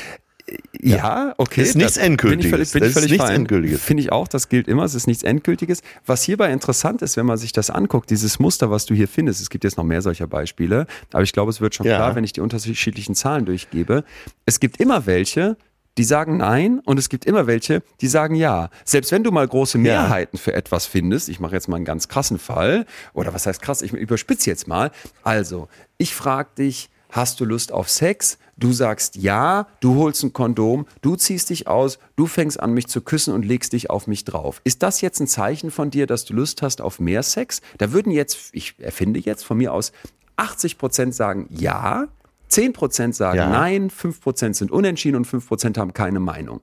Ja, 0.79 1.35
okay. 1.39 1.61
Das 1.63 1.71
ist 1.71 1.77
nichts 1.77 1.95
da 1.95 2.01
Bin 2.03 2.05
ich 2.05 2.11
Endgültiges. 2.13 2.51
völlig, 2.51 2.73
bin 2.73 2.81
Das 2.81 2.89
ich 2.89 2.91
ist 2.91 2.95
völlig 2.99 3.11
nichts 3.13 3.25
fein. 3.27 3.35
Endgültiges. 3.37 3.81
Finde 3.83 4.03
ich 4.03 4.13
auch, 4.13 4.29
das 4.29 4.51
gilt 4.51 4.69
immer, 4.69 4.85
es 4.85 4.95
ist 4.95 5.07
nichts 5.07 5.23
Endgültiges. 5.23 5.81
Was 6.05 6.23
hierbei 6.23 6.53
interessant 6.53 7.01
ist, 7.01 7.17
wenn 7.17 7.25
man 7.25 7.39
sich 7.39 7.53
das 7.53 7.71
anguckt, 7.71 8.11
dieses 8.11 8.39
Muster, 8.39 8.71
was 8.71 8.85
du 8.85 8.95
hier 8.95 9.09
findest, 9.09 9.41
es 9.41 9.49
gibt 9.49 9.65
jetzt 9.65 9.79
noch 9.79 9.85
mehr 9.85 10.03
solcher 10.03 10.27
Beispiele, 10.27 10.87
aber 11.13 11.23
ich 11.23 11.33
glaube, 11.33 11.51
es 11.51 11.63
wird 11.63 11.75
schon 11.75 11.87
Ja. 11.87 11.97
klar, 11.97 12.15
wenn 12.15 12.25
ich 12.25 12.35
die 12.35 12.43
unterschiedlichen 12.43 13.15
Zahlen 13.15 13.47
durchgebe. 13.47 14.05
Es 14.45 14.61
gibt 14.61 14.81
immer 14.81 15.07
welche, 15.07 15.57
die 15.97 16.05
sagen 16.05 16.37
Nein 16.37 16.81
und 16.81 16.99
es 16.99 17.09
gibt 17.09 17.25
immer 17.25 17.47
welche, 17.47 17.83
die 18.01 18.09
sagen 18.09 18.35
Ja. 18.35 18.71
Selbst 18.85 19.13
wenn 19.13 19.25
du 19.25 19.31
mal 19.31 19.47
große 19.47 19.79
Mehrheiten 19.79 20.39
für 20.39 20.53
etwas 20.53 20.87
findest, 20.87 21.29
ich 21.29 21.41
mache 21.41 21.55
jetzt 21.55 21.69
mal 21.69 21.77
einen 21.77 21.85
ganz 21.85 22.09
krassen 22.09 22.39
Fall, 22.39 22.87
oder 23.13 23.33
was 23.35 23.47
heißt 23.47 23.63
krass, 23.63 23.83
ich 23.83 23.93
überspitze 23.93 24.51
jetzt 24.51 24.67
mal. 24.67 24.91
Also, 25.23 25.69
ich 25.99 26.15
frage 26.15 26.51
dich, 26.59 26.91
hast 27.11 27.41
du 27.41 27.45
Lust 27.45 27.73
auf 27.73 27.89
Sex? 27.89 28.39
Du 28.57 28.73
sagst 28.73 29.17
ja, 29.17 29.67
du 29.81 29.97
holst 29.97 30.23
ein 30.23 30.33
Kondom, 30.33 30.87
du 31.01 31.17
ziehst 31.17 31.51
dich 31.51 31.67
aus, 31.67 31.99
du 32.17 32.27
fängst 32.27 32.61
an, 32.61 32.73
mich 32.73 32.87
zu 32.87 33.01
küssen 33.01 33.35
und 33.35 33.45
legst 33.45 33.73
dich 33.73 33.91
auf 33.91 34.07
mich 34.07 34.25
drauf. 34.25 34.61
Ist 34.65 34.83
das 34.83 35.01
jetzt 35.01 35.21
ein 35.21 35.27
Zeichen 35.27 35.71
von 35.71 35.91
dir, 35.91 36.07
dass 36.07 36.25
du 36.25 36.35
Lust 36.35 36.63
hast 36.63 36.81
auf 36.81 37.01
mehr 37.01 37.23
Sex? 37.23 37.61
Da 37.79 37.93
würden 37.93 38.13
jetzt, 38.13 38.51
ich 38.53 38.75
erfinde 38.79 39.21
jetzt 39.21 39.45
von 39.45 39.57
mir 39.57 39.73
aus, 39.73 39.93
80 40.37 40.79
Prozent 40.79 41.15
sagen 41.15 41.47
ja, 41.51 42.09
10 42.49 42.73
Prozent 42.73 43.15
sagen 43.15 43.39
Ja. 43.39 43.49
nein, 43.49 43.91
5 43.91 44.21
Prozent 44.21 44.57
sind 44.57 44.71
unentschieden 44.71 45.17
und 45.17 45.25
5 45.27 45.47
Prozent 45.47 45.79
haben 45.79 45.93
keine 45.93 46.21
Meinung. 46.21 46.61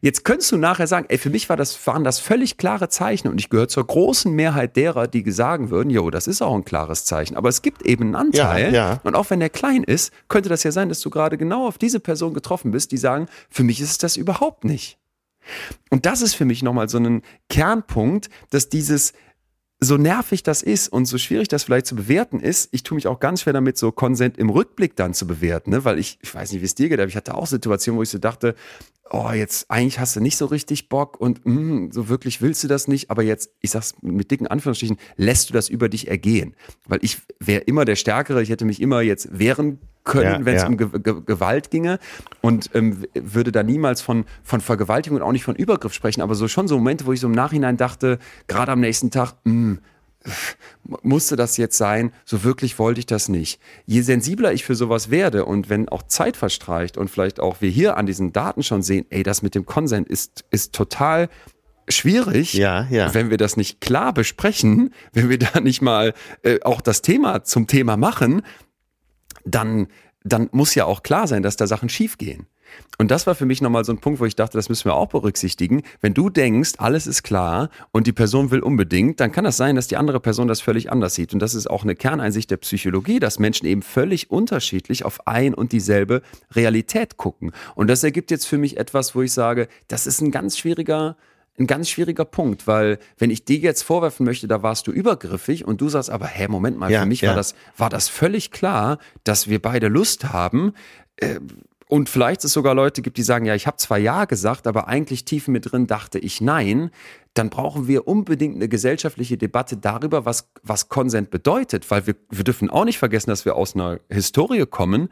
Jetzt 0.00 0.24
könntest 0.24 0.52
du 0.52 0.56
nachher 0.56 0.86
sagen, 0.86 1.06
ey, 1.08 1.18
für 1.18 1.28
mich 1.28 1.48
war 1.48 1.56
das, 1.56 1.84
waren 1.86 2.04
das 2.04 2.20
völlig 2.20 2.56
klare 2.56 2.88
Zeichen 2.88 3.26
und 3.26 3.40
ich 3.40 3.50
gehöre 3.50 3.66
zur 3.66 3.84
großen 3.84 4.32
Mehrheit 4.32 4.76
derer, 4.76 5.08
die 5.08 5.28
sagen 5.32 5.70
würden, 5.70 5.90
jo, 5.90 6.08
das 6.10 6.28
ist 6.28 6.40
auch 6.40 6.54
ein 6.54 6.64
klares 6.64 7.04
Zeichen. 7.04 7.36
Aber 7.36 7.48
es 7.48 7.60
gibt 7.60 7.82
eben 7.82 8.04
einen 8.04 8.14
Anteil 8.14 8.72
Ja, 8.72 8.92
ja. 8.92 9.00
und 9.02 9.16
auch 9.16 9.28
wenn 9.30 9.40
der 9.40 9.50
klein 9.50 9.82
ist, 9.82 10.12
könnte 10.28 10.48
das 10.48 10.62
ja 10.62 10.70
sein, 10.70 10.88
dass 10.88 11.00
du 11.00 11.10
gerade 11.10 11.36
genau 11.36 11.66
auf 11.66 11.78
diese 11.78 11.98
Person 11.98 12.32
getroffen 12.32 12.70
bist, 12.70 12.92
die 12.92 12.96
sagen, 12.96 13.26
für 13.50 13.64
mich 13.64 13.80
ist 13.80 13.90
es 13.90 13.98
das 13.98 14.16
überhaupt 14.16 14.64
nicht. 14.64 14.98
Und 15.90 16.06
das 16.06 16.22
ist 16.22 16.34
für 16.34 16.44
mich 16.44 16.62
nochmal 16.62 16.88
so 16.88 16.98
ein 16.98 17.22
Kernpunkt, 17.48 18.30
dass 18.50 18.68
dieses, 18.68 19.14
so 19.80 19.96
nervig 19.96 20.42
das 20.42 20.62
ist 20.62 20.88
und 20.88 21.06
so 21.06 21.16
schwierig 21.16 21.48
das 21.48 21.64
vielleicht 21.64 21.86
zu 21.86 21.96
bewerten 21.96 22.38
ist, 22.38 22.68
ich 22.72 22.82
tue 22.82 22.96
mich 22.96 23.06
auch 23.06 23.18
ganz 23.18 23.42
schwer 23.42 23.54
damit, 23.54 23.78
so 23.78 23.90
Konsent 23.92 24.36
im 24.36 24.50
Rückblick 24.50 24.94
dann 24.94 25.14
zu 25.14 25.26
bewerten, 25.26 25.70
ne? 25.70 25.84
weil 25.84 25.98
ich, 25.98 26.18
ich 26.20 26.34
weiß 26.34 26.52
nicht, 26.52 26.60
wie 26.60 26.66
es 26.66 26.74
dir 26.74 26.90
geht, 26.90 27.00
aber 27.00 27.08
ich 27.08 27.16
hatte 27.16 27.34
auch 27.34 27.46
Situationen, 27.46 27.98
wo 27.98 28.02
ich 28.02 28.10
so 28.10 28.18
dachte, 28.18 28.54
oh, 29.10 29.30
jetzt 29.30 29.70
eigentlich 29.70 29.98
hast 29.98 30.14
du 30.14 30.20
nicht 30.20 30.36
so 30.36 30.46
richtig 30.46 30.88
Bock 30.88 31.18
und 31.18 31.44
mm, 31.44 31.90
so 31.92 32.08
wirklich 32.08 32.42
willst 32.42 32.62
du 32.62 32.68
das 32.68 32.88
nicht, 32.88 33.10
aber 33.10 33.22
jetzt, 33.22 33.50
ich 33.60 33.70
sag's 33.70 33.94
mit 34.02 34.30
dicken 34.30 34.46
Anführungsstrichen, 34.46 34.98
lässt 35.16 35.48
du 35.48 35.54
das 35.54 35.68
über 35.68 35.88
dich 35.88 36.08
ergehen. 36.08 36.54
Weil 36.86 37.00
ich 37.02 37.18
wäre 37.40 37.62
immer 37.62 37.84
der 37.84 37.96
Stärkere, 37.96 38.42
ich 38.42 38.50
hätte 38.50 38.64
mich 38.64 38.80
immer 38.80 39.00
jetzt 39.00 39.36
wehren 39.36 39.78
können, 40.10 40.40
Ja, 40.40 40.44
wenn 40.44 40.56
es 40.56 40.62
ja. 40.62 40.68
um 40.68 40.76
Ge 40.76 40.88
Ge 41.02 41.14
Gewalt 41.24 41.70
ginge 41.70 41.98
und 42.42 42.70
ähm, 42.74 43.04
würde 43.14 43.52
da 43.52 43.62
niemals 43.62 44.02
von, 44.02 44.24
von 44.42 44.60
Vergewaltigung 44.60 45.18
und 45.18 45.22
auch 45.26 45.32
nicht 45.32 45.44
von 45.44 45.56
Übergriff 45.56 45.94
sprechen, 45.94 46.20
aber 46.20 46.34
so 46.34 46.48
schon 46.48 46.68
so 46.68 46.76
Momente, 46.76 47.06
wo 47.06 47.12
ich 47.12 47.20
so 47.20 47.26
im 47.28 47.32
Nachhinein 47.32 47.76
dachte, 47.76 48.18
gerade 48.48 48.72
am 48.72 48.80
nächsten 48.80 49.10
Tag, 49.10 49.34
mm, 49.44 49.74
musste 51.02 51.36
das 51.36 51.56
jetzt 51.56 51.78
sein? 51.78 52.12
So 52.24 52.44
wirklich 52.44 52.78
wollte 52.78 52.98
ich 53.00 53.06
das 53.06 53.28
nicht. 53.28 53.60
Je 53.86 54.02
sensibler 54.02 54.52
ich 54.52 54.64
für 54.64 54.74
sowas 54.74 55.10
werde 55.10 55.44
und 55.46 55.70
wenn 55.70 55.88
auch 55.88 56.02
Zeit 56.02 56.36
verstreicht 56.36 56.98
und 56.98 57.08
vielleicht 57.10 57.40
auch 57.40 57.60
wir 57.60 57.70
hier 57.70 57.96
an 57.96 58.06
diesen 58.06 58.32
Daten 58.32 58.62
schon 58.62 58.82
sehen, 58.82 59.06
ey, 59.10 59.22
das 59.22 59.40
mit 59.42 59.54
dem 59.54 59.64
Consent 59.64 60.08
ist, 60.08 60.44
ist 60.50 60.74
total 60.74 61.28
schwierig, 61.88 62.52
Ja, 62.54 62.86
ja. 62.90 63.12
wenn 63.14 63.30
wir 63.30 63.36
das 63.36 63.56
nicht 63.56 63.80
klar 63.80 64.12
besprechen, 64.12 64.92
wenn 65.12 65.28
wir 65.28 65.38
da 65.38 65.60
nicht 65.60 65.82
mal 65.82 66.12
äh, 66.42 66.60
auch 66.62 66.80
das 66.80 67.02
Thema 67.02 67.42
zum 67.44 67.66
Thema 67.66 67.96
machen, 67.96 68.42
dann, 69.44 69.88
dann 70.24 70.48
muss 70.52 70.74
ja 70.74 70.84
auch 70.84 71.02
klar 71.02 71.26
sein, 71.26 71.42
dass 71.42 71.56
da 71.56 71.66
Sachen 71.66 71.88
schiefgehen. 71.88 72.46
Und 72.98 73.10
das 73.10 73.26
war 73.26 73.34
für 73.34 73.46
mich 73.46 73.62
nochmal 73.62 73.84
so 73.84 73.92
ein 73.92 73.98
Punkt, 73.98 74.20
wo 74.20 74.26
ich 74.26 74.36
dachte, 74.36 74.58
das 74.58 74.68
müssen 74.68 74.84
wir 74.84 74.94
auch 74.94 75.08
berücksichtigen. 75.08 75.82
Wenn 76.00 76.14
du 76.14 76.28
denkst, 76.28 76.74
alles 76.78 77.06
ist 77.06 77.22
klar 77.22 77.70
und 77.92 78.06
die 78.06 78.12
Person 78.12 78.50
will 78.50 78.60
unbedingt, 78.60 79.20
dann 79.20 79.32
kann 79.32 79.44
das 79.44 79.56
sein, 79.56 79.76
dass 79.76 79.88
die 79.88 79.96
andere 79.96 80.20
Person 80.20 80.48
das 80.48 80.60
völlig 80.60 80.92
anders 80.92 81.14
sieht. 81.14 81.32
Und 81.32 81.40
das 81.40 81.54
ist 81.54 81.68
auch 81.68 81.82
eine 81.82 81.96
Kerneinsicht 81.96 82.50
der 82.50 82.58
Psychologie, 82.58 83.18
dass 83.18 83.38
Menschen 83.38 83.66
eben 83.66 83.82
völlig 83.82 84.30
unterschiedlich 84.30 85.04
auf 85.04 85.26
ein 85.26 85.54
und 85.54 85.72
dieselbe 85.72 86.22
Realität 86.52 87.16
gucken. 87.16 87.52
Und 87.74 87.88
das 87.88 88.04
ergibt 88.04 88.30
jetzt 88.30 88.46
für 88.46 88.58
mich 88.58 88.76
etwas, 88.76 89.14
wo 89.14 89.22
ich 89.22 89.32
sage, 89.32 89.68
das 89.88 90.06
ist 90.06 90.20
ein 90.20 90.30
ganz 90.30 90.58
schwieriger, 90.58 91.16
ein 91.58 91.66
ganz 91.66 91.90
schwieriger 91.90 92.24
Punkt, 92.24 92.66
weil 92.66 92.98
wenn 93.18 93.30
ich 93.30 93.44
dir 93.44 93.58
jetzt 93.58 93.82
vorwerfen 93.82 94.24
möchte, 94.24 94.48
da 94.48 94.62
warst 94.62 94.86
du 94.86 94.92
übergriffig 94.92 95.66
und 95.66 95.80
du 95.80 95.88
sagst 95.88 96.10
aber, 96.10 96.26
hä, 96.26 96.48
Moment 96.48 96.78
mal, 96.78 96.90
Ja, 96.90 97.00
für 97.00 97.06
mich 97.06 97.20
ja. 97.20 97.30
war 97.30 97.36
das, 97.36 97.54
war 97.76 97.90
das 97.90 98.08
völlig 98.08 98.50
klar, 98.50 98.98
dass 99.24 99.48
wir 99.48 99.60
beide 99.60 99.88
Lust 99.88 100.32
haben. 100.32 100.72
Äh, 101.16 101.40
und 101.90 102.08
vielleicht 102.08 102.44
es 102.44 102.52
sogar 102.52 102.74
Leute 102.76 103.02
gibt, 103.02 103.16
die 103.16 103.24
sagen, 103.24 103.46
ja, 103.46 103.56
ich 103.56 103.66
habe 103.66 103.76
zwar 103.76 103.98
Ja 103.98 104.24
gesagt, 104.24 104.68
aber 104.68 104.86
eigentlich 104.86 105.24
tief 105.24 105.48
mit 105.48 105.72
drin 105.72 105.88
dachte 105.88 106.20
ich 106.20 106.40
Nein. 106.40 106.90
Dann 107.34 107.50
brauchen 107.50 107.88
wir 107.88 108.06
unbedingt 108.06 108.54
eine 108.54 108.68
gesellschaftliche 108.68 109.36
Debatte 109.36 109.76
darüber, 109.76 110.24
was, 110.24 110.50
was 110.62 110.88
Konsent 110.88 111.30
bedeutet, 111.30 111.90
weil 111.90 112.06
wir, 112.06 112.14
wir 112.30 112.44
dürfen 112.44 112.70
auch 112.70 112.84
nicht 112.84 112.98
vergessen, 112.98 113.30
dass 113.30 113.44
wir 113.44 113.56
aus 113.56 113.74
einer 113.74 113.98
Historie 114.08 114.66
kommen, 114.66 115.08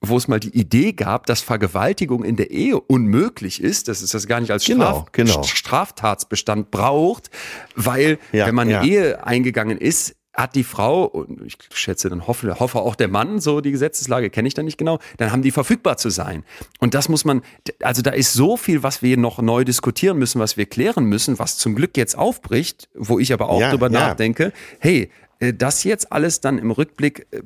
wo 0.00 0.16
es 0.16 0.28
mal 0.28 0.40
die 0.40 0.56
Idee 0.58 0.92
gab, 0.92 1.26
dass 1.26 1.42
Vergewaltigung 1.42 2.24
in 2.24 2.36
der 2.36 2.50
Ehe 2.50 2.80
unmöglich 2.80 3.62
ist, 3.62 3.88
dass 3.88 4.00
es 4.00 4.10
das 4.12 4.26
gar 4.26 4.40
nicht 4.40 4.50
als 4.50 4.64
Genau, 4.64 4.84
Straf 4.84 5.12
genau. 5.12 5.42
Straftatsbestand 5.42 6.70
braucht, 6.70 7.30
weil 7.74 8.18
Ja, 8.32 8.46
wenn 8.46 8.54
man 8.54 8.68
eine 8.68 8.76
ja. 8.76 8.82
Ehe 8.84 9.26
eingegangen 9.26 9.78
ist, 9.78 10.16
hat 10.32 10.54
die 10.54 10.64
Frau, 10.64 11.04
und 11.04 11.42
ich 11.44 11.58
schätze 11.72 12.08
dann 12.08 12.26
hoffe, 12.26 12.60
hoffe 12.60 12.78
auch 12.78 12.94
der 12.94 13.08
Mann, 13.08 13.40
so 13.40 13.60
die 13.60 13.72
Gesetzeslage 13.72 14.30
kenne 14.30 14.48
ich 14.48 14.54
da 14.54 14.62
nicht 14.62 14.78
genau, 14.78 14.98
dann 15.18 15.32
haben 15.32 15.42
die 15.42 15.50
verfügbar 15.50 15.96
zu 15.96 16.08
sein. 16.08 16.44
Und 16.78 16.94
das 16.94 17.08
muss 17.08 17.24
man, 17.24 17.42
also 17.82 18.00
da 18.00 18.12
ist 18.12 18.32
so 18.32 18.56
viel, 18.56 18.82
was 18.82 19.02
wir 19.02 19.16
noch 19.16 19.42
neu 19.42 19.64
diskutieren 19.64 20.18
müssen, 20.18 20.40
was 20.40 20.56
wir 20.56 20.66
klären 20.66 21.04
müssen, 21.04 21.38
was 21.38 21.58
zum 21.58 21.74
Glück 21.74 21.96
jetzt 21.96 22.16
aufbricht, 22.16 22.88
wo 22.94 23.18
ich 23.18 23.32
aber 23.32 23.48
auch 23.50 23.60
Ja, 23.60 23.70
drüber 23.70 23.90
ja. 23.90 24.08
nachdenke, 24.08 24.52
hey, 24.78 25.10
äh, 25.40 25.52
das 25.52 25.84
jetzt 25.84 26.12
alles 26.12 26.40
dann 26.40 26.58
im 26.58 26.70
Rückblick 26.70 27.26
äh, 27.32 27.40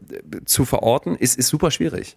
zu 0.44 0.64
verorten, 0.64 1.16
ist, 1.16 1.38
ist 1.38 1.48
super 1.48 1.70
schwierig. 1.70 2.16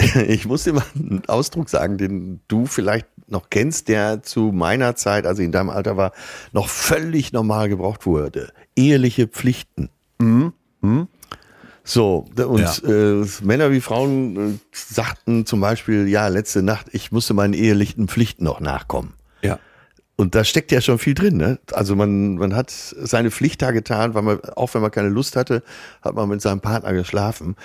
Ich 0.28 0.46
muss 0.46 0.64
dir 0.64 0.74
mal 0.74 0.84
einen 0.94 1.22
Ausdruck 1.26 1.68
sagen, 1.68 1.98
den 1.98 2.40
du 2.48 2.66
vielleicht 2.66 3.06
noch 3.28 3.50
kennst, 3.50 3.88
der 3.88 4.22
zu 4.22 4.52
meiner 4.52 4.96
Zeit, 4.96 5.26
also 5.26 5.42
in 5.42 5.52
deinem 5.52 5.70
Alter 5.70 5.96
war, 5.96 6.12
noch 6.52 6.68
völlig 6.68 7.32
normal 7.32 7.68
gebraucht 7.68 8.06
wurde. 8.06 8.52
Eheliche 8.76 9.28
Pflichten. 9.28 9.90
So, 11.84 12.26
und 12.36 12.84
äh, 12.84 13.24
Männer 13.42 13.70
wie 13.70 13.80
Frauen 13.80 14.36
äh, 14.36 14.58
sagten 14.72 15.46
zum 15.46 15.60
Beispiel, 15.60 16.08
ja, 16.08 16.28
letzte 16.28 16.62
Nacht, 16.62 16.86
ich 16.92 17.10
musste 17.10 17.34
meinen 17.34 17.54
ehelichen 17.54 18.06
Pflichten 18.06 18.44
noch 18.44 18.60
nachkommen. 18.60 19.14
Und 20.20 20.34
da 20.34 20.44
steckt 20.44 20.70
ja 20.70 20.82
schon 20.82 20.98
viel 20.98 21.14
drin, 21.14 21.38
ne? 21.38 21.58
Also 21.72 21.96
man, 21.96 22.34
man 22.34 22.54
hat 22.54 22.68
seine 22.70 23.30
Pflicht 23.30 23.62
da 23.62 23.70
getan, 23.70 24.12
weil 24.12 24.20
man, 24.20 24.40
auch 24.54 24.74
wenn 24.74 24.82
man 24.82 24.90
keine 24.90 25.08
Lust 25.08 25.34
hatte, 25.34 25.62
hat 26.02 26.14
man 26.14 26.28
mit 26.28 26.42
seinem 26.42 26.60
Partner 26.60 26.92
geschlafen. 26.92 27.56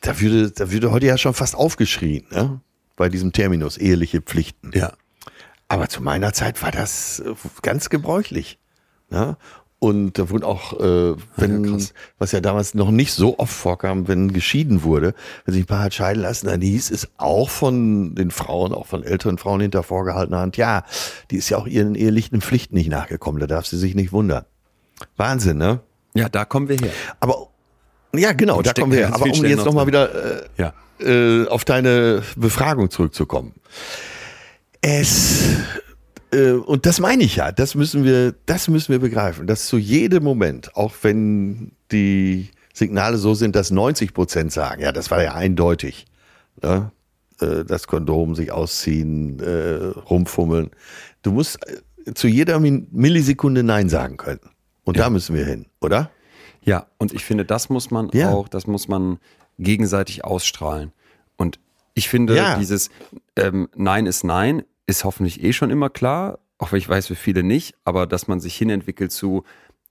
Da 0.00 0.18
würde, 0.18 0.50
da 0.50 0.70
würde 0.70 0.92
heute 0.92 1.04
ja 1.04 1.18
schon 1.18 1.34
fast 1.34 1.54
aufgeschrien, 1.54 2.24
ne? 2.30 2.62
Bei 2.96 3.10
diesem 3.10 3.32
Terminus, 3.32 3.76
eheliche 3.76 4.22
Pflichten. 4.22 4.70
Ja. 4.72 4.94
Aber 5.68 5.90
zu 5.90 6.02
meiner 6.02 6.32
Zeit 6.32 6.62
war 6.62 6.70
das 6.70 7.20
äh, 7.20 7.34
ganz 7.60 7.90
gebräuchlich. 7.90 8.58
Ne? 9.10 9.36
Und 9.84 10.18
da 10.18 10.30
wurde 10.30 10.46
auch, 10.46 10.80
äh, 10.80 11.14
wenn, 11.36 11.62
krass. 11.66 11.92
was 12.18 12.32
ja 12.32 12.40
damals 12.40 12.72
noch 12.72 12.90
nicht 12.90 13.12
so 13.12 13.38
oft 13.38 13.52
vorkam, 13.52 14.08
wenn 14.08 14.32
geschieden 14.32 14.82
wurde, 14.82 15.12
wenn 15.44 15.52
sich 15.52 15.64
ein 15.64 15.66
Paar 15.66 15.82
hat 15.82 15.92
scheiden 15.92 16.22
lassen, 16.22 16.46
dann 16.46 16.62
hieß 16.62 16.90
es 16.90 17.10
auch 17.18 17.50
von 17.50 18.14
den 18.14 18.30
Frauen, 18.30 18.72
auch 18.72 18.86
von 18.86 19.04
älteren 19.04 19.36
Frauen 19.36 19.60
hinter 19.60 19.82
vorgehaltener 19.82 20.38
Hand, 20.40 20.56
ja, 20.56 20.84
die 21.30 21.36
ist 21.36 21.50
ja 21.50 21.58
auch 21.58 21.66
ihren 21.66 21.96
ehelichen 21.96 22.40
Pflichten 22.40 22.76
nicht 22.76 22.88
nachgekommen, 22.88 23.40
da 23.40 23.46
darf 23.46 23.66
sie 23.66 23.76
sich 23.76 23.94
nicht 23.94 24.10
wundern. 24.10 24.46
Wahnsinn, 25.18 25.58
ne? 25.58 25.80
Ja, 26.14 26.30
da 26.30 26.46
kommen 26.46 26.70
wir 26.70 26.78
her. 26.78 26.92
Aber, 27.20 27.48
ja, 28.14 28.32
genau, 28.32 28.62
da 28.62 28.72
kommen 28.72 28.92
wir 28.92 29.00
her. 29.00 29.14
Aber 29.14 29.26
um 29.26 29.34
Stellen 29.34 29.50
jetzt 29.50 29.58
noch 29.58 29.66
nochmal 29.66 29.86
wieder 29.86 30.14
äh, 30.14 30.42
Ja. 30.56 30.72
äh, 30.98 31.46
auf 31.48 31.66
deine 31.66 32.22
Befragung 32.36 32.88
zurückzukommen. 32.88 33.52
Es 34.80 35.44
und 36.66 36.86
das 36.86 37.00
meine 37.00 37.22
ich 37.24 37.36
ja, 37.36 37.52
das 37.52 37.74
müssen 37.74 38.04
wir, 38.04 38.34
das 38.46 38.68
müssen 38.68 38.92
wir 38.92 38.98
begreifen, 38.98 39.46
dass 39.46 39.66
zu 39.66 39.76
jedem 39.78 40.24
Moment, 40.24 40.74
auch 40.76 40.92
wenn 41.02 41.72
die 41.92 42.50
Signale 42.72 43.18
so 43.18 43.34
sind, 43.34 43.54
dass 43.54 43.70
90 43.70 44.14
Prozent 44.14 44.52
sagen, 44.52 44.82
ja, 44.82 44.90
das 44.92 45.10
war 45.10 45.22
ja 45.22 45.34
eindeutig, 45.34 46.06
ne? 46.62 46.90
äh, 47.40 47.64
das 47.64 47.86
Kondom 47.86 48.34
sich 48.34 48.50
ausziehen, 48.52 49.38
äh, 49.40 49.92
rumfummeln. 50.08 50.70
Du 51.22 51.32
musst 51.32 51.58
äh, 52.06 52.14
zu 52.14 52.26
jeder 52.26 52.58
Millisekunde 52.60 53.62
Nein 53.62 53.88
sagen 53.88 54.16
können. 54.16 54.40
Und 54.84 54.98
da 54.98 55.08
müssen 55.08 55.34
wir 55.34 55.46
hin, 55.46 55.66
oder? 55.80 56.10
Ja, 56.62 56.86
und 56.98 57.12
ich 57.12 57.24
finde, 57.24 57.44
das 57.44 57.68
muss 57.68 57.90
man 57.90 58.10
Ja. 58.12 58.30
auch, 58.30 58.48
das 58.48 58.66
muss 58.66 58.88
man 58.88 59.18
gegenseitig 59.58 60.24
ausstrahlen. 60.24 60.92
Und 61.36 61.58
ich 61.94 62.08
finde, 62.08 62.36
Ja. 62.36 62.58
dieses 62.58 62.90
ähm, 63.36 63.68
Nein 63.76 64.06
ist 64.06 64.24
Nein 64.24 64.62
ist 64.86 65.04
hoffentlich 65.04 65.42
eh 65.42 65.52
schon 65.52 65.70
immer 65.70 65.90
klar, 65.90 66.38
auch 66.58 66.72
wenn 66.72 66.78
ich 66.78 66.88
weiß, 66.88 67.06
für 67.08 67.14
viele 67.16 67.42
nicht, 67.42 67.74
aber 67.84 68.06
dass 68.06 68.28
man 68.28 68.40
sich 68.40 68.56
hinentwickelt 68.56 69.12
zu, 69.12 69.44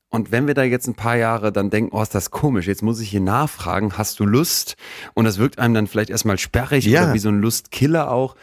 und 0.10 0.32
wenn 0.32 0.46
wir 0.46 0.54
da 0.54 0.64
jetzt 0.64 0.88
ein 0.88 0.94
paar 0.94 1.18
Jahre 1.18 1.52
dann 1.52 1.72
denken, 1.72 1.96
oh, 1.96 2.02
ist 2.02 2.14
das 2.14 2.30
komisch, 2.30 2.68
jetzt 2.68 2.84
muss 2.84 3.00
ich 3.00 3.10
hier 3.10 3.20
nachfragen, 3.20 3.98
hast 3.98 4.20
du 4.20 4.26
Lust? 4.26 4.76
Und 5.16 5.26
das 5.26 5.40
wirkt 5.40 5.58
einem 5.58 5.74
dann 5.74 5.88
vielleicht 5.88 6.12
erstmal 6.12 6.38
sperrig 6.38 6.86
Ja. 6.86 7.06
oder 7.06 7.14
wie 7.16 7.20
so 7.20 7.30
ein 7.30 7.40
Lustkiller 7.42 8.12
auch. 8.12 8.36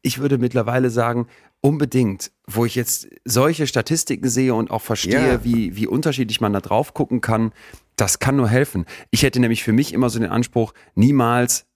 Ich 0.00 0.18
würde 0.18 0.38
mittlerweile 0.38 0.88
sagen, 0.88 1.26
unbedingt, 1.60 2.32
wo 2.46 2.64
ich 2.64 2.74
jetzt 2.74 3.08
solche 3.26 3.66
Statistiken 3.66 4.28
sehe 4.30 4.54
und 4.54 4.70
auch 4.70 4.80
verstehe, 4.82 5.32
Ja. 5.34 5.44
wie, 5.44 5.76
wie 5.76 5.86
unterschiedlich 5.86 6.40
man 6.40 6.54
da 6.54 6.60
drauf 6.60 6.94
gucken 6.94 7.20
kann, 7.20 7.52
das 7.96 8.18
kann 8.18 8.36
nur 8.36 8.48
helfen. 8.48 8.86
Ich 9.10 9.22
hätte 9.22 9.40
nämlich 9.40 9.62
für 9.62 9.72
mich 9.72 9.92
immer 9.92 10.08
so 10.08 10.18
den 10.18 10.30
Anspruch, 10.30 10.72
niemals 10.94 11.66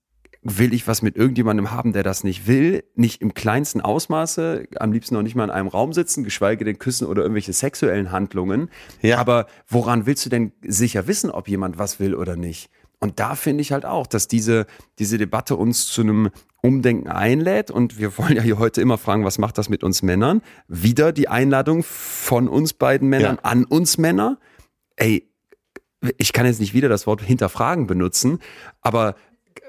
will 0.42 0.72
ich 0.72 0.86
was 0.86 1.02
mit 1.02 1.16
irgendjemandem 1.16 1.70
haben, 1.70 1.92
der 1.92 2.02
das 2.02 2.22
nicht 2.24 2.46
will, 2.46 2.84
nicht 2.94 3.20
im 3.20 3.34
kleinsten 3.34 3.80
Ausmaße, 3.80 4.66
am 4.78 4.92
liebsten 4.92 5.14
noch 5.14 5.22
nicht 5.22 5.34
mal 5.34 5.44
in 5.44 5.50
einem 5.50 5.68
Raum 5.68 5.92
sitzen, 5.92 6.24
geschweige 6.24 6.64
denn 6.64 6.78
küssen 6.78 7.06
oder 7.06 7.22
irgendwelche 7.22 7.52
sexuellen 7.52 8.12
Handlungen. 8.12 8.70
Ja. 9.02 9.18
Aber 9.18 9.46
woran 9.66 10.06
willst 10.06 10.24
du 10.26 10.30
denn 10.30 10.52
sicher 10.62 11.06
wissen, 11.06 11.30
ob 11.30 11.48
jemand 11.48 11.78
was 11.78 11.98
will 12.00 12.14
oder 12.14 12.36
nicht? 12.36 12.70
Und 13.00 13.20
da 13.20 13.34
finde 13.36 13.62
ich 13.62 13.72
halt 13.72 13.84
auch, 13.86 14.06
dass 14.06 14.26
diese, 14.26 14.66
diese 14.98 15.18
Debatte 15.18 15.54
uns 15.56 15.86
zu 15.86 16.00
einem 16.02 16.30
Umdenken 16.62 17.08
einlädt. 17.08 17.70
Und 17.70 17.98
wir 17.98 18.18
wollen 18.18 18.34
ja 18.36 18.42
hier 18.42 18.58
heute 18.58 18.80
immer 18.80 18.98
fragen, 18.98 19.24
was 19.24 19.38
macht 19.38 19.58
das 19.58 19.68
mit 19.68 19.84
uns 19.84 20.02
Männern? 20.02 20.42
Wieder 20.66 21.12
die 21.12 21.28
Einladung 21.28 21.84
von 21.84 22.48
uns 22.48 22.72
beiden 22.72 23.08
Männern 23.08 23.36
Ja. 23.36 23.50
an 23.50 23.64
uns 23.64 23.98
Männer. 23.98 24.38
Ey, 24.96 25.30
ich 26.16 26.32
kann 26.32 26.46
jetzt 26.46 26.60
nicht 26.60 26.74
wieder 26.74 26.88
das 26.88 27.06
Wort 27.06 27.22
hinterfragen 27.22 27.86
benutzen, 27.86 28.38
aber 28.80 29.14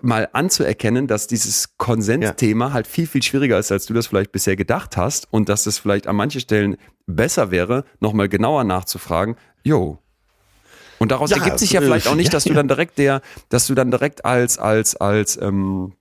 mal 0.02 0.30
anzuerkennen, 0.34 1.08
dass 1.08 1.28
dieses 1.28 1.78
Konsensthema 1.78 2.74
halt 2.74 2.88
viel, 2.88 3.08
viel 3.08 3.24
schwieriger 3.24 3.60
ist, 3.60 3.72
als 3.72 3.86
du 3.86 3.94
das 3.94 4.08
vielleicht 4.08 4.32
bisher 4.32 4.56
gedacht 4.56 4.98
hast 4.98 5.28
und 5.32 5.50
dass 5.50 5.66
es 5.66 5.78
vielleicht 5.78 6.08
an 6.08 6.16
manchen 6.16 6.42
Stellen 6.42 6.78
besser 7.06 7.52
wäre, 7.52 7.84
nochmal 8.00 8.30
genauer 8.30 8.64
nachzufragen, 8.64 9.36
jo. 9.64 10.00
Und 11.00 11.12
daraus 11.12 11.30
Ja, 11.30 11.38
ergibt 11.38 11.60
sich 11.60 11.72
ja 11.72 11.82
vielleicht 11.82 12.08
auch 12.08 12.16
nicht, 12.16 12.28
ja, 12.28 12.32
dass 12.32 12.44
du 12.44 12.50
ja. 12.50 12.56
dann 12.56 12.68
direkt 12.68 12.98
der, 12.98 13.22
dass 13.48 13.68
du 13.68 13.76
dann 13.76 13.90
direkt 13.90 14.26
als, 14.26 14.58
als, 14.58 14.96
als, 14.98 15.42
ähm, 15.42 15.94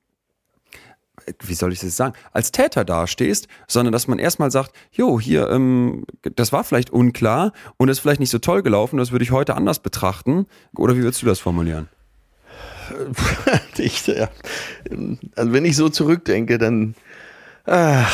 wie 1.45 1.55
soll 1.55 1.72
ich 1.72 1.80
das 1.80 1.97
sagen, 1.97 2.14
als 2.32 2.53
Täter 2.53 2.84
dastehst, 2.84 3.49
sondern 3.68 3.93
dass 3.93 4.09
man 4.09 4.18
erstmal 4.18 4.51
sagt, 4.51 4.72
jo, 4.91 5.20
hier, 5.20 5.51
ähm, 5.51 6.05
das 6.34 6.53
war 6.53 6.64
vielleicht 6.64 6.91
unklar 6.91 7.53
und 7.76 7.89
ist 7.89 8.01
vielleicht 8.01 8.20
nicht 8.20 8.30
so 8.30 8.39
toll 8.39 8.62
gelaufen, 8.62 8.97
das 8.97 9.12
würde 9.12 9.24
ich 9.24 9.30
heute 9.30 9.55
anders 9.55 9.78
betrachten. 9.78 10.47
Oder 10.76 10.97
wie 10.97 11.03
würdest 11.03 11.22
du 11.22 11.26
das 11.26 11.39
formulieren? 11.39 11.89
ich, 13.78 14.07
ja, 14.07 14.28
also 15.36 15.53
wenn 15.53 15.64
ich 15.64 15.76
so 15.76 15.89
zurückdenke, 15.89 16.59
dann, 16.59 16.95
ach, 17.66 18.12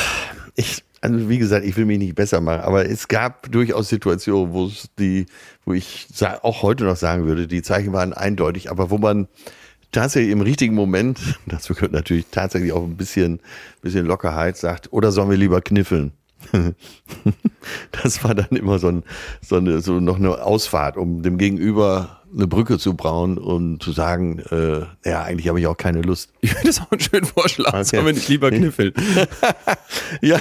ich, 0.56 0.82
also 1.00 1.28
wie 1.28 1.38
gesagt, 1.38 1.66
ich 1.66 1.76
will 1.76 1.84
mich 1.84 1.98
nicht 1.98 2.14
besser 2.14 2.40
machen, 2.40 2.62
aber 2.62 2.88
es 2.88 3.08
gab 3.08 3.50
durchaus 3.52 3.88
Situationen, 3.88 4.52
wo 4.52 4.66
es 4.66 4.88
die, 4.98 5.26
wo 5.64 5.74
ich 5.74 6.08
auch 6.42 6.62
heute 6.62 6.84
noch 6.84 6.96
sagen 6.96 7.26
würde, 7.26 7.46
die 7.46 7.62
Zeichen 7.62 7.92
waren 7.92 8.12
eindeutig, 8.12 8.70
aber 8.70 8.90
wo 8.90 8.98
man 8.98 9.28
tatsächlich 9.92 10.32
im 10.32 10.40
richtigen 10.40 10.74
Moment, 10.74 11.18
das 11.46 11.68
gehört 11.68 11.92
natürlich 11.92 12.26
tatsächlich 12.30 12.72
auch 12.72 12.84
ein 12.84 12.96
bisschen, 12.96 13.40
bisschen 13.82 14.06
Lockerheit, 14.06 14.56
sagt, 14.56 14.92
oder 14.92 15.12
sollen 15.12 15.30
wir 15.30 15.36
lieber 15.36 15.60
kniffeln? 15.60 16.12
das 18.02 18.22
war 18.22 18.34
dann 18.34 18.50
immer 18.50 18.78
so, 18.78 18.88
ein, 18.88 19.04
so, 19.40 19.56
eine, 19.56 19.80
so 19.80 20.00
noch 20.00 20.16
eine 20.16 20.42
Ausfahrt, 20.42 20.96
um 20.96 21.22
dem 21.22 21.38
Gegenüber 21.38 22.22
eine 22.34 22.46
Brücke 22.46 22.78
zu 22.78 22.94
brauen 22.94 23.38
und 23.38 23.82
zu 23.82 23.92
sagen, 23.92 24.40
äh, 24.50 24.80
ja, 25.08 25.22
eigentlich 25.22 25.48
habe 25.48 25.60
ich 25.60 25.66
auch 25.66 25.76
keine 25.76 26.02
Lust. 26.02 26.30
Ich 26.40 26.52
finde 26.52 26.68
das 26.68 26.80
auch 26.80 26.90
einen 26.90 27.00
schönen 27.00 27.24
Vorschlag, 27.24 27.72
okay. 27.74 27.84
sollen 27.84 28.06
wir 28.06 28.12
nicht 28.12 28.28
lieber 28.28 28.50
kniffeln. 28.50 28.92
ja, 30.20 30.40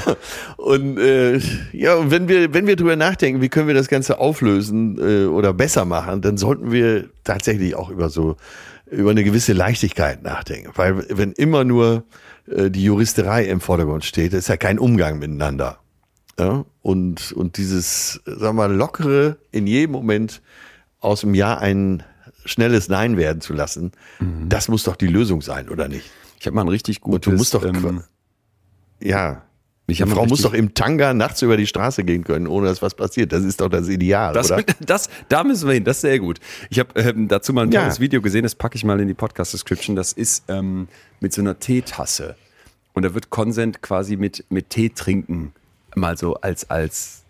und 0.58 0.98
äh, 0.98 1.40
ja, 1.72 1.96
und 1.96 2.12
wenn 2.12 2.28
wir, 2.28 2.54
wenn 2.54 2.68
wir 2.68 2.76
drüber 2.76 2.96
nachdenken, 2.96 3.42
wie 3.42 3.50
können 3.50 3.68
wir 3.68 3.76
das 3.76 3.88
Ganze 3.88 4.20
auflösen 4.20 4.98
äh, 4.98 5.26
oder 5.26 5.54
besser 5.54 5.86
machen, 5.86 6.22
dann 6.22 6.38
sollten 6.38 6.72
wir 6.72 7.10
tatsächlich 7.24 7.76
auch 7.76 7.90
über 7.90 8.10
so 8.10 8.38
über 8.90 9.12
eine 9.12 9.24
gewisse 9.24 9.54
Leichtigkeit 9.54 10.24
nachdenken. 10.24 10.72
Weil 10.76 11.06
wenn 11.10 11.32
immer 11.32 11.64
nur 11.64 12.04
äh, 12.48 12.70
die 12.70 12.84
Juristerei 12.84 13.46
im 13.46 13.62
Vordergrund 13.62 14.06
steht, 14.06 14.34
ist 14.34 14.50
ja 14.50 14.58
kein 14.58 14.80
Umgang 14.80 15.20
miteinander. 15.20 15.80
Ja? 16.40 16.66
Und, 16.82 17.32
und 17.32 17.58
dieses, 17.58 18.22
sagen 18.26 18.42
wir 18.42 18.68
mal, 18.68 18.74
lockere 18.74 19.38
in 19.52 19.68
jedem 19.68 19.92
Moment 19.92 20.42
aus 21.04 21.22
dem 21.22 21.34
Ja 21.34 21.58
ein 21.58 22.04
schnelles 22.46 22.90
Nein 22.90 23.18
werden 23.18 23.42
zu 23.42 23.54
lassen, 23.54 23.92
mhm. 24.20 24.50
das 24.50 24.68
muss 24.68 24.84
doch 24.84 24.96
die 24.96 25.08
Lösung 25.08 25.42
sein, 25.42 25.70
oder 25.70 25.88
nicht? 25.88 26.10
Ich 26.40 26.46
habe 26.46 26.56
mal 26.56 26.62
ein 26.62 26.70
richtig 26.70 27.02
gutes... 27.02 27.28
Und 27.28 27.34
du 27.34 27.38
musst 27.38 27.54
doch... 27.54 27.64
Ähm, 27.64 28.04
ja, 29.00 29.44
ich 29.86 30.02
Eine 30.02 30.12
Frau 30.14 30.26
muss 30.26 30.42
doch 30.42 30.54
im 30.54 30.74
Tanga 30.74 31.14
nachts 31.14 31.42
über 31.42 31.58
die 31.58 31.68
Straße 31.68 32.06
gehen 32.06 32.24
können, 32.24 32.48
ohne 32.48 32.68
dass 32.68 32.82
was 32.82 32.96
passiert. 32.96 33.34
Das 33.34 33.44
ist 33.44 33.60
doch 33.60 33.68
das 33.68 33.90
Ideal, 33.90 34.34
das, 34.34 34.50
oder? 34.50 34.64
Das, 34.80 35.10
da 35.28 35.44
müssen 35.44 35.68
wir 35.68 35.74
hin. 35.74 35.84
Das 35.84 35.98
ist 35.98 36.02
sehr 36.02 36.20
gut. 36.20 36.40
Ich 36.70 36.80
habe 36.80 36.98
ähm, 37.00 37.28
dazu 37.28 37.52
mal 37.52 37.64
ein 37.64 37.72
tolles 37.72 37.98
ja. 37.98 38.02
Video 38.02 38.22
gesehen. 38.22 38.44
Das 38.44 38.56
packe 38.56 38.78
ich 38.78 38.86
mal 38.86 39.00
in 39.02 39.10
die 39.10 39.14
Podcast-Description. 39.14 39.98
Das 39.98 40.14
ist 40.14 40.46
ähm, 40.48 40.88
mit 41.20 41.34
so 41.34 41.42
einer 41.42 41.60
Teetasse. 41.60 42.38
Und 42.94 43.04
da 43.04 43.14
wird 43.14 43.30
Consent 43.30 43.82
quasi 43.82 44.16
mit, 44.16 44.46
mit 44.50 44.70
Tee 44.70 44.90
trinken 44.90 45.52
mal 45.96 46.18
so 46.18 46.36
als, 46.36 46.70
als 46.70 47.23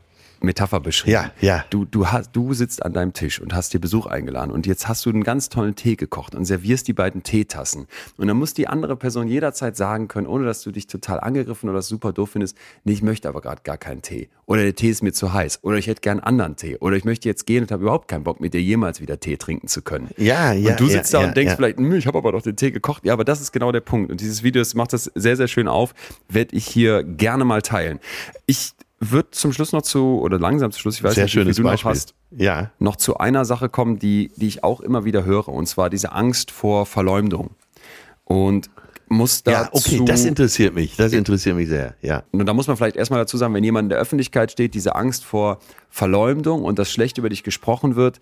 Metapher 0.44 0.80
beschrieben. 0.80 1.14
Ja, 1.14 1.32
ja. 1.42 1.66
Du, 1.70 1.86
du, 1.86 2.08
hast, 2.08 2.32
du 2.34 2.54
sitzt 2.54 2.84
an 2.86 2.94
deinem 2.94 3.14
Tisch 3.14 3.40
und 3.40 3.54
hast 3.54 3.74
dir 3.74 3.80
Besuch 3.80 4.06
eingeladen 4.06 4.52
und 4.52 4.68
jetzt 4.68 4.88
hast 4.88 5.06
du 5.06 5.10
einen 5.10 5.24
ganz 5.24 5.50
tollen 5.50 5.76
Tee 5.76 5.96
gekocht 5.96 6.36
und 6.36 6.46
servierst 6.46 6.88
die 6.88 6.94
beiden 6.94 7.24
Teetassen. 7.24 7.88
Und 8.18 8.28
dann 8.28 8.38
muss 8.38 8.54
die 8.54 8.68
andere 8.68 8.96
Person 8.96 9.28
jederzeit 9.28 9.78
sagen 9.78 10.08
können, 10.08 10.28
ohne 10.28 10.46
dass 10.46 10.62
du 10.62 10.72
dich 10.72 10.88
total 10.88 11.20
angegriffen 11.20 11.70
oder 11.70 11.82
super 11.82 12.14
doof 12.14 12.32
findest, 12.32 12.58
nee, 12.84 12.94
ich 12.94 13.02
möchte 13.02 13.30
aber 13.30 13.42
gerade 13.42 13.62
gar 13.64 13.78
keinen 13.78 14.02
Tee. 14.02 14.30
Oder 14.46 14.64
der 14.64 14.76
Tee 14.76 14.90
ist 14.90 15.02
mir 15.02 15.14
zu 15.14 15.32
heiß. 15.32 15.60
Oder 15.64 15.78
ich 15.78 15.88
hätte 15.88 16.02
gern 16.02 16.20
anderen 16.20 16.58
Tee. 16.58 16.78
Oder 16.78 16.98
ich 16.98 17.06
möchte 17.06 17.30
jetzt 17.30 17.46
gehen 17.46 17.64
und 17.64 17.72
habe 17.72 17.84
überhaupt 17.84 18.10
keinen 18.10 18.24
Bock, 18.24 18.42
mit 18.42 18.54
dir 18.54 18.62
jemals 18.62 19.00
wieder 19.00 19.20
Tee 19.20 19.38
trinken 19.38 19.68
zu 19.68 19.82
können. 19.82 20.10
Ja, 20.18 20.52
ja. 20.52 20.72
Und 20.72 20.80
du 20.80 20.88
sitzt 20.88 21.14
ja, 21.14 21.20
da 21.20 21.24
ja, 21.24 21.30
und 21.30 21.38
denkst 21.38 21.52
ja. 21.52 21.56
vielleicht, 21.56 21.78
hm, 21.78 21.94
ich 21.94 22.08
habe 22.08 22.18
aber 22.18 22.34
doch 22.34 22.42
den 22.42 22.58
Tee 22.58 22.72
gekocht. 22.72 23.06
Ja, 23.06 23.14
aber 23.14 23.24
das 23.24 23.40
ist 23.40 23.54
genau 23.54 23.72
der 23.72 23.82
Punkt. 23.82 24.12
Und 24.12 24.20
dieses 24.20 24.44
Video 24.44 24.62
das 24.62 24.74
macht 24.74 24.94
das 24.94 25.06
sehr, 25.16 25.38
sehr 25.38 25.48
schön 25.48 25.68
auf. 25.68 25.94
Werde 26.28 26.56
ich 26.56 26.66
hier 26.66 27.04
gerne 27.04 27.46
mal 27.46 27.62
teilen. 27.62 28.00
Ich 28.46 28.74
wird 29.12 29.36
zum 29.36 29.54
Schluss 29.54 29.72
noch 29.72 29.82
zu, 29.82 30.20
oder 30.20 30.40
langsam 30.40 30.72
zum 30.72 30.82
Schluss, 30.82 30.96
ich 30.98 31.04
weiß 31.04 31.16
Sehr 31.16 31.26
nicht, 31.26 31.36
wie 31.36 31.44
viel 31.44 31.54
du 31.54 31.64
Beispiel. 31.64 31.90
noch 31.90 31.96
hast, 31.96 32.16
ja. 32.32 32.72
noch 32.80 32.96
zu 32.96 33.18
einer 33.18 33.46
Sache 33.46 33.70
kommen, 33.70 34.00
die, 34.00 34.32
die 34.36 34.48
ich 34.48 34.64
auch 34.64 34.82
immer 34.82 35.06
wieder 35.06 35.26
höre, 35.26 35.50
und 35.50 35.68
zwar 35.68 35.90
diese 35.90 36.12
Angst 36.12 36.52
vor 36.52 36.86
Verleumdung. 36.86 37.52
Und 38.26 38.70
muss 39.10 39.44
dazu, 39.44 39.60
Ja, 39.62 39.70
okay, 39.72 40.06
das 40.06 40.26
interessiert 40.26 40.74
mich. 40.74 40.96
Das 40.96 41.14
interessiert 41.14 41.56
mich 41.56 41.70
sehr, 41.70 41.96
ja. 42.02 42.24
Und 42.32 42.46
da 42.46 42.54
muss 42.54 42.68
man 42.68 42.78
vielleicht 42.78 42.96
erstmal 42.96 43.20
dazu 43.20 43.38
sagen, 43.38 43.54
wenn 43.54 43.64
jemand 43.64 43.86
in 43.86 43.90
der 43.90 44.00
Öffentlichkeit 44.00 44.52
steht, 44.52 44.74
diese 44.74 44.96
Angst 44.96 45.24
vor 45.24 45.60
Verleumdung 45.90 46.64
und 46.64 46.80
dass 46.80 46.92
schlecht 46.92 47.18
über 47.18 47.30
dich 47.30 47.44
gesprochen 47.44 47.96
wird, 47.96 48.20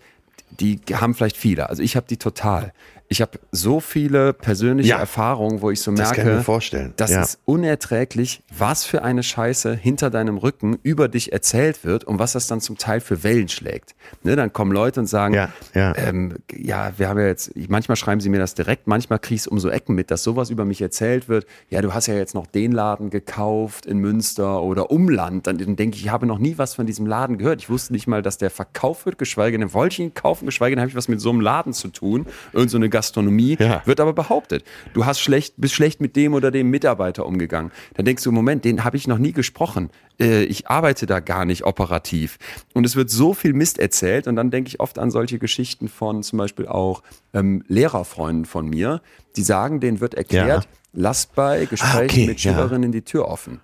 die 0.60 0.80
haben 0.92 1.14
vielleicht 1.14 1.36
viele. 1.36 1.68
Also 1.68 1.82
ich 1.82 1.96
habe 1.96 2.06
die 2.08 2.18
total. 2.18 2.72
Ich 3.12 3.20
habe 3.20 3.38
so 3.50 3.78
viele 3.80 4.32
persönliche 4.32 4.88
Ja. 4.88 4.96
Erfahrungen, 4.98 5.60
wo 5.60 5.70
ich 5.70 5.82
so 5.82 5.90
Das 5.90 6.08
merke, 6.08 6.22
kann 6.22 6.30
ich 6.32 6.38
mir 6.38 6.42
vorstellen. 6.44 6.94
das 6.96 7.10
Ja. 7.10 7.20
ist 7.22 7.40
unerträglich, 7.44 8.42
was 8.56 8.86
für 8.86 9.02
eine 9.02 9.22
Scheiße 9.22 9.74
hinter 9.74 10.08
deinem 10.08 10.38
Rücken 10.38 10.78
über 10.82 11.08
dich 11.08 11.30
erzählt 11.30 11.84
wird 11.84 12.04
und 12.04 12.18
was 12.18 12.32
das 12.32 12.46
dann 12.46 12.62
zum 12.62 12.78
Teil 12.78 13.00
für 13.00 13.22
Wellen 13.22 13.48
schlägt. 13.50 13.94
Ne, 14.22 14.34
dann 14.34 14.50
kommen 14.54 14.72
Leute 14.72 15.00
und 15.00 15.06
sagen, 15.08 15.34
Ja, 15.34 15.50
ja. 15.74 15.94
Ähm, 15.96 16.36
ja, 16.56 16.92
wir 16.96 17.10
haben 17.10 17.18
ja 17.18 17.26
jetzt, 17.26 17.50
manchmal 17.68 17.96
schreiben 17.96 18.22
sie 18.22 18.30
mir 18.30 18.38
das 18.38 18.54
direkt, 18.54 18.86
manchmal 18.86 19.18
kriege 19.18 19.34
ich 19.34 19.40
es 19.42 19.46
um 19.46 19.58
so 19.58 19.68
Ecken 19.68 19.94
mit, 19.94 20.10
dass 20.10 20.22
sowas 20.22 20.48
über 20.48 20.64
mich 20.64 20.80
erzählt 20.80 21.28
wird. 21.28 21.44
Ja, 21.68 21.82
du 21.82 21.92
hast 21.92 22.06
ja 22.06 22.14
jetzt 22.14 22.34
noch 22.34 22.46
den 22.46 22.72
Laden 22.72 23.10
gekauft 23.10 23.84
in 23.84 23.98
Münster 23.98 24.62
oder 24.62 24.90
Umland. 24.90 25.46
Dann, 25.46 25.58
dann 25.58 25.76
denke 25.76 25.98
ich, 25.98 26.04
ich 26.06 26.10
habe 26.10 26.24
noch 26.24 26.38
nie 26.38 26.56
was 26.56 26.74
von 26.76 26.86
diesem 26.86 27.04
Laden 27.04 27.36
gehört. 27.36 27.60
Ich 27.60 27.68
wusste 27.68 27.92
nicht 27.92 28.06
mal, 28.06 28.22
dass 28.22 28.38
der 28.38 28.48
verkauft 28.48 29.04
wird, 29.04 29.18
geschweige 29.18 29.58
denn 29.58 29.74
wollte 29.74 29.92
ich 29.92 30.00
ihn 30.00 30.14
kaufen, 30.14 30.46
geschweige 30.46 30.76
denn 30.76 30.80
habe 30.80 30.88
ich 30.88 30.96
was 30.96 31.08
mit 31.08 31.20
so 31.20 31.28
einem 31.28 31.42
Laden 31.42 31.74
zu 31.74 31.88
tun. 31.88 32.24
Irgend 32.54 32.70
so 32.70 32.78
eine 32.78 32.88
Gastronomie. 33.02 33.56
Ja. 33.58 33.82
Wird 33.84 33.98
aber 33.98 34.12
behauptet. 34.12 34.64
Du 34.92 35.04
hast 35.04 35.18
schlecht, 35.20 35.54
bist 35.56 35.74
schlecht 35.74 36.00
mit 36.00 36.14
dem 36.14 36.34
oder 36.34 36.52
dem 36.52 36.70
Mitarbeiter 36.70 37.26
umgegangen. 37.26 37.72
Dann 37.94 38.04
denkst 38.04 38.22
du, 38.22 38.30
Moment, 38.30 38.64
den 38.64 38.84
habe 38.84 38.96
ich 38.96 39.08
noch 39.08 39.18
nie 39.18 39.32
gesprochen. 39.32 39.90
Äh, 40.20 40.44
ich 40.44 40.68
arbeite 40.68 41.06
da 41.06 41.18
gar 41.18 41.44
nicht 41.44 41.64
operativ. 41.64 42.38
Und 42.74 42.86
es 42.86 42.94
wird 42.94 43.10
so 43.10 43.34
viel 43.34 43.54
Mist 43.54 43.80
erzählt 43.80 44.28
und 44.28 44.36
dann 44.36 44.52
denke 44.52 44.68
ich 44.68 44.78
oft 44.78 45.00
an 45.00 45.10
solche 45.10 45.40
Geschichten 45.40 45.88
von 45.88 46.22
zum 46.22 46.38
Beispiel 46.38 46.68
auch 46.68 47.02
ähm, 47.34 47.64
Lehrerfreunden 47.66 48.44
von 48.44 48.68
mir, 48.68 49.00
die 49.36 49.42
sagen, 49.42 49.80
denen 49.80 50.00
wird 50.00 50.14
erklärt, 50.14 50.64
Ja. 50.64 50.70
lasst 50.92 51.34
bei 51.34 51.64
Gesprächen 51.66 52.04
okay, 52.04 52.26
mit 52.28 52.40
ja. 52.44 52.52
Schülerinnen 52.52 52.92
die 52.92 53.02
Tür 53.02 53.26
offen 53.26 53.60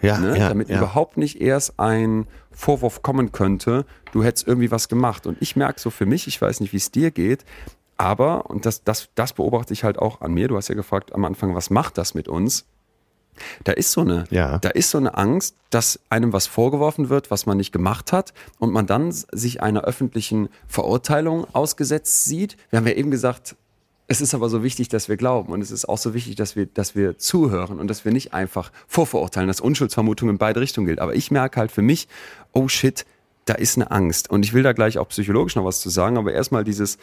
Ja, 0.00 0.18
ne? 0.18 0.38
ja, 0.38 0.48
damit 0.48 0.70
ja. 0.70 0.78
überhaupt 0.78 1.18
nicht 1.18 1.40
erst 1.42 1.78
ein 1.78 2.26
Vorwurf 2.52 3.02
kommen 3.02 3.32
könnte, 3.32 3.84
du 4.12 4.24
hättest 4.24 4.48
irgendwie 4.48 4.70
was 4.70 4.88
gemacht. 4.88 5.26
Und 5.26 5.36
ich 5.40 5.54
merke 5.56 5.78
so 5.80 5.90
für 5.90 6.06
mich, 6.06 6.26
ich 6.26 6.40
weiß 6.40 6.60
nicht, 6.60 6.72
wie 6.72 6.76
es 6.78 6.90
dir 6.90 7.10
geht, 7.12 7.44
aber, 7.98 8.48
und 8.48 8.64
das, 8.64 8.84
das, 8.84 9.08
das 9.14 9.32
beobachte 9.34 9.72
ich 9.74 9.84
halt 9.84 9.98
auch 9.98 10.20
an 10.20 10.32
mir, 10.32 10.48
du 10.48 10.56
hast 10.56 10.68
ja 10.68 10.74
gefragt 10.74 11.12
am 11.12 11.24
Anfang, 11.24 11.54
was 11.54 11.68
macht 11.68 11.98
das 11.98 12.14
mit 12.14 12.28
uns? 12.28 12.64
Da 13.64 13.72
ist 13.72 13.92
so 13.92 14.00
eine, 14.00 14.24
Ja. 14.30 14.58
da 14.58 14.70
ist 14.70 14.90
so 14.90 14.98
eine 14.98 15.16
Angst, 15.16 15.54
dass 15.70 16.00
einem 16.10 16.32
was 16.32 16.46
vorgeworfen 16.46 17.08
wird, 17.08 17.30
was 17.30 17.46
man 17.46 17.56
nicht 17.56 17.72
gemacht 17.72 18.12
hat 18.12 18.32
und 18.58 18.72
man 18.72 18.86
dann 18.86 19.12
sich 19.12 19.62
einer 19.62 19.82
öffentlichen 19.82 20.48
Verurteilung 20.66 21.46
ausgesetzt 21.54 22.24
sieht. 22.24 22.56
Wir 22.70 22.78
haben 22.78 22.86
ja 22.86 22.94
eben 22.94 23.10
gesagt, 23.10 23.54
es 24.08 24.20
ist 24.20 24.34
aber 24.34 24.48
so 24.48 24.62
wichtig, 24.62 24.88
dass 24.88 25.08
wir 25.08 25.16
glauben 25.16 25.52
und 25.52 25.60
es 25.60 25.70
ist 25.70 25.88
auch 25.88 25.98
so 25.98 26.14
wichtig, 26.14 26.34
dass 26.36 26.56
wir, 26.56 26.66
dass 26.66 26.96
wir 26.96 27.18
zuhören 27.18 27.78
und 27.78 27.88
dass 27.88 28.04
wir 28.04 28.12
nicht 28.12 28.32
einfach 28.32 28.72
vorverurteilen, 28.86 29.48
dass 29.48 29.60
Unschuldsvermutung 29.60 30.30
in 30.30 30.38
beide 30.38 30.60
Richtungen 30.60 30.86
gilt. 30.86 30.98
Aber 30.98 31.14
ich 31.14 31.30
merke 31.30 31.60
halt 31.60 31.70
für 31.70 31.82
mich, 31.82 32.08
oh 32.52 32.68
shit, 32.68 33.04
da 33.44 33.54
ist 33.54 33.76
eine 33.76 33.90
Angst. 33.90 34.30
Und 34.30 34.44
ich 34.44 34.52
will 34.52 34.62
da 34.62 34.72
gleich 34.72 34.98
auch 34.98 35.08
psychologisch 35.08 35.56
noch 35.56 35.64
was 35.64 35.80
zu 35.80 35.90
sagen, 35.90 36.16
aber 36.18 36.32
erstmal 36.32 36.64
dieses, 36.64 36.98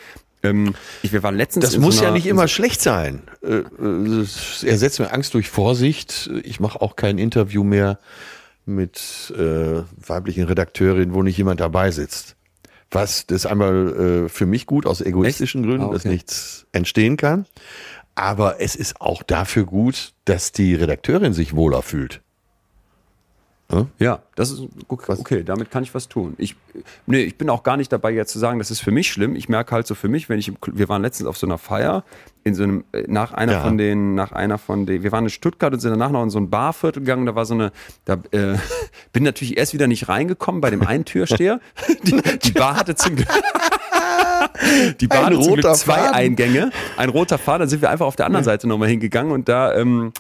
ähm, 0.49 0.75
ich, 1.01 1.11
wir 1.13 1.23
waren 1.23 1.35
letztens 1.35 1.65
Das 1.65 1.77
muss 1.77 1.95
so 1.97 2.01
ja 2.03 2.07
einer- 2.09 2.15
nicht 2.17 2.25
in 2.25 2.31
immer 2.31 2.43
so- 2.43 2.47
schlecht 2.49 2.81
sein. 2.81 3.21
Äh, 3.41 3.57
äh, 3.57 4.25
ersetzt 4.67 4.99
mir 4.99 5.11
Angst 5.13 5.33
durch 5.33 5.49
Vorsicht. 5.49 6.29
Ich 6.43 6.59
mache 6.59 6.81
auch 6.81 6.95
kein 6.95 7.17
Interview 7.17 7.63
mehr 7.63 7.99
mit 8.65 9.33
äh, 9.37 9.81
weiblichen 10.07 10.43
Redakteurinnen, 10.45 11.13
wo 11.13 11.21
nicht 11.23 11.37
jemand 11.37 11.59
dabei 11.59 11.91
sitzt. 11.91 12.35
Was, 12.91 13.25
das 13.27 13.37
ist 13.37 13.45
einmal 13.45 14.25
äh, 14.25 14.29
für 14.29 14.45
mich 14.45 14.65
gut 14.65 14.85
aus 14.85 15.01
egoistischen 15.01 15.61
Echt? 15.61 15.69
Gründen, 15.69 15.87
Ah, 15.87 15.91
dass 15.93 16.01
okay. 16.01 16.13
nichts 16.13 16.65
entstehen 16.71 17.17
kann. 17.17 17.45
Aber 18.15 18.61
es 18.61 18.75
ist 18.75 19.01
auch 19.01 19.23
dafür 19.23 19.65
gut, 19.65 20.13
dass 20.23 20.51
die 20.53 20.73
Redakteurin 20.75 21.33
sich 21.33 21.55
wohler 21.55 21.81
fühlt. 21.81 22.21
Ja, 23.97 24.19
das 24.35 24.51
ist 24.51 24.61
okay, 24.87 25.15
okay, 25.17 25.43
damit 25.43 25.71
kann 25.71 25.81
ich 25.81 25.93
was 25.95 26.07
tun. 26.07 26.35
Ich, 26.37 26.55
nee, 27.07 27.21
ich 27.21 27.35
bin 27.35 27.49
auch 27.49 27.63
gar 27.63 27.77
nicht 27.77 27.91
dabei, 27.91 28.11
jetzt 28.11 28.31
zu 28.31 28.37
sagen, 28.37 28.59
das 28.59 28.69
ist 28.69 28.79
für 28.79 28.91
mich 28.91 29.09
schlimm. 29.11 29.35
Ich 29.35 29.49
merke 29.49 29.73
halt 29.73 29.87
so 29.87 29.95
für 29.95 30.07
mich, 30.07 30.29
wenn 30.29 30.37
ich, 30.37 30.47
im, 30.47 30.57
wir 30.71 30.87
waren 30.87 31.01
letztens 31.01 31.27
auf 31.27 31.37
so 31.37 31.47
einer 31.47 31.57
Feier, 31.57 32.03
in 32.43 32.53
so 32.53 32.61
einem, 32.63 32.83
äh, 32.93 33.05
nach 33.07 33.33
einer 33.33 33.53
Ja. 33.53 33.61
von 33.61 33.77
den, 33.79 34.13
nach 34.13 34.31
einer 34.31 34.59
von 34.59 34.85
den, 34.85 35.01
wir 35.01 35.11
waren 35.11 35.23
in 35.25 35.29
Stuttgart 35.31 35.73
und 35.73 35.79
sind 35.79 35.89
danach 35.91 36.11
noch 36.11 36.21
in 36.21 36.29
so 36.29 36.39
ein 36.39 36.49
Barviertel 36.51 36.99
gegangen, 37.01 37.25
da 37.25 37.33
war 37.33 37.45
so 37.45 37.55
eine, 37.55 37.71
da, 38.05 38.13
äh, 38.31 38.55
bin 39.13 39.23
natürlich 39.23 39.57
erst 39.57 39.73
wieder 39.73 39.87
nicht 39.87 40.07
reingekommen 40.09 40.61
bei 40.61 40.69
dem 40.69 40.85
einen 40.85 41.03
Türsteher. 41.05 41.59
Die, 42.03 42.21
die 42.43 42.51
Bar 42.51 42.77
hatte 42.77 42.93
zum 42.95 43.15
Glück, 43.15 43.27
die 45.01 45.07
Glück 45.07 45.31
roter 45.37 45.73
zwei 45.73 45.95
Faden. 45.95 46.13
Eingänge, 46.13 46.71
ein 46.97 47.09
roter 47.09 47.39
Faden, 47.39 47.61
dann 47.61 47.69
sind 47.69 47.81
wir 47.81 47.89
einfach 47.89 48.05
auf 48.05 48.15
der 48.15 48.27
anderen 48.27 48.45
Seite 48.45 48.67
nochmal 48.67 48.89
hingegangen 48.89 49.31
und 49.31 49.49
da, 49.49 49.73
ähm, 49.75 50.13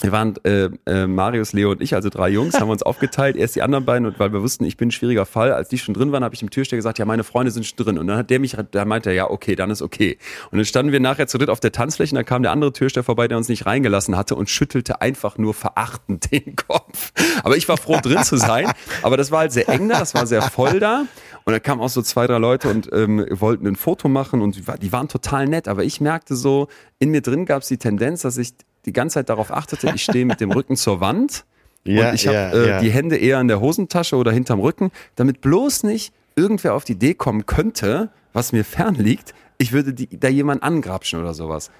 wir 0.00 0.10
waren 0.10 0.34
äh, 0.44 0.68
äh, 0.86 1.06
Marius, 1.06 1.52
Leo 1.52 1.70
und 1.70 1.80
ich, 1.80 1.94
also 1.94 2.08
drei 2.08 2.28
Jungs, 2.28 2.58
haben 2.60 2.70
uns 2.70 2.82
aufgeteilt. 2.92 3.36
Erst 3.36 3.56
die 3.56 3.62
anderen 3.62 3.84
beiden 3.84 4.06
und 4.06 4.18
weil 4.18 4.32
wir 4.32 4.42
wussten, 4.42 4.64
ich 4.64 4.76
bin 4.76 4.88
ein 4.88 4.90
schwieriger 4.90 5.26
Fall. 5.26 5.52
Als 5.52 5.68
die 5.68 5.78
schon 5.78 5.94
drin 5.94 6.12
waren, 6.12 6.24
habe 6.24 6.34
ich 6.34 6.40
dem 6.40 6.50
Türsteher 6.50 6.76
gesagt, 6.76 6.98
ja, 6.98 7.04
meine 7.04 7.24
Freunde 7.24 7.52
sind 7.52 7.64
schon 7.64 7.76
drin. 7.76 7.98
Und 7.98 8.08
dann 8.08 8.16
hat 8.16 8.30
der 8.30 8.40
mich, 8.40 8.56
da 8.70 8.84
meinte 8.84 9.10
er, 9.10 9.14
ja, 9.14 9.30
okay, 9.30 9.54
dann 9.54 9.70
ist 9.70 9.82
okay. 9.82 10.18
Und 10.50 10.58
dann 10.58 10.64
standen 10.64 10.92
wir 10.92 11.00
nachher 11.00 11.26
zu 11.28 11.38
dritt 11.38 11.50
auf 11.50 11.60
der 11.60 11.72
Tanzfläche 11.72 12.12
und 12.12 12.16
dann 12.16 12.24
kam 12.24 12.42
der 12.42 12.52
andere 12.52 12.72
Türsteher 12.72 13.04
vorbei, 13.04 13.28
der 13.28 13.38
uns 13.38 13.48
nicht 13.48 13.66
reingelassen 13.66 14.16
hatte 14.16 14.34
und 14.34 14.50
schüttelte 14.50 15.00
einfach 15.00 15.38
nur 15.38 15.54
verachtend 15.54 16.30
den 16.32 16.56
Kopf. 16.56 17.12
Aber 17.44 17.56
ich 17.56 17.68
war 17.68 17.76
froh 17.76 17.98
drin 18.02 18.24
zu 18.24 18.36
sein. 18.36 18.70
Aber 19.02 19.16
das 19.16 19.30
war 19.30 19.40
halt 19.40 19.52
sehr 19.52 19.68
eng 19.68 19.88
da, 19.88 20.00
das 20.00 20.14
war 20.14 20.26
sehr 20.26 20.42
voll 20.42 20.80
da. 20.80 21.04
Und 21.44 21.52
dann 21.52 21.62
kamen 21.62 21.80
auch 21.80 21.88
so 21.88 22.02
zwei, 22.02 22.26
drei 22.26 22.38
Leute 22.38 22.68
und 22.70 22.88
ähm, 22.92 23.24
wollten 23.30 23.66
ein 23.66 23.76
Foto 23.76 24.08
machen 24.08 24.42
und 24.42 24.56
die 24.82 24.92
waren 24.92 25.08
total 25.08 25.46
nett. 25.46 25.68
Aber 25.68 25.84
ich 25.84 26.00
merkte 26.00 26.34
so, 26.36 26.68
in 26.98 27.10
mir 27.10 27.20
drin 27.20 27.46
gab 27.46 27.62
es 27.62 27.68
die 27.68 27.78
Tendenz, 27.78 28.22
dass 28.22 28.36
ich 28.36 28.54
die 28.84 28.92
ganze 28.92 29.14
Zeit 29.14 29.28
darauf 29.28 29.52
achtete, 29.52 29.92
ich 29.94 30.02
stehe 30.02 30.24
mit 30.24 30.40
dem 30.40 30.50
Rücken 30.50 30.76
zur 30.76 31.00
Wand 31.00 31.44
Ja, 31.84 32.08
und 32.08 32.14
ich 32.14 32.26
habe 32.26 32.36
ja, 32.36 32.50
äh, 32.50 32.68
ja. 32.68 32.80
die 32.80 32.90
Hände 32.90 33.16
eher 33.16 33.40
in 33.40 33.48
der 33.48 33.60
Hosentasche 33.60 34.16
oder 34.16 34.32
hinterm 34.32 34.60
Rücken, 34.60 34.90
damit 35.16 35.40
bloß 35.40 35.84
nicht 35.84 36.12
irgendwer 36.36 36.74
auf 36.74 36.84
die 36.84 36.92
Idee 36.92 37.14
kommen 37.14 37.46
könnte, 37.46 38.10
was 38.32 38.52
mir 38.52 38.64
fern 38.64 38.94
liegt, 38.94 39.34
ich 39.58 39.72
würde 39.72 39.94
die, 39.94 40.08
da 40.18 40.28
jemand 40.28 40.62
angrapschen 40.62 41.20
oder 41.20 41.34
sowas. 41.34 41.70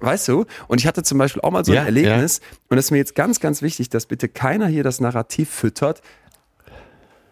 Weißt 0.00 0.28
du? 0.28 0.44
Und 0.66 0.80
ich 0.80 0.86
hatte 0.86 1.02
zum 1.02 1.18
Beispiel 1.18 1.42
auch 1.42 1.50
mal 1.50 1.64
so 1.64 1.72
ein 1.72 1.78
Erlebnis, 1.78 2.40
und 2.68 2.76
das 2.76 2.86
ist 2.86 2.90
mir 2.90 2.98
jetzt 2.98 3.14
ganz, 3.14 3.40
ganz 3.40 3.62
wichtig, 3.62 3.88
dass 3.88 4.06
bitte 4.06 4.28
keiner 4.28 4.66
hier 4.66 4.84
das 4.84 5.00
Narrativ 5.00 5.50
füttert, 5.50 6.02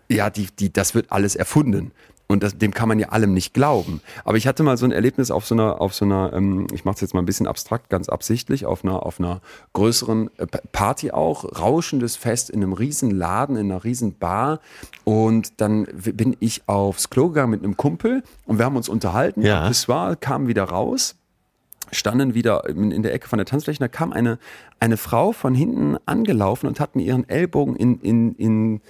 ja, 0.08 0.30
die, 0.30 0.46
die, 0.58 0.72
das 0.72 0.94
wird 0.94 1.10
alles 1.10 1.34
erfunden. 1.34 1.92
Und 2.28 2.42
das, 2.42 2.58
dem 2.58 2.74
kann 2.74 2.88
man 2.88 2.98
ja 2.98 3.10
allem 3.10 3.32
nicht 3.32 3.54
glauben. 3.54 4.00
Aber 4.24 4.36
ich 4.36 4.48
hatte 4.48 4.64
mal 4.64 4.76
so 4.76 4.84
ein 4.84 4.90
Erlebnis 4.90 5.30
auf 5.30 5.46
so 5.46 5.54
einer, 5.54 5.80
auf 5.80 5.94
so 5.94 6.04
einer, 6.04 6.32
ähm, 6.32 6.66
ich 6.72 6.84
mache 6.84 6.96
es 6.96 7.00
jetzt 7.00 7.14
mal 7.14 7.20
ein 7.20 7.26
bisschen 7.26 7.46
abstrakt, 7.46 7.88
ganz 7.88 8.08
absichtlich, 8.08 8.66
auf 8.66 8.84
einer, 8.84 9.06
auf 9.06 9.20
einer 9.20 9.40
größeren 9.74 10.30
äh, 10.36 10.46
Pa- 10.46 10.60
Party 10.72 11.12
auch, 11.12 11.44
rauschendes 11.60 12.16
Fest 12.16 12.50
in 12.50 12.62
einem 12.62 12.72
riesen 12.72 13.12
Laden, 13.12 13.56
in 13.56 13.70
einer 13.70 13.84
riesen 13.84 14.18
Bar. 14.18 14.58
Und 15.04 15.60
dann 15.60 15.86
bin 15.94 16.36
ich 16.40 16.68
aufs 16.68 17.10
Klo 17.10 17.28
gegangen 17.28 17.52
mit 17.52 17.62
einem 17.62 17.76
Kumpel 17.76 18.24
und 18.44 18.58
wir 18.58 18.64
haben 18.64 18.76
uns 18.76 18.88
unterhalten. 18.88 19.42
Ja. 19.42 19.68
Es 19.68 19.88
war, 19.88 20.16
kam 20.16 20.48
wieder 20.48 20.64
raus 20.64 21.14
standen 21.92 22.34
wieder 22.34 22.68
in 22.68 22.90
in 22.90 23.04
der 23.04 23.14
Ecke 23.14 23.28
von 23.28 23.36
der 23.36 23.46
Tanzfläche. 23.46 23.78
Da 23.78 23.86
kam 23.86 24.12
eine, 24.12 24.40
eine 24.80 24.96
Frau 24.96 25.30
von 25.30 25.54
hinten 25.54 25.96
angelaufen 26.04 26.66
und 26.66 26.80
hat 26.80 26.96
mir 26.96 27.04
ihren 27.04 27.28
Ellbogen 27.28 27.76
in, 27.76 28.00
in, 28.00 28.34
in, 28.34 28.80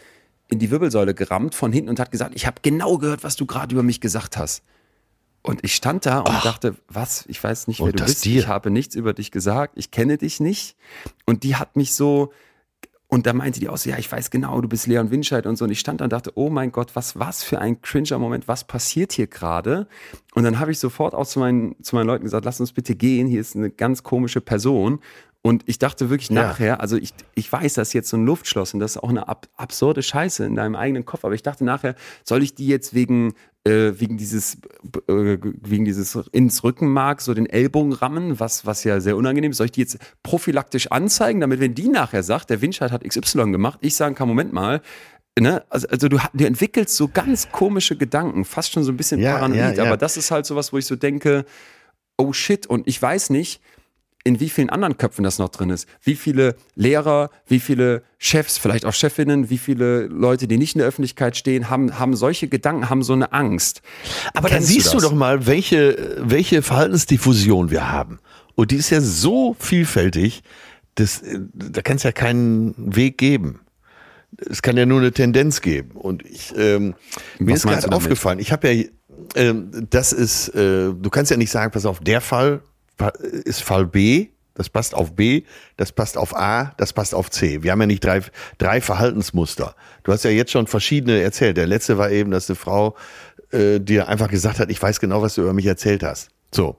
in 0.48 0.58
die 0.58 0.70
Wirbelsäule 0.70 1.14
gerammt 1.14 1.54
von 1.54 1.72
hinten 1.72 1.90
und 1.90 2.00
hat 2.00 2.10
gesagt, 2.10 2.34
ich 2.34 2.46
habe 2.46 2.60
genau 2.62 2.98
gehört, 2.98 3.24
was 3.24 3.36
du 3.36 3.46
gerade 3.46 3.74
über 3.74 3.82
mich 3.82 4.00
gesagt 4.00 4.36
hast. 4.36 4.62
Und 5.42 5.62
ich 5.62 5.76
stand 5.76 6.06
da 6.06 6.20
und 6.20 6.44
dachte, 6.44 6.74
was? 6.88 7.24
Ich 7.28 7.42
weiß 7.42 7.68
nicht, 7.68 7.78
wer 7.78 7.86
Und 7.86 8.00
du 8.00 8.04
bist. 8.04 8.24
dir. 8.24 8.40
Ich 8.40 8.48
habe 8.48 8.70
nichts 8.70 8.96
über 8.96 9.12
dich 9.12 9.30
gesagt. 9.30 9.74
Ich 9.76 9.92
kenne 9.92 10.18
dich 10.18 10.40
nicht. 10.40 10.76
Und 11.24 11.44
die 11.44 11.54
hat 11.54 11.76
mich 11.76 11.94
so, 11.94 12.32
und 13.08 13.26
da 13.26 13.32
meinte 13.32 13.60
die 13.60 13.68
auch 13.68 13.76
so, 13.76 13.88
ja, 13.88 13.98
ich 13.98 14.10
weiß 14.10 14.30
genau, 14.30 14.60
du 14.60 14.68
bist 14.68 14.88
Leon 14.88 15.12
Winscheid 15.12 15.46
und 15.46 15.56
so. 15.56 15.64
Und 15.64 15.70
ich 15.70 15.78
stand 15.78 16.00
da 16.00 16.04
und 16.04 16.12
dachte, 16.12 16.32
oh 16.34 16.50
mein 16.50 16.72
Gott, 16.72 16.96
was, 16.96 17.16
was 17.16 17.44
für 17.44 17.60
ein 17.60 17.80
cringer 17.80 18.18
Moment, 18.18 18.48
was 18.48 18.64
passiert 18.64 19.12
hier 19.12 19.28
gerade? 19.28 19.86
Und 20.34 20.42
dann 20.42 20.58
habe 20.58 20.72
ich 20.72 20.80
sofort 20.80 21.14
auch 21.14 21.26
zu 21.26 21.38
meinen, 21.38 21.80
zu 21.82 21.94
meinen 21.94 22.06
Leuten 22.08 22.24
gesagt, 22.24 22.44
lass 22.44 22.58
uns 22.58 22.72
bitte 22.72 22.96
gehen, 22.96 23.28
hier 23.28 23.40
ist 23.40 23.54
eine 23.54 23.70
ganz 23.70 24.02
komische 24.02 24.40
Person. 24.40 24.98
Und 25.46 25.62
ich 25.66 25.78
dachte 25.78 26.10
wirklich 26.10 26.28
Ja. 26.30 26.42
nachher, 26.42 26.80
also 26.80 26.96
ich, 26.96 27.14
ich 27.36 27.52
weiß, 27.52 27.74
das 27.74 27.88
ist 27.88 27.92
jetzt 27.92 28.08
so 28.08 28.16
ein 28.16 28.26
Luftschloss 28.26 28.74
und 28.74 28.80
das 28.80 28.96
ist 28.96 28.96
auch 28.96 29.10
eine 29.10 29.28
ab, 29.28 29.46
absurde 29.54 30.02
Scheiße 30.02 30.44
in 30.44 30.56
deinem 30.56 30.74
eigenen 30.74 31.04
Kopf, 31.04 31.24
aber 31.24 31.34
ich 31.34 31.44
dachte 31.44 31.64
nachher, 31.64 31.94
soll 32.24 32.42
ich 32.42 32.56
die 32.56 32.66
jetzt 32.66 32.94
wegen, 32.94 33.34
äh, 33.62 33.92
wegen 33.94 34.16
dieses, 34.16 34.56
äh, 35.06 35.38
wegen 35.38 35.84
dieses 35.84 36.16
ins 36.32 36.64
Rückenmark 36.64 37.20
so 37.20 37.32
den 37.32 37.46
Ellbogen 37.46 37.92
rammen, 37.92 38.40
was, 38.40 38.66
was 38.66 38.82
ja 38.82 38.98
sehr 38.98 39.16
unangenehm 39.16 39.52
ist, 39.52 39.58
soll 39.58 39.66
ich 39.66 39.70
die 39.70 39.82
jetzt 39.82 39.98
prophylaktisch 40.24 40.90
anzeigen, 40.90 41.40
damit 41.40 41.60
wenn 41.60 41.76
die 41.76 41.86
nachher 41.90 42.24
sagt, 42.24 42.50
der 42.50 42.60
Winscheid 42.60 42.90
hat 42.90 43.04
XY 43.04 43.52
gemacht, 43.52 43.78
ich 43.82 43.94
sagen 43.94 44.16
kann, 44.16 44.26
Moment 44.26 44.52
mal, 44.52 44.82
Ne? 45.38 45.62
Also, 45.68 45.86
also 45.88 46.08
du, 46.08 46.18
du 46.32 46.44
entwickelst 46.44 46.96
so 46.96 47.06
ganz 47.08 47.52
komische 47.52 47.94
Gedanken, 47.96 48.44
fast 48.44 48.72
schon 48.72 48.82
so 48.82 48.90
ein 48.90 48.96
bisschen 48.96 49.20
Ja, 49.20 49.32
paranoid, 49.34 49.76
ja, 49.76 49.84
aber 49.84 49.96
das 49.98 50.16
ist 50.16 50.32
halt 50.32 50.44
sowas, 50.46 50.72
wo 50.72 50.78
ich 50.78 50.86
so 50.86 50.96
denke, 50.96 51.44
oh 52.16 52.32
shit, 52.32 52.66
und 52.66 52.88
ich 52.88 53.00
weiß 53.00 53.28
nicht, 53.30 53.60
in 54.26 54.40
wie 54.40 54.48
vielen 54.48 54.70
anderen 54.70 54.98
Köpfen 54.98 55.22
das 55.22 55.38
noch 55.38 55.48
drin 55.48 55.70
ist. 55.70 55.88
Wie 56.02 56.16
viele 56.16 56.56
Lehrer, 56.74 57.30
wie 57.46 57.60
viele 57.60 58.02
Chefs, 58.18 58.58
vielleicht 58.58 58.84
auch 58.84 58.92
Chefinnen, 58.92 59.50
wie 59.50 59.58
viele 59.58 60.06
Leute, 60.06 60.48
die 60.48 60.58
nicht 60.58 60.74
in 60.74 60.80
der 60.80 60.88
Öffentlichkeit 60.88 61.36
stehen, 61.36 61.70
haben, 61.70 61.98
haben 61.98 62.16
solche 62.16 62.48
Gedanken, 62.48 62.90
haben 62.90 63.02
so 63.02 63.12
eine 63.12 63.32
Angst. 63.32 63.82
Aber 64.34 64.48
dann 64.48 64.58
Kennst 64.58 64.68
siehst 64.68 64.88
du, 64.88 64.98
das? 64.98 65.04
doch 65.04 65.14
mal, 65.14 65.46
welche, 65.46 66.16
welche 66.18 66.60
Verhaltensdiffusion 66.62 67.70
wir 67.70 67.90
haben. 67.90 68.18
Und 68.56 68.72
die 68.72 68.76
ist 68.76 68.90
ja 68.90 69.00
so 69.00 69.54
vielfältig, 69.58 70.42
das, 70.96 71.22
da 71.54 71.82
kann 71.82 71.96
es 71.96 72.02
ja 72.02 72.12
keinen 72.12 72.74
Weg 72.76 73.18
geben. 73.18 73.60
Es 74.50 74.60
kann 74.60 74.76
ja 74.76 74.86
nur 74.86 75.00
eine 75.00 75.12
Tendenz 75.12 75.60
geben. 75.60 75.92
Und 75.92 76.26
ich, 76.26 76.52
ähm, 76.56 76.94
mir 77.38 77.54
ist 77.54 77.64
gerade 77.64 77.88
du 77.88 77.94
aufgefallen, 77.94 78.40
ich 78.40 78.50
habe 78.50 78.72
ja, 78.72 78.84
ähm, 79.36 79.86
das 79.88 80.12
ist, 80.12 80.48
äh, 80.48 80.92
du 80.92 81.10
kannst 81.10 81.30
ja 81.30 81.36
nicht 81.36 81.50
sagen, 81.50 81.70
pass 81.70 81.86
auf, 81.86 82.00
der 82.00 82.20
Fall 82.20 82.62
ist 83.44 83.62
Fall 83.62 83.86
B, 83.86 84.28
das 84.54 84.68
passt 84.70 84.94
auf 84.94 85.14
B, 85.14 85.42
das 85.76 85.92
passt 85.92 86.16
auf 86.16 86.34
A, 86.34 86.72
das 86.78 86.92
passt 86.92 87.14
auf 87.14 87.30
C. 87.30 87.62
Wir 87.62 87.72
haben 87.72 87.80
ja 87.80 87.86
nicht 87.86 88.02
drei, 88.04 88.22
drei 88.58 88.80
Verhaltensmuster. 88.80 89.74
Du 90.02 90.12
hast 90.12 90.24
ja 90.24 90.30
jetzt 90.30 90.50
schon 90.52 90.66
verschiedene 90.66 91.20
erzählt. 91.20 91.56
Der 91.58 91.66
letzte 91.66 91.98
war 91.98 92.10
eben, 92.10 92.30
dass 92.30 92.48
eine 92.48 92.56
Frau 92.56 92.94
äh, 93.52 93.78
dir 93.80 94.08
einfach 94.08 94.28
gesagt 94.30 94.58
hat, 94.58 94.70
ich 94.70 94.80
weiß 94.80 94.98
genau, 95.00 95.20
was 95.20 95.34
du 95.34 95.42
über 95.42 95.52
mich 95.52 95.66
erzählt 95.66 96.02
hast. 96.02 96.30
So. 96.54 96.78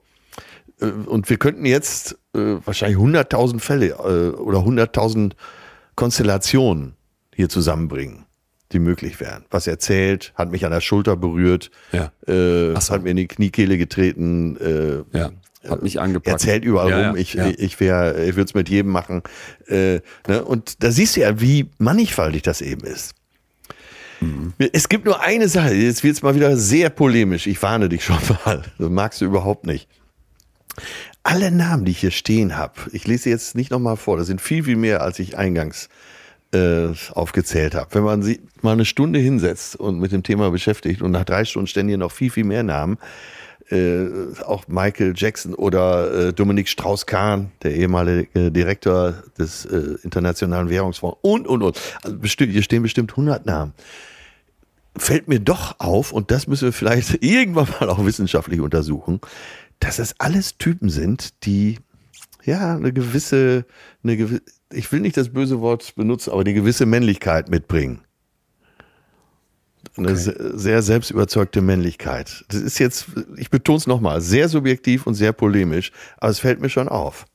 Äh, 0.81 0.85
Und 0.87 1.29
wir 1.29 1.37
könnten 1.37 1.65
jetzt 1.65 2.13
äh, 2.33 2.57
wahrscheinlich 2.65 2.97
100.000 2.97 3.59
Fälle 3.59 3.89
äh, 3.89 4.35
oder 4.39 4.59
100.000 4.59 5.33
Konstellationen 5.95 6.95
hier 7.35 7.49
zusammenbringen, 7.49 8.25
die 8.71 8.79
möglich 8.79 9.19
wären. 9.19 9.45
Was 9.49 9.67
erzählt, 9.67 10.33
hat 10.35 10.51
mich 10.51 10.65
an 10.65 10.71
der 10.71 10.81
Schulter 10.81 11.15
berührt, 11.15 11.69
Ja. 11.91 12.11
äh, 12.27 12.79
so. 12.79 12.93
hat 12.93 13.03
mir 13.03 13.11
in 13.11 13.17
die 13.17 13.27
Kniekehle 13.27 13.77
getreten, 13.77 14.57
äh, 14.57 15.17
Ja, 15.17 15.31
hat 15.67 15.81
mich 15.81 15.99
angepackt. 15.99 16.27
erzählt 16.27 16.65
überall 16.65 16.89
Ja, 16.89 17.07
rum, 17.09 17.17
ich, 17.17 17.33
ja. 17.33 17.47
ich 17.47 17.79
wäre, 17.79 18.25
ich 18.25 18.35
würde 18.35 18.49
es 18.49 18.53
mit 18.53 18.69
jedem 18.69 18.91
machen. 18.91 19.23
Äh, 19.67 20.01
ne? 20.27 20.43
Und 20.43 20.83
da 20.83 20.91
siehst 20.91 21.15
du 21.15 21.21
ja, 21.21 21.39
wie 21.41 21.69
mannigfaltig 21.77 22.41
das 22.43 22.61
eben 22.61 22.85
ist. 22.85 23.13
Mhm. 24.19 24.53
Es 24.73 24.89
gibt 24.89 25.05
nur 25.05 25.21
eine 25.21 25.47
Sache, 25.47 25.73
jetzt 25.73 26.03
wird 26.03 26.15
es 26.15 26.21
mal 26.21 26.35
wieder 26.35 26.57
sehr 26.57 26.89
polemisch, 26.89 27.47
ich 27.47 27.61
warne 27.61 27.89
dich 27.89 28.03
schon 28.03 28.17
mal, 28.45 28.63
das 28.77 28.89
magst 28.89 29.21
du 29.21 29.25
überhaupt 29.25 29.65
nicht. 29.65 29.87
Alle 31.23 31.51
Namen, 31.51 31.85
die 31.85 31.91
ich 31.91 31.99
hier 31.99 32.11
stehen 32.11 32.55
habe, 32.55 32.73
ich 32.93 33.05
lese 33.05 33.29
jetzt 33.29 33.55
nicht 33.55 33.71
nochmal 33.71 33.97
vor, 33.97 34.17
das 34.17 34.27
sind 34.27 34.41
viel, 34.41 34.63
viel 34.63 34.75
mehr, 34.75 35.01
als 35.01 35.19
ich 35.19 35.37
eingangs 35.37 35.89
äh, 36.53 36.87
aufgezählt 37.11 37.75
habe. 37.75 37.93
Wenn 37.93 38.03
man 38.03 38.23
sie 38.23 38.39
mal 38.61 38.71
eine 38.71 38.85
Stunde 38.85 39.19
hinsetzt 39.19 39.75
und 39.75 39.99
mit 39.99 40.11
dem 40.11 40.23
Thema 40.23 40.49
beschäftigt 40.49 41.01
und 41.01 41.11
nach 41.11 41.25
drei 41.25 41.43
Stunden 41.45 41.67
stehen 41.67 41.87
hier 41.87 41.97
noch 41.97 42.11
viel, 42.11 42.31
viel 42.31 42.45
mehr 42.45 42.63
Namen, 42.63 42.97
äh, 43.69 44.07
auch 44.45 44.67
Michael 44.67 45.13
Jackson 45.15 45.53
oder 45.53 46.27
äh, 46.27 46.33
Dominik 46.33 46.69
Strauss-Kahn, 46.69 47.51
der 47.63 47.75
ehemalige 47.75 48.51
Direktor 48.51 49.23
des 49.37 49.65
äh, 49.65 49.97
Internationalen 50.03 50.69
Währungsfonds 50.69 51.17
und, 51.21 51.47
und, 51.47 51.63
und. 51.63 51.79
Also 52.01 52.17
bestimmt, 52.17 52.53
hier 52.53 52.63
stehen 52.63 52.83
bestimmt 52.83 53.11
100 53.11 53.45
Namen. 53.45 53.73
Fällt 54.95 55.27
mir 55.27 55.39
doch 55.39 55.79
auf, 55.79 56.11
und 56.11 56.31
das 56.31 56.47
müssen 56.47 56.65
wir 56.65 56.73
vielleicht 56.73 57.21
irgendwann 57.23 57.67
mal 57.79 57.89
auch 57.89 58.05
wissenschaftlich 58.05 58.61
untersuchen, 58.61 59.19
dass 59.79 59.99
es 59.99 60.15
alles 60.19 60.57
Typen 60.57 60.89
sind, 60.89 61.45
die 61.45 61.77
ja 62.43 62.75
eine 62.75 62.93
gewisse, 62.93 63.65
eine 64.03 64.17
gewisse, 64.17 64.41
ich 64.71 64.91
will 64.91 65.01
nicht 65.01 65.17
das 65.17 65.29
böse 65.29 65.59
Wort 65.61 65.95
benutzen, 65.95 66.31
aber 66.31 66.41
eine 66.41 66.53
gewisse 66.53 66.85
Männlichkeit 66.85 67.49
mitbringen. 67.49 68.01
Eine 69.97 70.15
se- 70.15 70.57
sehr 70.57 70.81
selbstüberzeugte 70.81 71.61
Männlichkeit. 71.61 72.45
Das 72.49 72.61
ist 72.61 72.79
jetzt, 72.79 73.07
ich 73.37 73.49
betone 73.49 73.77
es 73.77 73.87
nochmal, 73.87 74.21
sehr 74.21 74.47
subjektiv 74.49 75.07
und 75.07 75.15
sehr 75.15 75.33
polemisch, 75.33 75.91
aber 76.17 76.31
es 76.31 76.39
fällt 76.39 76.61
mir 76.61 76.69
schon 76.69 76.87
auf. 76.87 77.25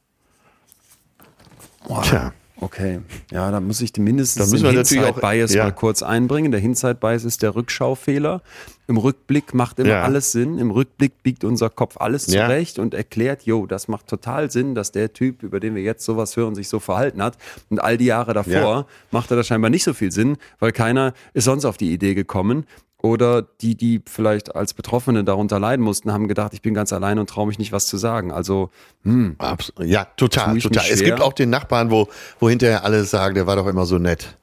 Tja. 2.04 2.32
Okay, 2.62 3.00
ja, 3.32 3.50
da 3.50 3.58
muss 3.60 3.80
ich 3.80 3.92
mindestens 3.96 4.46
Da 4.46 4.50
müssen 4.52 4.64
den 4.64 4.72
wir 4.74 4.78
natürlich 4.78 5.02
auch- 5.02 5.06
Hindsight-Bias 5.14 5.52
ja. 5.54 5.64
mal 5.64 5.72
kurz 5.72 6.02
einbringen. 6.04 6.52
Der 6.52 6.60
Hindsight-Bias 6.60 7.24
ist 7.24 7.42
der 7.42 7.56
Rückschaufehler. 7.56 8.40
Im 8.86 8.98
Rückblick 8.98 9.52
macht 9.52 9.80
immer 9.80 9.88
Ja. 9.88 10.02
alles 10.04 10.30
Sinn. 10.30 10.58
Im 10.58 10.70
Rückblick 10.70 11.24
biegt 11.24 11.42
unser 11.42 11.70
Kopf 11.70 11.96
alles 11.98 12.28
Ja. 12.28 12.46
zurecht 12.46 12.78
und 12.78 12.94
erklärt, 12.94 13.42
jo, 13.42 13.66
das 13.66 13.88
macht 13.88 14.06
total 14.06 14.48
Sinn, 14.52 14.76
dass 14.76 14.92
der 14.92 15.12
Typ, 15.12 15.42
über 15.42 15.58
den 15.58 15.74
wir 15.74 15.82
jetzt 15.82 16.04
sowas 16.04 16.36
hören, 16.36 16.54
sich 16.54 16.68
so 16.68 16.78
verhalten 16.78 17.20
hat. 17.20 17.36
Und 17.68 17.80
all 17.82 17.98
die 17.98 18.04
Jahre 18.04 18.32
davor 18.32 18.52
Ja. 18.52 18.86
machte 19.10 19.34
das 19.34 19.48
scheinbar 19.48 19.70
nicht 19.70 19.82
so 19.82 19.92
viel 19.92 20.12
Sinn, 20.12 20.36
weil 20.60 20.70
keiner 20.70 21.14
ist 21.34 21.44
sonst 21.46 21.64
auf 21.64 21.76
die 21.76 21.92
Idee 21.92 22.14
gekommen. 22.14 22.64
Oder 23.02 23.42
die, 23.42 23.74
die 23.74 24.00
vielleicht 24.06 24.54
als 24.54 24.74
Betroffene 24.74 25.24
darunter 25.24 25.58
leiden 25.58 25.84
mussten, 25.84 26.12
haben 26.12 26.28
gedacht, 26.28 26.54
ich 26.54 26.62
bin 26.62 26.72
ganz 26.72 26.92
allein 26.92 27.18
und 27.18 27.28
traue 27.28 27.48
mich 27.48 27.58
nicht, 27.58 27.72
was 27.72 27.86
zu 27.86 27.96
sagen. 27.96 28.30
Also, 28.30 28.70
hm, 29.02 29.34
Abs 29.38 29.72
ja, 29.80 30.04
total, 30.16 30.56
total. 30.58 30.84
Es 30.88 31.02
gibt 31.02 31.20
auch 31.20 31.32
den 31.32 31.50
Nachbarn, 31.50 31.90
wo, 31.90 32.08
wo 32.38 32.48
hinterher 32.48 32.84
alle 32.84 33.04
sagen, 33.04 33.34
der 33.34 33.46
war 33.48 33.56
doch 33.56 33.66
immer 33.66 33.86
so 33.86 33.98
nett. 33.98 34.38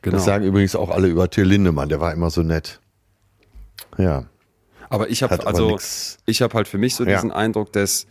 genau. 0.00 0.16
Das 0.16 0.24
sagen 0.24 0.44
übrigens 0.44 0.74
auch 0.74 0.88
alle 0.88 1.08
über 1.08 1.28
Till 1.28 1.44
Lindemann, 1.44 1.90
der 1.90 2.00
war 2.00 2.12
immer 2.12 2.30
so 2.30 2.42
nett. 2.42 2.80
Ja. 3.98 4.24
Aber 4.88 5.10
ich 5.10 5.22
habe 5.22 5.46
also, 5.46 5.78
ich 6.26 6.42
habe 6.42 6.54
halt 6.54 6.68
für 6.68 6.78
mich 6.78 6.94
so 6.94 7.04
Ja. 7.04 7.16
diesen 7.16 7.30
Eindruck, 7.30 7.72
dass 7.72 8.06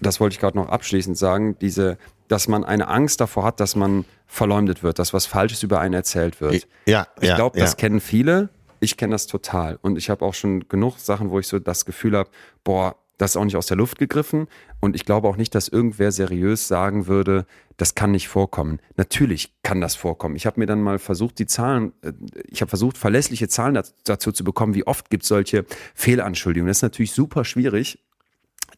das 0.00 0.18
wollte 0.20 0.34
ich 0.34 0.40
gerade 0.40 0.56
noch 0.56 0.68
abschließend 0.68 1.16
sagen, 1.16 1.56
diese, 1.60 1.96
dass 2.28 2.48
man 2.48 2.64
eine 2.64 2.88
Angst 2.88 3.20
davor 3.20 3.44
hat, 3.44 3.60
dass 3.60 3.76
man 3.76 4.04
verleumdet 4.26 4.82
wird, 4.82 4.98
dass 4.98 5.12
was 5.12 5.26
Falsches 5.26 5.62
über 5.62 5.78
einen 5.80 5.94
erzählt 5.94 6.40
wird. 6.40 6.66
Ja, 6.86 7.06
Ich 7.20 7.28
ja, 7.28 7.36
glaube, 7.36 7.58
das 7.58 7.72
ja. 7.72 7.76
kennen 7.76 8.00
viele. 8.00 8.48
Ich 8.82 8.96
kenne 8.96 9.12
das 9.12 9.28
total. 9.28 9.78
Und 9.80 9.96
ich 9.96 10.10
habe 10.10 10.24
auch 10.24 10.34
schon 10.34 10.68
genug 10.68 10.98
Sachen, 10.98 11.30
wo 11.30 11.38
ich 11.38 11.46
so 11.46 11.60
das 11.60 11.84
Gefühl 11.86 12.16
habe, 12.16 12.30
boah, 12.64 12.96
das 13.16 13.32
ist 13.32 13.36
auch 13.36 13.44
nicht 13.44 13.56
aus 13.56 13.66
der 13.66 13.76
Luft 13.76 14.00
gegriffen. 14.00 14.48
Und 14.80 14.96
ich 14.96 15.04
glaube 15.04 15.28
auch 15.28 15.36
nicht, 15.36 15.54
dass 15.54 15.68
irgendwer 15.68 16.10
seriös 16.10 16.66
sagen 16.66 17.06
würde, 17.06 17.46
das 17.76 17.94
kann 17.94 18.10
nicht 18.10 18.26
vorkommen. 18.26 18.80
Natürlich 18.96 19.54
kann 19.62 19.80
das 19.80 19.94
vorkommen. 19.94 20.34
Ich 20.34 20.46
habe 20.46 20.58
mir 20.58 20.66
dann 20.66 20.82
mal 20.82 20.98
versucht, 20.98 21.38
die 21.38 21.46
Zahlen, 21.46 21.92
äh, 22.02 22.12
ich 22.48 22.60
habe 22.60 22.70
versucht, 22.70 22.98
verlässliche 22.98 23.46
Zahlen 23.46 23.76
daz- 23.76 23.94
dazu 24.02 24.32
zu 24.32 24.42
bekommen, 24.42 24.74
wie 24.74 24.84
oft 24.84 25.10
gibt 25.10 25.22
es 25.22 25.28
solche 25.28 25.64
Fehlanschuldigungen. 25.94 26.68
Das 26.68 26.78
ist 26.78 26.82
natürlich 26.82 27.12
super 27.12 27.44
schwierig. 27.44 28.00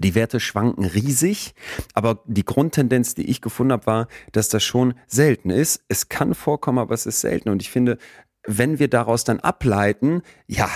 Die 0.01 0.15
Werte 0.15 0.41
schwanken 0.41 0.85
riesig, 0.85 1.55
aber 1.95 2.21
die 2.27 2.45
Grundtendenz, 2.45 3.15
die 3.15 3.31
ich 3.31 3.41
gefunden 3.41 3.73
habe, 3.73 3.87
war, 3.87 4.09
dass 4.33 4.51
das 4.51 4.63
schon 4.63 4.93
selten 5.07 5.49
ist. 5.49 5.83
Es 5.89 6.11
kann 6.11 6.35
vorkommen, 6.35 6.81
aber 6.81 6.93
es 6.93 7.07
ist 7.07 7.21
selten. 7.21 7.49
Und 7.49 7.63
ich 7.63 7.71
finde, 7.71 7.97
wenn 8.47 8.79
wir 8.79 8.89
daraus 8.89 9.25
dann 9.25 9.41
ableiten, 9.41 10.23
ja, 10.47 10.69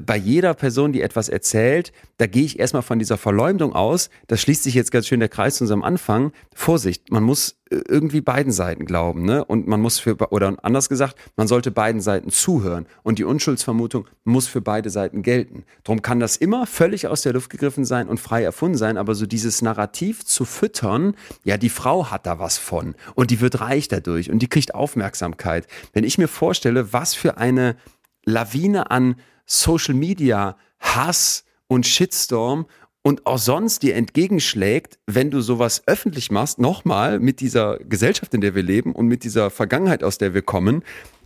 bei 0.00 0.16
jeder 0.16 0.54
Person, 0.54 0.92
die 0.92 1.02
etwas 1.02 1.28
erzählt, 1.28 1.92
da 2.16 2.26
gehe 2.26 2.44
ich 2.44 2.58
erstmal 2.58 2.82
von 2.82 2.98
dieser 2.98 3.16
Verleumdung 3.16 3.74
aus. 3.74 4.10
Das 4.26 4.40
schließt 4.40 4.64
sich 4.64 4.74
jetzt 4.74 4.90
ganz 4.90 5.06
schön 5.06 5.20
der 5.20 5.28
Kreis 5.28 5.56
zu 5.56 5.64
unserem 5.64 5.84
Anfang. 5.84 6.32
Vorsicht, 6.52 7.12
man 7.12 7.22
muss 7.22 7.60
äh, 7.70 7.76
irgendwie 7.86 8.20
beiden 8.20 8.50
Seiten 8.50 8.86
glauben, 8.86 9.24
ne? 9.24 9.44
Und 9.44 9.68
man 9.68 9.80
muss 9.80 10.00
für, 10.00 10.16
oder 10.32 10.56
anders 10.62 10.88
gesagt, 10.88 11.16
man 11.36 11.46
sollte 11.46 11.70
beiden 11.70 12.00
Seiten 12.00 12.30
zuhören. 12.30 12.86
Und 13.04 13.20
die 13.20 13.24
Unschuldsvermutung 13.24 14.08
muss 14.24 14.48
für 14.48 14.60
beide 14.60 14.90
Seiten 14.90 15.22
gelten. 15.22 15.64
Drum 15.84 16.02
kann 16.02 16.18
das 16.18 16.36
immer 16.36 16.66
völlig 16.66 17.06
aus 17.06 17.22
der 17.22 17.32
Luft 17.32 17.50
gegriffen 17.50 17.84
sein 17.84 18.08
und 18.08 18.18
frei 18.18 18.42
erfunden 18.42 18.76
sein, 18.76 18.98
aber 18.98 19.14
so 19.14 19.26
dieses 19.26 19.62
Narrativ 19.62 20.24
zu 20.24 20.44
füttern, 20.44 21.14
ja, 21.44 21.56
die 21.56 21.68
Frau 21.68 22.10
hat 22.10 22.26
da 22.26 22.40
was 22.40 22.58
von 22.58 22.96
und 23.14 23.30
die 23.30 23.40
wird 23.40 23.60
reich 23.60 23.86
dadurch 23.86 24.30
und 24.32 24.40
die 24.40 24.48
kriegt 24.48 24.74
Aufmerksamkeit. 24.74 25.68
Wenn 25.92 26.02
ich 26.02 26.18
mir 26.18 26.28
vorstelle, 26.28 26.92
was 26.92 27.14
für 27.14 27.36
eine 27.38 27.76
Lawine 28.24 28.90
an 28.90 29.16
Social 29.46 29.94
Media, 29.94 30.56
Hass 30.80 31.44
und 31.68 31.86
Shitstorm 31.86 32.66
und 33.02 33.26
auch 33.26 33.38
sonst 33.38 33.82
dir 33.82 33.94
entgegenschlägt, 33.96 34.98
wenn 35.06 35.30
du 35.30 35.40
sowas 35.40 35.82
öffentlich 35.86 36.30
machst, 36.30 36.58
nochmal 36.58 37.20
mit 37.20 37.40
dieser 37.40 37.78
Gesellschaft, 37.78 38.32
in 38.34 38.40
der 38.40 38.54
wir 38.54 38.62
leben 38.62 38.92
und 38.92 39.06
mit 39.06 39.24
dieser 39.24 39.50
Vergangenheit, 39.50 40.02
aus 40.02 40.16
der 40.18 40.32
wir 40.34 40.42
kommen, 40.42 40.82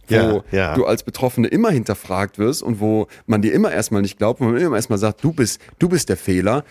wo 0.08 0.14
Ja, 0.14 0.42
ja. 0.50 0.74
du 0.74 0.86
als 0.86 1.02
Betroffene 1.04 1.48
immer 1.48 1.70
hinterfragt 1.70 2.38
wirst 2.38 2.62
und 2.62 2.80
wo 2.80 3.06
man 3.26 3.42
dir 3.42 3.52
immer 3.52 3.70
erstmal 3.70 4.02
nicht 4.02 4.18
glaubt, 4.18 4.40
wo 4.40 4.44
man 4.46 4.56
immer 4.56 4.76
erstmal 4.76 4.98
sagt, 4.98 5.22
du 5.22 5.32
bist, 5.32 5.60
du 5.78 5.88
bist 5.88 6.08
der 6.08 6.16
Fehler. 6.16 6.64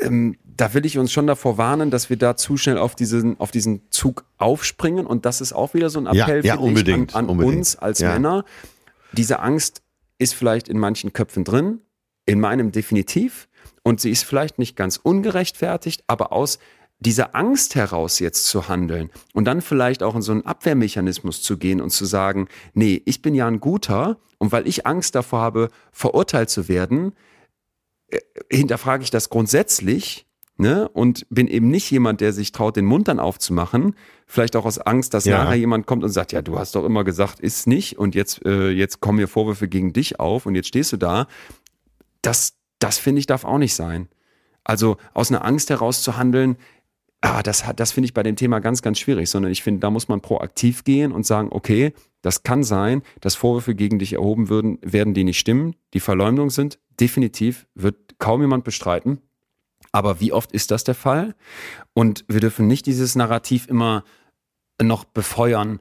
Ähm, 0.00 0.36
da 0.56 0.74
will 0.74 0.86
ich 0.86 0.98
uns 0.98 1.12
schon 1.12 1.26
davor 1.28 1.56
warnen, 1.58 1.90
dass 1.90 2.08
wir 2.10 2.16
da 2.16 2.36
zu 2.36 2.56
schnell 2.56 2.78
auf 2.78 2.94
diesen, 2.96 3.38
auf 3.38 3.50
diesen 3.52 3.82
Zug 3.90 4.24
aufspringen. 4.38 5.06
Und 5.06 5.24
das 5.24 5.40
ist 5.40 5.52
auch 5.52 5.74
wieder 5.74 5.90
so 5.90 6.00
ein 6.00 6.12
Ja, 6.14 6.24
Appell 6.24 6.44
ja, 6.44 6.54
ich, 6.54 6.60
unbedingt, 6.60 7.14
an, 7.14 7.24
an 7.26 7.30
unbedingt. 7.30 7.56
uns 7.58 7.76
als 7.76 8.00
Ja. 8.00 8.12
Männer. 8.14 8.44
Diese 9.12 9.38
Angst 9.40 9.82
ist 10.18 10.34
vielleicht 10.34 10.68
in 10.68 10.78
manchen 10.78 11.12
Köpfen 11.12 11.44
drin, 11.44 11.80
in 12.26 12.40
meinem 12.40 12.72
definitiv. 12.72 13.48
Und 13.82 14.00
sie 14.00 14.10
ist 14.10 14.24
vielleicht 14.24 14.58
nicht 14.58 14.76
ganz 14.76 14.96
ungerechtfertigt, 14.96 16.04
aber 16.06 16.32
aus 16.32 16.58
dieser 17.00 17.34
Angst 17.34 17.74
heraus 17.74 18.18
jetzt 18.18 18.46
zu 18.46 18.68
handeln 18.68 19.10
und 19.32 19.44
dann 19.44 19.60
vielleicht 19.60 20.02
auch 20.02 20.16
in 20.16 20.22
so 20.22 20.32
einen 20.32 20.44
Abwehrmechanismus 20.44 21.42
zu 21.42 21.56
gehen 21.56 21.80
und 21.80 21.90
zu 21.90 22.04
sagen, 22.04 22.48
nee, 22.74 23.02
ich 23.04 23.22
bin 23.22 23.34
ja 23.34 23.46
ein 23.46 23.60
Guter 23.60 24.18
und 24.38 24.50
weil 24.50 24.66
ich 24.66 24.86
Angst 24.86 25.14
davor 25.14 25.40
habe, 25.40 25.70
verurteilt 25.92 26.50
zu 26.50 26.68
werden, 26.68 27.12
äh, 28.08 28.18
hinterfrage 28.50 29.04
ich 29.04 29.10
das 29.10 29.30
grundsätzlich 29.30 30.27
ne, 30.58 30.88
und 30.88 31.26
bin 31.30 31.46
eben 31.46 31.68
nicht 31.68 31.90
jemand, 31.90 32.20
der 32.20 32.32
sich 32.32 32.52
traut, 32.52 32.76
den 32.76 32.84
Mund 32.84 33.08
dann 33.08 33.20
aufzumachen. 33.20 33.94
Vielleicht 34.26 34.56
auch 34.56 34.66
aus 34.66 34.78
Angst, 34.78 35.14
dass 35.14 35.24
Ja. 35.24 35.44
nachher 35.44 35.56
jemand 35.56 35.86
kommt 35.86 36.04
und 36.04 36.10
sagt, 36.10 36.32
ja, 36.32 36.42
du 36.42 36.58
hast 36.58 36.74
doch 36.74 36.84
immer 36.84 37.04
gesagt, 37.04 37.40
ist 37.40 37.66
nicht 37.66 37.98
und 37.98 38.14
jetzt, 38.14 38.44
äh, 38.44 38.70
jetzt 38.70 39.00
kommen 39.00 39.18
mir 39.18 39.28
Vorwürfe 39.28 39.68
gegen 39.68 39.92
dich 39.92 40.20
auf 40.20 40.46
und 40.46 40.54
jetzt 40.54 40.68
stehst 40.68 40.92
du 40.92 40.96
da. 40.96 41.26
Das, 42.22 42.54
das 42.80 42.98
finde 42.98 43.20
ich 43.20 43.26
darf 43.26 43.44
auch 43.44 43.58
nicht 43.58 43.74
sein. 43.74 44.08
Also 44.64 44.96
aus 45.14 45.30
einer 45.30 45.44
Angst 45.44 45.70
heraus 45.70 46.02
zu 46.02 46.16
handeln, 46.18 46.56
ah, 47.20 47.42
das, 47.42 47.64
das 47.76 47.92
finde 47.92 48.06
ich 48.06 48.14
bei 48.14 48.22
dem 48.22 48.36
Thema 48.36 48.58
ganz, 48.58 48.82
ganz 48.82 48.98
schwierig, 48.98 49.30
sondern 49.30 49.50
ich 49.52 49.62
finde, 49.62 49.80
da 49.80 49.90
muss 49.90 50.08
man 50.08 50.20
proaktiv 50.20 50.84
gehen 50.84 51.12
und 51.12 51.24
sagen, 51.24 51.48
okay, 51.52 51.92
das 52.20 52.42
kann 52.42 52.64
sein, 52.64 53.02
dass 53.20 53.36
Vorwürfe 53.36 53.74
gegen 53.76 53.98
dich 53.98 54.14
erhoben 54.14 54.48
würden, 54.48 54.78
werden, 54.82 55.14
die 55.14 55.24
nicht 55.24 55.38
stimmen, 55.38 55.76
die 55.94 56.00
Verleumdung 56.00 56.50
sind. 56.50 56.80
Definitiv 57.00 57.66
wird 57.74 58.18
kaum 58.18 58.40
jemand 58.40 58.64
bestreiten. 58.64 59.20
Aber 59.98 60.20
wie 60.20 60.32
oft 60.32 60.52
ist 60.52 60.70
das 60.70 60.84
der 60.84 60.94
Fall? 60.94 61.34
Und 61.92 62.24
wir 62.28 62.38
dürfen 62.38 62.68
nicht 62.68 62.86
dieses 62.86 63.16
Narrativ 63.16 63.66
immer 63.66 64.04
noch 64.80 65.04
befeuern, 65.04 65.80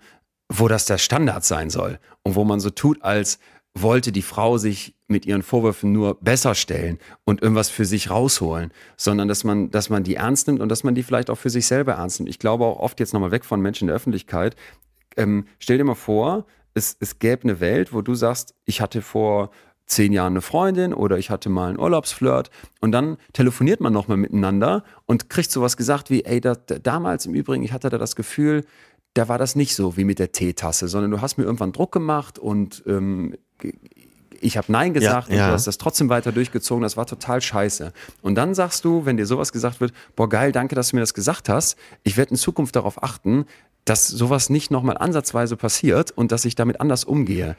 wo 0.51 0.67
das 0.67 0.85
der 0.85 0.97
Standard 0.97 1.45
sein 1.45 1.69
soll 1.69 1.99
und 2.23 2.33
wo 2.33 2.43
man 2.43 2.59
so 2.59 2.71
tut, 2.71 3.03
als 3.03 3.37
wollte 3.75 4.11
die 4.11 4.23
Frau 4.23 4.57
sich 4.57 4.95
mit 5.07 5.27
ihren 5.27 5.43
Vorwürfen 5.43 5.91
nur 5.91 6.15
besser 6.19 6.55
stellen 6.55 6.97
und 7.25 7.43
irgendwas 7.43 7.69
für 7.69 7.85
sich 7.85 8.09
rausholen, 8.09 8.73
sondern 8.95 9.27
dass 9.27 9.43
man, 9.43 9.69
dass 9.69 9.91
man 9.91 10.03
die 10.03 10.15
ernst 10.15 10.47
nimmt 10.47 10.61
und 10.61 10.69
dass 10.69 10.83
man 10.83 10.95
die 10.95 11.03
vielleicht 11.03 11.29
auch 11.29 11.37
für 11.37 11.51
sich 11.51 11.67
selber 11.67 11.93
ernst 11.93 12.19
nimmt. 12.19 12.31
Ich 12.31 12.39
glaube 12.39 12.65
auch 12.65 12.79
oft 12.79 12.99
jetzt 12.99 13.13
nochmal 13.13 13.29
weg 13.29 13.45
von 13.45 13.61
Menschen 13.61 13.83
in 13.83 13.89
der 13.89 13.97
Öffentlichkeit. 13.97 14.55
Ähm, 15.15 15.45
stell 15.59 15.77
dir 15.77 15.83
mal 15.83 15.93
vor, 15.93 16.47
es, 16.73 16.97
es 16.99 17.19
gäbe 17.19 17.43
eine 17.43 17.59
Welt, 17.59 17.93
wo 17.93 18.01
du 18.01 18.15
sagst, 18.15 18.55
ich 18.65 18.81
hatte 18.81 19.03
vor 19.03 19.51
zehn 19.87 20.13
Jahren 20.13 20.33
eine 20.33 20.41
Freundin 20.41 20.93
oder 20.93 21.17
ich 21.17 21.29
hatte 21.29 21.49
mal 21.49 21.69
einen 21.69 21.79
Urlaubsflirt 21.79 22.51
und 22.81 22.91
dann 22.91 23.17
telefoniert 23.33 23.79
man 23.79 23.93
nochmal 23.93 24.17
miteinander 24.17 24.83
und 25.05 25.29
kriegt 25.29 25.49
sowas 25.49 25.77
gesagt 25.77 26.09
wie, 26.09 26.25
ey, 26.25 26.41
da, 26.41 26.55
da, 26.55 26.77
damals 26.77 27.25
im 27.25 27.33
Übrigen, 27.33 27.63
ich 27.63 27.71
hatte 27.71 27.89
da 27.89 27.97
das 27.97 28.15
Gefühl, 28.15 28.65
da 29.13 29.29
war 29.29 29.37
das 29.37 29.55
nicht 29.55 29.75
so 29.75 29.97
wie 29.97 30.03
mit 30.03 30.19
der 30.19 30.31
Teetasse, 30.31 30.87
sondern 30.87 31.11
du 31.11 31.21
hast 31.21 31.37
mir 31.37 31.45
irgendwann 31.45 31.71
Druck 31.71 31.91
gemacht 31.91 32.37
und 32.37 32.83
ähm, 32.85 33.35
ich 34.39 34.57
habe 34.57 34.71
Nein 34.71 34.93
gesagt 34.93 35.29
und 35.29 35.35
ja. 35.35 35.47
du 35.47 35.53
hast 35.53 35.65
das 35.67 35.77
trotzdem 35.77 36.09
weiter 36.09 36.31
durchgezogen, 36.31 36.83
das 36.83 36.97
war 36.97 37.05
total 37.05 37.41
scheiße. 37.41 37.91
Und 38.21 38.35
dann 38.35 38.53
sagst 38.53 38.85
du, 38.85 39.05
wenn 39.05 39.17
dir 39.17 39.25
sowas 39.25 39.51
gesagt 39.51 39.81
wird, 39.81 39.93
boah 40.15 40.29
geil, 40.29 40.51
danke, 40.51 40.75
dass 40.75 40.89
du 40.89 40.97
mir 40.97 41.01
das 41.01 41.13
gesagt 41.13 41.49
hast, 41.49 41.77
ich 42.03 42.17
werde 42.17 42.31
in 42.31 42.37
Zukunft 42.37 42.75
darauf 42.75 43.01
achten, 43.01 43.45
dass 43.85 44.07
sowas 44.07 44.49
nicht 44.49 44.69
nochmal 44.69 44.97
ansatzweise 44.97 45.55
passiert 45.55 46.11
und 46.11 46.31
dass 46.31 46.45
ich 46.45 46.55
damit 46.55 46.81
anders 46.81 47.05
umgehe. 47.05 47.55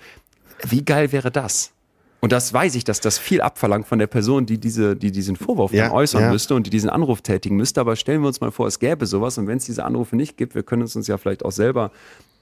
Wie 0.69 0.85
geil 0.85 1.11
wäre 1.11 1.31
das? 1.31 1.73
Und 2.21 2.33
das 2.33 2.53
weiß 2.53 2.75
ich, 2.75 2.85
dass 2.85 3.01
das 3.01 3.19
viel 3.19 3.41
abverlangt 3.41 3.87
von 3.87 3.99
der 3.99 4.09
Person, 4.09 4.45
die, 4.45 4.59
diese, 4.59 4.97
die 4.97 5.13
diesen 5.13 5.37
Vorwurf 5.37 5.73
Ja, 5.73 5.85
dann 5.85 5.93
äußern 5.93 6.23
ja. 6.23 6.33
müsste 6.33 6.55
und 6.55 6.67
die 6.67 6.71
diesen 6.71 6.91
Anruf 6.91 7.23
tätigen 7.23 7.57
müsste. 7.57 7.81
Aber 7.81 7.95
stellen 7.95 8.23
wir 8.23 8.27
uns 8.27 8.41
mal 8.41 8.51
vor, 8.51 8.67
es 8.67 8.81
gäbe 8.81 9.07
sowas 9.07 9.39
und 9.39 9.47
wenn 9.47 9.59
es 9.59 9.67
diese 9.67 9.85
Anrufe 9.85 10.17
nicht 10.17 10.37
gibt, 10.37 10.55
wir 10.55 10.65
können 10.65 10.83
es 10.83 10.97
uns 10.97 11.07
ja 11.07 11.17
vielleicht 11.17 11.45
auch 11.45 11.53
selber, 11.53 11.93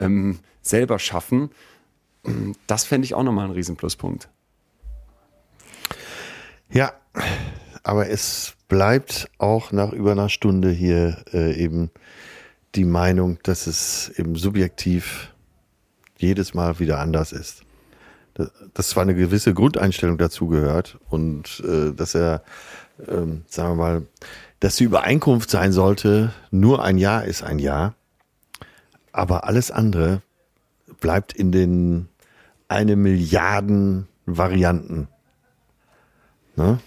ähm, 0.00 0.38
selber 0.62 0.98
schaffen. 0.98 1.50
Das 2.66 2.84
fände 2.84 3.04
ich 3.04 3.14
auch 3.14 3.22
nochmal 3.22 3.46
ein 3.46 3.50
Riesenpluspunkt. 3.52 4.28
Ja, 6.70 6.92
aber 7.82 8.08
es 8.08 8.54
bleibt 8.68 9.30
auch 9.38 9.72
nach 9.72 9.92
über 9.92 10.12
einer 10.12 10.28
Stunde 10.28 10.70
hier 10.70 11.18
äh, 11.32 11.54
eben 11.54 11.90
die 12.74 12.84
Meinung, 12.84 13.38
dass 13.42 13.66
es 13.66 14.10
eben 14.16 14.36
subjektiv 14.36 15.32
jedes 16.16 16.54
Mal 16.54 16.78
wieder 16.78 16.98
anders 16.98 17.32
ist. 17.32 17.65
Da- 18.36 18.50
Dass 18.74 18.90
zwar 18.90 19.02
eine 19.02 19.14
gewisse 19.14 19.54
Grundeinstellung 19.54 20.18
dazu 20.18 20.46
gehört 20.48 20.98
und 21.08 21.62
äh, 21.66 21.92
dass 21.92 22.14
er, 22.14 22.42
ähm, 23.08 23.42
sagen 23.48 23.70
wir 23.70 23.74
mal, 23.76 24.02
dass 24.60 24.76
die 24.76 24.84
Übereinkunft 24.84 25.50
sein 25.50 25.72
sollte, 25.72 26.32
nur 26.50 26.84
ein 26.84 26.98
Ja 26.98 27.20
ist 27.20 27.42
ein 27.42 27.58
Ja, 27.58 27.94
aber 29.12 29.44
alles 29.44 29.70
andere 29.70 30.22
bleibt 31.00 31.32
in 31.32 31.50
den 31.52 32.08
eine 32.68 32.96
Milliarden 32.96 34.06
Varianten. 34.26 35.08
Ne? 36.56 36.78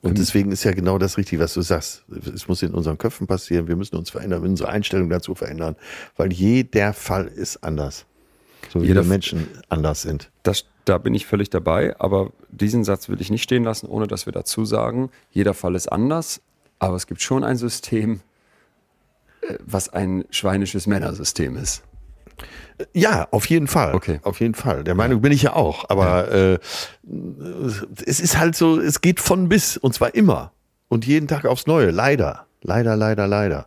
Und 0.00 0.18
deswegen 0.18 0.52
ist 0.52 0.62
ja 0.64 0.72
genau 0.72 0.98
das 0.98 1.18
Richtige, 1.18 1.42
was 1.42 1.54
du 1.54 1.60
sagst. 1.62 2.04
Es 2.34 2.46
muss 2.48 2.62
in 2.62 2.72
unseren 2.72 2.96
Köpfen 2.98 3.26
passieren. 3.26 3.66
Wir 3.66 3.74
müssen 3.76 3.96
uns 3.96 4.10
verändern, 4.10 4.42
unsere 4.42 4.70
Einstellung 4.70 5.10
dazu 5.10 5.34
verändern, 5.34 5.74
weil 6.16 6.32
jeder 6.32 6.92
Fall 6.92 7.26
ist 7.26 7.62
anders. 7.64 8.06
So 8.72 8.82
wie 8.82 8.86
Jeder 8.86 9.00
F- 9.02 9.06
Menschen 9.06 9.48
anders 9.68 10.02
sind. 10.02 10.30
Das, 10.42 10.64
da 10.84 10.98
bin 10.98 11.14
ich 11.14 11.26
völlig 11.26 11.50
dabei, 11.50 11.98
aber 11.98 12.32
diesen 12.50 12.84
Satz 12.84 13.08
will 13.08 13.20
ich 13.20 13.30
nicht 13.30 13.42
stehen 13.42 13.64
lassen, 13.64 13.86
ohne 13.86 14.06
dass 14.06 14.26
wir 14.26 14.32
dazu 14.32 14.64
sagen, 14.64 15.10
jeder 15.30 15.54
Fall 15.54 15.74
ist 15.74 15.90
anders, 15.90 16.40
aber 16.78 16.96
es 16.96 17.06
gibt 17.06 17.22
schon 17.22 17.44
ein 17.44 17.56
System, 17.56 18.20
äh, 19.42 19.54
was 19.64 19.88
ein 19.88 20.24
schweinisches 20.30 20.86
Männersystem 20.86 21.56
ist. 21.56 21.82
Ja, 22.92 23.26
auf 23.32 23.46
jeden 23.46 23.66
Fall. 23.66 23.94
Okay. 23.94 24.20
Auf 24.22 24.38
jeden 24.38 24.54
Fall. 24.54 24.84
Der 24.84 24.94
Meinung 24.94 25.20
bin 25.20 25.32
ich 25.32 25.42
ja 25.42 25.54
auch. 25.54 25.86
Aber 25.90 26.30
äh, 26.30 26.58
es 28.06 28.20
ist 28.20 28.38
halt 28.38 28.54
so, 28.54 28.78
es 28.78 29.00
geht 29.00 29.18
von 29.18 29.48
bis 29.48 29.76
und 29.76 29.92
zwar 29.94 30.14
immer. 30.14 30.52
Und 30.86 31.04
jeden 31.04 31.26
Tag 31.26 31.44
aufs 31.44 31.66
Neue. 31.66 31.90
Leider. 31.90 32.46
Leider, 32.62 32.94
leider, 32.94 33.26
leider. 33.26 33.66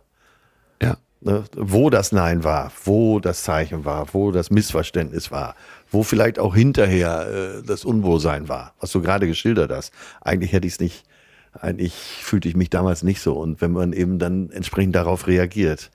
Ja. 0.82 0.96
Ne, 1.24 1.44
wo 1.56 1.88
das 1.88 2.10
Nein 2.10 2.42
war, 2.42 2.72
wo 2.84 3.20
das 3.20 3.44
Zeichen 3.44 3.84
war, 3.84 4.12
wo 4.12 4.32
das 4.32 4.50
Missverständnis 4.50 5.30
war, 5.30 5.54
wo 5.88 6.02
vielleicht 6.02 6.40
auch 6.40 6.54
hinterher 6.54 7.28
äh, 7.28 7.62
das 7.62 7.84
Unwohlsein 7.84 8.48
war, 8.48 8.74
was 8.80 8.90
du 8.90 9.00
gerade 9.00 9.28
geschildert 9.28 9.70
hast. 9.70 9.92
Eigentlich 10.20 10.52
hätte 10.52 10.66
ich 10.66 10.74
es 10.74 10.80
nicht 10.80 11.04
eigentlich 11.52 11.94
fühlte 11.94 12.48
ich 12.48 12.56
mich 12.56 12.70
damals 12.70 13.02
nicht 13.02 13.20
so. 13.20 13.34
Und 13.34 13.60
wenn 13.60 13.72
man 13.72 13.92
eben 13.92 14.18
dann 14.18 14.50
entsprechend 14.50 14.94
darauf 14.96 15.26
reagiert, 15.26 15.90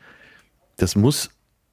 das 0.77 0.95
muss, 0.95 1.31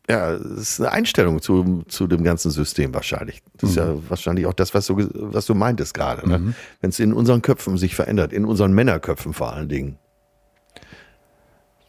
ja, 0.08 0.38
das 0.38 0.58
ist 0.58 0.80
eine 0.80 0.92
Einstellung 0.92 1.42
zu, 1.42 1.84
zu 1.88 2.06
dem 2.06 2.24
ganzen 2.24 2.50
System 2.50 2.94
wahrscheinlich. 2.94 3.42
Das 3.58 3.70
ist 3.70 3.76
ja 3.76 3.94
wahrscheinlich 4.08 4.46
auch 4.46 4.54
das, 4.54 4.74
was 4.74 4.86
du, 4.86 5.08
was 5.12 5.46
du 5.46 5.54
meintest 5.54 5.94
gerade. 5.94 6.28
Ne? 6.28 6.54
Wenn 6.80 6.90
es 6.90 6.98
in 6.98 7.12
unseren 7.12 7.42
Köpfen 7.42 7.76
sich 7.76 7.94
verändert, 7.94 8.32
in 8.32 8.44
unseren 8.44 8.72
Männerköpfen 8.72 9.34
vor 9.34 9.52
allen 9.52 9.68
Dingen, 9.68 9.98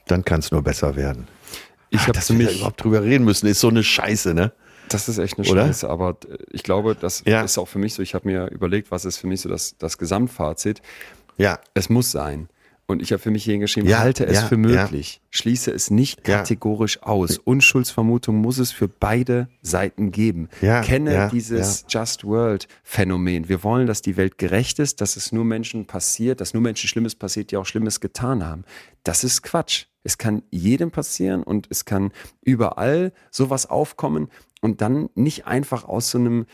dann 0.08 0.26
kann 0.26 0.40
es 0.40 0.52
nur 0.52 0.62
besser 0.62 0.96
werden. 0.96 1.28
Ich 1.96 2.02
habe 2.04 2.14
dass 2.14 2.28
für 2.28 2.38
wir 2.38 2.46
da 2.46 2.52
mich 2.52 2.60
überhaupt 2.60 2.84
drüber 2.84 3.04
reden 3.04 3.26
müssen, 3.26 3.48
ist 3.48 3.60
so 3.60 3.70
eine 3.70 3.84
Scheiße, 3.84 4.34
ne? 4.34 4.52
Das 4.90 5.10
ist 5.10 5.18
echt 5.18 5.40
eine 5.40 5.48
Oder? 5.50 5.66
Scheiße, 5.66 5.90
aber 5.90 6.18
äh, 6.30 6.38
ich 6.52 6.64
glaube, 6.64 6.96
das 6.96 7.24
Ja. 7.26 7.42
ist 7.42 7.58
auch 7.58 7.68
für 7.68 7.80
mich 7.80 7.94
so. 7.96 8.02
Ich 8.04 8.14
habe 8.14 8.28
mir 8.28 8.48
überlegt, 8.52 8.92
was 8.92 9.04
ist 9.06 9.18
für 9.18 9.28
mich 9.28 9.42
so 9.42 9.50
das, 9.50 9.76
das 9.78 9.98
Gesamtfazit. 9.98 10.82
Ja, 11.38 11.60
Es 11.74 11.90
muss 11.90 12.12
sein. 12.12 12.50
Und 12.88 13.02
ich 13.02 13.12
habe 13.12 13.20
für 13.20 13.32
mich 13.32 13.44
hier 13.44 13.54
hingeschrieben, 13.54 13.90
Ja, 13.90 13.98
halte 13.98 14.28
es 14.28 14.36
ja, 14.36 14.46
für 14.46 14.58
möglich. 14.58 15.20
Schließe 15.32 15.72
es 15.72 15.90
nicht 15.90 16.28
Ja. 16.28 16.38
kategorisch 16.38 17.02
aus. 17.02 17.40
Unschuldsvermutung 17.40 18.36
muss 18.36 18.60
es 18.60 18.72
für 18.72 18.88
beide 18.88 19.48
Seiten 19.64 20.12
geben. 20.12 20.50
Ja, 20.62 20.82
Kenne 20.82 21.14
ja, 21.14 21.30
dieses 21.30 21.86
Just 21.90 22.24
World 22.26 22.68
Phänomen. 22.84 23.50
Wir 23.50 23.64
wollen, 23.64 23.88
dass 23.88 24.04
die 24.04 24.18
Welt 24.18 24.38
gerecht 24.38 24.78
ist, 24.78 25.02
dass 25.02 25.16
es 25.18 25.32
nur 25.32 25.46
Menschen 25.46 25.88
passiert, 25.88 26.42
dass 26.42 26.54
nur 26.54 26.62
Menschen 26.62 26.88
Schlimmes 26.88 27.16
passiert, 27.16 27.50
die 27.50 27.58
auch 27.58 27.66
Schlimmes 27.66 28.00
getan 28.02 28.46
haben. 28.46 28.66
Das 29.04 29.24
ist 29.24 29.42
Quatsch. 29.42 29.86
Es 30.06 30.18
kann 30.18 30.44
jedem 30.52 30.92
passieren 30.92 31.44
und 31.44 31.68
es 31.70 31.84
kann 31.84 32.12
überall 32.42 33.12
sowas 33.32 33.70
aufkommen 33.70 34.30
und 34.62 34.82
dann 34.82 35.10
nicht 35.16 35.46
einfach 35.46 35.84
aus 35.84 36.12
so 36.12 36.18
einem 36.18 36.46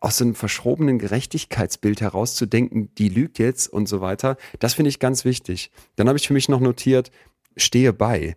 aus 0.00 0.16
so 0.16 0.24
einem 0.24 0.34
verschrobenen 0.34 0.98
Gerechtigkeitsbild 0.98 2.00
herauszudenken, 2.00 2.88
die 2.94 3.10
lügt 3.10 3.38
jetzt 3.38 3.68
und 3.68 3.86
so 3.86 4.00
weiter, 4.00 4.38
das 4.58 4.72
finde 4.72 4.88
ich 4.88 4.98
ganz 4.98 5.26
wichtig. 5.26 5.70
Dann 5.96 6.08
habe 6.08 6.18
ich 6.18 6.26
für 6.26 6.32
mich 6.32 6.48
noch 6.48 6.60
notiert, 6.60 7.10
stehe 7.54 7.92
bei. 7.92 8.34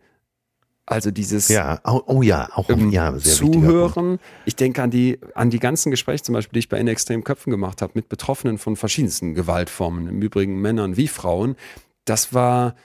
Also 0.86 1.11
dieses 1.11 1.48
ja, 1.48 1.80
oh, 1.86 2.02
oh 2.07 2.22
ja, 2.22 2.49
auch 2.53 2.70
ähm, 2.70 2.90
ja. 2.91 3.18
Zuhören. 3.18 4.20
Ich 4.45 4.57
denke 4.57 4.84
an 4.84 4.91
die, 4.91 5.18
an 5.34 5.49
die 5.49 5.60
ganzen 5.60 5.91
Gespräche 5.91 6.24
zum 6.24 6.34
Beispiel, 6.34 6.53
die 6.53 6.60
ich 6.60 6.70
bei 6.70 6.78
In 6.78 6.90
Extrem 6.90 7.24
Köpfen 7.24 7.52
gemacht 7.52 7.82
habe, 7.82 7.94
mit 7.95 8.10
Betroffenen 8.10 8.57
von 8.57 8.76
verschiedensten 8.76 9.34
Gewaltformen, 9.34 10.10
im 10.10 10.22
Übrigen 10.22 10.60
Männern 10.60 10.98
wie 10.98 11.07
Frauen. 11.07 11.56
Das 12.03 12.34
war, 12.34 12.76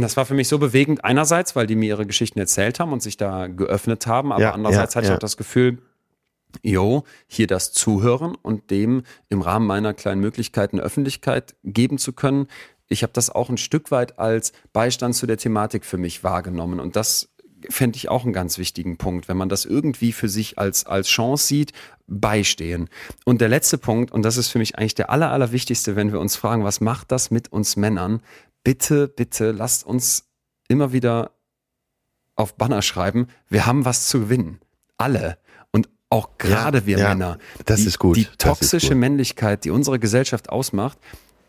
das 0.00 0.16
war 0.16 0.26
für 0.26 0.34
mich 0.34 0.48
so 0.48 0.58
bewegend. 0.58 1.04
Einerseits, 1.04 1.56
weil 1.56 1.66
die 1.66 1.76
mir 1.76 1.86
ihre 1.86 2.06
Geschichten 2.06 2.38
erzählt 2.38 2.80
haben 2.80 2.92
und 2.92 3.02
sich 3.02 3.16
da 3.16 3.46
geöffnet 3.46 4.06
haben, 4.06 4.32
aber 4.32 4.42
Ja, 4.42 4.52
andererseits 4.52 4.94
ja, 4.94 4.98
hatte 4.98 5.06
ich 5.06 5.10
ja. 5.10 5.16
auch 5.16 5.20
das 5.20 5.36
Gefühl, 5.36 5.78
jo, 6.62 7.04
hier 7.26 7.46
das 7.46 7.72
Zuhören 7.72 8.34
und 8.34 8.70
dem 8.70 9.02
im 9.28 9.42
Rahmen 9.42 9.66
meiner 9.66 9.94
kleinen 9.94 10.20
Möglichkeiten 10.20 10.80
Öffentlichkeit 10.80 11.54
geben 11.64 11.98
zu 11.98 12.12
können. 12.12 12.48
Ich 12.88 13.02
habe 13.02 13.12
das 13.12 13.30
auch 13.30 13.50
ein 13.50 13.56
Stück 13.56 13.90
weit 13.90 14.18
als 14.18 14.52
Beistand 14.72 15.14
zu 15.14 15.26
der 15.26 15.36
Thematik 15.36 15.84
für 15.84 15.98
mich 15.98 16.24
wahrgenommen 16.24 16.80
und 16.80 16.96
das 16.96 17.28
fände 17.68 17.96
ich 17.96 18.08
auch 18.08 18.24
einen 18.24 18.32
ganz 18.32 18.58
wichtigen 18.58 18.96
Punkt, 18.96 19.28
wenn 19.28 19.36
man 19.36 19.48
das 19.48 19.64
irgendwie 19.64 20.12
für 20.12 20.28
sich 20.28 20.58
als, 20.58 20.86
als 20.86 21.08
Chance 21.08 21.46
sieht, 21.46 21.72
beistehen. 22.06 22.88
Und 23.24 23.40
der 23.40 23.48
letzte 23.48 23.78
Punkt, 23.78 24.12
und 24.12 24.22
das 24.22 24.36
ist 24.36 24.48
für 24.48 24.58
mich 24.58 24.78
eigentlich 24.78 24.94
der 24.94 25.10
aller, 25.10 25.30
allerwichtigste, 25.30 25.94
wenn 25.94 26.12
wir 26.12 26.20
uns 26.20 26.36
fragen, 26.36 26.64
was 26.64 26.80
macht 26.80 27.12
das 27.12 27.30
mit 27.30 27.52
uns 27.52 27.76
Männern? 27.76 28.22
Bitte, 28.70 29.08
bitte 29.08 29.50
lasst 29.50 29.84
uns 29.84 30.26
immer 30.68 30.92
wieder 30.92 31.32
auf 32.36 32.54
Banner 32.54 32.82
schreiben, 32.82 33.26
wir 33.48 33.66
haben 33.66 33.84
was 33.84 34.06
zu 34.06 34.20
gewinnen. 34.20 34.60
Alle. 34.96 35.38
Und 35.72 35.88
auch 36.08 36.38
gerade 36.38 36.78
Ja, 36.78 36.86
wir 36.86 36.98
ja, 36.98 37.08
Männer. 37.08 37.38
das 37.64 37.80
die, 37.80 37.86
ist 37.88 37.98
gut, 37.98 38.16
Die 38.16 38.26
toxische 38.38 38.90
gut. 38.90 38.98
Männlichkeit, 38.98 39.64
die 39.64 39.70
unsere 39.70 39.98
Gesellschaft 39.98 40.50
ausmacht, 40.50 40.98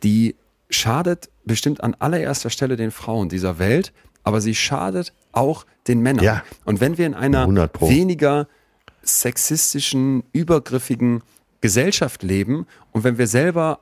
die 0.01 0.35
schadet 0.71 1.29
bestimmt 1.45 1.83
an 1.83 1.93
allererster 1.93 2.49
Stelle 2.49 2.75
den 2.75 2.89
Frauen 2.89 3.29
dieser 3.29 3.59
Welt, 3.59 3.93
aber 4.23 4.41
sie 4.41 4.55
schadet 4.55 5.13
auch 5.31 5.67
den 5.87 6.01
Männern. 6.01 6.25
Ja. 6.25 6.43
Und 6.65 6.81
wenn 6.81 6.97
wir 6.97 7.05
in 7.05 7.13
einer 7.13 7.41
100 7.41 7.71
Pro. 7.71 7.87
weniger 7.87 8.47
sexistischen, 9.03 10.23
übergriffigen 10.33 11.21
Gesellschaft 11.61 12.23
leben 12.23 12.65
und 12.93 13.03
wenn 13.03 13.19
wir 13.19 13.27
selber 13.27 13.79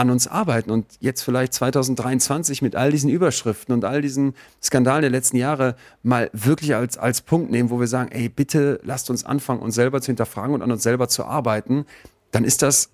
an 0.00 0.10
uns 0.10 0.26
arbeiten 0.26 0.70
und 0.70 0.86
jetzt 1.00 1.22
vielleicht 1.22 1.52
2023 1.52 2.62
mit 2.62 2.74
all 2.74 2.90
diesen 2.90 3.10
Überschriften 3.10 3.74
und 3.74 3.84
all 3.84 4.00
diesen 4.00 4.34
Skandalen 4.62 5.02
der 5.02 5.10
letzten 5.10 5.36
Jahre 5.36 5.76
mal 6.02 6.30
wirklich 6.32 6.74
als, 6.74 6.96
als 6.96 7.20
Punkt 7.20 7.50
nehmen, 7.50 7.68
wo 7.70 7.78
wir 7.78 7.86
sagen, 7.86 8.10
ey, 8.10 8.28
bitte 8.30 8.80
lasst 8.82 9.10
uns 9.10 9.24
anfangen, 9.24 9.60
uns 9.60 9.74
selber 9.74 10.00
zu 10.00 10.06
hinterfragen 10.06 10.54
und 10.54 10.62
an 10.62 10.72
uns 10.72 10.82
selber 10.82 11.08
zu 11.08 11.24
arbeiten, 11.26 11.84
dann 12.30 12.44
ist 12.44 12.62
das, 12.62 12.88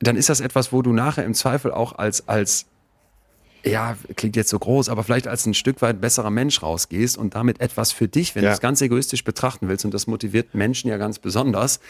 dann 0.00 0.16
ist 0.16 0.28
das 0.28 0.40
etwas, 0.40 0.70
wo 0.72 0.82
du 0.82 0.92
nachher 0.92 1.24
im 1.24 1.32
Zweifel 1.34 1.72
auch 1.72 1.92
als, 1.96 2.28
als 2.28 2.66
ja, 3.64 3.96
klingt 4.14 4.36
jetzt 4.36 4.50
so 4.50 4.58
groß, 4.58 4.88
aber 4.88 5.02
vielleicht 5.02 5.26
als 5.26 5.44
ein 5.46 5.54
Stück 5.54 5.82
weit 5.82 6.00
besserer 6.00 6.30
Mensch 6.30 6.62
rausgehst 6.62 7.18
und 7.18 7.34
damit 7.34 7.60
etwas 7.60 7.90
für 7.90 8.06
dich, 8.06 8.34
wenn 8.34 8.44
Ja. 8.44 8.50
du 8.50 8.54
es 8.54 8.60
ganz 8.60 8.80
egoistisch 8.82 9.24
betrachten 9.24 9.68
willst, 9.68 9.84
und 9.84 9.92
das 9.92 10.06
motiviert 10.06 10.54
Menschen 10.54 10.88
ja 10.88 10.96
ganz 10.96 11.18
besonders, 11.18 11.80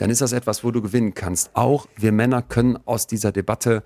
dann 0.00 0.08
ist 0.08 0.22
das 0.22 0.32
etwas, 0.32 0.64
wo 0.64 0.70
du 0.70 0.80
gewinnen 0.80 1.12
kannst. 1.12 1.50
Auch 1.52 1.86
wir 1.94 2.10
Männer 2.10 2.40
können 2.40 2.78
aus 2.86 3.06
dieser 3.06 3.32
Debatte 3.32 3.82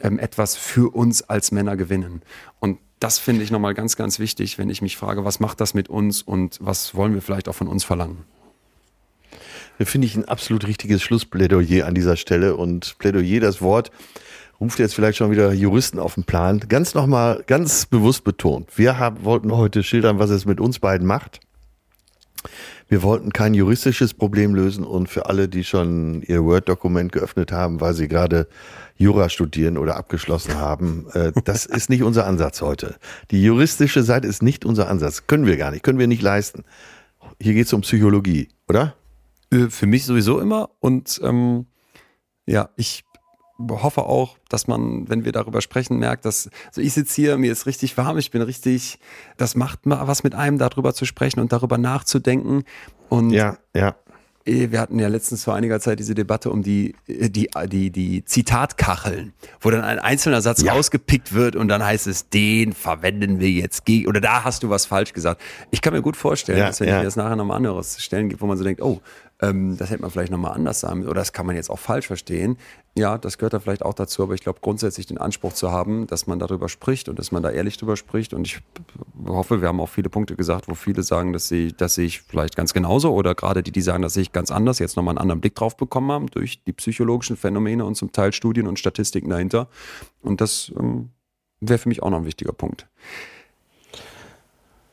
ähm, 0.00 0.18
etwas 0.18 0.56
für 0.56 0.92
uns 0.92 1.22
als 1.22 1.52
Männer 1.52 1.76
gewinnen. 1.76 2.22
Und 2.58 2.78
das 2.98 3.20
finde 3.20 3.44
ich 3.44 3.52
nochmal 3.52 3.72
ganz, 3.72 3.94
ganz 3.94 4.18
wichtig, 4.18 4.58
wenn 4.58 4.70
ich 4.70 4.82
mich 4.82 4.96
frage, 4.96 5.24
was 5.24 5.38
macht 5.38 5.60
das 5.60 5.72
mit 5.72 5.88
uns 5.88 6.20
und 6.20 6.58
was 6.60 6.96
wollen 6.96 7.14
wir 7.14 7.22
vielleicht 7.22 7.48
auch 7.48 7.54
von 7.54 7.68
uns 7.68 7.84
verlangen? 7.84 8.24
Das 9.78 9.88
finde 9.88 10.06
ich 10.08 10.16
ein 10.16 10.24
absolut 10.24 10.66
richtiges 10.66 11.00
Schlussplädoyer 11.00 11.86
an 11.86 11.94
dieser 11.94 12.16
Stelle. 12.16 12.56
Und 12.56 12.96
Plädoyer, 12.98 13.38
das 13.38 13.62
Wort, 13.62 13.92
ruft 14.60 14.80
jetzt 14.80 14.96
vielleicht 14.96 15.18
schon 15.18 15.30
wieder 15.30 15.52
Juristen 15.52 16.00
auf 16.00 16.14
den 16.14 16.24
Plan. 16.24 16.58
Ganz 16.68 16.94
nochmal, 16.94 17.44
ganz 17.46 17.86
bewusst 17.86 18.24
betont. 18.24 18.76
Wir 18.76 18.98
haben, 18.98 19.24
wollten 19.24 19.52
heute 19.52 19.84
schildern, 19.84 20.18
was 20.18 20.30
es 20.30 20.44
mit 20.44 20.60
uns 20.60 20.80
beiden 20.80 21.06
macht. 21.06 21.38
Wir 22.88 23.02
wollten 23.02 23.32
kein 23.32 23.54
juristisches 23.54 24.14
Problem 24.14 24.54
lösen 24.54 24.84
und 24.84 25.08
für 25.08 25.26
alle, 25.26 25.48
die 25.48 25.64
schon 25.64 26.22
ihr 26.22 26.44
Word-Dokument 26.44 27.12
geöffnet 27.12 27.52
haben, 27.52 27.80
weil 27.80 27.94
sie 27.94 28.08
gerade 28.08 28.48
Jura 28.96 29.28
studieren 29.28 29.78
oder 29.78 29.96
abgeschlossen 29.96 30.56
haben, 30.56 31.06
äh, 31.12 31.32
das 31.44 31.66
ist 31.66 31.90
nicht 31.90 32.02
unser 32.02 32.26
Ansatz 32.26 32.60
heute. 32.60 32.96
Die 33.30 33.42
juristische 33.42 34.02
Seite 34.02 34.26
ist 34.26 34.42
nicht 34.42 34.64
unser 34.64 34.88
Ansatz. 34.88 35.26
Können 35.26 35.46
wir 35.46 35.56
gar 35.56 35.70
nicht, 35.70 35.82
können 35.82 35.98
wir 35.98 36.06
nicht 36.06 36.22
leisten. 36.22 36.64
Hier 37.40 37.54
geht 37.54 37.66
es 37.66 37.72
um 37.72 37.80
Psychologie, 37.80 38.48
oder? 38.68 38.94
Äh, 39.50 39.68
Für 39.68 39.86
mich 39.86 40.04
sowieso 40.04 40.40
immer. 40.40 40.70
Und 40.80 41.20
ähm, 41.22 41.66
ja, 42.46 42.70
ich 42.76 43.04
hoffe 43.70 44.02
auch, 44.02 44.36
dass 44.48 44.66
man, 44.66 45.08
wenn 45.08 45.24
wir 45.24 45.32
darüber 45.32 45.60
sprechen, 45.60 45.98
merkt, 45.98 46.24
dass 46.24 46.50
also 46.68 46.80
ich 46.80 46.92
sitze 46.92 47.14
hier, 47.20 47.38
mir 47.38 47.52
ist 47.52 47.66
richtig 47.66 47.96
warm, 47.96 48.18
ich 48.18 48.30
bin 48.30 48.42
richtig, 48.42 48.98
das 49.36 49.54
macht 49.54 49.86
mal 49.86 50.06
was 50.08 50.22
mit 50.24 50.34
einem, 50.34 50.58
darüber 50.58 50.94
zu 50.94 51.04
sprechen 51.04 51.40
und 51.40 51.52
darüber 51.52 51.78
nachzudenken. 51.78 52.64
Und 53.08 53.30
Ja, 53.30 53.58
ja. 53.74 53.94
Eh, 54.44 54.72
Wir 54.72 54.80
hatten 54.80 54.98
ja 54.98 55.06
letztens 55.06 55.44
vor 55.44 55.54
einiger 55.54 55.78
Zeit 55.78 56.00
diese 56.00 56.16
Debatte 56.16 56.50
um 56.50 56.62
die, 56.64 56.96
äh, 57.06 57.30
die, 57.30 57.48
die, 57.68 57.90
die 57.92 58.24
Zitatkacheln, 58.24 59.32
wo 59.60 59.70
dann 59.70 59.82
ein 59.82 60.00
einzelner 60.00 60.40
Satz 60.42 60.62
Ja. 60.62 60.72
rausgepickt 60.72 61.32
wird 61.32 61.54
und 61.56 61.68
dann 61.68 61.84
heißt 61.84 62.08
es, 62.08 62.28
den 62.28 62.72
verwenden 62.72 63.38
wir 63.38 63.50
jetzt 63.50 63.84
gegen, 63.84 64.08
oder 64.08 64.20
da 64.20 64.42
hast 64.44 64.62
du 64.64 64.68
was 64.70 64.84
falsch 64.86 65.12
gesagt. 65.12 65.40
Ich 65.70 65.80
kann 65.80 65.92
mir 65.92 66.02
gut 66.02 66.16
vorstellen, 66.16 66.58
Ja, 66.58 66.66
dass 66.66 66.80
wenn 66.80 66.88
ja. 66.88 66.94
ich 66.96 66.98
mir 67.00 67.04
das 67.04 67.14
nachher 67.16 67.36
nochmal 67.36 67.56
andere 67.58 67.82
Stellen 67.84 68.28
gibt, 68.28 68.40
wo 68.42 68.46
man 68.46 68.58
so 68.58 68.64
denkt, 68.64 68.82
oh, 68.82 69.00
ähm, 69.42 69.76
das 69.76 69.90
hätte 69.90 70.02
man 70.02 70.10
vielleicht 70.10 70.30
nochmal 70.30 70.52
anders 70.52 70.80
sagen 70.80 71.00
müssen, 71.00 71.10
oder 71.10 71.20
das 71.20 71.32
kann 71.32 71.46
man 71.46 71.56
jetzt 71.56 71.68
auch 71.68 71.78
falsch 71.78 72.06
verstehen. 72.06 72.56
Ja, 72.94 73.18
das 73.18 73.38
gehört 73.38 73.54
da 73.54 73.60
vielleicht 73.60 73.82
auch 73.82 73.94
dazu, 73.94 74.22
aber 74.22 74.34
ich 74.34 74.42
glaube 74.42 74.60
grundsätzlich 74.62 75.06
den 75.06 75.18
Anspruch 75.18 75.52
zu 75.52 75.72
haben, 75.72 76.06
dass 76.06 76.28
man 76.28 76.38
darüber 76.38 76.68
spricht 76.68 77.08
und 77.08 77.18
dass 77.18 77.32
man 77.32 77.42
da 77.42 77.50
ehrlich 77.50 77.76
drüber 77.76 77.96
spricht 77.96 78.34
und 78.34 78.46
ich 78.46 78.60
hoffe, 79.26 79.60
wir 79.60 79.68
haben 79.68 79.80
auch 79.80 79.88
viele 79.88 80.10
Punkte 80.10 80.36
gesagt, 80.36 80.68
wo 80.68 80.74
viele 80.74 81.02
sagen, 81.02 81.32
dass 81.32 81.48
sie, 81.48 81.72
dass 81.72 81.96
sehe 81.96 82.06
ich 82.06 82.22
vielleicht 82.22 82.54
ganz 82.54 82.72
genauso 82.72 83.12
oder 83.12 83.34
gerade 83.34 83.64
die, 83.64 83.72
die 83.72 83.82
sagen, 83.82 84.02
das 84.02 84.14
sehe 84.14 84.22
ich 84.22 84.32
ganz 84.32 84.52
anders, 84.52 84.78
jetzt 84.78 84.96
nochmal 84.96 85.12
einen 85.12 85.18
anderen 85.18 85.40
Blick 85.40 85.56
drauf 85.56 85.76
bekommen 85.76 86.12
haben 86.12 86.26
durch 86.28 86.62
die 86.64 86.72
psychologischen 86.72 87.36
Phänomene 87.36 87.84
und 87.84 87.96
zum 87.96 88.12
Teil 88.12 88.32
Studien 88.32 88.68
und 88.68 88.78
Statistiken 88.78 89.30
dahinter. 89.30 89.66
Und 90.22 90.40
das 90.40 90.72
ähm, 90.78 91.10
wäre 91.60 91.78
für 91.78 91.88
mich 91.88 92.02
auch 92.02 92.10
noch 92.10 92.18
ein 92.18 92.26
wichtiger 92.26 92.52
Punkt. 92.52 92.86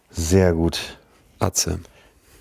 Sehr 0.10 0.54
gut. 0.54 0.98
Atze, 1.38 1.80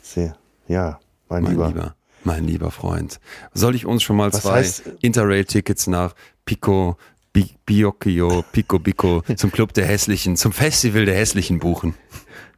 Sehr. 0.02 0.36
Ja, 0.68 0.98
mein, 1.28 1.42
mein 1.42 1.52
Lieber. 1.52 1.68
lieber. 1.68 1.97
Mein 2.28 2.44
lieber 2.44 2.70
Freund. 2.70 3.20
Soll 3.54 3.74
ich 3.74 3.86
uns 3.86 4.02
schon 4.02 4.16
mal 4.16 4.30
Was 4.30 4.42
zwei 4.42 4.62
Interrail-Tickets 5.00 5.86
nach 5.86 6.14
Pico, 6.44 6.98
Bi 7.32 7.46
Biocchio, 7.64 8.44
Pico 8.52 8.78
Bico 8.78 9.22
zum 9.34 9.50
Club 9.50 9.72
der 9.72 9.86
Hässlichen, 9.86 10.36
zum 10.36 10.52
Festival 10.52 11.06
der 11.06 11.14
Hässlichen 11.14 11.58
buchen? 11.58 11.94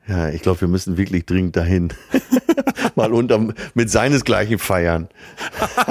Ja, 0.09 0.29
ich 0.31 0.43
glaube, 0.43 0.63
wir 0.63 0.69
müssen 0.69 0.97
wirklich 0.97 1.25
dringend 1.25 1.55
dahin. 1.55 1.93
Mal 2.97 3.13
unter 3.13 3.55
mit 3.75 3.91
seinesgleichen 3.91 4.59
feiern. 4.59 5.09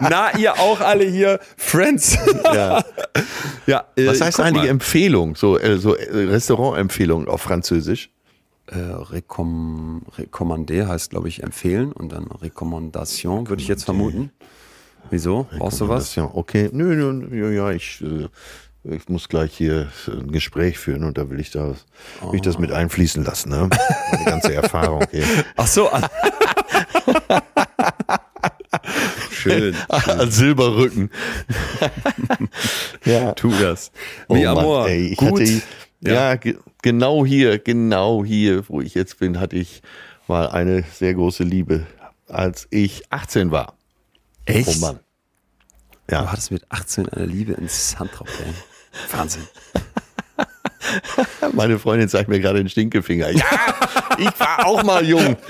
Na, 0.00 0.36
ihr 0.36 0.58
auch 0.58 0.80
alle 0.80 1.04
hier, 1.04 1.40
Friends. 1.56 2.18
Ja. 2.52 2.84
ja, 3.66 3.84
äh, 3.96 4.06
Was 4.06 4.20
heißt 4.20 4.40
eigentlich 4.40 4.64
mal. 4.64 4.70
Empfehlung? 4.70 5.34
So, 5.34 5.58
äh, 5.58 5.78
so 5.78 5.94
äh, 5.94 6.26
Restaurantempfehlung 6.26 7.28
auf 7.28 7.40
Französisch? 7.40 8.10
Äh, 8.70 8.78
Rekomm 8.78 10.02
Rekommandé 10.16 10.86
heißt, 10.86 11.10
glaube 11.10 11.28
ich, 11.28 11.42
empfehlen 11.42 11.92
und 11.92 12.12
dann 12.12 12.26
Rekommandation, 12.26 13.48
würde 13.48 13.62
ich 13.62 13.68
jetzt 13.68 13.84
vermuten. 13.84 14.30
Wieso? 15.10 15.46
Brauchst 15.58 15.80
du 15.80 15.88
was? 15.88 16.14
Ja, 16.14 16.30
okay. 16.32 16.68
Nö, 16.72 16.94
nö, 16.94 17.36
ja, 17.36 17.50
ja, 17.50 17.70
ich, 17.72 18.02
äh, 18.02 18.28
ich 18.84 19.08
muss 19.08 19.28
gleich 19.28 19.56
hier 19.56 19.88
ein 20.06 20.30
Gespräch 20.30 20.78
führen 20.78 21.04
und 21.04 21.18
da 21.18 21.28
will 21.30 21.40
ich 21.40 21.50
das, 21.50 21.84
will 22.22 22.36
ich 22.36 22.42
das 22.42 22.58
mit 22.58 22.70
einfließen 22.70 23.24
lassen, 23.24 23.50
ne? 23.50 23.68
Meine 24.12 24.24
ganze 24.24 24.54
Erfahrung 24.54 25.04
hier. 25.10 25.24
Ach 25.56 25.66
so. 25.66 25.90
ah. 25.90 26.08
Schön. 29.30 29.74
An 29.88 30.30
Silberrücken. 30.30 31.10
ja. 33.04 33.32
Tu 33.32 33.50
das. 33.50 33.90
Oh 34.28 34.34
Mi 34.34 34.44
Mann, 34.44 34.58
amor. 34.58 34.88
ey, 34.88 35.08
ich 35.08 35.16
Gut. 35.16 35.40
hatte, 35.40 35.62
ja, 36.02 36.34
ge 36.36 36.56
genau 36.82 37.24
hier, 37.24 37.58
genau 37.58 38.24
hier, 38.24 38.68
wo 38.68 38.80
ich 38.80 38.94
jetzt 38.94 39.18
bin, 39.18 39.40
hatte 39.40 39.56
ich 39.56 39.82
mal 40.28 40.48
eine 40.48 40.82
sehr 40.82 41.14
große 41.14 41.44
Liebe, 41.44 41.86
als 42.28 42.66
ich 42.70 43.04
18 43.10 43.50
war. 43.50 43.74
Echt? 44.44 44.68
Oh 44.68 44.80
Mann. 44.80 45.00
Du 46.06 46.14
Ja, 46.14 46.30
hattest 46.30 46.50
mit 46.50 46.64
18 46.70 47.08
eine 47.08 47.26
Liebe 47.26 47.52
ins 47.52 47.98
Handtrop, 47.98 48.28
ey. 48.44 48.52
Wahnsinn. 49.16 49.46
meine 51.52 51.78
Freundin 51.78 52.08
zeigt 52.08 52.28
mir 52.28 52.40
gerade 52.40 52.58
den 52.58 52.68
Stinkefinger. 52.68 53.30
Ja, 53.30 53.44
ich 54.18 54.40
war 54.40 54.66
auch 54.66 54.82
mal 54.82 55.04
jung. 55.04 55.36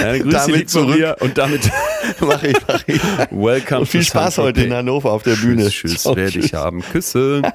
Ja, 0.00 0.18
Grüße 0.18 0.28
Damit 0.30 0.70
zurück. 0.70 0.96
mir 0.98 1.16
und 1.20 1.38
damit 1.38 1.70
Mach 2.20 2.42
ich, 2.42 2.56
mach 2.66 2.82
ich. 2.86 3.00
welcome 3.30 3.80
Und 3.80 3.86
viel 3.86 4.02
Spaß 4.02 4.38
heute 4.38 4.62
in 4.62 4.72
Hannover 4.72 5.12
auf 5.12 5.22
der 5.24 5.34
Bühne. 5.36 5.68
Tschüss, 5.68 6.02
tschüss 6.02 6.06
werde 6.06 6.38
ich 6.38 6.50
tschüss. 6.50 6.52
haben. 6.52 6.80
Küsse. 6.82 7.42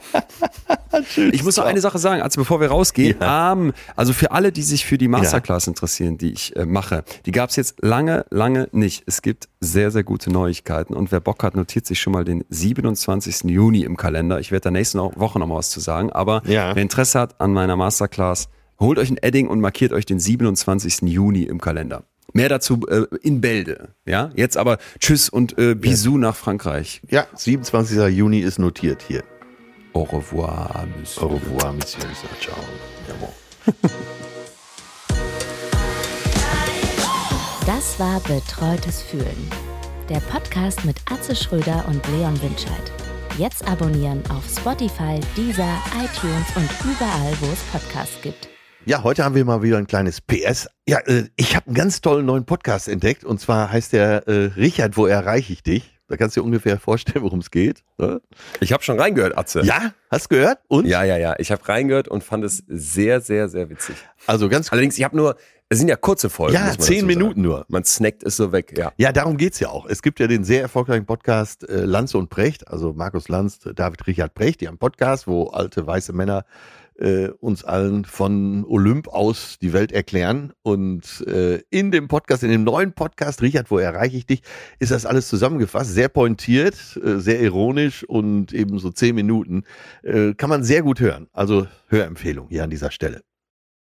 Ich 1.31 1.43
muss 1.43 1.57
noch 1.57 1.65
eine 1.65 1.81
Sache 1.81 1.97
sagen, 1.97 2.21
also 2.21 2.39
bevor 2.39 2.61
wir 2.61 2.67
rausgehen. 2.67 3.17
Ähm, 3.19 3.73
also 3.95 4.13
für 4.13 4.31
alle, 4.31 4.51
die 4.51 4.61
sich 4.61 4.85
für 4.85 4.99
die 4.99 5.07
Masterclass 5.07 5.65
interessieren, 5.65 6.19
die 6.19 6.31
ich 6.33 6.55
äh, 6.55 6.65
mache, 6.67 7.03
die 7.25 7.31
gab 7.31 7.49
es 7.49 7.55
jetzt 7.55 7.77
lange, 7.81 8.25
lange 8.29 8.69
nicht. 8.73 9.01
Es 9.07 9.23
gibt 9.23 9.49
sehr, 9.59 9.89
sehr 9.89 10.03
gute 10.03 10.31
Neuigkeiten 10.31 10.93
und 10.93 11.11
wer 11.11 11.19
Bock 11.19 11.41
hat, 11.43 11.55
notiert 11.55 11.87
sich 11.87 11.99
schon 11.99 12.13
mal 12.13 12.23
den 12.23 12.43
27. 12.49 13.45
Juni 13.49 13.81
im 13.81 13.97
Kalender. 13.97 14.39
Ich 14.39 14.51
werde 14.51 14.65
da 14.65 14.71
nächste 14.71 14.99
Woche 14.99 15.39
noch 15.39 15.47
mal 15.47 15.55
was 15.55 15.71
zu 15.71 15.79
sagen, 15.79 16.11
aber 16.11 16.43
Ja. 16.45 16.75
wer 16.75 16.81
Interesse 16.83 17.19
hat 17.19 17.41
an 17.41 17.53
meiner 17.53 17.75
Masterclass, 17.75 18.49
holt 18.79 18.99
euch 18.99 19.09
ein 19.09 19.17
Edding 19.17 19.47
und 19.47 19.61
markiert 19.61 19.93
euch 19.93 20.05
den 20.05 20.19
27. 20.19 21.01
Juni 21.09 21.41
im 21.43 21.59
Kalender. 21.59 22.03
Mehr 22.31 22.49
dazu 22.49 22.79
äh, 22.87 23.05
in 23.21 23.41
Bälde. 23.41 23.89
Ja, 24.05 24.31
jetzt 24.35 24.57
aber 24.57 24.77
Tschüss 24.99 25.29
und 25.29 25.57
äh, 25.57 25.75
Bisous 25.75 26.17
nach 26.17 26.35
Frankreich. 26.35 27.01
Ja, 27.09 27.27
27. 27.35 28.15
Juni 28.15 28.39
ist 28.39 28.59
notiert 28.59 29.03
hier. 29.07 29.23
Au 29.93 30.03
revoir, 30.03 30.87
Monsieur. 30.99 31.23
Au 31.23 31.35
revoir, 31.35 31.73
Monsieur. 31.73 32.05
Ciao. 32.39 32.55
Jawohl. 33.07 33.29
Das 37.65 37.97
war 37.97 38.19
Betreutes 38.21 39.01
Fühlen. 39.03 39.49
Der 40.09 40.19
Podcast 40.19 40.83
mit 40.83 40.97
Atze 41.09 41.33
Schröder 41.35 41.85
und 41.87 42.05
Leon 42.09 42.41
Winscheid. 42.41 42.91
Jetzt 43.37 43.65
abonnieren 43.67 44.21
auf 44.29 44.43
Spotify, 44.49 45.19
Deezer, 45.37 45.81
iTunes 45.95 46.47
und 46.55 46.69
überall, 46.83 47.33
wo 47.39 47.45
es 47.53 47.63
Podcasts 47.71 48.21
gibt. 48.21 48.52
Ja, 48.85 49.01
heute 49.03 49.23
haben 49.23 49.33
wir 49.33 49.45
mal 49.45 49.61
wieder 49.61 49.77
ein 49.77 49.87
kleines 49.87 50.19
PS. 50.19 50.67
Ja, 50.85 50.99
äh, 51.05 51.29
ich 51.37 51.55
habe 51.55 51.67
einen 51.67 51.75
ganz 51.75 52.01
tollen 52.01 52.25
neuen 52.25 52.43
Podcast 52.43 52.89
entdeckt 52.89 53.23
und 53.23 53.39
zwar 53.39 53.71
heißt 53.71 53.93
der 53.93 54.27
äh, 54.27 54.51
Richard, 54.57 54.97
wo 54.97 55.05
erreiche 55.05 55.53
ich 55.53 55.63
dich? 55.63 55.97
Da 56.09 56.17
kannst 56.17 56.35
du 56.35 56.41
dir 56.41 56.45
ungefähr 56.45 56.77
vorstellen, 56.77 57.23
worum 57.23 57.39
es 57.39 57.49
geht. 57.49 57.81
Ne? 57.97 58.21
Ich 58.59 58.73
habe 58.73 58.83
schon 58.83 58.99
reingehört, 58.99 59.37
Atze. 59.37 59.61
Ja, 59.63 59.93
hast 60.11 60.25
du 60.25 60.35
gehört? 60.35 60.59
Und? 60.67 60.85
ja, 60.85 61.05
ja. 61.05 61.15
ja. 61.15 61.33
Ich 61.37 61.49
habe 61.49 61.65
reingehört 61.65 62.09
und 62.09 62.25
fand 62.25 62.43
es 62.43 62.61
sehr, 62.67 63.21
sehr, 63.21 63.47
sehr 63.47 63.69
witzig. 63.69 63.95
Also 64.27 64.49
ganz 64.49 64.69
Allerdings, 64.69 64.97
ich 64.97 65.03
habe 65.05 65.15
nur, 65.15 65.37
es 65.69 65.79
sind 65.79 65.87
ja 65.87 65.95
kurze 65.95 66.29
Folgen. 66.29 66.55
Ja, 66.55 66.77
zehn 66.77 67.05
Minuten 67.05 67.41
nur. 67.41 67.65
Man 67.69 67.85
snackt 67.85 68.21
es 68.23 68.35
so 68.35 68.51
weg, 68.51 68.77
ja. 68.77 68.91
Ja, 68.97 69.13
darum 69.13 69.37
geht's 69.37 69.61
ja 69.61 69.69
auch. 69.69 69.85
Es 69.85 70.01
gibt 70.01 70.19
ja 70.19 70.27
den 70.27 70.43
sehr 70.43 70.61
erfolgreichen 70.61 71.05
Podcast 71.05 71.67
äh, 71.69 71.85
Lanz 71.85 72.13
und 72.15 72.29
Brecht, 72.29 72.67
also 72.67 72.91
Markus 72.91 73.29
Lanz, 73.29 73.59
David 73.59 74.05
Richard 74.07 74.33
Brecht, 74.33 74.59
die 74.59 74.67
haben 74.67 74.73
einen 74.73 74.79
Podcast, 74.79 75.25
wo 75.25 75.47
alte 75.47 75.87
weiße 75.87 76.11
Männer 76.11 76.43
äh, 77.03 77.27
uns 77.39 77.63
allen 77.63 78.05
von 78.05 78.65
Olymp 78.65 79.09
aus 79.09 79.57
die 79.61 79.73
Welt 79.73 79.91
erklären. 79.91 80.53
Und 80.63 81.25
äh, 81.27 81.61
in 81.69 81.91
dem 81.91 82.07
Podcast, 82.07 82.43
in 82.43 82.49
dem 82.49 82.63
neuen 82.63 82.93
Podcast, 82.93 83.41
Richard, 83.41 83.69
wo 83.69 83.77
erreiche 83.77 84.17
ich 84.17 84.25
dich, 84.25 84.41
ist 84.79 84.91
das 84.91 85.05
alles 85.05 85.27
zusammengefasst, 85.27 85.93
sehr 85.93 86.09
pointiert, 86.09 86.75
äh, 87.03 87.19
sehr 87.19 87.41
ironisch 87.41 88.03
und 88.05 88.53
eben 88.53 88.79
so 88.79 88.89
zehn 88.89 89.15
Minuten. 89.15 89.63
Äh, 90.01 90.33
kann 90.33 90.49
man 90.49 90.63
sehr 90.63 90.81
gut 90.81 90.99
hören. 90.99 91.27
Also 91.33 91.67
Hörempfehlung 91.87 92.47
hier 92.49 92.63
an 92.63 92.69
dieser 92.69 92.91
Stelle. 92.91 93.21